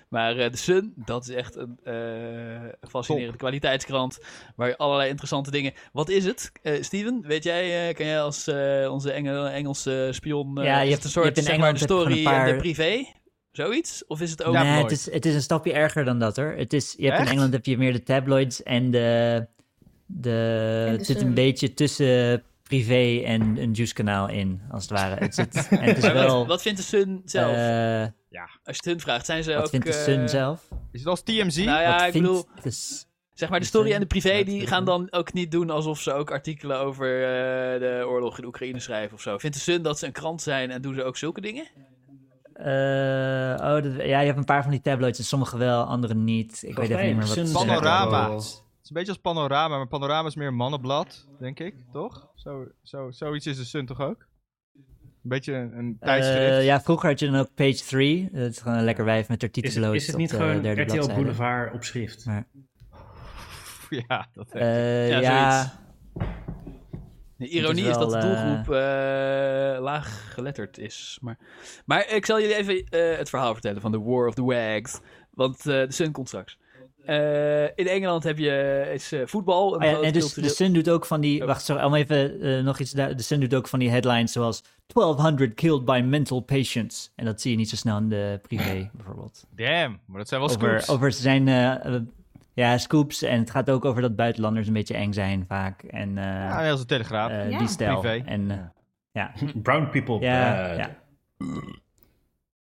Maar 0.08 0.36
eh, 0.36 0.50
de 0.50 0.56
Sun, 0.56 0.92
dat 0.96 1.28
is 1.28 1.34
echt 1.34 1.56
een 1.56 1.78
eh, 1.84 2.88
fascinerende 2.90 3.36
kwaliteitskrant. 3.38 4.18
Waar 4.56 4.68
je 4.68 4.76
allerlei 4.76 5.08
interessante 5.08 5.50
dingen. 5.50 5.72
Wat 5.92 6.08
is 6.08 6.24
het? 6.24 6.52
Eh, 6.62 6.82
Steven, 6.82 7.22
weet 7.26 7.44
jij, 7.44 7.88
eh, 7.88 7.94
kan 7.94 8.06
jij 8.06 8.20
als 8.20 8.46
eh, 8.46 8.88
onze 8.92 9.12
Engel, 9.12 9.48
Engelse 9.48 10.08
spion. 10.12 10.58
eh, 10.58 10.64
Ja, 10.64 10.80
je 10.80 10.90
hebt- 10.90 11.04
een 11.04 11.10
soort, 11.10 11.38
zeg 11.38 11.58
maar, 11.58 11.72
de 11.72 11.78
story 11.78 12.10
en 12.12 12.16
de 12.16 12.22
paar- 12.22 12.56
privé? 12.56 13.04
Zoiets? 13.52 14.06
Of 14.06 14.20
is 14.20 14.30
het 14.30 14.42
ook. 14.42 14.54
nee, 14.54 14.82
het 14.82 14.90
is, 14.90 15.10
het 15.12 15.26
is 15.26 15.34
een 15.34 15.42
stapje 15.42 15.72
erger 15.72 16.04
dan 16.04 16.18
dat 16.18 16.36
hoor. 16.36 16.54
Het 16.56 16.72
is, 16.72 16.94
je 16.98 17.06
hebt 17.10 17.20
in? 17.20 17.26
Engeland 17.26 17.52
heb 17.52 17.64
je 17.66 17.78
meer 17.78 17.92
de 17.92 18.02
tabloids 18.02 18.62
en 18.62 18.90
de. 18.90 19.46
de 20.06 20.30
En 20.86 20.92
de 20.92 20.96
het 20.98 21.06
zit 21.06 21.20
een 21.20 21.34
beetje 21.34 21.74
tussen 21.74 22.42
privé 22.68 23.24
en 23.24 23.40
een 23.56 23.72
juice-kanaal 23.72 24.28
in, 24.28 24.60
als 24.70 24.82
het 24.82 24.90
ware. 24.98 25.14
Het, 25.14 25.34
zit, 25.34 25.68
en 25.70 25.80
het 25.80 25.96
is 25.96 26.02
wat, 26.02 26.12
wel. 26.12 26.46
wat 26.46 26.62
vindt 26.62 26.78
de 26.78 26.84
Sun 26.84 27.22
zelf? 27.24 27.52
eh, 27.56 28.00
Als 28.02 28.08
je 28.64 28.72
het 28.72 28.84
hun 28.84 29.00
vraagt, 29.00 29.26
zijn 29.26 29.42
ze 29.42 29.54
wat 29.54 29.62
ook. 29.64 29.68
vindt 29.70 29.86
de 29.86 29.92
eh, 29.92 30.02
Sun 30.02 30.28
zelf? 30.28 30.68
Is 30.92 31.00
het 31.00 31.08
als 31.08 31.22
TMZ? 31.22 31.56
Nou 31.64 31.80
ja, 31.82 31.96
wat 31.98 32.06
ik 32.06 32.12
bedoel. 32.12 32.44
de 32.62 32.70
Zeg 33.34 33.48
maar, 33.48 33.58
de 33.58 33.64
de 33.64 33.70
story 33.70 33.84
Sun? 33.86 33.94
en 33.94 34.00
de 34.00 34.06
privé, 34.06 34.32
Ja, 34.32 34.44
die 34.44 34.66
gaan 34.66 34.84
dan 34.84 35.12
ook 35.12 35.32
niet 35.32 35.50
doen 35.50 35.70
alsof 35.70 36.00
ze 36.00 36.12
ook 36.12 36.30
artikelen 36.30 36.78
over 36.80 37.06
eh, 37.22 37.80
de 37.80 38.04
oorlog 38.08 38.38
in 38.38 38.44
Oekraïne 38.44 38.80
schrijven 38.80 39.14
of 39.14 39.20
zo. 39.22 39.38
Vindt 39.38 39.56
de 39.56 39.62
Sun 39.62 39.82
dat 39.82 39.98
ze 39.98 40.06
een 40.06 40.12
krant 40.12 40.42
zijn 40.42 40.70
en 40.70 40.82
doen 40.82 40.94
ze 40.94 41.02
ook 41.04 41.16
zulke 41.16 41.40
dingen? 41.40 41.66
Eh, 42.52 43.54
oh, 43.60 43.82
dat- 43.82 44.06
ja, 44.06 44.20
je 44.20 44.26
hebt 44.26 44.38
een 44.38 44.44
paar 44.44 44.62
van 44.62 44.70
die 44.70 44.80
tabloids 44.80 45.18
en 45.18 45.24
sommige 45.24 45.56
wel, 45.58 45.82
andere 45.84 46.14
niet. 46.14 46.62
Ik 46.62 46.76
weet 46.76 46.90
even 46.90 47.06
niet 47.06 47.16
meer 47.16 47.52
wat. 47.52 47.66
Panorama. 47.66 48.38
Het 48.88 48.96
is 48.96 49.02
een 49.02 49.14
beetje 49.14 49.22
als 49.22 49.34
panorama, 49.34 49.76
maar 49.76 49.86
panorama 49.86 50.28
is 50.28 50.34
meer 50.34 50.46
een 50.46 50.54
mannenblad, 50.54 51.28
denk 51.38 51.60
ik, 51.60 51.74
toch? 51.92 52.30
Zo, 52.34 52.66
zo, 52.82 53.10
zoiets 53.10 53.46
is 53.46 53.56
de 53.56 53.64
Sun 53.64 53.86
toch 53.86 54.00
ook? 54.00 54.26
Een 54.74 54.82
beetje 55.22 55.54
een, 55.54 55.78
een 55.78 55.96
tijdschrift. 56.00 56.38
Eh, 56.38 56.64
ja, 56.64 56.80
vroeger 56.80 57.08
had 57.08 57.18
je 57.18 57.30
dan 57.30 57.40
ook 57.40 57.54
Page 57.54 57.84
3. 57.84 58.28
Dat 58.32 58.50
is 58.50 58.58
gewoon 58.58 58.78
een 58.78 58.84
lekker 58.84 59.04
wijf 59.04 59.28
met 59.28 59.40
haar 59.42 59.50
Is, 59.52 59.62
titelloos 59.62 59.94
is 59.94 60.06
het 60.06 60.14
op 60.14 60.20
niet 60.20 60.30
de 60.30 60.36
gewoon 60.36 60.62
derde 60.62 60.82
RTL 60.82 60.92
bladzijde. 60.92 61.20
Boulevard 61.20 61.74
op 61.74 61.84
schrift? 61.84 62.26
Maar, 62.26 62.46
ja, 64.08 64.28
dat 64.32 64.52
eh, 64.52 65.08
Ja, 65.08 65.18
ja, 65.20 65.60
zoiets. 65.60 65.76
De 67.36 67.48
ironie 67.48 67.84
Het 67.84 67.96
is, 67.96 68.02
is 68.02 68.10
dat 68.10 68.22
de 68.22 68.28
wel, 68.28 68.36
doelgroep 68.36 68.74
eh, 68.74 69.82
laag 69.82 70.32
geletterd 70.34 70.78
is. 70.78 71.18
Maar, 71.20 71.38
maar 71.84 72.08
ik 72.08 72.26
zal 72.26 72.40
jullie 72.40 72.56
even 72.56 72.84
eh, 72.84 73.18
het 73.18 73.28
verhaal 73.28 73.52
vertellen 73.52 73.80
van 73.80 73.92
de 73.92 74.00
War 74.00 74.26
of 74.26 74.34
the 74.34 74.44
Wags. 74.44 75.00
Want 75.30 75.58
eh, 75.58 75.64
de 75.64 75.92
Sun 75.92 76.12
komt 76.12 76.28
straks. 76.28 76.58
Eh, 77.08 77.62
in 77.64 77.86
Engeland 77.88 78.22
heb 78.24 78.38
je 78.38 78.90
is, 78.94 79.12
eh, 79.12 79.20
voetbal. 79.24 79.74
Een 79.74 79.78
Oh 79.80 79.84
ja, 79.84 79.90
groot 79.90 80.02
nee, 80.02 80.12
dus 80.12 80.22
cultureel- 80.22 80.48
de 80.48 80.54
Sun 80.54 80.72
doet 80.72 80.90
ook 80.90 81.06
van 81.06 81.20
die... 81.20 81.40
Oh. 81.40 81.46
Wacht, 81.46 81.64
sorry, 81.64 81.82
om 81.84 81.94
even 81.94 82.40
eh, 82.40 82.62
nog 82.64 82.78
iets... 82.78 82.90
De 82.92 83.22
Sun 83.22 83.40
doet 83.40 83.54
ook 83.54 83.68
van 83.68 83.78
die 83.78 83.90
headlines 83.90 84.32
zoals... 84.32 84.62
1200 84.86 85.54
killed 85.54 85.84
by 85.84 86.02
mental 86.04 86.40
patients. 86.40 87.12
En 87.16 87.24
dat 87.24 87.40
zie 87.40 87.50
je 87.50 87.56
niet 87.56 87.68
zo 87.68 87.76
snel 87.76 87.96
in 87.98 88.08
de 88.08 88.38
privé, 88.42 88.90
bijvoorbeeld. 88.92 89.44
Damn, 89.54 90.00
maar 90.06 90.18
dat 90.18 90.28
zijn 90.28 90.40
wel 90.40 90.50
Over, 90.50 90.68
scoops. 90.68 90.88
over 90.88 91.12
zijn... 91.12 91.48
eh, 91.48 91.94
eh, 91.94 92.02
ja, 92.54 92.78
scoops. 92.78 93.22
En 93.22 93.38
het 93.38 93.50
gaat 93.50 93.70
ook 93.70 93.84
over 93.84 94.02
dat 94.02 94.16
buitenlanders 94.16 94.66
een 94.66 94.72
beetje 94.72 94.94
eng 94.94 95.12
zijn 95.12 95.44
vaak. 95.48 95.82
En 95.82 96.18
eh, 96.18 96.24
Ja, 96.24 96.70
als 96.70 96.80
de 96.80 96.86
Telegraaf. 96.86 97.30
eh, 97.30 97.58
die 97.58 97.68
stijl. 97.68 98.00
Privé. 98.00 98.24
En, 98.26 98.50
eh, 98.50 98.56
ja, 99.12 99.32
Brown 99.62 99.88
people. 99.90 100.20
ja, 100.20 100.66
bad. 100.66 100.76
ja. 100.76 100.96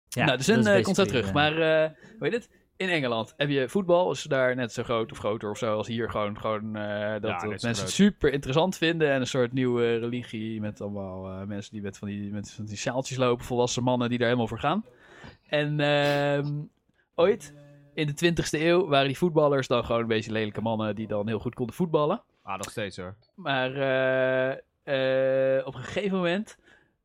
Ja, 0.09 0.25
nou, 0.25 0.37
de 0.39 0.45
Sun 0.45 0.67
eh, 0.67 0.83
komt 0.83 0.97
zo 0.97 1.05
terug. 1.05 1.27
eh, 1.27 1.33
Maar, 1.33 1.53
eh, 1.53 1.91
hoe 2.19 2.29
heet 2.29 2.33
het? 2.33 2.49
In 2.83 2.89
Engeland 2.89 3.35
heb 3.37 3.49
je 3.49 3.69
voetbal, 3.69 4.11
is 4.11 4.23
daar 4.23 4.55
net 4.57 4.73
zo 4.73 4.83
groot 4.83 5.13
of 5.13 5.19
groter 5.19 5.51
of 5.51 5.59
zo 5.59 5.77
als 5.77 5.87
hier. 5.87 6.11
Gewoon, 6.11 6.41
gewoon 6.41 6.77
eh, 6.77 7.21
dat, 7.21 7.31
Ja, 7.31 7.47
mensen 7.47 7.59
groot. 7.61 7.77
het 7.77 7.91
super 7.91 8.33
interessant 8.33 8.77
vinden. 8.77 9.11
En 9.11 9.21
een 9.21 9.27
soort 9.27 9.53
nieuwe 9.53 9.97
religie 9.97 10.61
met 10.61 10.81
allemaal 10.81 11.29
eh, 11.29 11.47
mensen 11.47 11.73
die 11.73 11.83
met 11.83 11.99
van 11.99 12.09
die, 12.09 12.33
met 12.33 12.53
van 12.53 12.65
die 12.65 12.77
sjaaltjes 12.77 13.17
lopen. 13.17 13.45
Volwassen 13.45 13.83
mannen 13.83 14.09
die 14.09 14.19
daar 14.19 14.27
helemaal 14.27 14.49
voor 14.49 14.59
gaan. 14.59 14.85
En 15.47 15.81
ehm, 15.81 16.47
ooit, 17.15 17.55
in 17.95 18.07
de 18.07 18.33
20e 18.33 18.61
eeuw, 18.61 18.87
waren 18.89 19.07
die 19.07 19.19
voetballers 19.19 19.67
dan 19.67 19.85
gewoon 19.85 20.01
een 20.01 20.07
beetje 20.07 20.33
lelijke 20.33 20.61
mannen 20.61 20.95
die 20.95 21.07
dan 21.07 21.29
heel 21.29 21.39
goed 21.39 21.55
konden 21.55 21.75
voetballen. 21.75 22.23
Ah, 22.43 22.57
nog 22.57 22.71
steeds 22.71 22.97
hoor. 22.97 23.15
Maar 23.35 23.71
eh, 24.83 25.67
op 25.67 25.75
een 25.75 25.83
gegeven 25.83 26.17
moment 26.17 26.59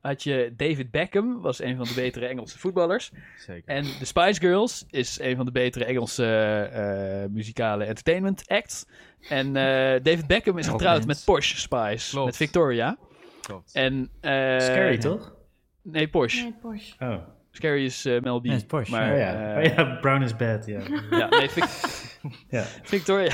had 0.07 0.23
je 0.23 0.53
David 0.57 0.91
Beckham, 0.91 1.41
was 1.41 1.61
een 1.61 1.75
van 1.77 1.85
de 1.85 1.93
betere 1.93 2.25
Engelse 2.25 2.59
voetballers. 2.59 3.11
Zeker. 3.37 3.75
En 3.75 3.83
de 3.83 4.05
Spice 4.05 4.39
Girls 4.39 4.85
is 4.89 5.19
een 5.19 5.35
van 5.35 5.45
de 5.45 5.51
betere 5.51 5.85
Engelse 5.85 6.25
eh, 6.25 7.29
muzikale 7.33 7.83
entertainment 7.83 8.43
acts. 8.47 8.85
En 9.29 9.47
eh, 9.47 10.03
David 10.03 10.27
Beckham 10.27 10.57
is 10.57 10.65
Ook 10.67 10.71
getrouwd 10.71 11.05
met 11.05 11.21
Porsche 11.25 11.57
Spice, 11.59 12.09
Klopt. 12.09 12.25
met 12.25 12.35
Victoria. 12.37 12.97
Klopt. 13.41 13.73
En, 13.73 14.09
eh, 14.21 14.31
Scary, 14.59 14.97
toch? 14.97 15.35
Nee, 15.83 16.07
Porsche. 16.07 16.43
Nee, 16.43 16.53
Porsche. 16.61 16.93
Oh. 16.99 17.17
Scary 17.51 17.83
is 17.85 18.05
eh, 18.05 18.21
Mel 18.21 18.39
B. 18.39 18.45
Is 18.45 18.63
Porsche. 18.65 18.95
Maar, 18.95 19.11
oh, 19.11 19.17
ja. 19.17 19.57
oh 19.57 19.63
ja, 19.63 19.97
Brown 20.01 20.21
is 20.23 20.35
bad, 20.35 20.65
ja. 20.65 20.79
ja, 21.09 21.27
nee, 21.27 21.49
Vic- 21.49 22.19
ja. 22.49 22.63
Victoria. 22.83 23.31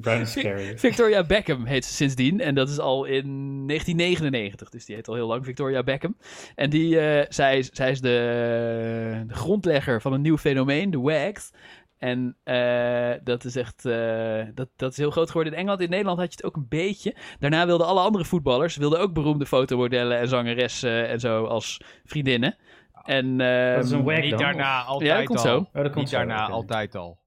Brown 0.00 0.20
is 0.20 0.30
scary. 0.32 0.78
Victoria 0.78 1.24
Beckham 1.24 1.64
heet 1.64 1.84
ze 1.84 1.92
sindsdien. 1.92 2.40
En 2.40 2.54
dat 2.54 2.68
is 2.68 2.78
al 2.78 3.04
in 3.04 3.24
1999. 3.66 4.68
Dus 4.70 4.84
die 4.84 4.94
heet 4.94 5.08
al 5.08 5.14
heel 5.14 5.26
lang 5.26 5.44
Victoria 5.44 5.82
Beckham. 5.82 6.16
En 6.54 6.70
die, 6.70 6.98
eh, 7.00 7.26
zij, 7.28 7.58
is- 7.58 7.70
zij 7.72 7.90
is 7.90 8.00
de, 8.00 9.24
de 9.26 9.34
grondlegger 9.34 10.00
van 10.00 10.12
een 10.12 10.20
nieuw 10.20 10.38
fenomeen, 10.38 10.90
de 10.90 10.98
WAGs. 11.00 11.50
En 11.98 12.36
eh, 12.44 13.10
dat 13.24 13.44
is 13.44 13.56
echt 13.56 13.84
eh, 13.84 14.42
dat, 14.54 14.68
dat 14.76 14.90
is 14.90 14.96
heel 14.96 15.10
groot 15.10 15.26
geworden 15.28 15.52
in 15.52 15.58
Engeland. 15.58 15.80
In 15.80 15.90
Nederland 15.90 16.18
had 16.18 16.26
je 16.30 16.36
het 16.36 16.44
ook 16.46 16.56
een 16.56 16.66
beetje. 16.68 17.14
Daarna 17.38 17.66
wilden 17.66 17.86
alle 17.86 18.00
andere 18.00 18.24
voetballers 18.24 18.76
wilden 18.76 19.00
ook 19.00 19.12
beroemde 19.12 19.46
fotomodellen 19.46 20.18
en 20.18 20.28
zangeressen 20.28 21.08
en 21.08 21.20
zo 21.20 21.44
als 21.44 21.80
vriendinnen. 22.04 22.56
En, 23.04 23.40
eh, 23.40 23.74
Dat 23.74 23.84
is 23.84 23.90
een 23.90 24.02
wag 24.04 24.20
Niet 24.20 24.30
dan? 24.30 24.38
daarna, 24.38 24.80
of? 24.82 24.86
altijd 24.86 25.10
Ja, 25.10 25.16
dat 25.16 25.26
komt 25.26 25.38
al. 25.38 25.44
zo. 25.44 25.56
Oh, 25.58 25.72
dat 25.72 25.82
komt 25.82 25.94
Niet 25.94 26.08
zo, 26.08 26.16
daarna, 26.16 26.48
altijd 26.48 26.94
al. 26.94 27.18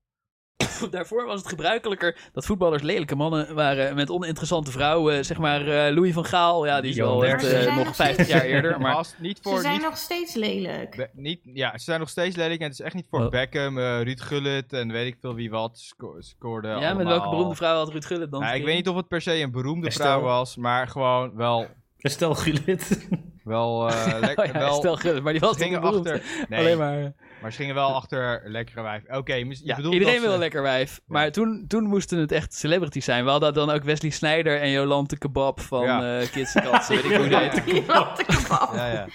Daarvoor 0.91 1.25
was 1.25 1.39
het 1.39 1.49
gebruikelijker 1.49 2.17
dat 2.33 2.45
voetballers 2.45 2.81
lelijke 2.83 3.15
mannen 3.15 3.55
waren 3.55 3.95
met 3.95 4.09
oninteressante 4.09 4.71
vrouwen. 4.71 5.25
Zeg 5.25 5.37
maar 5.37 5.61
eh, 5.67 5.93
Louis 5.95 6.13
van 6.13 6.25
Gaal, 6.25 6.65
ja, 6.65 6.81
die 6.81 6.91
is 6.91 6.97
wel 6.97 7.25
echt 7.25 7.43
eh, 7.43 7.49
zijn 7.49 7.75
nog 7.75 7.85
nog 7.85 7.95
50 7.95 8.27
jaar 8.27 8.41
eerder. 8.41 8.79
Maar 8.81 8.93
Als- 8.95 9.15
niet 9.17 9.39
Ze 9.43 9.57
zijn 9.61 9.73
niet, 9.73 9.81
nog 9.81 9.97
steeds 9.97 10.33
lelijk. 10.33 10.95
Be- 10.95 11.09
niet, 11.13 11.39
ja, 11.43 11.77
ze 11.77 11.83
zijn 11.83 11.99
nog 11.99 12.09
steeds 12.09 12.35
lelijk 12.35 12.59
en 12.59 12.65
het 12.65 12.79
is 12.79 12.85
echt 12.85 12.95
niet 12.95 13.07
voor 13.09 13.19
Oh. 13.23 13.29
Beckham, 13.29 13.77
eh, 13.77 14.01
Ruud 14.01 14.21
Gullit 14.21 14.73
en 14.73 14.91
weet 14.91 15.07
ik 15.07 15.17
veel 15.21 15.33
wie 15.35 15.49
wat 15.49 15.79
sco 15.79 16.15
scoorde 16.19 16.67
ja, 16.67 16.93
met 16.93 17.07
welke 17.07 17.29
beroemde 17.29 17.55
vrouw 17.55 17.75
had 17.77 17.89
Ruud 17.91 18.05
Gullit 18.05 18.31
dan? 18.31 18.41
Ja, 18.41 18.51
ik 18.53 18.63
weet 18.65 18.75
niet 18.75 18.89
of 18.89 18.95
het 18.95 19.07
per 19.07 19.21
se 19.21 19.41
een 19.41 19.51
beroemde 19.51 19.87
Estelle. 19.87 20.09
vrouw 20.09 20.21
was, 20.21 20.55
maar 20.57 20.87
gewoon 20.87 21.35
wel, 21.35 21.67
Stel 21.97 22.35
Gullit. 22.35 23.07
wel, 23.43 23.89
eh 23.89 24.15
lek- 24.19 24.39
Oh 24.39 24.45
ja, 24.45 24.51
wel 24.51 24.73
stel 24.73 24.95
Gullit, 24.95 25.23
maar 25.23 25.31
die 25.33 25.41
was 25.41 25.57
niet 25.57 25.79
beroemd? 25.81 26.07
achter, 26.09 26.45
nee, 26.49 26.59
Alleen 26.59 26.77
maar... 26.77 27.13
maar 27.41 27.51
ze 27.51 27.57
gingen 27.57 27.75
wel 27.75 27.93
achter 27.95 28.41
lekkere 28.45 28.81
wijf. 28.81 29.03
Oké, 29.09 29.33
Ja, 29.33 29.43
iedereen 29.77 30.19
wil 30.19 30.27
ze- 30.29 30.33
een 30.33 30.39
lekker 30.39 30.61
wijf. 30.61 31.01
Maar 31.05 31.31
toen, 31.31 31.65
toen 31.67 31.83
moesten 31.83 32.17
het 32.17 32.31
echt 32.31 32.53
celebrities 32.53 33.05
zijn. 33.05 33.23
We 33.23 33.29
hadden 33.29 33.53
dan 33.53 33.69
ook 33.69 33.83
Wesley 33.83 34.11
Sneijder 34.11 34.61
en 34.61 34.69
Jolante 34.69 35.17
Kebab 35.17 35.59
van 35.61 35.83
Ja. 35.83 36.19
eh 36.19 36.27
Kids 36.31 36.53
weet 36.53 37.03
ik 37.03 37.15
hoe. 37.15 37.27
Jolante 37.29 37.61
kebab. 37.61 38.71
Ja, 38.75 38.91
ja. 38.91 39.07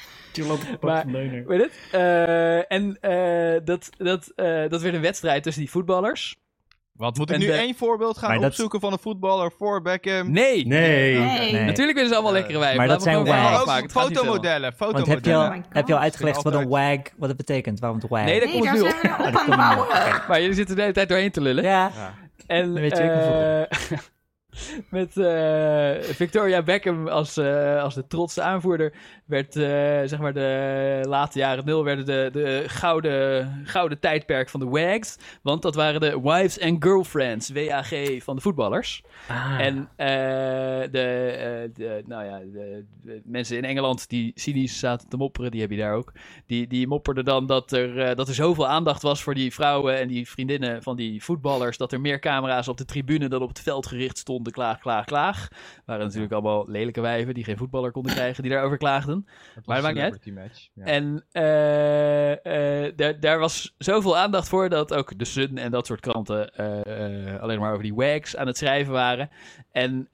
Maar- 0.81 1.07
Weet 1.47 1.61
het? 1.61 1.73
Eh, 1.93 2.73
en 2.73 2.97
eh, 3.01 3.61
dat, 3.65 3.91
dat, 3.97 4.33
eh, 4.37 4.69
dat 4.69 4.83
werd 4.83 4.95
een 4.95 5.01
wedstrijd 5.01 5.43
tussen 5.43 5.63
die 5.63 5.71
voetballers. 5.71 6.37
Wat, 6.97 7.16
moet 7.16 7.29
ik 7.29 7.35
En 7.35 7.41
nu 7.41 7.47
de- 7.47 7.53
één 7.53 7.75
voorbeeld 7.75 8.19
gaan 8.19 8.31
Maar 8.31 8.39
dat- 8.41 8.49
opzoeken 8.51 8.81
van 8.81 8.93
een 8.93 8.99
voetballer 8.99 9.53
voor 9.59 9.83
Beckham? 9.83 10.31
Nee! 10.31 10.66
Nee. 10.66 11.19
Nee. 11.19 11.53
Nee. 11.53 11.65
Natuurlijk 11.65 11.93
willen 11.95 12.09
ze 12.09 12.15
allemaal 12.15 12.33
lekkere 12.33 12.59
wijven. 12.59 12.77
Maar 12.79 12.89
dat 12.89 13.03
zijn 13.03 13.25
wags. 13.25 13.83
Ook 13.83 13.91
fotomodellen, 13.91 14.75
Want 14.79 15.07
heb 15.07 15.25
je, 15.25 15.35
al, 15.35 15.41
Oh 15.41 15.45
fotomodellen. 15.47 15.65
heb 15.69 15.87
je 15.89 15.95
al 15.95 16.01
uitgelegd 16.01 16.43
wat 16.43 16.55
een 16.55 16.69
wag, 16.69 16.99
wat 17.16 17.29
het 17.29 17.37
betekent? 17.37 17.81
Waarom 17.81 17.99
het 18.01 18.09
wag? 18.11 18.25
Nee, 18.25 18.41
dat 18.41 18.49
Nee, 18.49 18.59
komt 18.59 18.65
daar 18.65 18.75
nu 18.75 18.81
op. 18.81 19.49
Oh. 19.49 20.29
Maar 20.29 20.41
jullie 20.41 20.55
zitten 20.55 20.75
de 20.77 20.81
hele 20.81 20.95
tijd 20.95 21.09
doorheen 21.09 21.31
te 21.31 21.41
lullen. 21.41 21.65
Ja, 21.65 21.91
Ja. 21.97 22.15
En 22.47 22.73
Dan 22.73 22.81
weet 22.83 22.97
je 22.97 23.03
ook 23.03 23.11
eh, 23.11 23.99
met 24.89 25.16
eh, 25.16 26.14
Victoria 26.14 26.62
Beckham 26.62 27.09
als, 27.09 27.36
eh, 27.36 27.82
als 27.82 27.94
de 27.94 28.06
trotse 28.06 28.43
aanvoerder 28.43 28.93
werd, 29.26 29.56
eh, 29.56 29.62
zeg 30.05 30.18
maar, 30.18 30.32
de 30.32 31.05
late 31.09 31.39
jaren 31.39 31.64
nul 31.64 31.85
werden 31.85 32.05
de, 32.05 32.28
de 32.32 32.64
gouden, 32.66 33.62
gouden 33.64 34.01
tijdperk 34.01 34.48
van 34.48 34.60
de 34.60 34.66
WAGs. 34.66 35.18
Want 35.43 35.62
dat 35.62 35.74
waren 35.74 36.01
de 36.01 36.20
wives 36.20 36.60
and 36.60 36.85
girlfriends, 36.85 37.51
WAG, 37.51 38.22
van 38.22 38.36
de 38.36 38.43
voetballers. 38.43 39.02
Ah. 39.28 39.60
En 39.60 39.89
de, 39.97 41.70
de, 41.74 42.02
nou 42.06 42.24
ja, 42.24 42.39
de, 42.39 42.85
de 43.02 43.22
mensen 43.24 43.56
in 43.56 43.64
Engeland 43.64 44.09
die 44.09 44.32
cynisch 44.35 44.78
zaten 44.78 45.09
te 45.09 45.16
mopperen, 45.16 45.51
die 45.51 45.60
heb 45.60 45.70
je 45.70 45.76
daar 45.76 45.94
ook. 45.94 46.12
Die, 46.47 46.66
die 46.66 46.86
mopperden 46.86 47.24
dan 47.24 47.47
dat 47.47 47.72
er, 47.72 48.16
dat 48.16 48.28
er 48.28 48.35
zoveel 48.35 48.68
aandacht 48.68 49.02
was 49.02 49.22
voor 49.22 49.35
die 49.35 49.55
vrouwen 49.55 49.98
en 49.98 50.09
die 50.09 50.28
vriendinnen 50.28 50.82
van 50.82 50.97
die 50.97 51.22
voetballers. 51.22 51.76
Dat 51.76 51.93
er 51.93 52.01
meer 52.01 52.18
camera's 52.18 52.68
op 52.68 52.76
de 52.76 52.85
tribune 52.85 53.28
dan 53.28 53.43
op 53.43 53.48
het 53.48 53.60
veld 53.60 53.86
gericht 53.86 54.18
stonden. 54.18 54.44
Klaag, 54.53 54.79
klaag, 54.79 55.05
klaag. 55.05 55.49
Waren 55.85 56.05
natuurlijk 56.05 56.33
allemaal 56.33 56.71
lelijke 56.71 57.01
wijven 57.01 57.35
die 57.35 57.45
geen 57.45 57.57
voetballer 57.57 57.91
konden 57.91 58.15
krijgen, 58.21 58.43
die 58.43 58.53
daarover 58.53 58.79
klaagden. 58.79 59.25
Maar 59.25 59.62
was 59.65 59.83
dat 59.83 59.95
maakt 59.95 60.25
niet. 60.25 60.71
Ja. 60.75 60.85
En 60.85 61.25
eh, 61.33 62.87
eh, 62.87 63.21
daar, 63.21 63.39
was 63.39 63.75
zoveel 63.79 64.16
aandacht 64.16 64.49
voor 64.49 64.69
dat 64.69 64.95
ook 64.95 65.19
de 65.19 65.25
Sun 65.25 65.59
en 65.59 65.71
dat 65.71 65.87
soort 65.87 66.01
kranten 66.01 66.55
eh, 66.55 67.41
alleen 67.41 67.61
maar 67.61 67.71
over 67.71 67.83
die 67.83 67.95
wags 67.95 68.37
aan 68.37 68.47
het 68.47 68.57
schrijven 68.57 68.93
waren. 68.93 69.31
En 69.71 70.09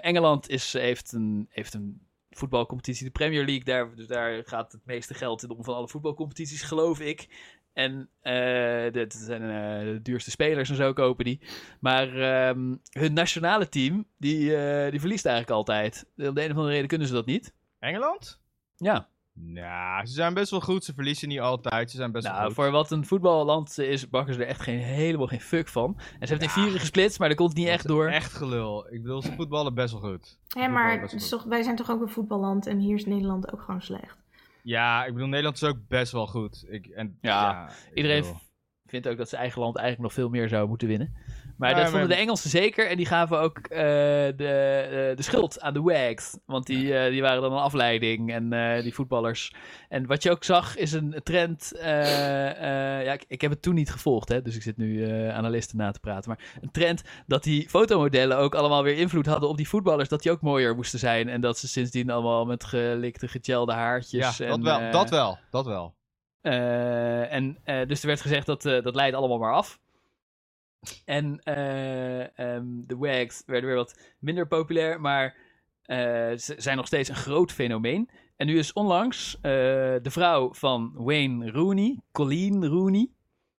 Engeland 0.00 0.48
is, 0.48 0.72
heeft, 0.72 1.12
een, 1.12 1.46
heeft 1.50 1.74
een 1.74 2.00
voetbalcompetitie, 2.30 3.04
de 3.04 3.10
Premier 3.10 3.44
League. 3.44 3.64
Daar, 3.64 3.94
dus 3.94 4.06
daar 4.06 4.42
gaat 4.44 4.72
het 4.72 4.86
meeste 4.86 5.14
geld 5.14 5.42
in 5.42 5.50
om 5.50 5.64
van 5.64 5.74
alle 5.74 5.88
voetbalcompetities, 5.88 6.62
geloof 6.62 7.00
ik. 7.00 7.28
En 7.72 8.08
eh 8.20 8.92
dat 8.92 9.12
zijn 9.12 9.42
eh, 9.42 9.92
de 9.92 10.00
duurste 10.02 10.30
spelers 10.30 10.70
en 10.70 10.76
zo 10.76 10.92
kopen 10.92 11.24
die. 11.24 11.40
Maar 11.80 12.08
ehm, 12.16 12.74
hun 12.90 13.12
nationale 13.12 13.68
team, 13.68 14.04
die, 14.18 14.56
eh, 14.56 14.90
die 14.90 15.00
verliest 15.00 15.26
eigenlijk 15.26 15.56
altijd. 15.56 16.06
Om 16.16 16.34
de 16.34 16.44
een 16.44 16.50
of 16.50 16.56
andere 16.56 16.72
reden 16.72 16.88
kunnen 16.88 17.06
ze 17.06 17.12
dat 17.12 17.26
niet. 17.26 17.54
Engeland? 17.78 18.40
Ja. 18.76 19.08
Nou, 19.34 20.06
ze 20.06 20.12
zijn 20.12 20.34
best 20.34 20.50
wel 20.50 20.60
goed. 20.60 20.84
Ze 20.84 20.94
verliezen 20.94 21.28
niet 21.28 21.40
altijd. 21.40 21.90
Ze 21.90 21.96
zijn 21.96 22.12
best 22.12 22.24
wel 22.26 22.34
Nou, 22.34 22.46
goed. 22.46 22.54
voor 22.54 22.70
wat 22.70 22.90
een 22.90 23.06
voetballand 23.06 23.78
is, 23.78 24.08
bakken 24.08 24.34
ze 24.34 24.40
er 24.40 24.46
echt 24.46 24.60
geen, 24.60 24.78
helemaal 24.78 25.26
geen 25.26 25.40
fuck 25.40 25.68
van. 25.68 25.96
En 26.20 26.26
ze 26.26 26.32
heeft 26.34 26.42
in 26.42 26.62
vieren 26.62 26.80
gesplitst, 26.80 27.18
maar 27.18 27.28
dat 27.28 27.36
komt 27.36 27.54
niet 27.54 27.68
echt 27.68 27.86
door. 27.86 28.08
Echt 28.08 28.32
gelul. 28.32 28.86
Ik 28.92 29.02
bedoel, 29.02 29.22
ze 29.22 29.32
voetballen 29.32 29.74
best 29.74 29.92
wel 29.92 30.10
goed. 30.10 30.38
Ja, 30.48 30.68
maar 30.68 31.08
toch, 31.28 31.44
wij 31.44 31.62
zijn 31.62 31.76
toch 31.76 31.90
ook 31.90 32.00
een 32.00 32.08
voetballand 32.08 32.66
en 32.66 32.78
hier 32.78 32.94
is 32.94 33.06
Nederland 33.06 33.52
ook 33.52 33.60
gewoon 33.60 33.82
slecht. 33.82 34.21
Ja, 34.62 35.04
ik 35.04 35.12
bedoel, 35.12 35.28
Nederland 35.28 35.56
is 35.56 35.64
ook 35.64 35.78
best 35.88 36.12
wel 36.12 36.26
goed. 36.26 36.64
Ik, 36.68 36.86
en, 36.86 37.18
Ja, 37.20 37.70
Iedereen 37.94 38.20
bedoel- 38.22 38.40
vindt 38.86 39.08
ook 39.08 39.16
dat 39.16 39.28
zijn 39.28 39.40
eigen 39.40 39.60
land 39.60 39.76
eigenlijk 39.76 40.06
nog 40.08 40.18
veel 40.24 40.28
meer 40.30 40.48
zou 40.48 40.68
moeten 40.68 40.88
winnen. 40.88 41.16
Maar 41.56 41.70
Ja, 41.70 41.76
dat 41.76 41.90
vonden 41.90 42.08
de 42.08 42.14
Engelsen 42.14 42.50
zeker. 42.50 42.88
En 42.90 42.96
die 42.96 43.06
gaven 43.06 43.40
ook 43.40 43.58
eh, 43.58 43.78
de, 43.78 44.34
de, 44.36 45.12
de 45.16 45.22
schuld 45.22 45.60
aan 45.60 45.72
de 45.74 45.80
Wags. 45.80 46.38
Want 46.46 46.66
die, 46.66 46.98
eh, 46.98 47.10
die 47.10 47.22
waren 47.22 47.42
dan 47.42 47.52
een 47.52 47.58
afleiding. 47.58 48.32
En 48.32 48.52
eh, 48.52 48.82
die 48.82 48.94
voetballers. 48.94 49.52
En 49.88 50.06
wat 50.06 50.22
je 50.22 50.30
ook 50.30 50.44
zag 50.44 50.76
is 50.76 50.92
een 50.92 51.20
trend. 51.22 51.72
eh, 51.78 52.98
eh, 52.98 53.04
ja, 53.04 53.12
ik, 53.12 53.24
ik 53.28 53.40
heb 53.40 53.50
het 53.50 53.62
toen 53.62 53.74
niet 53.74 53.90
gevolgd. 53.90 54.28
Hè, 54.28 54.42
dus 54.42 54.56
ik 54.56 54.62
zit 54.62 54.76
nu 54.76 55.04
eh, 55.04 55.34
analisten 55.36 55.76
na 55.78 55.90
te 55.90 56.00
praten. 56.00 56.28
Maar 56.30 56.38
een 56.60 56.70
trend 56.70 57.02
dat 57.26 57.42
die 57.42 57.68
fotomodellen 57.68 58.36
ook 58.38 58.54
allemaal 58.54 58.82
weer 58.82 58.96
invloed 58.98 59.26
hadden 59.26 59.48
op 59.48 59.56
die 59.56 59.68
voetballers. 59.68 60.08
Dat 60.08 60.22
die 60.22 60.32
ook 60.32 60.40
mooier 60.40 60.74
moesten 60.74 60.98
zijn. 60.98 61.28
En 61.28 61.40
dat 61.40 61.58
ze 61.58 61.68
sindsdien 61.68 62.10
allemaal 62.10 62.44
met 62.44 62.64
gelikte, 62.64 63.28
gejelde 63.28 63.72
haartjes. 63.72 64.36
Ja, 64.36 64.44
en, 64.46 64.50
dat 64.50 64.60
wel, 64.62 64.80
eh, 64.80 64.92
dat 64.92 65.10
wel, 65.10 65.38
dat 65.50 65.66
wel. 65.66 65.94
eh, 66.40 67.32
en 67.32 67.58
eh, 67.64 67.86
dus 67.86 68.00
er 68.00 68.06
werd 68.06 68.20
gezegd 68.20 68.46
dat 68.46 68.64
eh, 68.66 68.82
dat 68.82 68.94
leidt 68.94 69.16
allemaal 69.16 69.38
maar 69.38 69.54
af. 69.54 69.80
En 71.04 71.38
eh, 71.42 72.38
ehm, 72.38 72.64
de 72.86 72.96
Wags 72.96 73.42
werden 73.46 73.68
weer 73.68 73.78
wat 73.78 74.00
minder 74.18 74.46
populair, 74.46 75.00
maar 75.00 75.36
eh, 75.82 75.96
ze 76.36 76.54
zijn 76.56 76.76
nog 76.76 76.86
steeds 76.86 77.08
een 77.08 77.14
groot 77.14 77.52
fenomeen. 77.52 78.10
En 78.36 78.46
nu 78.46 78.58
is 78.58 78.72
onlangs 78.72 79.34
eh, 79.36 79.42
de 80.02 80.10
vrouw 80.10 80.54
van 80.54 80.92
Wayne 80.94 81.50
Rooney, 81.50 81.98
Colleen 82.12 82.66
Rooney. 82.66 83.08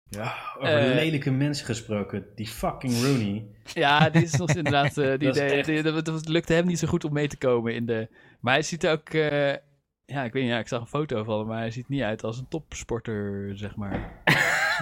Ja, 0.09 0.35
over 0.57 0.73
Eh, 0.89 0.93
lelijke 0.95 1.31
mensen 1.31 1.65
gesproken. 1.65 2.25
Die 2.35 2.47
fucking 2.47 2.93
Rooney. 3.01 3.45
Ja, 3.73 4.09
die 4.09 4.21
is 4.23 4.35
nog 4.35 4.49
inderdaad. 4.49 4.93
die, 4.95 5.03
Dat 5.17 5.21
is 5.35 5.41
die- 5.41 5.41
echt- 5.51 5.65
die- 5.65 5.81
dat, 5.81 6.05
dat 6.05 6.27
lukte 6.27 6.53
hem 6.53 6.65
niet 6.65 6.79
zo 6.79 6.87
goed 6.87 7.03
om 7.05 7.13
mee 7.13 7.27
te 7.27 7.37
komen 7.37 7.73
in 7.75 7.85
de. 7.85 8.07
Maar 8.39 8.53
hij 8.53 8.61
ziet 8.63 8.87
ook. 8.87 9.09
ja, 10.05 10.23
ik 10.23 10.33
weet 10.33 10.43
niet, 10.43 10.51
ja, 10.51 10.59
ik 10.59 10.67
zag 10.67 10.81
een 10.81 10.87
foto 10.87 11.23
van 11.23 11.37
hem, 11.39 11.47
maar 11.47 11.57
hij 11.59 11.71
ziet 11.71 11.89
niet 11.89 12.01
uit 12.01 12.23
als 12.23 12.37
een 12.37 12.47
topsporter, 12.47 13.51
zeg 13.57 13.75
maar. 13.75 14.21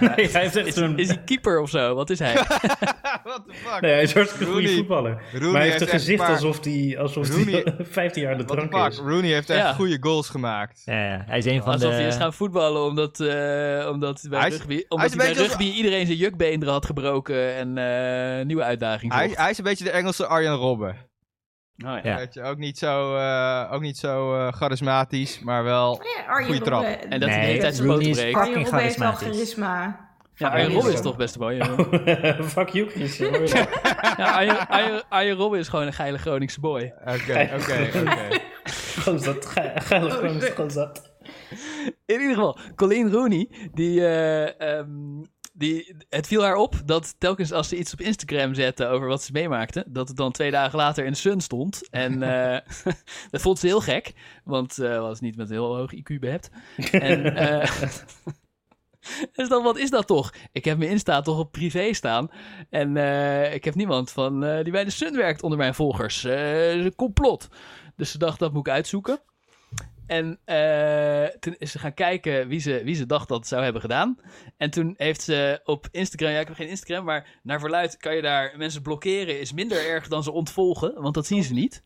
Nee, 0.16 0.28
hij 0.30 0.40
heeft 0.42 0.56
echt 0.56 0.66
is, 0.76 0.76
is 0.96 1.08
hij 1.08 1.22
keeper 1.24 1.60
of 1.60 1.70
zo? 1.70 1.94
Wat 1.94 2.10
is 2.10 2.18
hij? 2.18 2.34
What 3.24 3.42
the 3.46 3.52
fuck? 3.54 3.80
Nee, 3.80 3.92
hij 3.92 4.02
is 4.02 4.14
hartstikke 4.14 4.52
goede 4.52 4.68
voetballer. 4.68 5.22
Rooney 5.32 5.50
maar 5.50 5.60
hij 5.60 5.68
heeft 5.70 5.80
een 5.80 5.88
gezicht 5.88 6.28
alsof 6.28 6.64
hij 6.64 6.96
alsof 6.98 7.28
Rooney- 7.28 7.62
die 7.76 7.86
15 7.86 8.22
jaar 8.22 8.32
aan 8.32 8.38
de 8.38 8.44
drank 8.44 8.74
fuck? 8.76 8.86
is. 8.92 8.98
Rooney 8.98 9.30
heeft 9.32 9.50
echt 9.50 9.60
Ja. 9.60 9.72
goede 9.72 9.96
goals 10.00 10.28
gemaakt. 10.28 10.82
Ja, 10.84 11.04
ja, 11.04 11.22
hij 11.26 11.38
is 11.38 11.44
een 11.44 11.62
van 11.62 11.72
Alsof 11.72 11.90
de... 11.90 11.96
hij 11.96 12.06
is 12.06 12.14
gaan 12.16 12.32
voetballen 12.32 12.82
omdat, 12.84 13.20
eh, 13.20 13.88
omdat 13.90 14.26
bij 14.28 14.38
Hij 14.40 14.48
is- 14.48 14.56
rugby, 14.56 14.74
hij 14.74 14.84
omdat 14.88 15.06
is 15.10 15.12
hij 15.16 15.20
een 15.26 15.34
bij 15.34 15.34
beetje 15.34 15.40
als- 15.42 15.48
rugby 15.48 15.76
iedereen 15.76 16.06
zijn 16.06 16.18
jukbeenderen 16.18 16.74
had 16.74 16.86
gebroken 16.86 17.54
en 17.54 17.78
eh 17.78 18.44
nieuwe 18.46 18.62
uitdaging 18.62 19.12
Hij, 19.12 19.30
hij 19.34 19.50
is 19.50 19.58
een 19.58 19.64
beetje 19.64 19.84
de 19.84 19.90
Engelse 19.90 20.26
Arjen 20.26 20.54
Robben. 20.54 20.96
Oh, 21.86 21.98
Ja. 22.02 22.16
Weet 22.16 22.34
je, 22.34 22.42
ook 22.42 22.58
niet 22.58 22.78
zo, 22.78 23.16
eh, 23.16 23.68
ook 23.72 23.80
niet 23.80 23.98
zo 23.98 24.34
eh, 24.34 24.52
charismatisch, 24.52 25.40
maar 25.40 25.64
wel 25.64 26.02
Ja, 26.26 26.32
goede 26.46 26.60
trap. 26.60 26.82
Robben- 26.82 27.10
En 27.10 27.20
dat 27.20 27.28
hij 27.28 27.40
de 27.40 27.46
hele 27.46 27.58
tijd 27.60 27.74
zijn 27.76 27.88
is 28.10 28.20
breekt. 28.20 28.36
Arjen 28.38 28.54
Robben 28.62 28.80
heeft 28.80 28.96
wel 28.98 29.12
charisma. 29.12 30.10
Ja, 30.34 30.48
Arjen 30.48 30.72
Robben 30.72 30.92
is 30.92 31.00
toch 31.00 31.16
best 31.16 31.38
mooi. 31.38 31.62
Fuck 32.54 32.68
you, 32.68 32.86
dat? 33.52 33.68
Ja, 34.16 34.32
Arjen, 34.32 34.68
Robben 35.36 35.58
is 35.58 35.68
gewoon 35.68 35.86
een 35.86 35.92
geile 35.92 36.18
Groningse 36.18 36.60
boy. 36.60 36.92
Oké, 37.00 37.50
oké, 37.60 37.88
oké. 37.98 38.38
Gewoon 38.64 39.20
dat. 39.22 39.46
ge- 39.46 39.72
Geile 39.74 40.10
gewoon 40.10 40.40
gewoon 40.40 40.68
dat. 40.68 41.10
In 42.06 42.20
ieder 42.20 42.34
geval, 42.34 42.58
Colleen 42.74 43.10
Rooney, 43.12 43.48
die, 43.72 44.00
eh, 44.06 44.60
ehm, 44.78 44.88
die, 45.52 45.96
het 46.08 46.26
viel 46.26 46.42
haar 46.42 46.56
op 46.56 46.82
dat 46.84 47.14
telkens 47.18 47.52
als 47.52 47.68
ze 47.68 47.78
iets 47.78 47.92
op 47.92 48.00
Instagram 48.00 48.54
zette 48.54 48.86
over 48.86 49.08
wat 49.08 49.22
ze 49.22 49.32
meemaakte, 49.32 49.84
dat 49.88 50.08
het 50.08 50.16
dan 50.16 50.32
twee 50.32 50.50
dagen 50.50 50.78
later 50.78 51.04
in 51.04 51.12
de 51.12 51.18
Sun 51.18 51.40
stond. 51.40 51.88
En 51.90 52.22
eh, 52.52 52.58
dat 53.30 53.40
vond 53.40 53.58
ze 53.58 53.66
heel 53.66 53.80
gek, 53.80 54.12
want 54.44 54.74
ze 54.74 54.88
was 54.88 55.20
niet 55.20 55.36
met 55.36 55.46
een 55.46 55.56
heel 55.56 55.76
hoog 55.76 55.94
IQ 55.94 56.18
behept. 56.18 56.50
En, 56.90 57.36
eh, 57.36 57.70
dus 59.36 59.48
dan, 59.48 59.62
wat 59.62 59.78
is 59.78 59.90
dat 59.90 60.06
toch? 60.06 60.32
Ik 60.52 60.64
heb 60.64 60.78
mijn 60.78 60.90
Insta 60.90 61.20
toch 61.20 61.38
op 61.38 61.52
privé 61.52 61.92
staan. 61.92 62.30
En 62.70 62.96
eh, 62.96 63.54
ik 63.54 63.64
heb 63.64 63.74
niemand 63.74 64.10
van, 64.10 64.44
eh, 64.44 64.62
die 64.62 64.72
bij 64.72 64.84
de 64.84 64.90
Sun 64.90 65.16
werkt 65.16 65.42
onder 65.42 65.58
mijn 65.58 65.74
volgers. 65.74 66.24
Eh, 66.24 66.74
een 66.74 66.94
complot. 66.94 67.48
Dus 67.96 68.10
ze 68.10 68.18
dacht, 68.18 68.38
dat 68.38 68.52
moet 68.52 68.66
ik 68.66 68.72
uitzoeken. 68.72 69.20
En 70.12 70.38
eh, 70.44 71.36
toen 71.38 71.54
is 71.58 71.70
ze 71.70 71.78
gaan 71.78 71.94
kijken 71.94 72.48
wie 72.48 72.60
ze, 72.60 72.82
wie 72.84 72.94
ze 72.94 73.06
dacht 73.06 73.28
dat 73.28 73.38
het 73.38 73.48
zou 73.48 73.62
hebben 73.62 73.82
gedaan. 73.82 74.18
En 74.56 74.70
toen 74.70 74.94
heeft 74.96 75.22
ze 75.22 75.60
op 75.64 75.88
Instagram, 75.90 76.30
ja 76.30 76.40
ik 76.40 76.46
heb 76.46 76.56
geen 76.56 76.68
Instagram, 76.68 77.04
maar 77.04 77.40
naar 77.42 77.60
verluid 77.60 77.96
kan 77.96 78.16
je 78.16 78.22
daar 78.22 78.54
mensen 78.56 78.82
blokkeren 78.82 79.40
is 79.40 79.52
minder 79.52 79.88
erg 79.88 80.08
dan 80.08 80.22
ze 80.22 80.32
ontvolgen, 80.32 81.02
want 81.02 81.14
dat 81.14 81.26
zien 81.26 81.42
ze 81.42 81.52
niet. 81.52 81.84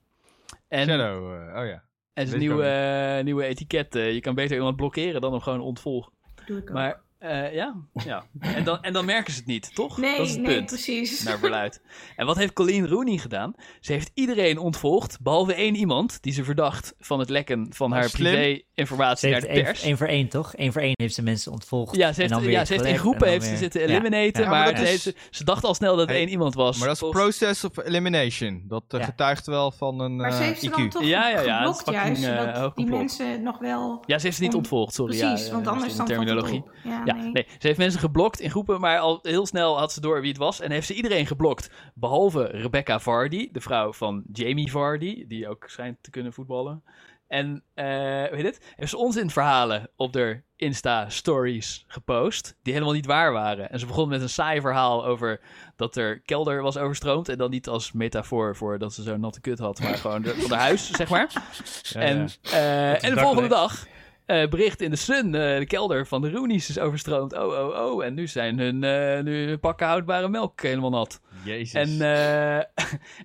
En, 0.68 0.86
Shadow, 0.86 1.34
eh, 1.34 1.60
oh 1.60 1.66
ja. 1.66 1.82
en 2.12 2.26
zijn 2.26 2.40
nieuwe, 2.40 2.64
eh, 2.64 3.24
nieuwe 3.24 3.44
etiket, 3.44 3.94
je 3.94 4.20
kan 4.20 4.34
beter 4.34 4.56
iemand 4.56 4.76
blokkeren 4.76 5.20
dan 5.20 5.32
hem 5.32 5.40
gewoon 5.40 5.60
ontvolgen. 5.60 6.12
Doe 6.46 6.58
ik 6.58 6.62
ook. 6.62 6.74
Maar 6.74 7.02
Eh, 7.28 7.54
ja, 7.54 7.74
ja. 8.04 8.24
En, 8.40 8.64
dan, 8.64 8.82
en 8.82 8.92
dan 8.92 9.04
merken 9.04 9.32
ze 9.32 9.38
het 9.38 9.48
niet, 9.48 9.74
toch? 9.74 9.98
Nee, 9.98 10.16
dat 10.16 10.26
is 10.26 10.32
het 10.32 10.42
nee, 10.42 10.54
punt. 10.54 10.66
precies. 10.66 11.22
Naar 11.22 11.38
verluid. 11.38 11.80
En 12.16 12.26
wat 12.26 12.36
heeft 12.36 12.52
Colleen 12.52 12.88
Rooney 12.88 13.16
gedaan? 13.18 13.54
Ze 13.80 13.92
heeft 13.92 14.10
iedereen 14.14 14.58
ontvolgd, 14.58 15.20
behalve 15.20 15.54
één 15.54 15.74
iemand 15.74 16.22
die 16.22 16.32
ze 16.32 16.44
verdacht 16.44 16.94
van 16.98 17.18
het 17.18 17.28
lekken 17.30 17.66
van 17.70 17.92
haar 17.92 18.08
slim. 18.08 18.26
Ze 18.32 18.36
privé-informatie 18.38 19.30
naar 19.30 19.40
heeft 19.40 19.54
de 19.54 19.62
pers. 19.62 19.82
één 19.82 19.96
voor 19.96 20.06
één, 20.06 20.28
toch? 20.28 20.52
Eén 20.56 20.72
voor 20.72 20.82
één 20.82 20.94
heeft 20.96 21.14
ze 21.14 21.22
mensen 21.22 21.52
ontvolgd. 21.52 21.96
Ja, 21.96 22.12
ze 22.12 22.22
en 22.22 22.28
dan 22.28 22.36
heeft, 22.38 22.50
weer 22.50 22.58
ja, 22.58 22.64
ze 22.64 22.72
heeft 22.72 22.84
in 22.84 22.98
groepen 22.98 23.26
en 23.26 23.32
heeft 23.32 23.44
ze 23.44 23.56
zitten 23.56 23.80
eliminaten, 23.80 24.42
Ja, 24.42 24.48
maar 24.48 24.66
ze, 24.76 24.82
is- 24.82 24.88
heeft 24.88 25.02
ze, 25.02 25.14
ze 25.30 25.44
dacht 25.44 25.64
al 25.64 25.74
snel 25.74 25.90
dat 25.90 26.00
het 26.00 26.08
Hey, 26.10 26.18
één 26.18 26.28
iemand 26.28 26.54
was. 26.54 26.76
Maar 26.78 26.86
dat 26.86 26.94
is 26.94 27.00
Volgens- 27.02 27.20
process 27.22 27.64
of 27.64 27.76
elimination. 27.84 28.64
Dat 28.68 28.84
eh, 28.88 29.04
getuigt 29.04 29.46
wel 29.46 29.70
van 29.70 30.00
een 30.00 30.16
Maar 30.16 30.32
ze 30.32 30.38
eh, 30.38 30.44
heeft 30.44 30.60
ze 30.60 30.70
dan 30.70 30.88
toch 30.88 31.02
Ja, 31.02 31.28
ja, 31.28 31.40
ja, 31.40 31.56
geblokt 31.56 31.90
juist, 31.90 32.22
zodat 32.22 32.76
die 32.76 32.86
mensen 32.86 33.42
nog 33.42 33.58
wel... 33.58 34.02
Ja, 34.06 34.18
ze 34.18 34.24
heeft 34.24 34.36
ze 34.38 34.42
niet 34.42 34.54
ontvolgd, 34.54 34.94
sorry. 34.94 35.18
Precies, 35.18 35.46
ja, 35.46 35.52
want 35.52 35.66
anders 35.66 35.82
dat 35.82 35.90
is 35.90 35.96
dan 35.96 36.06
terminologie. 36.06 36.62
Ja, 36.84 37.15
nee. 37.16 37.32
nee. 37.32 37.46
Ze 37.58 37.66
heeft 37.66 37.78
mensen 37.78 38.00
geblokt 38.00 38.40
in 38.40 38.50
groepen, 38.50 38.80
maar 38.80 38.98
al 38.98 39.18
heel 39.22 39.46
snel 39.46 39.78
had 39.78 39.92
ze 39.92 40.00
door 40.00 40.20
wie 40.20 40.30
het 40.30 40.38
was. 40.38 40.60
En 40.60 40.70
heeft 40.70 40.86
ze 40.86 40.94
iedereen 40.94 41.26
geblokt. 41.26 41.70
Behalve 41.94 42.44
Rebecca 42.44 43.00
Vardy, 43.00 43.48
de 43.52 43.60
vrouw 43.60 43.92
van 43.92 44.22
Jamie 44.32 44.70
Vardy, 44.70 45.26
die 45.26 45.48
ook 45.48 45.64
schijnt 45.68 45.96
te 46.00 46.10
kunnen 46.10 46.32
voetballen. 46.32 46.82
En, 47.28 47.62
eh 47.74 47.84
hoe 47.84 48.36
heet 48.36 48.44
het? 48.44 48.72
Heeft 48.76 48.90
ze 48.90 48.96
onzinverhalen 48.96 49.90
op 49.96 50.14
haar 50.14 50.44
Insta-stories 50.56 51.84
gepost, 51.86 52.56
die 52.62 52.72
helemaal 52.72 52.94
niet 52.94 53.06
waar 53.06 53.32
waren. 53.32 53.70
En 53.70 53.78
ze 53.78 53.86
begon 53.86 54.08
met 54.08 54.22
een 54.22 54.28
saai 54.28 54.60
verhaal 54.60 55.06
over 55.06 55.40
dat 55.76 55.96
er 55.96 56.20
kelder 56.20 56.62
was 56.62 56.76
overstroomd. 56.76 57.28
En 57.28 57.38
dan 57.38 57.50
niet 57.50 57.68
als 57.68 57.92
metafoor 57.92 58.56
voor 58.56 58.78
dat 58.78 58.92
ze 58.92 59.02
zo'n 59.02 59.20
natte 59.20 59.40
kut 59.40 59.58
had, 59.58 59.80
maar 59.80 59.94
gewoon 59.94 60.22
de, 60.22 60.34
van 60.34 60.50
haar 60.50 60.60
huis, 60.60 60.90
zeg 60.90 61.08
maar. 61.08 61.30
Ja, 61.82 62.00
en, 62.00 62.28
ja. 62.42 62.50
eh, 62.50 63.04
en 63.04 63.14
de 63.14 63.20
volgende 63.20 63.48
dag 63.48 63.86
eh, 64.26 64.48
bericht 64.48 64.80
in 64.80 64.90
de 64.90 64.96
Sun, 64.96 65.34
eh, 65.34 65.58
de 65.58 65.66
kelder 65.66 66.06
van 66.06 66.22
de 66.22 66.30
Roonies 66.30 66.68
is 66.68 66.78
overstroomd. 66.78 67.32
Oh, 67.32 67.46
oh, 67.46 67.92
oh. 67.92 68.04
En 68.04 68.14
nu 68.14 68.26
zijn 68.26 68.58
hun, 68.58 68.84
eh, 68.84 69.22
nu 69.22 69.56
pakken 69.56 69.86
houdbare 69.86 70.28
melk 70.28 70.62
helemaal 70.62 70.90
nat. 70.90 71.20
Jezus. 71.44 71.72
En, 71.72 72.00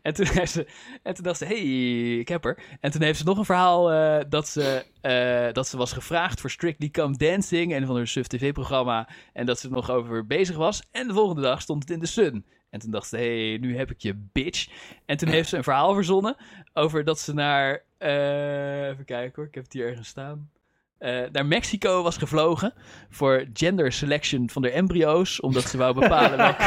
en, 0.01 0.13
toen 0.13 0.25
heeft 0.27 0.51
ze, 0.51 0.67
en 1.03 1.13
toen 1.13 1.23
dacht 1.23 1.37
ze, 1.37 1.45
hey, 1.45 2.19
ik 2.19 2.27
heb 2.27 2.45
er. 2.45 2.63
En 2.79 2.91
toen 2.91 3.01
heeft 3.01 3.17
ze 3.17 3.25
nog 3.25 3.37
een 3.37 3.45
verhaal 3.45 3.83
dat, 4.29 4.47
ze, 4.47 4.85
dat 5.53 5.67
ze 5.67 5.77
was 5.77 5.91
gevraagd 5.91 6.41
voor 6.41 6.49
Strictly 6.49 6.89
Come 6.89 7.17
Dancing, 7.17 7.75
een 7.75 7.85
van 7.85 7.95
haar 7.95 8.07
SUF 8.07 8.27
TV-programma. 8.27 9.09
En 9.33 9.45
dat 9.45 9.59
ze 9.59 9.67
er 9.67 9.73
nog 9.73 9.89
over 9.89 10.27
bezig 10.27 10.55
was. 10.55 10.81
En 10.91 11.07
de 11.07 11.13
volgende 11.13 11.41
dag 11.41 11.61
stond 11.61 11.81
het 11.81 11.91
in 11.91 11.99
de 11.99 12.05
Sun. 12.05 12.45
En 12.69 12.79
toen 12.79 12.91
dacht 12.91 13.07
ze, 13.07 13.17
hey, 13.17 13.57
nu 13.61 13.77
heb 13.77 13.91
ik 13.91 14.01
je, 14.01 14.15
bitch. 14.31 14.67
En 15.05 15.17
toen 15.17 15.29
heeft 15.29 15.49
ze 15.49 15.57
een 15.57 15.63
verhaal 15.63 15.93
verzonnen 15.93 16.35
over 16.73 17.03
dat 17.03 17.19
ze 17.19 17.33
naar, 17.33 17.83
even 17.97 19.05
kijken 19.05 19.31
hoor, 19.35 19.45
ik 19.45 19.55
heb 19.55 19.63
het 19.63 19.73
hier 19.73 19.87
ergens 19.87 20.07
staan. 20.07 20.49
Eh, 21.01 21.21
naar 21.31 21.45
Mexico 21.45 22.03
was 22.03 22.17
gevlogen 22.17 22.73
voor 23.09 23.45
gender 23.53 23.91
selection 23.91 24.49
van 24.49 24.61
de 24.61 24.69
embryo's, 24.71 25.39
omdat 25.39 25.63
ze 25.63 25.77
wou 25.77 25.93
bepalen 25.99 26.37
welk, 26.47 26.57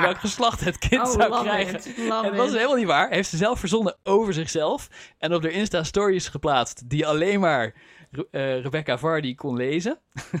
welk 0.00 0.18
geslacht 0.18 0.60
het 0.64 0.78
kind 0.78 1.00
Oh, 1.02 1.10
zou 1.12 1.30
love 1.30 1.42
krijgen. 1.44 1.74
it, 1.74 1.94
love 1.98 2.26
en 2.26 2.36
dat 2.36 2.36
was 2.36 2.52
helemaal 2.52 2.76
niet 2.76 2.86
waar. 2.86 3.10
Heeft 3.10 3.28
ze 3.28 3.36
zelf 3.36 3.58
verzonnen 3.58 3.96
over 4.02 4.32
zichzelf 4.34 4.88
en 5.18 5.34
op 5.34 5.42
haar 5.42 5.52
Insta 5.52 5.82
stories 5.82 6.28
geplaatst 6.28 6.88
die 6.90 7.06
alleen 7.06 7.40
maar 7.40 7.74
Re- 8.10 8.26
eh, 8.30 8.62
Rebecca 8.62 8.98
Vardy 8.98 9.34
kon 9.34 9.56
lezen. 9.56 9.98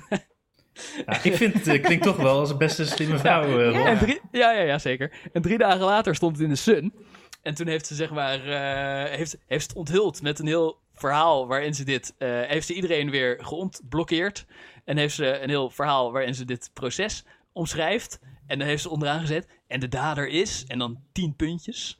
Ja, 1.06 1.22
ik 1.22 1.34
vind 1.36 1.54
het 1.54 1.66
eh, 1.66 1.82
klinkt 1.82 2.04
toch 2.04 2.16
wel 2.16 2.38
als 2.38 2.50
een 2.50 2.58
best 2.58 2.78
een 2.78 2.86
slimme 2.86 3.18
vrouw. 3.18 3.70
Rob. 3.72 3.86
En 3.86 3.98
drie, 3.98 4.20
ja, 4.30 4.52
ja, 4.52 4.60
ja, 4.62 4.78
zeker. 4.78 5.12
En 5.32 5.42
drie 5.42 5.58
dagen 5.58 5.80
later 5.84 6.14
stond 6.14 6.32
het 6.36 6.44
in 6.44 6.48
de 6.50 6.56
Sun. 6.56 6.94
En 7.42 7.54
toen 7.54 7.66
heeft 7.66 7.86
ze 7.86 7.94
zeg 7.94 8.10
maar, 8.10 8.34
eh, 8.48 9.10
heeft, 9.16 9.36
heeft 9.46 9.62
ze 9.62 9.68
het 9.68 9.72
onthuld 9.76 10.22
met 10.22 10.38
een 10.38 10.46
heel 10.46 10.78
verhaal 10.94 11.46
waarin 11.46 11.74
ze 11.74 11.84
dit, 11.84 12.14
eh, 12.18 12.28
heeft 12.28 12.66
ze 12.66 12.74
iedereen 12.74 13.10
weer 13.10 13.38
geontblokkeerd. 13.40 14.46
En 14.84 14.96
heeft 14.96 15.14
ze 15.14 15.38
een 15.38 15.48
heel 15.48 15.70
verhaal 15.70 16.12
waarin 16.12 16.34
ze 16.34 16.44
dit 16.44 16.70
proces 16.72 17.24
omschrijft. 17.52 18.20
En 18.46 18.58
dan 18.58 18.68
heeft 18.68 18.82
ze 18.82 18.90
onderaan 18.90 19.20
gezet. 19.20 19.48
En 19.66 19.80
de 19.80 19.88
dader 19.88 20.28
is, 20.28 20.64
en 20.66 20.78
dan 20.78 20.98
tien 21.12 21.36
puntjes. 21.36 21.96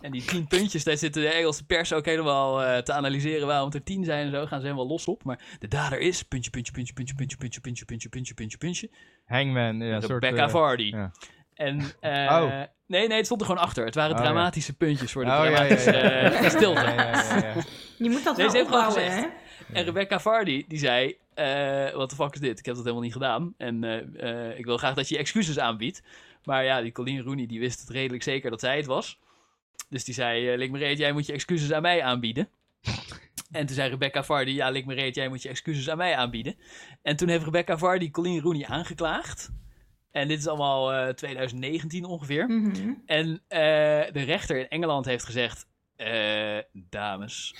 En 0.00 0.12
die 0.12 0.24
tien 0.24 0.46
puntjes, 0.46 0.84
daar 0.84 0.96
zit 0.96 1.14
de 1.14 1.28
Engelse 1.28 1.66
pers 1.66 1.92
ook 1.92 2.04
helemaal 2.04 2.62
eh, 2.62 2.78
te 2.78 2.92
analyseren 2.92 3.46
waarom 3.46 3.66
het 3.66 3.74
er 3.74 3.82
tien 3.82 4.04
zijn 4.04 4.26
en 4.26 4.32
zo. 4.32 4.46
Gaan 4.46 4.60
ze 4.60 4.66
helemaal 4.66 4.86
los 4.86 5.06
op. 5.06 5.24
Maar 5.24 5.56
de 5.58 5.68
dader 5.68 6.00
is, 6.00 6.22
puntje, 6.22 6.50
puntje, 6.50 6.72
puntje, 6.72 6.94
puntje, 6.94 7.14
puntje, 7.14 7.36
puntje, 7.36 7.60
puntje, 7.60 7.84
puntje, 7.84 8.08
puntje, 8.08 8.34
puntje, 8.34 8.58
puntje. 8.58 8.90
Hangman. 9.24 9.80
Ja, 9.80 10.00
soort, 10.00 10.24
Rebecca 10.24 10.44
eh, 10.44 10.50
Vardy. 10.50 10.92
En, 11.54 11.80
eh, 12.00 12.12
Oh. 12.42 12.62
nee, 12.86 13.08
nee, 13.08 13.16
het 13.16 13.26
stond 13.26 13.40
er 13.40 13.46
gewoon 13.46 13.62
achter. 13.62 13.84
Het 13.84 13.94
waren 13.94 14.12
Oh, 14.16 14.18
ja. 14.18 14.24
dramatische 14.24 14.76
puntjes 14.76 15.12
voor 15.12 15.24
de 15.24 15.30
Oh, 15.30 15.40
dramatische 15.40 15.92
ja, 15.92 16.04
ja. 16.08 16.32
eh, 16.32 16.48
stilte. 16.50 16.80
Ja, 16.80 16.92
ja, 16.94 17.12
ja, 17.12 17.36
ja. 17.36 17.62
Je 17.98 18.10
moet 18.10 18.24
dat 18.24 18.36
Nee, 18.36 18.48
wel 18.50 18.62
opbouwen, 18.62 19.12
hè? 19.12 19.26
En 19.72 19.84
Rebecca 19.84 20.20
Vardy, 20.20 20.64
die 20.68 20.78
zei, 20.78 21.16
eh 21.34 21.90
wat 21.90 22.10
de 22.10 22.16
fuck 22.16 22.34
is 22.34 22.40
dit? 22.40 22.58
Ik 22.58 22.64
heb 22.64 22.74
dat 22.74 22.82
helemaal 22.84 23.04
niet 23.04 23.12
gedaan. 23.12 23.54
En 23.56 23.84
eh, 23.84 24.48
eh, 24.50 24.58
ik 24.58 24.64
wil 24.64 24.76
graag 24.76 24.94
dat 24.94 25.08
je 25.08 25.18
excuses 25.18 25.58
aanbiedt. 25.58 26.02
Maar 26.44 26.64
ja, 26.64 26.80
die 26.82 26.92
Colleen 26.92 27.22
Rooney, 27.22 27.46
die 27.46 27.60
wist 27.60 27.80
het 27.80 27.88
redelijk 27.90 28.22
zeker 28.22 28.50
dat 28.50 28.60
zij 28.60 28.76
het 28.76 28.86
was. 28.86 29.18
Dus 29.88 30.04
die 30.04 30.14
zei, 30.14 30.52
uh, 30.52 30.58
Lik 30.58 30.70
me 30.70 30.78
reet, 30.78 30.98
jij 30.98 31.12
moet 31.12 31.26
je 31.26 31.32
excuses 31.32 31.72
aan 31.72 31.82
mij 31.82 32.02
aanbieden. 32.02 32.48
En 33.52 33.66
toen 33.66 33.74
zei 33.76 33.90
Rebecca 33.90 34.24
Vardy, 34.24 34.50
ja, 34.50 34.68
Lik 34.70 34.86
me 34.86 34.94
reet, 34.94 35.14
jij 35.14 35.28
moet 35.28 35.42
je 35.42 35.48
excuses 35.48 35.90
aan 35.90 35.96
mij 35.96 36.16
aanbieden. 36.16 36.54
En 37.02 37.16
toen 37.16 37.28
heeft 37.28 37.44
Rebecca 37.44 37.78
Vardy 37.78 38.10
Colleen 38.10 38.40
Rooney 38.40 38.66
aangeklaagd. 38.66 39.50
En 40.14 40.28
dit 40.28 40.38
is 40.38 40.46
allemaal 40.46 40.92
eh, 40.92 41.08
2019 41.08 42.04
ongeveer. 42.04 42.46
Mhm. 42.48 42.92
En 43.06 43.42
eh, 43.48 43.58
de 44.12 44.22
rechter 44.24 44.56
in 44.58 44.68
Engeland 44.68 45.04
heeft 45.04 45.24
gezegd: 45.24 45.66
eh, 45.96 46.58
Dames, 46.72 47.54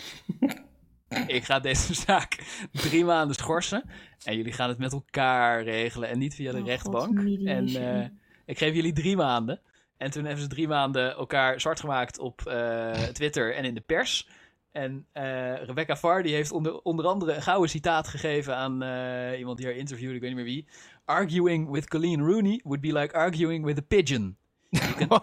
ik 1.27 1.45
ga 1.45 1.61
deze 1.61 1.95
zaak 2.07 2.39
drie 2.73 3.05
maanden 3.05 3.37
schorsen. 3.37 3.91
En 4.25 4.37
jullie 4.37 4.53
gaan 4.53 4.69
het 4.69 4.79
met 4.79 4.93
elkaar 4.93 5.63
regelen 5.63 6.09
en 6.09 6.19
niet 6.19 6.35
via 6.35 6.53
de 6.53 6.61
Oh, 6.61 6.67
rechtbank. 6.67 7.21
God, 7.21 7.47
en 7.47 7.67
eh, 7.67 8.09
ik 8.47 8.59
geef 8.59 8.75
jullie 8.75 8.93
drie 8.93 9.17
maanden. 9.17 9.61
En 9.97 10.11
toen 10.11 10.25
hebben 10.25 10.43
ze 10.43 10.49
drie 10.49 10.69
maanden 10.69 11.15
elkaar 11.15 11.61
zwart 11.61 11.81
gemaakt 11.81 12.19
op 12.19 12.47
eh, 12.47 12.93
Twitter 12.93 13.55
en 13.55 13.65
in 13.65 13.75
de 13.75 13.81
pers. 13.81 14.29
En 14.75 15.07
eh, 15.13 15.63
Rebecca 15.63 15.97
Vardy 15.97 16.31
heeft 16.31 16.53
onder, 16.53 16.81
onder 16.81 17.07
andere 17.07 17.33
een 17.35 17.43
gouden 17.43 17.71
citaat 17.71 18.09
gegeven 18.09 18.57
aan 18.57 18.83
eh, 18.83 19.39
iemand 19.39 19.57
die 19.57 19.67
haar 19.67 19.75
interviewde, 19.75 20.15
ik 20.15 20.21
weet 20.21 20.35
niet 20.35 20.45
meer 20.45 20.55
wie. 20.55 20.67
Arguing 21.05 21.71
with 21.73 21.89
Colleen 21.89 22.21
Rooney 22.23 22.61
would 22.65 22.81
be 22.81 22.93
like 22.93 23.15
arguing 23.17 23.65
with 23.65 23.79
a 23.79 23.83
pigeon. 23.83 24.37
You 24.71 24.81
can- 24.95 25.09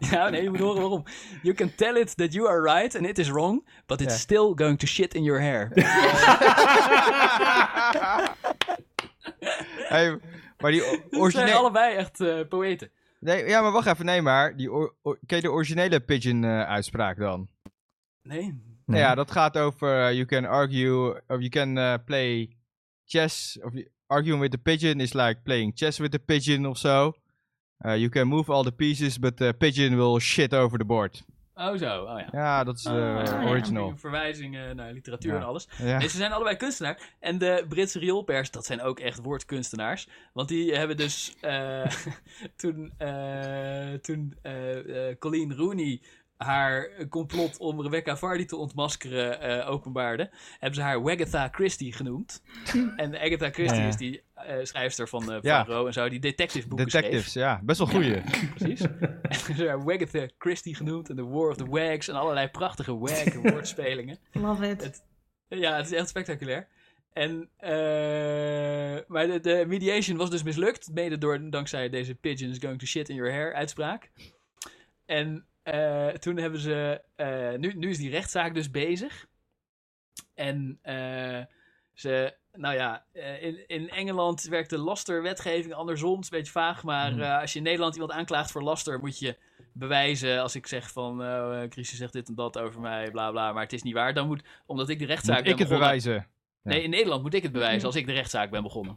ja, 0.10 0.28
nee, 0.28 0.42
je 0.42 0.50
moet 0.50 0.58
horen 0.58 0.80
waarom. 0.80 1.02
You 1.42 1.54
can 1.54 1.74
tell 1.74 1.96
it 1.96 2.16
that 2.16 2.32
you 2.32 2.48
are 2.48 2.62
right 2.62 2.96
and 2.96 3.06
it 3.06 3.18
is 3.18 3.30
wrong, 3.30 3.68
but 3.86 4.00
it's 4.00 4.18
still 4.20 4.52
going 4.54 4.78
to 4.78 4.86
shit 4.86 5.14
in 5.14 5.22
your 5.22 5.40
hair. 5.40 5.70
Hey, 9.88 10.18
maar 10.58 10.70
die 10.70 10.82
o- 10.82 10.90
Ze 10.90 10.98
zijn 11.10 11.20
originele... 11.20 11.52
allebei 11.54 11.96
echt 11.96 12.20
eh, 12.20 12.40
poëten. 12.48 12.90
Nee, 13.20 13.46
ja, 13.48 13.60
maar 13.62 13.72
wacht 13.72 13.86
even. 13.86 14.04
Nee, 14.04 14.22
maar 14.22 14.56
die 14.56 14.68
ken 15.02 15.36
je 15.36 15.40
de 15.40 15.50
originele 15.50 16.00
Pigeon-uitspraak 16.00 17.18
dan? 17.18 17.48
Nee. 18.22 18.62
Nou 18.86 19.00
ja, 19.00 19.14
dat 19.14 19.30
gaat 19.30 19.56
over 19.58 20.06
eh, 20.06 20.12
you 20.12 20.24
can 20.24 20.44
argue, 20.44 21.10
of 21.26 21.38
you 21.38 21.48
can 21.48 21.78
eh, 21.78 21.94
play 22.04 22.56
chess, 23.08 23.58
of 23.62 23.72
you- 23.74 23.88
arguing 24.06 24.40
with 24.40 24.50
the 24.50 24.58
pigeon 24.58 25.00
is 25.00 25.12
like 25.14 25.40
playing 25.42 25.72
chess 25.74 25.98
with 25.98 26.10
the 26.10 26.18
pigeon 26.18 26.66
of 26.66 26.78
zo. 26.78 27.12
Eh, 27.78 27.94
you 27.96 28.08
can 28.08 28.26
move 28.28 28.52
all 28.52 28.62
the 28.64 28.72
pieces, 28.72 29.18
but 29.18 29.36
the 29.36 29.54
pigeon 29.58 29.96
will 29.96 30.18
shit 30.18 30.52
over 30.54 30.78
the 30.78 30.84
board. 30.84 31.22
Oh 31.54 31.76
zo, 31.76 32.02
oh 32.04 32.18
ja. 32.20 32.28
Ja, 32.32 32.64
dat 32.64 32.76
is 32.76 32.82
de 32.82 32.90
ja. 32.90 33.44
original. 33.48 33.96
Verwijzingen 33.96 34.76
naar 34.76 34.92
literatuur 34.92 35.32
Ja. 35.32 35.38
en 35.38 35.44
alles. 35.44 35.68
Ja. 35.78 36.00
Ze 36.00 36.08
zijn 36.16 36.32
allebei 36.32 36.56
kunstenaar. 36.56 36.98
En 37.20 37.38
de 37.38 37.64
Britse 37.68 37.98
rioolpers, 37.98 38.50
dat 38.50 38.66
zijn 38.66 38.80
ook 38.82 39.00
echt 39.00 39.18
woordkunstenaars. 39.22 40.08
Want 40.32 40.48
die 40.48 40.74
hebben 40.74 40.96
dus 40.96 41.34
eh, 41.40 41.86
toen, 42.56 42.92
eh, 42.98 43.92
toen 43.94 44.36
eh, 44.42 45.08
eh, 45.10 45.18
Colleen 45.18 45.54
Rooney 45.54 46.00
haar 46.38 46.88
complot 47.08 47.56
om 47.58 47.82
Rebecca 47.82 48.16
Vardy 48.16 48.44
te 48.44 48.56
ontmaskeren 48.56 49.40
eh, 49.40 49.70
openbaarde, 49.70 50.30
hebben 50.50 50.74
ze 50.74 50.82
haar 50.82 51.02
Wagatha 51.02 51.48
Christie 51.52 51.92
genoemd. 51.92 52.42
en 52.96 53.20
Agatha 53.20 53.50
Christie 53.50 53.80
Ja. 53.80 53.86
is 53.88 53.96
die 53.96 54.22
eh, 54.34 54.56
schrijfster 54.62 55.08
van, 55.08 55.32
eh 55.32 55.38
Ja. 55.42 55.64
van 55.64 55.74
Roe 55.74 55.86
en 55.86 55.92
zo, 55.92 56.08
die 56.08 56.18
detective 56.20 56.68
boeken 56.68 56.90
schreef. 56.90 57.02
Detectives, 57.04 57.32
ja. 57.32 57.60
Best 57.62 57.78
wel 57.78 57.88
goeie. 57.88 58.22
Precies. 58.54 58.80
En 59.28 59.34
ze 59.34 59.44
hebben 59.46 59.68
haar 59.68 59.84
Wagatha 59.84 60.28
Christie 60.38 60.74
genoemd 60.74 61.10
en 61.10 61.16
The 61.16 61.26
War 61.28 61.48
of 61.50 61.56
the 61.56 61.66
Wags 61.66 62.08
en 62.08 62.14
allerlei 62.14 62.48
prachtige 62.48 62.98
wag 62.98 63.34
woordspelingen. 63.34 64.18
Love 64.32 64.68
it. 64.68 64.82
Het- 64.82 65.04
ja, 65.48 65.76
het 65.76 65.86
is 65.86 65.92
echt 65.92 66.08
spectaculair. 66.08 66.68
En, 67.12 67.48
eh, 67.56 67.70
maar 69.08 69.26
de, 69.26 69.38
de 69.42 69.64
mediation 69.66 70.16
was 70.16 70.30
dus 70.30 70.42
mislukt, 70.42 70.90
mede 70.92 71.18
door, 71.18 71.50
dankzij 71.50 71.88
deze 71.88 72.14
pigeons 72.14 72.58
going 72.60 72.78
to 72.78 72.86
shit 72.86 73.08
in 73.08 73.14
your 73.16 73.32
hair 73.32 73.54
uitspraak. 73.54 74.10
En 75.06 75.44
eh, 75.72 76.08
toen 76.08 76.36
hebben 76.36 76.60
ze, 76.60 77.02
eh, 77.16 77.52
nu, 77.58 77.72
nu 77.74 77.88
is 77.90 77.98
die 77.98 78.10
rechtszaak 78.10 78.54
dus 78.54 78.70
bezig. 78.70 79.26
En 80.34 80.78
eh, 80.82 81.40
ze, 81.94 82.34
nou 82.52 82.74
ja, 82.74 83.04
in, 83.40 83.68
in 83.68 83.90
Engeland 83.90 84.42
werkt 84.42 84.70
de 84.70 84.78
lasterwetgeving 84.78 85.74
andersom. 85.74 86.14
Het 86.14 86.24
is 86.24 86.30
een 86.30 86.36
beetje 86.38 86.52
vaag, 86.52 86.82
maar 86.82 87.10
Hmm. 87.10 87.20
als 87.22 87.52
je 87.52 87.58
in 87.58 87.64
Nederland 87.64 87.94
iemand 87.94 88.12
aanklaagt 88.12 88.50
voor 88.50 88.62
laster, 88.62 88.98
moet 88.98 89.18
je 89.18 89.36
bewijzen. 89.72 90.40
Als 90.40 90.54
ik 90.54 90.66
zeg 90.66 90.92
van, 90.92 91.18
Chrisje 91.70 91.96
zegt 91.96 92.12
dit 92.12 92.28
en 92.28 92.34
dat 92.34 92.58
over 92.58 92.80
mij, 92.80 93.10
bla 93.10 93.30
bla, 93.30 93.52
maar 93.52 93.62
het 93.62 93.72
is 93.72 93.82
niet 93.82 93.94
waar. 93.94 94.14
Dan 94.14 94.26
moet, 94.26 94.42
omdat 94.66 94.88
ik 94.88 94.98
de 94.98 95.06
rechtszaak 95.06 95.36
Moet 95.38 95.46
ik 95.46 95.58
het 95.58 95.68
begonnen- 95.68 95.86
bewijzen? 95.88 96.26
Nee, 96.62 96.82
in 96.82 96.90
Nederland 96.90 97.22
moet 97.22 97.34
ik 97.34 97.42
het 97.42 97.52
bewijzen 97.52 97.86
als 97.86 97.96
ik 97.96 98.06
de 98.06 98.12
rechtszaak 98.12 98.50
ben 98.50 98.62
begonnen. 98.62 98.96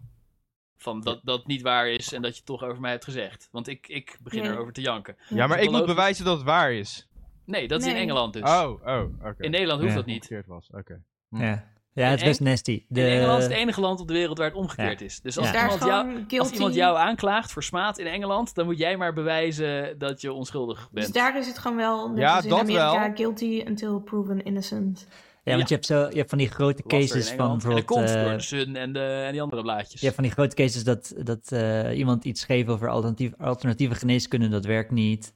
Van 0.82 1.02
dat 1.02 1.20
dat 1.24 1.48
niet 1.48 1.62
waar 1.62 1.88
is 1.88 2.14
en 2.14 2.22
dat 2.22 2.32
je 2.32 2.38
het 2.38 2.46
toch 2.46 2.64
over 2.64 2.82
mij 2.82 2.92
hebt 2.92 3.04
gezegd. 3.04 3.48
Want 3.52 3.68
ik, 3.68 3.88
ik 3.88 4.18
begin 4.24 4.46
erover 4.46 4.74
te 4.74 4.82
janken. 4.82 5.16
Ja, 5.30 5.48
maar 5.48 5.60
ik 5.60 5.72
moet 5.72 5.86
bewijzen 5.86 6.26
dat 6.26 6.36
het 6.38 6.46
waar 6.46 6.74
is. 6.74 7.08
Nee, 7.46 7.68
dat 7.68 7.82
is 7.82 7.88
in 7.88 7.94
Nee. 7.94 8.02
Engeland 8.02 8.34
dus. 8.34 8.42
Oh, 8.42 8.72
oh, 8.86 9.02
oké. 9.24 9.44
In 9.44 9.52
Nederland 9.52 9.80
hoeft 9.80 9.92
Ja. 9.94 9.98
dat 9.98 10.06
niet. 10.08 10.26
Verkeerd 10.26 10.48
was, 10.48 10.70
oké. 10.74 11.02
Hm. 11.30 11.42
Ja, 11.42 11.66
ja 11.94 12.08
het 12.10 12.20
is 12.20 12.26
best 12.26 12.40
nasty. 12.40 12.86
De... 12.88 13.02
In 13.02 13.08
Engeland 13.08 13.38
is 13.38 13.44
het 13.48 13.54
enige 13.54 13.82
land 13.82 14.00
op 14.00 14.08
de 14.08 14.14
wereld 14.14 14.38
waar 14.38 14.48
het 14.48 14.56
omgekeerd 14.56 15.02
is. 15.02 15.22
Dus 15.22 15.38
als, 15.38 15.48
Ja. 15.48 15.54
Daar 15.54 15.66
is 15.68 15.74
iemand 15.74 15.92
jou, 15.92 16.02
gewoon 16.28 16.40
als 16.40 16.52
iemand 16.52 16.74
jou 16.76 16.98
aanklaagt 16.98 17.52
voor 17.52 17.64
smaad 17.64 17.98
in 17.98 18.06
Engeland, 18.08 18.56
dan 18.56 18.66
moet 18.66 18.78
jij 18.78 18.98
maar 18.98 19.14
bewijzen 19.14 19.98
dat 20.00 20.22
je 20.22 20.34
onschuldig 20.34 20.90
bent. 20.92 21.06
Dus 21.06 21.16
daar 21.16 21.38
is 21.38 21.48
het 21.48 21.58
gewoon 21.58 21.78
wel, 21.78 22.10
net 22.10 22.18
Ja, 22.20 22.36
als 22.36 22.44
in 22.44 22.50
dat 22.50 22.60
Amerika, 22.60 23.02
wel. 23.06 23.16
guilty 23.16 23.64
until 23.68 24.00
proven 24.00 24.44
innocent. 24.44 25.08
Ja, 25.44 25.56
want 25.56 25.70
je 25.70 25.74
hebt, 25.74 25.86
zo, 25.86 26.10
je 26.10 26.16
hebt 26.16 26.30
van 26.30 26.38
die 26.38 26.50
grote 26.50 26.84
cases 26.88 27.32
van. 27.32 27.52
En 27.52 27.58
bijvoorbeeld... 27.58 27.88
door 28.14 28.32
de 28.32 28.42
Sun 28.42 28.76
en, 28.76 28.94
de, 28.94 29.24
en 29.26 29.32
die 29.32 29.42
andere 29.42 29.62
blaadjes. 29.62 30.00
je 30.00 30.06
hebt 30.06 30.16
van 30.16 30.24
die 30.24 30.34
grote 30.34 30.56
cases 30.56 30.84
dat, 30.84 31.14
dat 31.18 31.52
eh, 31.52 31.98
iemand 31.98 32.26
iets 32.26 32.42
schreef 32.42 32.68
over 32.68 32.90
alternatief, 32.90 33.32
alternatieve 33.38 33.96
geneeskunde, 33.96 34.48
dat 34.48 34.66
werkt 34.66 34.92
niet. 34.92 35.34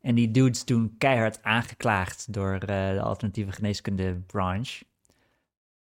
En 0.00 0.14
die 0.14 0.30
dudes 0.30 0.64
toen 0.64 0.94
keihard 0.98 1.42
aangeklaagd 1.42 2.32
door 2.32 2.54
eh, 2.54 2.92
de 2.92 3.00
alternatieve 3.00 3.52
geneeskunde 3.52 4.14
branch. 4.26 4.80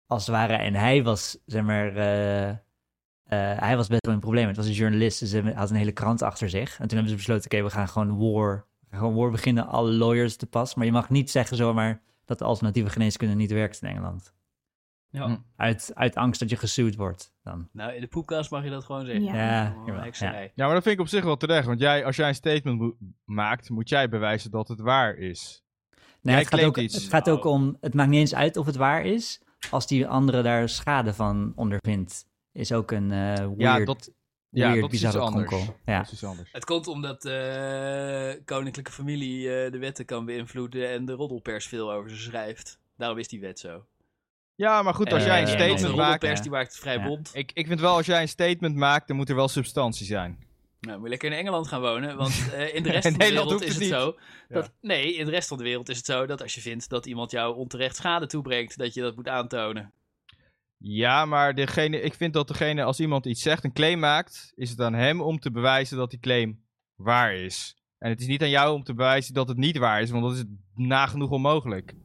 Als 0.08 0.26
het 0.26 0.36
ware. 0.36 0.54
En 0.54 0.74
hij 0.74 1.04
was, 1.04 1.38
zeg 1.46 1.64
maar, 1.64 1.94
hij 3.60 3.76
was 3.76 3.88
best 3.88 4.06
wel 4.06 4.14
een 4.14 4.20
probleem. 4.20 4.48
Het 4.48 4.58
was 4.58 4.66
een 4.66 4.74
journalist, 4.74 5.20
dus 5.20 5.32
hij 5.32 5.54
had 5.56 5.70
een 5.70 5.76
hele 5.76 5.92
krant 5.92 6.22
achter 6.22 6.50
zich. 6.50 6.72
En 6.72 6.88
toen 6.88 6.98
hebben 6.98 7.10
ze 7.10 7.16
besloten, 7.16 7.52
oké, 7.52 7.64
we 7.64 7.70
gaan 7.70 7.88
gewoon 7.88 8.18
war, 8.18 8.66
we 8.80 8.88
gaan 8.90 9.00
gewoon 9.00 9.16
war 9.16 9.32
beginnen, 9.32 9.68
alle 9.68 9.92
lawyers 9.92 10.36
te 10.36 10.46
pas. 10.46 10.76
Maar 10.76 10.86
je 10.86 10.92
mag 10.92 11.10
niet 11.10 11.32
zeggen 11.32 11.58
zomaar 11.58 12.02
dat 12.26 12.40
de 12.40 12.46
alternatieve 12.46 12.90
geneeskunde 12.90 13.36
niet 13.36 13.52
werkt 13.52 13.82
in 13.82 13.88
Engeland. 13.88 14.34
Ja. 15.10 15.26
Hm. 15.26 15.38
Uit, 15.56 15.92
uit 15.94 16.16
angst 16.16 16.40
dat 16.40 16.50
je 16.50 16.56
gesuwd 16.56 16.96
wordt 16.96 17.34
dan. 17.44 17.70
Nou, 17.72 17.94
in 17.94 18.02
de 18.02 18.08
poepkast 18.08 18.52
mag 18.52 18.64
je 18.64 18.70
dat 18.70 18.84
gewoon 18.84 19.06
zeggen. 19.06 19.24
Ja. 19.24 19.34
Ja, 19.34 19.74
Oh, 19.78 19.86
maar 20.56 20.74
dat 20.74 20.84
vind 20.84 20.96
ik 20.96 21.00
op 21.00 21.08
zich 21.08 21.24
wel 21.24 21.38
terecht. 21.38 21.68
Want 21.68 21.80
jij, 21.80 22.06
als 22.06 22.16
jij 22.16 22.28
een 22.28 22.36
statement 22.36 22.80
mo- 22.80 22.96
maakt, 23.26 23.70
moet 23.70 23.90
jij 23.90 24.10
bewijzen 24.10 24.52
dat 24.52 24.68
het 24.68 24.80
waar 24.80 25.16
is. 25.16 25.64
Nee, 26.22 26.34
Jij 26.36 26.44
het, 26.44 26.48
gaat 26.54 26.64
ook, 26.64 26.74
claimt 26.74 26.92
iets. 26.94 27.04
het 27.04 27.12
gaat 27.14 27.30
ook 27.30 27.46
om, 27.46 27.78
het 27.82 27.94
maakt 27.94 28.10
niet 28.10 28.20
eens 28.20 28.36
uit 28.36 28.58
of 28.58 28.66
het 28.66 28.76
waar 28.76 29.06
is, 29.06 29.42
als 29.72 29.88
die 29.88 30.08
andere 30.08 30.42
daar 30.42 30.70
schade 30.70 31.14
van 31.14 31.54
ondervindt. 31.56 32.26
Is 32.52 32.72
ook 32.72 32.92
een 32.92 33.12
eh 33.12 33.36
weird, 33.36 33.54
Ja, 33.58 33.86
dat, 33.86 34.12
ja, 34.54 34.68
weird 34.68 34.82
dat 34.82 34.94
is 34.94 35.02
bizarre 35.02 35.20
anders. 35.26 35.48
kronkel. 35.48 35.76
Ja. 35.86 35.98
Dat 35.98 36.06
is 36.08 36.14
iets 36.14 36.24
anders. 36.24 36.50
Het 36.52 36.66
komt 36.66 36.88
omdat 36.88 37.22
de 37.22 38.42
koninklijke 38.46 38.92
familie 38.92 39.56
eh, 39.64 39.72
de 39.72 39.78
wetten 39.78 40.06
kan 40.06 40.26
beïnvloeden 40.26 40.90
en 40.90 41.06
de 41.06 41.14
roddelpers 41.14 41.68
veel 41.68 41.92
over 41.92 42.10
ze 42.10 42.16
schrijft. 42.18 42.80
Daarom 42.98 43.18
is 43.18 43.28
die 43.28 43.40
wet 43.42 43.60
zo. 43.60 43.86
Ja, 44.56 44.82
maar 44.82 44.94
goed, 44.94 45.14
als 45.14 45.22
Eh, 45.22 45.28
jij 45.28 45.40
een 45.40 45.46
de 45.46 45.52
statement 45.52 45.82
maakt... 45.82 45.92
roddelpers 45.98 46.38
ja. 46.38 46.42
die 46.42 46.52
maakt 46.52 46.72
het 46.72 46.82
vrij 46.82 46.96
Ja. 46.98 47.04
bond. 47.08 47.30
Ik, 47.34 47.52
ik 47.54 47.68
vind 47.68 47.80
wel, 47.80 47.96
als 47.96 48.06
jij 48.06 48.22
een 48.22 48.28
statement 48.28 48.76
maakt, 48.76 49.08
dan 49.08 49.16
moet 49.18 49.30
er 49.30 49.36
wel 49.36 49.48
substantie 49.48 50.06
zijn. 50.06 50.38
Nou, 50.80 50.96
moet 50.96 51.04
je 51.04 51.10
lekker 51.10 51.32
in 51.32 51.38
Engeland 51.38 51.68
gaan 51.68 51.82
wonen, 51.82 52.18
want 52.18 52.50
eh, 52.54 52.76
in 52.76 52.84
de 52.84 52.92
rest 52.96 53.04
van 53.04 53.12
de 53.12 53.18
Nederland 53.18 53.50
wereld 53.50 53.62
is 53.68 53.74
het 53.76 53.84
het 53.84 53.92
niet. 53.92 54.00
zo. 54.02 54.16
Dat, 54.50 54.72
Nee, 54.82 55.14
in 55.16 55.26
de 55.26 55.32
rest 55.32 55.48
van 55.48 55.58
de 55.58 55.64
wereld 55.64 55.90
is 55.90 55.98
het 55.98 56.06
zo 56.06 56.26
dat 56.26 56.42
als 56.42 56.56
je 56.56 56.62
vindt 56.62 56.90
dat 56.90 57.06
iemand 57.06 57.32
jou 57.32 57.56
onterecht 57.56 57.96
schade 57.96 58.28
toebrengt, 58.28 58.78
dat 58.78 58.94
je 58.94 59.02
dat 59.02 59.16
moet 59.16 59.28
aantonen. 59.28 59.92
Ja, 60.86 61.26
maar 61.26 61.56
degene, 61.56 62.02
ik 62.02 62.14
vind 62.14 62.34
dat 62.34 62.48
degene, 62.48 62.84
als 62.84 63.00
iemand 63.00 63.26
iets 63.26 63.42
zegt, 63.42 63.64
een 63.64 63.74
claim 63.74 64.00
maakt, 64.00 64.52
is 64.56 64.70
het 64.70 64.82
aan 64.82 64.94
hem 64.94 65.22
om 65.22 65.40
te 65.40 65.52
bewijzen 65.52 65.98
dat 65.98 66.10
die 66.10 66.20
claim 66.20 66.64
waar 66.96 67.34
is. 67.34 67.78
En 67.98 68.10
het 68.10 68.20
is 68.22 68.28
niet 68.28 68.42
aan 68.42 68.50
jou 68.50 68.74
om 68.76 68.84
te 68.84 68.94
bewijzen 68.94 69.34
dat 69.34 69.48
het 69.48 69.58
niet 69.58 69.78
waar 69.78 70.02
is, 70.02 70.10
want 70.12 70.24
dat 70.24 70.34
is 70.36 70.44
nagenoeg 70.76 71.30
onmogelijk. 71.30 71.90
Ik 71.92 71.98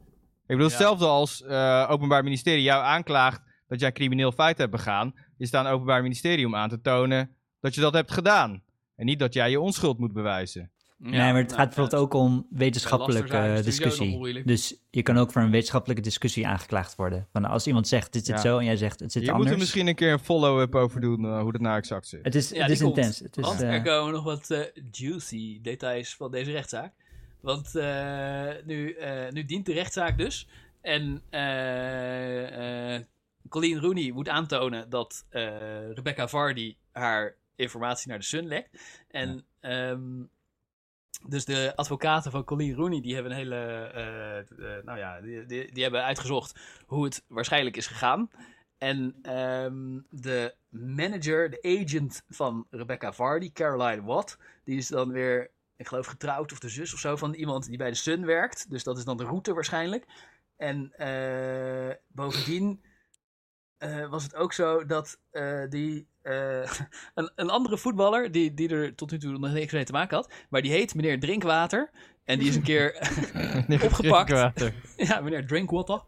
bedoel, 0.47 0.65
Ja. 0.65 0.69
hetzelfde 0.71 1.07
als 1.07 1.43
eh 1.43 1.87
Openbaar 1.91 2.23
Ministerie 2.23 2.63
jou 2.63 2.83
aanklaagt 2.85 3.43
dat 3.69 3.79
jij 3.79 3.89
een 3.89 3.95
crimineel 3.95 4.33
feit 4.33 4.59
hebt 4.59 4.71
begaan, 4.71 5.15
is 5.39 5.47
het 5.47 5.55
aan 5.55 5.65
het 5.65 5.75
Openbaar 5.75 6.03
Ministerie 6.03 6.47
om 6.47 6.55
aan 6.55 6.69
te 6.69 6.81
tonen 6.81 7.37
dat 7.61 7.75
je 7.75 7.81
dat 7.81 7.93
hebt 7.93 8.13
gedaan. 8.13 8.63
En 8.97 9.07
niet 9.07 9.19
dat 9.19 9.35
jij 9.35 9.51
je 9.51 9.61
onschuld 9.61 9.99
moet 9.99 10.13
bewijzen. 10.13 10.71
Nee, 10.99 11.19
maar 11.33 11.37
het 11.43 11.53
gaat 11.53 11.67
bijvoorbeeld 11.75 12.03
ook 12.03 12.15
om 12.15 12.47
wetenschappelijke 12.51 13.61
discussie. 13.65 14.17
moeilijk. 14.17 14.47
Dus 14.47 14.81
je 14.91 15.03
kan 15.03 15.19
ook 15.19 15.33
voor 15.33 15.43
een 15.43 15.51
wetenschappelijke 15.51 16.03
discussie 16.03 16.47
aangeklaagd 16.47 16.95
worden. 16.97 17.29
Van 17.33 17.45
als 17.45 17.67
iemand 17.67 17.89
zegt 17.89 18.13
dit 18.13 18.27
zit 18.27 18.35
Ja. 18.35 18.41
zo 18.41 18.59
en 18.59 18.65
jij 18.65 18.77
zegt 18.77 19.01
het 19.01 19.13
zit 19.13 19.23
Je 19.23 19.29
moet 19.29 19.37
anders. 19.37 19.53
er 19.55 19.59
misschien 19.59 19.87
een 19.87 19.95
keer 19.95 20.13
een 20.13 20.19
follow-up 20.19 20.75
over 20.75 21.01
doen, 21.01 21.25
eh, 21.25 21.41
hoe 21.41 21.53
dat 21.53 21.61
nou 21.61 21.77
exact 21.77 22.07
zit. 22.07 22.25
Het 22.25 22.35
is, 22.35 22.51
Ja, 22.51 22.63
het 22.63 22.71
is 22.71 22.81
intens. 22.81 23.19
Het 23.19 23.37
is, 23.37 23.45
Want 23.45 23.61
eh, 23.63 23.73
er 23.73 23.83
komen 23.83 24.13
nog 24.13 24.25
wat 24.25 24.51
eh, 24.51 24.61
juicy 24.91 25.61
details 25.63 26.17
van 26.17 26.31
deze 26.31 26.51
rechtszaak. 26.51 26.93
Want 27.41 27.75
eh, 27.75 28.49
nu, 28.65 28.93
eh, 28.93 29.31
nu 29.31 29.45
dient 29.45 29.67
de 29.67 29.73
rechtszaak 29.73 30.19
dus. 30.19 30.49
En 30.81 31.23
eh, 31.31 32.95
eh, 32.97 33.03
Colleen 33.49 33.81
Rooney 33.81 34.11
moet 34.13 34.29
aantonen 34.29 34.91
dat 34.91 35.27
eh, 35.29 35.47
Rebecca 35.95 36.29
Vardy 36.29 36.77
haar 36.93 37.37
informatie 37.57 38.09
naar 38.09 38.19
de 38.19 38.25
Sun 38.25 38.47
lekt. 38.47 38.79
En 39.09 39.45
ehm, 39.61 40.23
dus 41.27 41.45
de 41.45 41.73
advocaten 41.77 42.31
van 42.31 42.45
Colleen 42.45 42.75
Rooney 42.75 43.01
die 43.01 43.15
hebben 43.15 43.33
een 43.33 43.39
hele, 43.39 43.57
eh, 43.95 44.39
eh, 44.39 44.85
nou 44.85 44.99
ja, 44.99 45.21
die, 45.21 45.73
die, 45.73 45.83
hebben 45.83 46.05
uitgezocht 46.05 46.61
hoe 46.87 47.05
het 47.05 47.25
waarschijnlijk 47.29 47.77
is 47.77 47.87
gegaan. 47.87 48.31
En 48.79 49.15
ehm, 49.23 50.01
de 50.11 50.55
manager, 50.69 51.51
de 51.51 51.83
agent 51.83 52.23
van 52.29 52.67
Rebecca 52.71 53.13
Vardy, 53.13 53.53
Caroline 53.53 54.03
Watt, 54.03 54.39
die 54.65 54.77
is 54.77 54.89
dan 54.89 55.13
weer, 55.13 55.51
ik 55.77 55.89
geloof 55.89 56.07
getrouwd 56.07 56.53
of 56.53 56.59
de 56.59 56.69
zus 56.69 56.93
of 56.93 56.99
zo 56.99 57.17
van 57.17 57.35
iemand 57.35 57.67
die 57.67 57.79
bij 57.79 57.91
de 57.91 57.97
Sun 57.97 58.27
werkt. 58.27 58.71
Dus 58.71 58.85
dat 58.85 58.99
is 58.99 59.05
dan 59.05 59.17
de 59.17 59.25
route 59.25 59.55
waarschijnlijk. 59.55 60.07
En 60.57 60.93
eh, 60.97 61.95
bovendien 62.09 62.83
eh, 63.79 64.09
was 64.09 64.23
het 64.23 64.35
ook 64.35 64.53
zo 64.53 64.87
dat 64.87 65.19
eh, 65.31 65.63
die, 65.69 66.07
eh, 66.23 66.61
een, 67.15 67.31
een 67.35 67.51
andere 67.51 67.79
voetballer, 67.79 68.33
die, 68.33 68.55
die 68.55 68.69
er 68.69 68.95
tot 68.95 69.11
nu 69.11 69.19
toe 69.19 69.39
nog 69.39 69.53
niks 69.53 69.73
mee 69.73 69.85
te 69.85 69.93
maken 69.93 70.17
had, 70.17 70.33
maar 70.49 70.63
die 70.63 70.73
heet 70.73 70.95
meneer 70.95 71.21
Drinkwater. 71.21 71.91
En 72.25 72.39
die 72.39 72.49
is 72.49 72.57
een 72.57 72.63
keer 72.63 72.95
opgepakt. 73.85 74.29
Drinkwater. 74.29 74.73
Ja, 75.07 75.21
meneer 75.21 75.47
Drinkwater. 75.47 76.03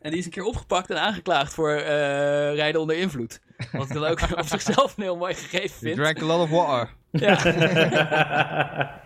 En 0.00 0.10
die 0.10 0.18
is 0.18 0.24
een 0.24 0.30
keer 0.30 0.44
opgepakt 0.44 0.90
en 0.90 1.00
aangeklaagd 1.00 1.54
voor 1.54 1.70
eh, 1.70 2.54
rijden 2.54 2.80
onder 2.80 2.96
invloed. 2.96 3.40
Wat 3.72 3.86
ik 3.86 3.92
dan 3.92 4.04
ook 4.04 4.20
op 4.36 4.46
zichzelf 4.46 4.96
een 4.96 5.02
heel 5.02 5.16
mooi 5.16 5.34
gegeven 5.34 5.68
You 5.68 5.94
vind. 5.94 5.96
drank 5.96 6.22
a 6.22 6.24
lot 6.24 6.40
of 6.42 6.50
water. 6.50 6.94
Ja. 7.10 9.02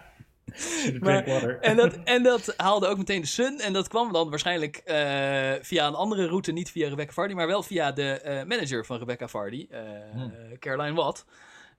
Maar- 1.01 1.59
en, 1.61 1.77
dat, 1.77 1.99
en 2.15 2.23
dat 2.23 2.55
haalde 2.57 2.87
ook 2.87 2.99
meteen 2.99 3.21
de 3.21 3.27
Sun. 3.27 3.61
En 3.61 3.73
dat 3.73 3.89
kwam 3.89 4.13
dan 4.13 4.31
waarschijnlijk 4.31 4.77
eh, 4.77 5.53
via 5.61 5.87
een 5.87 5.95
andere 5.95 6.27
route. 6.27 6.53
Niet 6.53 6.71
via 6.71 6.89
Rebecca 6.89 7.13
Vardy, 7.13 7.35
maar 7.35 7.47
wel 7.47 7.63
via 7.63 7.93
de 7.93 8.11
eh, 8.11 8.45
manager 8.45 8.87
van 8.87 8.99
Rebecca 8.99 9.29
Vardy. 9.29 9.67
eh, 9.71 9.81
Hmm. 10.13 10.33
Caroline 10.59 10.95
Watt. 10.95 11.25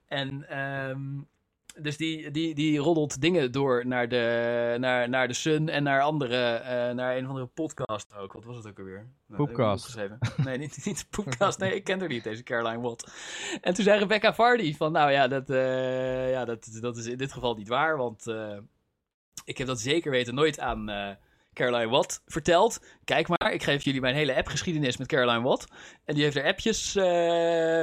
En 0.08 0.44
ehm, 0.48 1.00
dus 1.80 1.96
die, 1.96 2.30
die, 2.30 2.54
die 2.54 2.78
roddelt 2.78 3.20
dingen 3.20 3.52
door 3.52 3.86
naar 3.86 4.08
de, 4.08 4.76
naar, 4.78 5.08
naar 5.08 5.28
de 5.28 5.34
Sun 5.34 5.68
en 5.68 5.82
naar 5.82 6.02
andere, 6.02 6.54
eh, 6.54 6.94
naar 6.94 7.16
een 7.16 7.22
of 7.22 7.28
andere 7.28 7.46
podcast 7.46 8.14
ook. 8.16 8.32
Wat 8.32 8.44
was 8.44 8.56
het 8.56 8.66
ook 8.66 8.78
alweer? 8.78 9.08
Nou, 9.26 9.44
Poepcast. 9.44 9.84
opgeschreven. 9.84 10.18
Nee, 10.36 10.58
niet, 10.58 10.80
niet 10.86 10.98
de 10.98 11.04
Poepcast. 11.10 11.58
Nee, 11.58 11.74
ik 11.74 11.84
ken 11.84 11.98
haar 11.98 12.08
niet, 12.08 12.24
deze 12.24 12.42
Caroline 12.42 12.80
Watt. 12.80 13.12
En 13.60 13.74
toen 13.74 13.84
zei 13.84 13.98
Rebecca 13.98 14.34
Vardy 14.34 14.76
van, 14.76 14.92
nou 14.92 15.10
ja, 15.10 15.28
dat, 15.28 15.50
eh, 15.50 16.30
ja, 16.30 16.44
dat, 16.44 16.78
dat 16.80 16.96
is 16.96 17.06
in 17.06 17.16
dit 17.16 17.32
geval 17.32 17.54
niet 17.54 17.68
waar, 17.68 17.96
want 17.96 18.26
eh, 18.26 18.58
ik 19.44 19.58
heb 19.58 19.66
dat 19.66 19.80
zeker 19.80 20.10
weten 20.10 20.34
nooit 20.34 20.60
aan 20.60 20.88
Caroline 21.60 21.90
Watt 21.90 22.22
verteld. 22.26 22.78
Kijk 23.04 23.28
maar, 23.28 23.52
ik 23.52 23.62
geef 23.62 23.84
jullie 23.84 24.00
mijn 24.00 24.14
hele 24.14 24.36
appgeschiedenis 24.36 24.96
met 24.96 25.06
Caroline 25.08 25.40
Watt. 25.40 25.64
En 26.04 26.14
die 26.14 26.22
heeft 26.24 26.36
er 26.36 26.44
appjes 26.44 26.96
eh, 26.96 27.04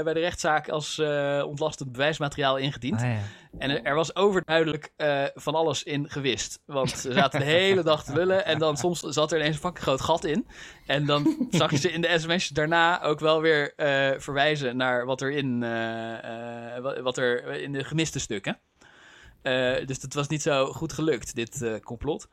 bij 0.03 0.13
de 0.13 0.19
rechtszaak 0.19 0.69
als 0.69 0.97
eh, 0.99 1.43
ontlastend 1.47 1.91
bewijsmateriaal 1.91 2.57
ingediend. 2.57 3.01
ah, 3.01 3.07
ja. 3.07 3.19
En 3.57 3.69
er, 3.69 3.83
er 3.83 3.95
was 3.95 4.15
overduidelijk 4.15 4.91
eh, 4.95 5.23
van 5.33 5.55
alles 5.55 5.83
in 5.83 6.09
gewist. 6.09 6.59
Want 6.65 6.89
ze 6.89 7.13
zaten 7.13 7.39
de 7.39 7.45
hele 7.45 7.83
dag 7.83 8.03
te 8.03 8.13
lullen. 8.13 8.45
En 8.45 8.59
dan 8.59 8.77
soms 8.77 8.99
zat 8.99 9.31
er 9.31 9.37
ineens 9.39 9.55
een 9.55 9.61
fucking 9.61 9.83
groot 9.83 10.01
gat 10.01 10.23
in. 10.23 10.47
En 10.85 11.05
dan 11.05 11.47
zag 11.51 11.71
je 11.71 11.77
ze 11.77 11.91
in 11.91 12.01
de 12.01 12.19
sms'jes 12.19 12.47
daarna 12.49 13.01
ook 13.03 13.19
wel 13.19 13.41
weer 13.41 13.73
verwijzen 14.17 14.77
naar 14.77 15.05
wat 15.05 15.21
er 15.21 15.31
in, 15.31 15.59
wat- 17.03 17.17
er 17.17 17.47
in 17.61 17.71
de 17.71 17.83
gemiste 17.83 18.19
stukken. 18.19 18.59
Dus 19.85 20.01
het 20.01 20.13
was 20.13 20.27
niet 20.27 20.41
zo 20.41 20.65
goed 20.65 20.93
gelukt, 20.93 21.35
dit 21.35 21.79
complot. 21.83 22.27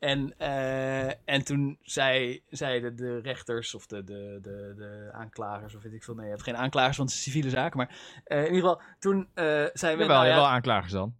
En, 0.00 0.34
eh, 0.38 1.06
en 1.08 1.44
toen 1.44 1.78
zei, 1.82 2.42
zeiden 2.48 2.96
de 2.96 3.18
rechters 3.18 3.74
of 3.74 3.86
de, 3.86 4.04
de, 4.04 4.38
de, 4.42 4.72
de 4.76 5.10
aanklagers, 5.12 5.74
of 5.74 5.82
weet 5.82 5.92
ik 5.92 6.02
veel, 6.04 6.14
nee, 6.14 6.24
je 6.24 6.30
hebt 6.30 6.42
geen 6.42 6.56
aanklagers, 6.56 6.96
want 6.96 7.08
het 7.10 7.18
is 7.18 7.24
civiele 7.24 7.50
zaken. 7.50 7.76
Maar 7.78 8.20
eh, 8.24 8.38
in 8.38 8.54
ieder 8.54 8.60
geval, 8.60 8.80
toen 8.98 9.28
eh 9.34 9.44
zeiden 9.44 9.72
we. 9.80 9.86
Jawel, 9.88 10.06
nou 10.16 10.26
ja, 10.26 10.34
wel 10.34 10.46
aanklagers 10.48 10.92
dan. 10.92 11.14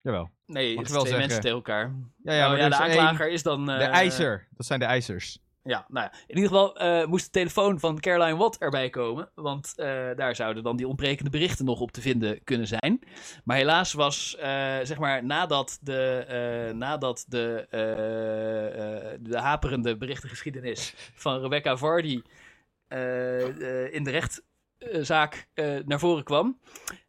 Jawel. 0.00 0.30
Nee, 0.46 0.78
het 0.78 0.90
wel 0.90 1.00
twee 1.00 1.12
zeggen. 1.12 1.18
mensen 1.18 1.40
tegen 1.40 1.56
elkaar. 1.56 1.94
Ja, 2.22 2.32
ja, 2.32 2.44
Oh, 2.44 2.48
maar 2.50 2.58
ja, 2.58 2.68
de 2.68 2.76
aanklager 2.76 3.24
één- 3.26 3.34
is 3.34 3.42
dan... 3.42 3.64
De 3.66 3.72
ijzer. 3.72 4.48
Dat 4.50 4.66
zijn 4.66 4.78
de 4.80 4.84
ijzers. 4.84 5.38
Ja, 5.66 5.84
nou. 5.88 6.08
In 6.26 6.36
ieder 6.36 6.50
geval 6.50 6.76
eh, 6.76 7.06
moest 7.06 7.24
de 7.24 7.30
telefoon 7.30 7.80
van 7.80 8.00
Caroline 8.00 8.36
Watt 8.36 8.58
erbij 8.58 8.90
komen. 8.90 9.28
Want 9.34 9.72
eh, 9.76 9.86
daar 10.16 10.36
zouden 10.36 10.62
dan 10.62 10.76
die 10.76 10.88
ontbrekende 10.88 11.30
berichten 11.30 11.64
nog 11.64 11.80
op 11.80 11.92
te 11.92 12.00
vinden 12.00 12.44
kunnen 12.44 12.66
zijn. 12.66 13.00
Maar 13.44 13.56
helaas 13.56 13.92
was, 13.92 14.36
eh, 14.36 14.46
zeg 14.82 14.98
maar, 14.98 15.24
nadat 15.24 15.78
de, 15.80 16.72
nadat 16.74 17.24
de, 17.28 17.66
de 19.20 19.38
haperende 19.38 19.96
berichtengeschiedenis 19.96 20.94
van 21.14 21.40
Rebecca 21.40 21.76
Vardy... 21.76 22.22
in 23.90 24.04
de 24.04 24.10
rechtszaak 24.78 25.48
eh, 25.54 25.66
naar 25.84 25.98
voren 25.98 26.24
kwam, 26.24 26.58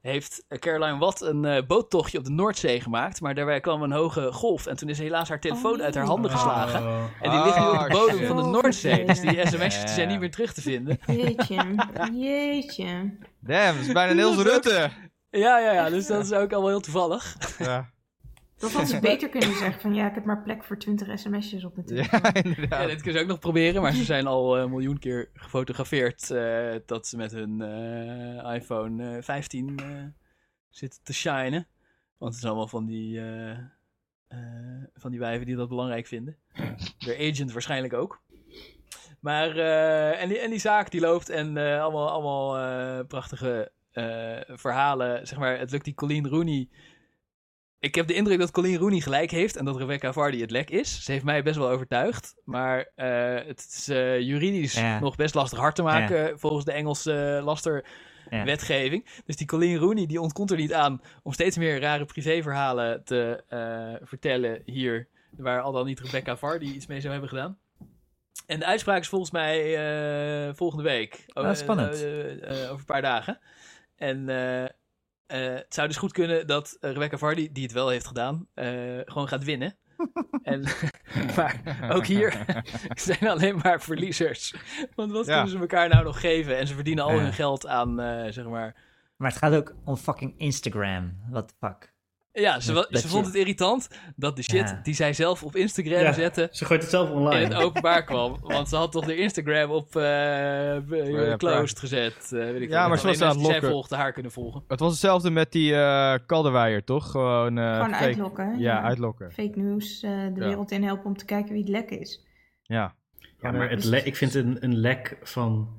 heeft 0.02 0.46
Caroline 0.48 0.98
Watt 0.98 1.22
een 1.22 1.46
eh, 1.46 1.66
boottochtje 1.68 2.18
op 2.18 2.24
de 2.24 2.30
Noordzee 2.32 2.82
gemaakt. 2.82 3.22
Maar 3.22 3.36
daarbij 3.36 3.60
kwam 3.60 3.82
een 3.84 3.92
hoge 3.92 4.32
golf 4.32 4.66
en 4.66 4.76
toen 4.76 4.90
is 4.90 5.00
helaas 5.00 5.30
haar 5.30 5.40
telefoon 5.40 5.82
uit 5.82 5.96
haar 5.96 6.06
handen 6.06 6.32
geslagen. 6.32 7.10
En 7.22 7.32
die 7.32 7.44
ligt 7.44 7.58
nu 7.60 7.66
op 7.66 7.72
de 7.72 7.78
Oh, 7.78 7.90
bodem 7.90 8.28
van 8.28 8.36
de 8.38 8.44
Noordzee. 8.44 9.06
Dus 9.06 9.20
die 9.20 9.46
sms'jes 9.48 9.94
zijn 9.94 10.08
niet 10.08 10.20
meer 10.20 10.32
terug 10.32 10.54
te 10.54 10.62
vinden. 10.62 11.00
Jeetje, 11.08 11.76
jeetje. 12.28 13.18
Damn, 13.40 13.78
dat 13.78 13.86
is 13.88 13.92
bijna 13.94 14.14
Niels 14.14 14.38
ook- 14.38 14.44
Rutte. 14.46 14.90
Ja, 15.30 15.60
ja, 15.60 15.72
ja, 15.74 15.90
dus 15.90 16.08
dat 16.08 16.24
is 16.24 16.32
ook 16.32 16.52
allemaal 16.52 16.70
heel 16.70 16.80
toevallig. 16.80 17.36
Ja. 17.60 17.94
Dat 18.58 18.72
had 18.72 18.88
ze 18.88 19.00
beter 19.10 19.30
kunnen 19.30 19.56
zeggen 19.56 19.82
van 19.82 19.94
ja, 19.94 20.08
ik 20.08 20.16
heb 20.16 20.26
maar 20.26 20.44
plek 20.44 20.64
voor 20.64 20.78
20 20.78 21.20
sms'jes 21.20 21.64
op 21.64 21.76
mijn 21.76 21.88
telefoon. 21.88 22.20
Ja, 22.24 22.34
inderdaad. 22.34 22.82
Ja, 22.82 22.88
dit 22.88 22.96
kunnen 23.02 23.14
ze 23.14 23.22
ook 23.22 23.32
nog 23.32 23.40
proberen, 23.40 23.82
maar 23.82 23.94
ze 23.94 24.04
zijn 24.04 24.28
al 24.28 24.56
eh, 24.56 24.62
een 24.62 24.70
miljoen 24.70 25.00
keer 25.00 25.30
gefotografeerd 25.34 26.32
eh, 26.32 26.76
dat 26.86 27.08
ze 27.08 27.18
met 27.18 27.32
hun 27.32 27.62
eh, 27.62 28.56
iPhone 28.56 29.16
eh, 29.18 29.24
15 29.24 29.78
eh, 29.78 29.86
zitten 30.70 31.00
te 31.04 31.14
shinen. 31.14 31.68
Want 32.18 32.32
het 32.32 32.42
zijn 32.42 32.52
allemaal 32.52 32.70
van 32.70 32.86
die, 32.86 33.20
eh, 33.20 33.50
eh, 34.28 34.84
van 34.94 35.12
die 35.12 35.20
wijven 35.20 35.46
die 35.46 35.56
dat 35.56 35.70
belangrijk 35.70 36.08
vinden. 36.08 36.38
De 37.06 37.18
agent 37.32 37.52
waarschijnlijk 37.52 37.94
ook. 37.94 38.24
Maar, 39.20 39.58
eh, 39.58 40.22
en, 40.22 40.30
die, 40.30 40.40
en 40.40 40.50
die 40.50 40.60
zaak 40.60 40.92
die 40.92 41.02
loopt 41.02 41.30
en 41.30 41.58
eh, 41.58 41.82
allemaal, 41.82 42.10
allemaal 42.10 42.58
eh, 42.58 43.06
prachtige 43.08 43.72
eh, 43.92 44.56
verhalen. 44.58 45.28
Zeg 45.28 45.40
maar, 45.40 45.60
het 45.60 45.72
lukt 45.72 45.86
die 45.86 45.94
Colleen 45.94 46.28
Rooney 46.28 46.70
ik 47.86 47.96
heb 47.96 48.08
de 48.08 48.14
indruk 48.14 48.40
dat 48.40 48.52
Colleen 48.52 48.78
Rooney 48.78 49.00
gelijk 49.00 49.32
heeft 49.32 49.56
en 49.56 49.66
dat 49.66 49.78
Rebecca 49.78 50.14
Vardy 50.14 50.40
het 50.40 50.52
lek 50.52 50.70
is. 50.70 51.04
Ze 51.04 51.12
heeft 51.12 51.24
mij 51.24 51.44
best 51.44 51.56
wel 51.56 51.70
overtuigd. 51.70 52.36
Maar 52.44 52.90
eh, 52.96 53.48
het 53.48 53.68
is 53.78 53.88
eh, 53.88 54.20
juridisch 54.20 54.74
Ja. 54.74 55.00
nog 55.00 55.16
best 55.16 55.36
lastig 55.36 55.60
hard 55.60 55.76
te 55.76 55.84
maken 55.84 56.40
volgens 56.40 56.66
de 56.66 56.72
Engelse 56.72 57.36
eh, 57.38 57.46
lasterwetgeving. 57.46 59.06
Dus 59.26 59.36
die 59.36 59.48
Colleen 59.48 59.78
Rooney 59.78 60.06
die 60.06 60.22
ontkomt 60.22 60.52
er 60.52 60.58
niet 60.58 60.74
aan 60.74 61.02
om 61.24 61.34
steeds 61.34 61.58
meer 61.58 61.80
rare 61.80 62.06
privéverhalen 62.06 63.04
te 63.04 63.44
vertellen 64.04 64.62
hier. 64.66 65.08
Waar 65.38 65.62
al 65.62 65.72
dan 65.72 65.86
niet 65.86 66.00
Rebecca 66.00 66.38
Vardy 66.38 66.66
iets 66.66 66.88
mee 66.88 67.00
zou 67.00 67.12
hebben 67.12 67.30
gedaan. 67.30 67.58
En 68.48 68.60
de 68.60 68.66
uitspraak 68.66 69.02
is 69.02 69.08
volgens 69.08 69.32
mij 69.32 70.54
volgende 70.56 70.84
week. 70.84 71.26
Ah, 71.34 71.56
spannend. 71.56 71.94
Over 71.94 72.80
een 72.80 72.86
paar 72.86 73.02
dagen. 73.02 73.40
En 73.96 74.28
eh, 75.44 75.54
het 75.56 75.74
zou 75.74 75.88
dus 75.88 75.98
goed 75.98 76.12
kunnen 76.12 76.48
dat 76.48 76.78
eh, 76.80 76.92
Rebecca 76.92 77.18
Vardy, 77.18 77.50
die 77.52 77.64
het 77.64 77.72
wel 77.72 77.90
heeft 77.90 78.08
gedaan, 78.08 78.48
eh, 78.54 78.68
gewoon 79.06 79.28
gaat 79.28 79.44
winnen. 79.44 79.76
en, 80.44 80.64
maar 81.36 81.62
ook 81.90 82.06
hier 82.06 82.46
zijn 82.96 83.28
alleen 83.30 83.58
maar 83.64 83.82
verliezers. 83.82 84.56
Want 84.96 85.12
wat 85.12 85.26
Ja. 85.26 85.34
kunnen 85.34 85.52
ze 85.52 85.58
elkaar 85.60 85.90
nou 85.90 86.04
nog 86.04 86.20
geven? 86.20 86.58
En 86.58 86.68
ze 86.68 86.76
verdienen 86.76 87.04
al 87.04 87.20
hun 87.20 87.34
geld 87.34 87.68
aan, 87.68 88.00
eh, 88.00 88.32
zeg 88.32 88.46
maar... 88.46 88.76
Maar 89.16 89.30
het 89.30 89.40
gaat 89.40 89.54
ook 89.54 89.76
om 89.84 89.98
fucking 89.98 90.34
Instagram. 90.38 91.18
The 91.34 91.46
fuck? 91.60 91.94
Ja, 92.38 92.60
ze, 92.60 92.86
vond 93.08 93.26
het 93.26 93.36
irritant 93.36 93.88
dat 94.16 94.36
de 94.36 94.42
shit 94.44 94.70
Ja. 94.70 94.80
die 94.84 94.94
zij 94.94 95.14
zelf 95.14 95.44
op 95.44 95.56
Instagram 95.56 96.00
Ja, 96.02 96.14
zette... 96.14 96.48
ze 96.52 96.66
gooit 96.66 96.82
het 96.82 96.90
zelf 96.92 97.10
online. 97.10 97.42
In 97.44 97.52
het 97.52 97.62
openbaar 97.64 98.04
kwam. 98.04 98.38
Want 98.42 98.70
ze 98.70 98.76
had 98.76 98.92
toch 98.92 99.06
de 99.06 99.16
Instagram 99.16 99.72
op 99.72 99.96
eh, 99.96 100.02
ja, 100.04 101.36
closed 101.38 101.80
gezet. 101.80 102.16
eh, 102.24 102.30
weet 102.30 102.62
ik 102.62 102.70
Ja, 102.70 102.88
maar 102.88 103.00
ze 103.00 103.08
was 103.08 103.22
aan 103.22 103.38
het 103.38 103.46
zij 103.46 103.62
volgden 103.62 103.98
haar 103.98 104.12
kunnen 104.12 104.32
volgen. 104.32 104.64
Het 104.68 104.80
was 104.80 104.92
hetzelfde 104.92 105.30
met 105.30 105.52
die 105.52 105.76
eh 105.76 106.14
Kalderweijer, 106.26 106.84
toch? 106.84 107.12
Gewoon, 107.12 107.58
eh, 107.58 107.74
Gewoon 107.76 107.90
fake- 107.92 108.04
uitlokken. 108.04 108.60
Ja, 108.60 108.82
uitlokken. 108.82 109.32
Fake 109.32 109.60
news, 109.60 110.04
eh, 110.04 110.12
de 110.12 110.40
Ja. 110.42 110.48
wereld 110.48 110.72
in 110.72 110.84
helpen 110.84 111.06
om 111.06 111.18
te 111.18 111.26
kijken 111.26 111.52
wie 111.54 111.62
het 111.62 111.70
lek 111.72 111.90
is. 111.90 112.26
Ja. 112.64 112.96
Ja, 113.42 113.52
maar 113.52 113.70
het 113.70 113.84
le- 113.84 113.98
ik 114.04 114.16
vind 114.16 114.34
een, 114.34 114.58
een 114.60 114.76
lek 114.78 115.18
van 115.24 115.70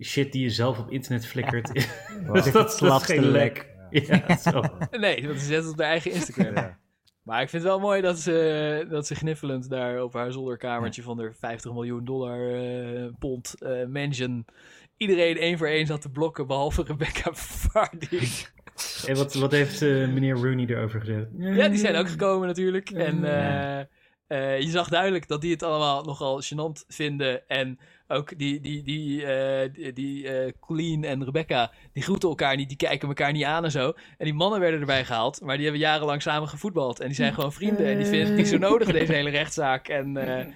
shit 0.00 0.32
die 0.32 0.42
je 0.42 0.50
zelf 0.50 0.78
op 0.78 0.90
internet 0.90 1.26
flikkert. 1.26 1.68
Wat 2.26 2.34
dat, 2.44 2.44
het 2.44 2.78
dat 2.78 3.00
is 3.00 3.06
geen 3.06 3.24
lek. 3.30 3.70
Ja, 4.06 4.36
zo. 4.36 4.62
Nee, 4.90 5.26
want 5.26 5.40
ze 5.40 5.46
zet 5.46 5.62
het 5.62 5.72
op 5.72 5.78
haar 5.78 5.88
eigen 5.88 6.10
Instagram. 6.10 6.80
Maar 7.22 7.42
ik 7.42 7.48
vind 7.48 7.62
het 7.62 7.72
wel 7.72 7.80
mooi 7.80 8.00
dat 8.00 8.18
ze, 8.18 8.86
dat 8.88 9.06
ze 9.06 9.14
gniffelend 9.14 9.68
daar 9.70 10.02
op 10.02 10.12
haar 10.12 10.32
zolderkamertje 10.32 11.02
van 11.02 11.16
de 11.16 11.32
50 11.32 11.72
miljoen 11.72 12.04
dollar 12.04 12.54
eh, 12.54 13.08
pond 13.18 13.62
eh, 13.62 13.86
mansion 13.86 14.46
iedereen 14.96 15.36
één 15.36 15.58
voor 15.58 15.66
één 15.66 15.86
zat 15.86 16.00
te 16.00 16.10
blokken, 16.10 16.46
behalve 16.46 16.82
Rebecca 16.82 17.30
Vardy. 17.34 18.18
En 19.06 19.16
wat, 19.16 19.34
wat 19.34 19.52
heeft 19.52 19.82
eh, 19.82 20.08
meneer 20.08 20.34
Rooney 20.34 20.66
erover 20.66 21.00
gezegd? 21.00 21.26
Ja, 21.38 21.68
die 21.68 21.78
zijn 21.78 21.96
ook 21.96 22.08
gekomen 22.08 22.46
natuurlijk. 22.46 22.90
En 22.90 23.24
eh, 23.24 23.78
eh, 24.26 24.60
je 24.60 24.70
zag 24.70 24.88
duidelijk 24.88 25.28
dat 25.28 25.40
die 25.40 25.50
het 25.50 25.62
allemaal 25.62 26.02
nogal 26.02 26.42
gênant 26.42 26.86
vinden. 26.86 27.48
En 27.48 27.78
ook 28.12 28.38
die, 28.38 28.60
die, 28.60 28.82
die, 28.82 29.26
eh, 29.26 29.72
die, 29.72 29.92
die 29.92 30.28
eh, 30.28 30.52
Colleen 30.60 31.04
en 31.04 31.24
Rebecca, 31.24 31.70
die 31.92 32.02
groeten 32.02 32.28
elkaar 32.28 32.56
niet, 32.56 32.68
die 32.68 32.76
kijken 32.76 33.08
elkaar 33.08 33.32
niet 33.32 33.44
aan 33.44 33.64
en 33.64 33.70
zo. 33.70 33.92
En 34.18 34.24
die 34.24 34.34
mannen 34.34 34.60
werden 34.60 34.80
erbij 34.80 35.04
gehaald, 35.04 35.40
maar 35.40 35.54
die 35.54 35.64
hebben 35.64 35.82
jarenlang 35.82 36.22
samen 36.22 36.48
gevoetbald. 36.48 37.00
En 37.00 37.06
die 37.06 37.16
zijn 37.16 37.34
gewoon 37.34 37.52
vrienden 37.52 37.86
en 37.86 37.96
die 37.96 38.06
vinden 38.06 38.36
het 38.36 38.48
zo 38.48 38.58
nodig, 38.58 38.92
deze 38.92 39.12
hele 39.12 39.30
rechtszaak. 39.30 39.88
En 39.88 40.16
eh, 40.16 40.46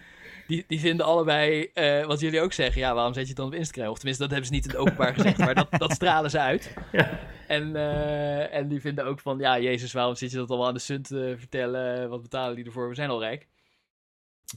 die, 0.46 0.64
die 0.68 0.80
vinden 0.80 1.06
allebei, 1.06 1.70
eh, 1.74 2.06
wat 2.06 2.20
jullie 2.20 2.40
ook 2.40 2.52
zeggen, 2.52 2.80
ja, 2.80 2.94
waarom 2.94 3.12
zet 3.12 3.22
je 3.22 3.28
het 3.28 3.36
dan 3.36 3.46
op 3.46 3.54
Instagram? 3.54 3.90
Of 3.90 3.96
tenminste, 3.96 4.22
dat 4.22 4.32
hebben 4.32 4.48
ze 4.48 4.54
niet 4.54 4.64
in 4.64 4.70
het 4.70 4.80
openbaar 4.80 5.14
gezegd, 5.14 5.38
maar 5.38 5.54
dat, 5.54 5.68
dat 5.70 5.92
stralen 5.92 6.30
ze 6.30 6.38
uit. 6.38 6.74
En, 7.46 7.76
eh, 7.76 8.54
en 8.54 8.68
die 8.68 8.80
vinden 8.80 9.04
ook 9.04 9.20
van, 9.20 9.38
ja, 9.38 9.58
Jezus, 9.58 9.92
waarom 9.92 10.14
zit 10.14 10.30
je 10.30 10.36
dat 10.36 10.48
allemaal 10.48 10.66
aan 10.66 10.74
de 10.74 10.80
Sun 10.80 11.02
te 11.02 11.34
vertellen? 11.38 12.08
Wat 12.08 12.22
betalen 12.22 12.56
die 12.56 12.64
ervoor? 12.64 12.88
We 12.88 12.94
zijn 12.94 13.10
al 13.10 13.20
rijk. 13.20 13.46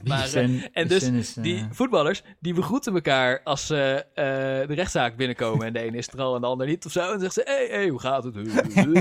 Maar, 0.04 0.34
eh, 0.34 0.64
en 0.72 0.88
dus 0.88 1.08
is, 1.08 1.36
eh, 1.36 1.42
die 1.42 1.66
voetballers, 1.70 2.22
die 2.40 2.54
begroeten 2.54 2.94
elkaar 2.94 3.40
als 3.44 3.66
ze 3.66 4.04
eh, 4.14 4.24
de 4.68 4.74
rechtszaak 4.74 5.16
binnenkomen. 5.16 5.66
En 5.66 5.72
de 5.72 5.78
ene 5.80 5.96
is 5.96 6.08
er 6.08 6.20
al 6.20 6.34
en 6.34 6.40
de 6.40 6.46
ander 6.46 6.66
niet 6.66 6.86
of 6.86 6.92
zo. 6.92 7.00
En 7.00 7.06
dan 7.06 7.20
zeggen 7.20 7.42
ze, 7.42 7.50
hé, 7.50 7.66
hey, 7.66 7.78
hey, 7.78 7.88
hoe 7.88 8.00
gaat 8.00 8.24
het? 8.24 8.36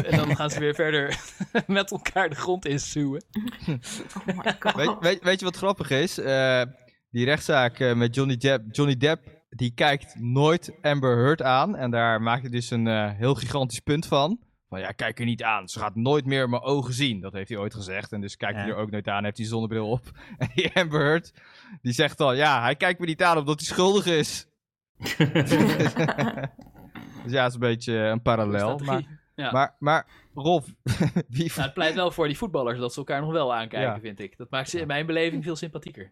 En 0.06 0.18
dan 0.18 0.36
gaan 0.36 0.50
ze 0.50 0.60
weer 0.60 0.76
verder 0.76 1.20
met 1.68 1.92
elkaar 1.92 2.30
de 2.30 2.36
grond 2.36 2.66
insuwen. 2.66 3.24
Weet, 4.76 4.96
weet, 5.00 5.24
weet 5.24 5.40
je 5.40 5.46
wat 5.46 5.58
grappig 5.58 5.90
is? 5.90 6.18
Eh, 6.18 6.62
die 7.12 7.26
rechtszaak 7.26 7.80
eh, 7.80 7.94
met 7.94 8.16
Johnny 8.16 8.38
Depp, 8.38 8.64
Johnny 8.72 8.98
Depp, 8.98 9.22
die 9.50 9.74
kijkt 9.74 10.16
nooit 10.20 10.74
Amber 10.82 11.18
Heard 11.18 11.42
aan. 11.42 11.76
En 11.76 11.92
daar 11.92 12.22
maakt 12.22 12.42
hij 12.42 12.52
dus 12.52 12.72
een 12.72 12.88
eh, 12.88 13.10
heel 13.14 13.36
gigantisch 13.36 13.80
punt 13.80 14.06
van. 14.06 14.40
Van 14.70 14.80
ja, 14.80 14.92
kijk 14.92 15.20
er 15.20 15.26
niet 15.26 15.44
aan. 15.44 15.70
Ze 15.70 15.80
gaat 15.80 15.96
nooit 15.96 16.26
meer 16.26 16.50
mijn 16.50 16.62
ogen 16.62 16.94
zien. 16.94 17.20
Dat 17.20 17.34
heeft 17.34 17.50
hij 17.50 17.58
ooit 17.58 17.74
gezegd. 17.74 18.12
En 18.12 18.22
dus 18.22 18.38
kijkt 18.38 18.56
hij 18.58 18.66
Ja. 18.68 18.72
er 18.74 18.78
ook 18.80 18.92
nooit 18.92 19.08
aan. 19.08 19.24
Heeft 19.24 19.38
hij 19.38 19.46
zonnebril 19.46 19.90
op. 19.90 20.02
En 20.38 20.50
die 20.56 20.72
Amber 20.76 21.00
Heard, 21.02 21.34
die 21.82 21.94
zegt 21.94 22.18
dan... 22.18 22.36
Ja, 22.36 22.62
hij 22.62 22.76
kijkt 22.76 23.00
me 23.00 23.06
niet 23.06 23.24
aan 23.24 23.38
omdat 23.38 23.60
hij 23.60 23.68
schuldig 23.68 24.06
is. 24.06 24.48
dus 27.24 27.32
ja, 27.32 27.44
het 27.44 27.48
is 27.48 27.54
een 27.54 27.60
beetje 27.60 27.94
een 27.98 28.22
parallel. 28.22 28.78
Maar, 28.78 29.04
ja. 29.36 29.52
maar, 29.52 29.76
maar 29.80 30.08
Rolf, 30.34 30.66
wie... 31.30 31.48
Nou, 31.48 31.62
het 31.62 31.74
pleit 31.74 31.96
wel 31.96 32.12
voor 32.12 32.28
die 32.28 32.38
voetballers 32.38 32.80
dat 32.80 32.92
ze 32.94 33.00
elkaar 33.00 33.22
nog 33.22 33.32
wel 33.32 33.54
aankijken, 33.54 33.94
Ja. 33.94 34.00
vind 34.00 34.20
ik. 34.20 34.38
Dat 34.38 34.50
maakt 34.50 34.70
ze 34.70 34.80
in 34.80 34.88
mijn 34.88 35.06
beleving 35.06 35.44
veel 35.44 35.56
sympathieker. 35.56 36.12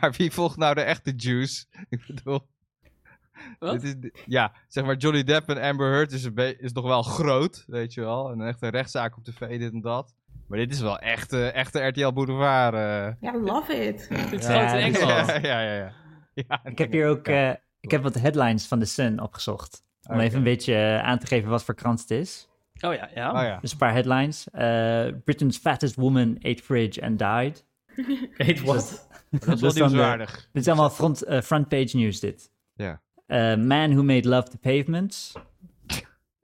maar 0.00 0.12
wie 0.16 0.30
volgt 0.30 0.56
nou 0.56 0.74
de 0.74 0.80
echte 0.80 1.12
juice? 1.16 1.64
Ik 1.88 2.04
bedoel... 2.06 2.46
Wat? 3.58 3.72
Dit 3.72 3.82
is, 3.82 3.94
de- 3.98 4.12
ja, 4.26 4.52
zeg 4.68 4.84
maar 4.84 4.96
Johnny 4.96 5.22
Depp 5.24 5.48
en 5.48 5.60
Amber 5.62 5.90
Heard 5.92 6.12
is, 6.12 6.24
een 6.24 6.58
is 6.60 6.72
nog 6.72 6.84
wel 6.84 7.02
groot, 7.02 7.64
weet 7.66 7.94
je 7.94 8.00
wel. 8.00 8.30
En 8.30 8.40
echt 8.40 8.62
een 8.62 8.70
rechtszaak 8.70 9.16
op 9.16 9.24
tv, 9.24 9.58
dit 9.58 9.72
en 9.72 9.80
dat. 9.80 10.14
Maar 10.48 10.58
dit 10.58 10.72
is 10.72 10.80
wel 10.80 10.98
echt, 10.98 11.32
eh, 11.32 11.54
echte 11.54 11.86
RTL 11.86 12.12
Boulevard. 12.12 12.74
eh. 12.74 13.30
Ja, 13.30 13.38
love 13.38 13.72
it. 13.86 14.08
Dit 14.30 14.40
is 14.40 14.46
groot 14.46 14.72
in 14.72 14.78
Engeland. 14.78 15.26
Ja, 15.26 15.36
ja, 15.60 15.60
ja. 15.74 15.92
ja. 16.34 16.60
Ik 16.64 16.78
heb 16.78 16.92
hier 16.92 17.08
ook 17.08 17.26
eh, 17.28 17.50
ik 17.80 17.90
heb 17.90 18.02
wat 18.02 18.14
headlines 18.14 18.66
van 18.66 18.78
The 18.78 18.84
Sun 18.84 19.20
opgezocht. 19.20 19.82
Om 20.10 20.20
even 20.20 20.38
een 20.38 20.44
beetje 20.44 21.00
aan 21.02 21.18
te 21.18 21.26
geven 21.26 21.50
wat 21.50 21.64
voor 21.64 21.74
krant 21.74 22.00
het 22.00 22.10
is. 22.10 22.48
Oh 22.80 22.94
ja, 22.94 23.10
ja. 23.14 23.30
Oh 23.32 23.42
ja. 23.42 23.58
Dus 23.60 23.72
een 23.72 23.78
paar 23.78 23.92
headlines. 23.92 24.50
Eh, 24.50 25.06
Britain's 25.24 25.58
fattest 25.58 25.94
woman 25.94 26.36
ate 26.42 26.62
fridge 26.62 27.02
and 27.02 27.18
died. 27.18 27.64
Heet 28.36 28.62
wat? 28.62 29.08
Dat 29.30 29.48
is 29.54 29.60
wel 29.60 29.72
de- 29.72 29.80
nieuwswaardig. 29.80 30.48
Dit 30.52 30.62
is 30.62 30.68
allemaal 30.68 30.90
front, 30.90 31.22
eh, 31.22 31.40
front 31.40 31.68
page 31.68 31.96
news 31.96 32.20
dit. 32.20 32.50
Ja. 32.74 33.00
Eh, 33.26 33.56
man 33.56 33.92
who 33.92 34.02
made 34.02 34.28
love 34.28 34.48
to 34.48 34.56
pavements. 34.60 35.32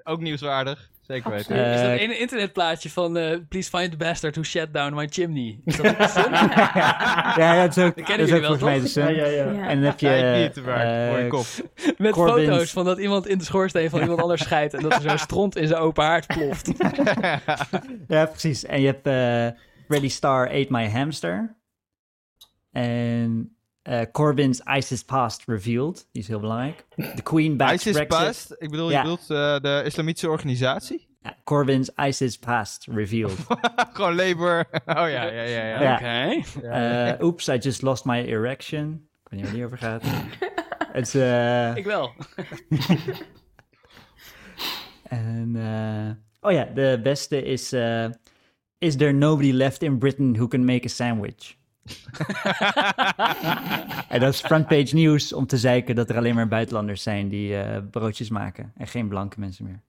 Ook 0.05 0.21
nieuwswaardig, 0.21 0.91
zeker 1.01 1.31
weten. 1.31 1.57
Eh, 1.65 1.75
is 1.75 1.81
dat 1.81 1.99
ene 1.99 2.19
internetplaatje 2.19 2.91
van 2.91 3.17
eh, 3.17 3.39
Please 3.49 3.71
find 3.71 3.91
the 3.91 3.97
bastard 3.97 4.35
who 4.35 4.45
shut 4.45 4.73
down 4.75 4.95
my 4.95 5.07
chimney? 5.11 5.61
Is 5.65 5.77
dat 5.77 5.87
Sun? 6.11 6.33
ja, 6.33 7.63
dat 7.67 7.77
is 7.77 7.85
ook, 7.85 7.97
Dat 7.97 8.07
dat 8.07 8.19
is 8.19 8.29
jullie 8.29 8.35
ook 8.35 8.59
wel, 8.59 8.59
volgens 8.59 8.63
mij 8.63 8.81
de? 8.81 8.89
Sun. 8.89 9.15
Ja, 9.15 9.27
ja, 9.27 9.53
ja. 9.53 9.69
En 9.69 9.77
dan 9.77 9.85
heb 9.85 10.01
je... 10.01 10.51
Niet, 10.55 10.67
eh, 10.67 11.29
kop. 11.29 11.47
Met 11.99 12.15
foto's 12.15 12.71
van 12.71 12.85
dat 12.85 12.99
iemand 12.99 13.27
in 13.27 13.39
de 13.39 13.45
schoorsteen 13.45 13.91
van 13.91 14.01
iemand 14.01 14.21
anders 14.21 14.43
scheidt 14.43 14.75
en 14.75 14.83
dat 14.83 14.93
er 14.95 15.01
zo'n 15.01 15.19
stront 15.29 15.57
in 15.57 15.67
zijn 15.67 15.81
open 15.81 16.05
haard 16.05 16.27
ploft. 16.27 16.71
ja, 18.09 18.27
precies. 18.27 18.65
En 18.65 18.81
je 18.81 18.87
hebt 18.87 19.07
eh 19.07 19.61
Ready 19.89 20.09
Star 20.09 20.49
Ate 20.49 20.67
My 20.69 20.89
Hamster. 20.91 21.57
En 22.71 23.57
eh, 23.83 24.01
Corbyn's 24.13 24.61
ISIS 24.77 25.05
Past 25.05 25.43
Revealed. 25.47 26.09
Die 26.13 26.23
is 26.23 26.29
heel 26.29 26.41
belangrijk. 26.41 26.85
The 26.97 27.23
Queen 27.23 27.57
backs 27.57 27.73
ISIS 27.75 27.93
Brexit. 27.93 28.19
Past, 28.27 28.55
ik 28.59 28.71
bedoel, 28.71 28.91
je 28.91 28.97
bedoelt 29.01 29.21
eh, 29.31 29.59
de 29.61 29.83
islamitische 29.85 30.29
organisatie? 30.31 31.11
Ja, 31.23 31.37
Corbyn's 31.45 31.91
ISIS 31.97 32.39
Past 32.39 32.87
Revealed. 32.91 33.37
Gewoon 33.93 34.15
Labour. 34.15 34.67
Oh 34.73 34.83
ja, 34.85 35.07
ja, 35.07 35.43
ja. 35.43 35.43
ja. 35.43 35.81
Ja. 35.81 35.95
Oké. 35.95 36.43
Eh, 36.69 37.27
Oops, 37.27 37.49
I 37.49 37.57
just 37.57 37.83
lost 37.83 38.05
my 38.05 38.25
erection. 38.25 39.09
Ik 39.25 39.31
weet 39.31 39.41
niet 39.41 39.43
waar 39.43 39.55
die 39.55 39.65
over 39.65 39.79
gaat. 39.79 40.03
Het 40.93 41.15
eh, 41.15 41.77
Ik 41.77 41.85
wel. 41.85 42.13
En, 45.03 45.53
eh, 45.57 46.11
oh 46.41 46.53
ja, 46.53 46.65
de 46.75 47.01
beste 47.03 47.43
is... 47.43 47.73
eh, 47.73 48.07
is 48.79 48.97
there 48.97 49.13
nobody 49.13 49.53
left 49.53 49.83
in 49.83 49.99
Britain 49.99 50.33
who 50.35 50.49
can 50.49 50.65
make 50.65 50.85
a 50.85 50.89
sandwich? 50.89 51.57
en 54.09 54.21
dat 54.21 54.33
is 54.33 54.41
frontpage 54.41 54.95
nieuws 54.95 55.33
om 55.33 55.47
te 55.47 55.59
zeiken 55.59 55.95
dat 55.95 56.11
er 56.11 56.17
alleen 56.17 56.35
maar 56.35 56.49
buitenlanders 56.49 57.03
zijn 57.03 57.29
die 57.29 57.57
eh, 57.57 57.83
broodjes 57.91 58.31
maken. 58.31 58.73
En 58.77 58.87
geen 58.87 59.09
blanke 59.09 59.41
mensen 59.41 59.65
meer. 59.65 59.81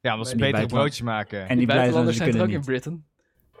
Ja, 0.00 0.12
omdat 0.12 0.28
ze 0.28 0.34
betere 0.34 0.52
buitenland- 0.52 0.82
broodjes 0.82 1.06
maken. 1.06 1.48
En 1.48 1.58
die, 1.58 1.66
buitenlanders 1.66 2.16
zijn 2.16 2.28
er 2.28 2.34
kunnen 2.34 2.56
ook 2.56 2.62
in 2.62 2.72
niet. 2.72 2.82
Britain. 2.82 3.06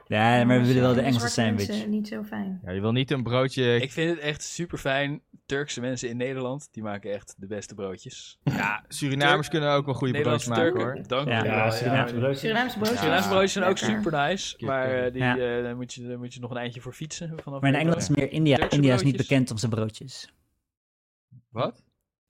Ja, 0.06 0.44
maar 0.44 0.60
we 0.60 0.66
willen 0.66 0.82
wel 0.82 0.94
de 0.94 1.00
Engelse 1.00 1.28
sandwich. 1.28 1.68
mensen 1.68 1.90
niet 1.90 2.08
zo 2.08 2.22
fijn. 2.22 2.60
Ja, 2.64 2.70
je 2.70 2.80
wil 2.80 2.92
niet 2.92 3.10
een 3.10 3.22
broodje... 3.22 3.80
Ik 3.80 3.92
vind 3.92 4.10
het 4.10 4.18
echt 4.18 4.42
super 4.42 4.78
fijn. 4.78 5.20
Turkse 5.48 5.80
mensen 5.80 6.08
in 6.08 6.16
Nederland, 6.16 6.68
die 6.70 6.82
maken 6.82 7.12
echt 7.12 7.34
de 7.38 7.46
beste 7.46 7.74
broodjes. 7.74 8.38
Ja, 8.42 8.84
Surinamers 8.88 9.48
kunnen 9.48 9.70
ook 9.72 9.84
wel 9.84 9.94
goede 9.94 10.20
broodjes 10.20 10.48
maken, 10.48 10.64
Turken, 10.64 10.82
hoor. 10.82 11.06
Dank 11.06 11.28
Ja, 11.28 11.36
je 11.36 11.42
wel. 11.42 11.52
Ja, 11.52 11.70
Surinaamse 11.70 12.14
broodjes. 12.14 12.40
Surinaamse 12.40 12.76
broodjes. 12.78 12.98
Surinaamse 12.98 13.28
broodjes 13.28 13.52
zijn 13.52 13.64
ook 13.64 13.78
super 13.78 14.12
nice, 14.12 14.64
maar 14.64 15.04
eh, 15.04 15.12
die, 15.12 15.22
Ja. 15.22 15.38
eh, 15.38 15.62
daar, 15.62 15.76
moet 15.76 15.94
je, 15.94 16.06
daar 16.08 16.18
moet 16.18 16.34
je 16.34 16.40
nog 16.40 16.50
een 16.50 16.56
eindje 16.56 16.80
voor 16.80 16.92
fietsen. 16.92 17.32
Vanaf 17.42 17.60
Maar 17.60 17.70
in 17.72 17.78
Engeland 17.78 18.02
is 18.02 18.08
meer 18.08 18.30
India. 18.32 18.56
Turkse 18.56 18.76
India 18.76 18.94
is 18.94 19.02
niet 19.02 19.16
bekend 19.16 19.50
om 19.50 19.56
zijn 19.56 19.70
broodjes. 19.70 20.32
Wat? 21.50 21.82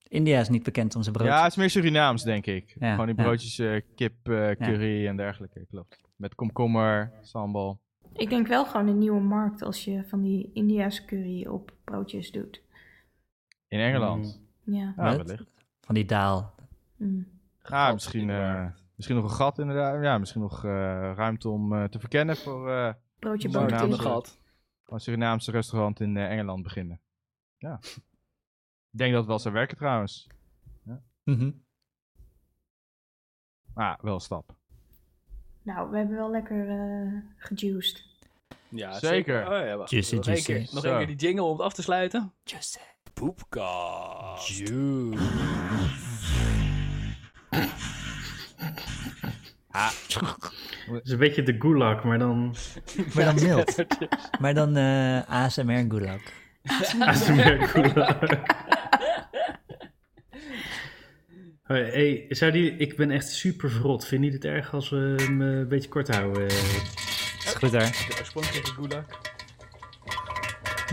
India 0.08 0.40
is 0.40 0.48
niet 0.48 0.62
bekend 0.62 0.94
om 0.96 1.02
zijn 1.02 1.14
broodjes. 1.14 1.36
Ja, 1.36 1.42
het 1.42 1.52
is 1.52 1.58
meer 1.58 1.70
Surinaams, 1.70 2.22
denk 2.22 2.46
ik. 2.46 2.76
Ja, 2.78 2.90
Gewoon 2.90 3.06
die 3.06 3.16
ja. 3.16 3.22
broodjes 3.22 3.58
eh, 3.58 3.80
kip, 3.94 4.28
eh, 4.28 4.50
curry 4.50 5.06
en 5.06 5.16
dergelijke, 5.16 5.66
klopt. 5.70 6.00
Met 6.16 6.34
komkommer, 6.34 7.12
sambal. 7.22 7.80
Ik 8.12 8.28
denk 8.28 8.46
wel 8.46 8.64
gewoon 8.66 8.86
een 8.88 8.98
nieuwe 8.98 9.20
markt 9.20 9.62
als 9.62 9.84
je 9.84 10.04
van 10.06 10.22
die 10.22 10.50
India's 10.54 11.04
curry 11.04 11.46
op 11.46 11.72
broodjes 11.84 12.30
doet. 12.30 12.62
In 13.68 13.80
Engeland. 13.80 14.40
Ja. 14.64 14.74
Ja, 14.74 14.92
Wat? 14.96 15.16
wellicht. 15.16 15.44
Van 15.80 15.94
die 15.94 16.04
daal. 16.04 16.54
Mm. 16.96 17.26
Ja, 17.62 17.92
misschien, 17.92 18.30
eh, 18.30 18.66
misschien 18.94 19.16
nog 19.16 19.24
een 19.24 19.36
gat 19.36 19.58
inderdaad. 19.58 20.02
Ja, 20.02 20.18
misschien 20.18 20.40
nog 20.40 20.64
eh, 20.64 20.70
ruimte 21.14 21.48
om 21.48 21.72
eh, 21.74 21.84
te 21.84 21.98
verkennen 21.98 22.36
voor 22.36 22.70
eh 22.70 22.92
Broodje 23.18 23.48
Markt 23.48 23.70
in 23.72 23.78
de 23.78 23.86
boter. 23.86 24.02
gat. 24.04 24.38
een 24.86 25.00
Surinaamse 25.00 25.50
restaurant 25.50 26.00
in 26.00 26.16
Engeland 26.16 26.62
beginnen. 26.62 27.00
Ja. 27.56 27.78
Ik 28.90 28.98
denk 28.98 29.10
dat 29.10 29.18
het 29.20 29.28
wel 29.28 29.38
zou 29.38 29.54
werken 29.54 29.76
trouwens. 29.76 30.26
Mhm. 31.24 31.50
Ah, 33.74 33.98
wel 34.00 34.14
een 34.14 34.20
stap. 34.20 34.56
Nou, 35.62 35.90
we 35.90 35.96
hebben 35.96 36.16
wel 36.16 36.30
lekker 36.30 36.68
eh 36.68 37.12
gejuiced. 37.36 38.06
Ja, 38.68 38.92
Zeker. 38.92 39.46
Oh, 39.50 39.66
ja, 39.66 39.76
wacht. 39.76 39.90
Juicy, 39.90 40.14
nog 40.14 40.26
één 40.26 40.42
juicy. 40.42 40.80
keer, 40.80 41.06
die 41.06 41.16
jingle 41.16 41.42
om 41.42 41.52
het 41.52 41.60
af 41.60 41.72
te 41.72 41.82
sluiten. 41.82 42.32
Just 42.44 42.80
Poepkast. 43.18 44.58
Het 50.86 51.04
is 51.04 51.10
een 51.10 51.18
beetje 51.18 51.42
de 51.42 51.56
gulag, 51.58 52.04
maar 52.04 52.18
dan... 52.18 52.54
Maar 53.14 53.24
dan 53.24 53.34
mild. 53.46 53.84
maar 54.40 54.54
dan 54.54 54.76
eh 54.76 55.28
ASMR 55.28 55.84
gulag. 55.88 56.20
ASMR 56.98 57.68
gulag. 57.68 58.18
Hoi, 61.62 61.82
Hey, 61.82 62.26
zou 62.28 62.52
die, 62.52 62.76
ik 62.76 62.96
ben 62.96 63.10
echt 63.10 63.28
super 63.28 63.70
verrot. 63.70 64.06
Vind 64.06 64.24
je 64.24 64.30
het 64.30 64.44
erg 64.44 64.74
als 64.74 64.90
we 64.90 65.14
hem 65.16 65.42
eh, 65.42 65.48
een 65.48 65.68
beetje 65.68 65.88
kort 65.88 66.14
houden? 66.14 66.46
Is 66.46 67.54
goed 67.58 67.70
daar. 67.70 68.06
De 68.08 68.16
oorspronkelijke 68.18 68.70
gulag. 68.70 69.04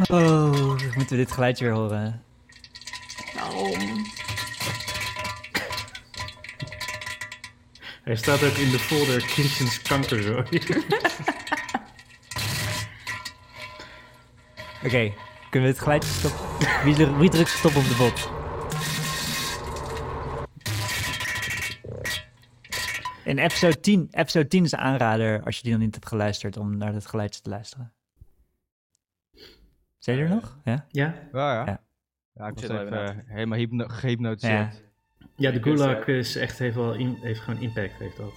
Oh, 0.10 0.70
moeten 0.70 1.10
we 1.10 1.16
dit 1.16 1.32
geluidje 1.32 1.66
weer 1.66 1.74
horen? 1.74 2.24
Waarom? 3.36 4.06
Hij 8.04 8.16
staat 8.16 8.44
ook 8.44 8.54
in 8.54 8.70
de 8.72 8.80
folder 8.80 9.22
Christians 9.22 9.82
kankerzooi. 9.82 10.44
Oké, 14.86 15.14
kunnen 15.50 15.70
we 15.70 15.76
het 15.76 15.80
geluidje 15.80 16.10
stoppen? 16.10 16.46
Wie, 16.84 16.96
dru- 16.96 17.16
wie 17.18 17.30
drukt 17.30 17.50
stop 17.50 17.76
op 17.76 17.84
de 17.84 17.96
bot? 17.98 18.30
In 23.24 23.38
episode 23.38 23.80
10, 23.80 24.08
episode 24.12 24.48
10 24.48 24.64
is 24.64 24.72
een 24.72 24.80
aanrader, 24.80 25.44
als 25.44 25.56
je 25.58 25.64
die 25.64 25.72
nog 25.72 25.82
niet 25.82 25.94
hebt 25.94 26.08
geluisterd, 26.08 26.58
om 26.58 26.78
naar 26.78 26.94
het 26.94 27.06
geluidje 27.06 27.42
te 27.42 27.50
luisteren. 27.50 27.94
Zijn 30.06 30.18
jullie 30.18 30.32
er 30.34 30.40
nog? 30.42 30.58
Ja? 30.64 30.86
ja? 30.90 31.14
Ja, 31.34 31.54
ja. 31.54 31.66
Ja. 31.66 31.80
Ja, 32.34 32.48
ik 32.48 32.54
was 32.54 32.62
Zit 32.64 32.72
even 32.72 33.06
eh, 33.06 33.16
helemaal 33.26 33.58
hypno- 33.58 33.88
gehypnotiseerd. 33.88 34.84
Ja, 35.36 35.52
de 35.52 35.62
gulag 35.62 35.98
het, 35.98 36.08
is 36.08 36.36
echt, 36.36 36.60
heeft, 36.60 36.76
wel 36.76 36.94
in- 36.94 37.18
heeft 37.22 37.40
gewoon 37.40 37.62
impact, 37.62 37.94
heeft 38.00 38.18
dat. 38.18 38.34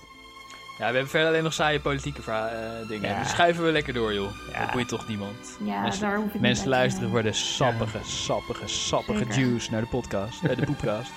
Ja, 0.78 0.86
we 0.86 0.93
hebben 0.93 1.09
verder 1.09 1.28
alleen 1.28 1.43
nog 1.43 1.53
saaie 1.53 1.81
politieke 1.81 2.23
verha- 2.23 2.49
eh, 2.49 2.89
dingen. 2.89 3.09
Ja. 3.09 3.24
Schuiven 3.24 3.65
we 3.65 3.73
lekker 3.73 3.93
door, 3.93 4.15
joh. 4.15 4.31
Ja. 4.53 4.61
Dat 4.65 4.73
boeit 4.73 4.89
toch 4.89 5.09
niemand. 5.09 5.59
Ja, 5.65 5.81
mensen 5.82 6.01
daar 6.01 6.16
hoef 6.16 6.27
ik 6.27 6.32
niet 6.32 6.43
mensen 6.43 6.65
te 6.65 6.70
luisteren 6.70 7.11
voor 7.11 7.23
de 7.23 7.32
sappige, 7.32 7.99
sappige, 8.05 8.66
sappige 8.69 9.19
Zeker. 9.19 9.39
juice 9.39 9.70
naar 9.70 9.81
de 9.81 9.86
podcast. 9.86 10.43
Naar 10.43 10.57
de 10.57 10.65
poepcast. 10.73 11.11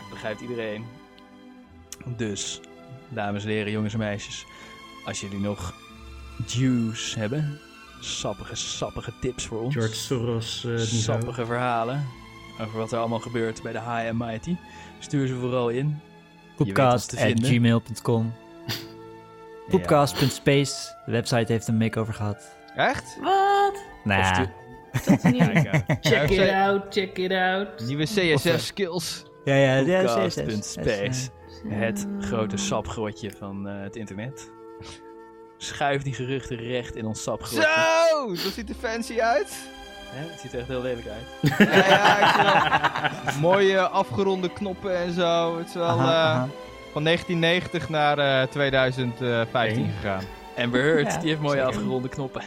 Dat 0.00 0.10
begrijpt 0.10 0.40
iedereen. 0.40 0.84
Dus, 2.16 2.60
dames 3.08 3.44
en 3.44 3.50
heren, 3.50 3.72
jongens 3.72 3.92
en 3.92 3.98
meisjes. 3.98 4.44
Als 5.04 5.20
jullie 5.20 5.40
nog 5.40 5.74
juice 6.46 7.18
hebben. 7.18 7.60
Sappige, 8.04 8.54
sappige 8.56 9.12
tips 9.20 9.46
voor 9.46 9.60
ons. 9.60 9.74
George 9.74 9.94
Soros 9.94 10.64
eh 10.64 10.70
niveau. 10.70 10.86
sappige 10.86 11.46
verhalen. 11.46 12.06
Over 12.60 12.78
wat 12.78 12.92
er 12.92 12.98
allemaal 12.98 13.18
gebeurt 13.18 13.62
bij 13.62 13.72
de 13.72 13.78
High 13.80 14.08
and 14.08 14.18
Mighty. 14.18 14.56
Stuur 14.98 15.26
ze 15.26 15.34
vooral 15.34 15.68
in. 15.68 15.76
Je 15.76 15.82
weet 15.84 15.98
ons 16.44 16.56
Poepcast 16.56 17.08
te 17.08 17.16
at 17.16 17.22
vinden. 17.22 17.44
gmail.com 17.50 18.32
Poepcast.space, 19.68 20.94
de 21.06 21.12
website 21.12 21.52
heeft 21.52 21.68
een 21.68 21.76
makeover 21.76 22.14
gehad. 22.14 22.56
Echt? 22.76 23.18
Wat? 23.20 23.74
Nou 24.04 24.24
stu- 24.24 24.50
Dat 25.10 25.22
niet. 25.22 25.42
Check 26.12 26.30
it 26.30 26.50
out, 26.50 26.82
check 26.90 27.18
it 27.18 27.32
out. 27.32 27.68
Nieuwe 27.86 28.04
CSS 28.04 28.66
skills. 28.66 29.24
ja, 29.44 29.54
ja, 29.54 29.74
ja, 29.76 30.02
Poepcast.space. 30.02 31.28
Het 31.68 32.06
grote 32.20 32.56
sapgrotje 32.56 33.30
van 33.38 33.68
eh, 33.68 33.82
het 33.82 33.96
internet. 33.96 34.50
Schuif 35.62 36.02
die 36.02 36.14
geruchten 36.14 36.56
recht 36.56 36.96
in 36.96 37.06
ons 37.06 37.22
sapgrotje. 37.22 38.06
Zo, 38.10 38.28
dat 38.28 38.52
ziet 38.52 38.68
er 38.68 38.74
fancy 38.80 39.20
uit. 39.20 39.54
Hè, 40.08 40.30
het 40.30 40.40
ziet 40.40 40.52
er 40.52 40.58
echt 40.58 40.68
heel 40.68 40.82
lelijk 40.82 41.06
uit. 41.06 41.58
Ja, 41.58 41.86
ja, 41.86 42.18
ik 42.20 42.34
zie 42.34 42.42
wel 43.24 43.40
mooie 43.50 43.80
afgeronde 43.88 44.52
knoppen 44.52 44.96
en 44.96 45.12
zo. 45.12 45.58
Het 45.58 45.66
is 45.68 45.74
wel 45.74 45.84
Aha, 45.88 46.02
eh, 46.04 46.08
aha. 46.34 46.48
van 46.92 47.04
1990 47.04 47.88
naar 47.88 48.18
eh, 48.42 48.48
2015 48.48 49.84
Eén. 49.84 49.90
gegaan. 49.92 50.24
Amber 50.56 50.82
Heard, 50.82 51.12
Ja, 51.12 51.18
die 51.18 51.28
heeft 51.28 51.40
mooie 51.40 51.56
zeker. 51.56 51.68
afgeronde 51.68 52.08
knoppen. 52.08 52.42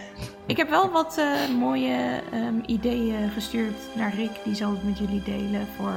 Ik 0.45 0.57
heb 0.57 0.69
wel 0.69 0.91
wat 0.91 1.17
eh, 1.17 1.49
mooie 1.59 2.21
ehm, 2.31 2.55
ideeën 2.65 3.29
gestuurd 3.29 3.75
naar 3.95 4.15
Rick. 4.15 4.31
Die 4.43 4.55
zal 4.55 4.71
het 4.71 4.83
met 4.83 4.97
jullie 4.97 5.23
delen 5.23 5.67
voor 5.77 5.93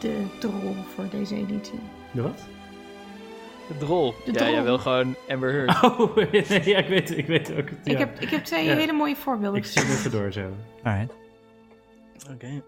de 0.00 0.24
troll 0.40 0.74
voor 0.94 1.04
deze 1.10 1.34
editie. 1.34 1.80
De 2.10 2.22
wat? 2.22 2.40
De 3.68 3.78
drol. 3.78 4.14
De 4.24 4.32
ja, 4.32 4.38
drol. 4.38 4.50
jij 4.52 4.62
wil 4.62 4.78
gewoon 4.78 5.14
Amber 5.28 5.52
Heard. 5.52 5.82
Oh, 5.84 6.16
nee, 6.48 6.64
ja, 6.64 6.78
ik 6.78 6.88
weet, 6.88 7.18
ik 7.18 7.26
weet 7.26 7.50
ook. 7.56 7.68
Ja. 7.84 7.92
Ik, 7.92 7.98
heb, 7.98 8.20
ik 8.20 8.28
heb 8.30 8.44
twee 8.44 8.64
Ja. 8.64 8.76
hele 8.76 8.92
mooie 8.92 9.16
voorbeelden 9.16 9.58
Ik 9.60 9.66
zie 9.66 9.82
hem 9.82 9.90
gestuurd. 9.90 10.14
even 10.14 10.20
door 10.20 10.32
zo. 10.32 10.88
Alright. 10.88 11.14
Oké. 12.32 12.62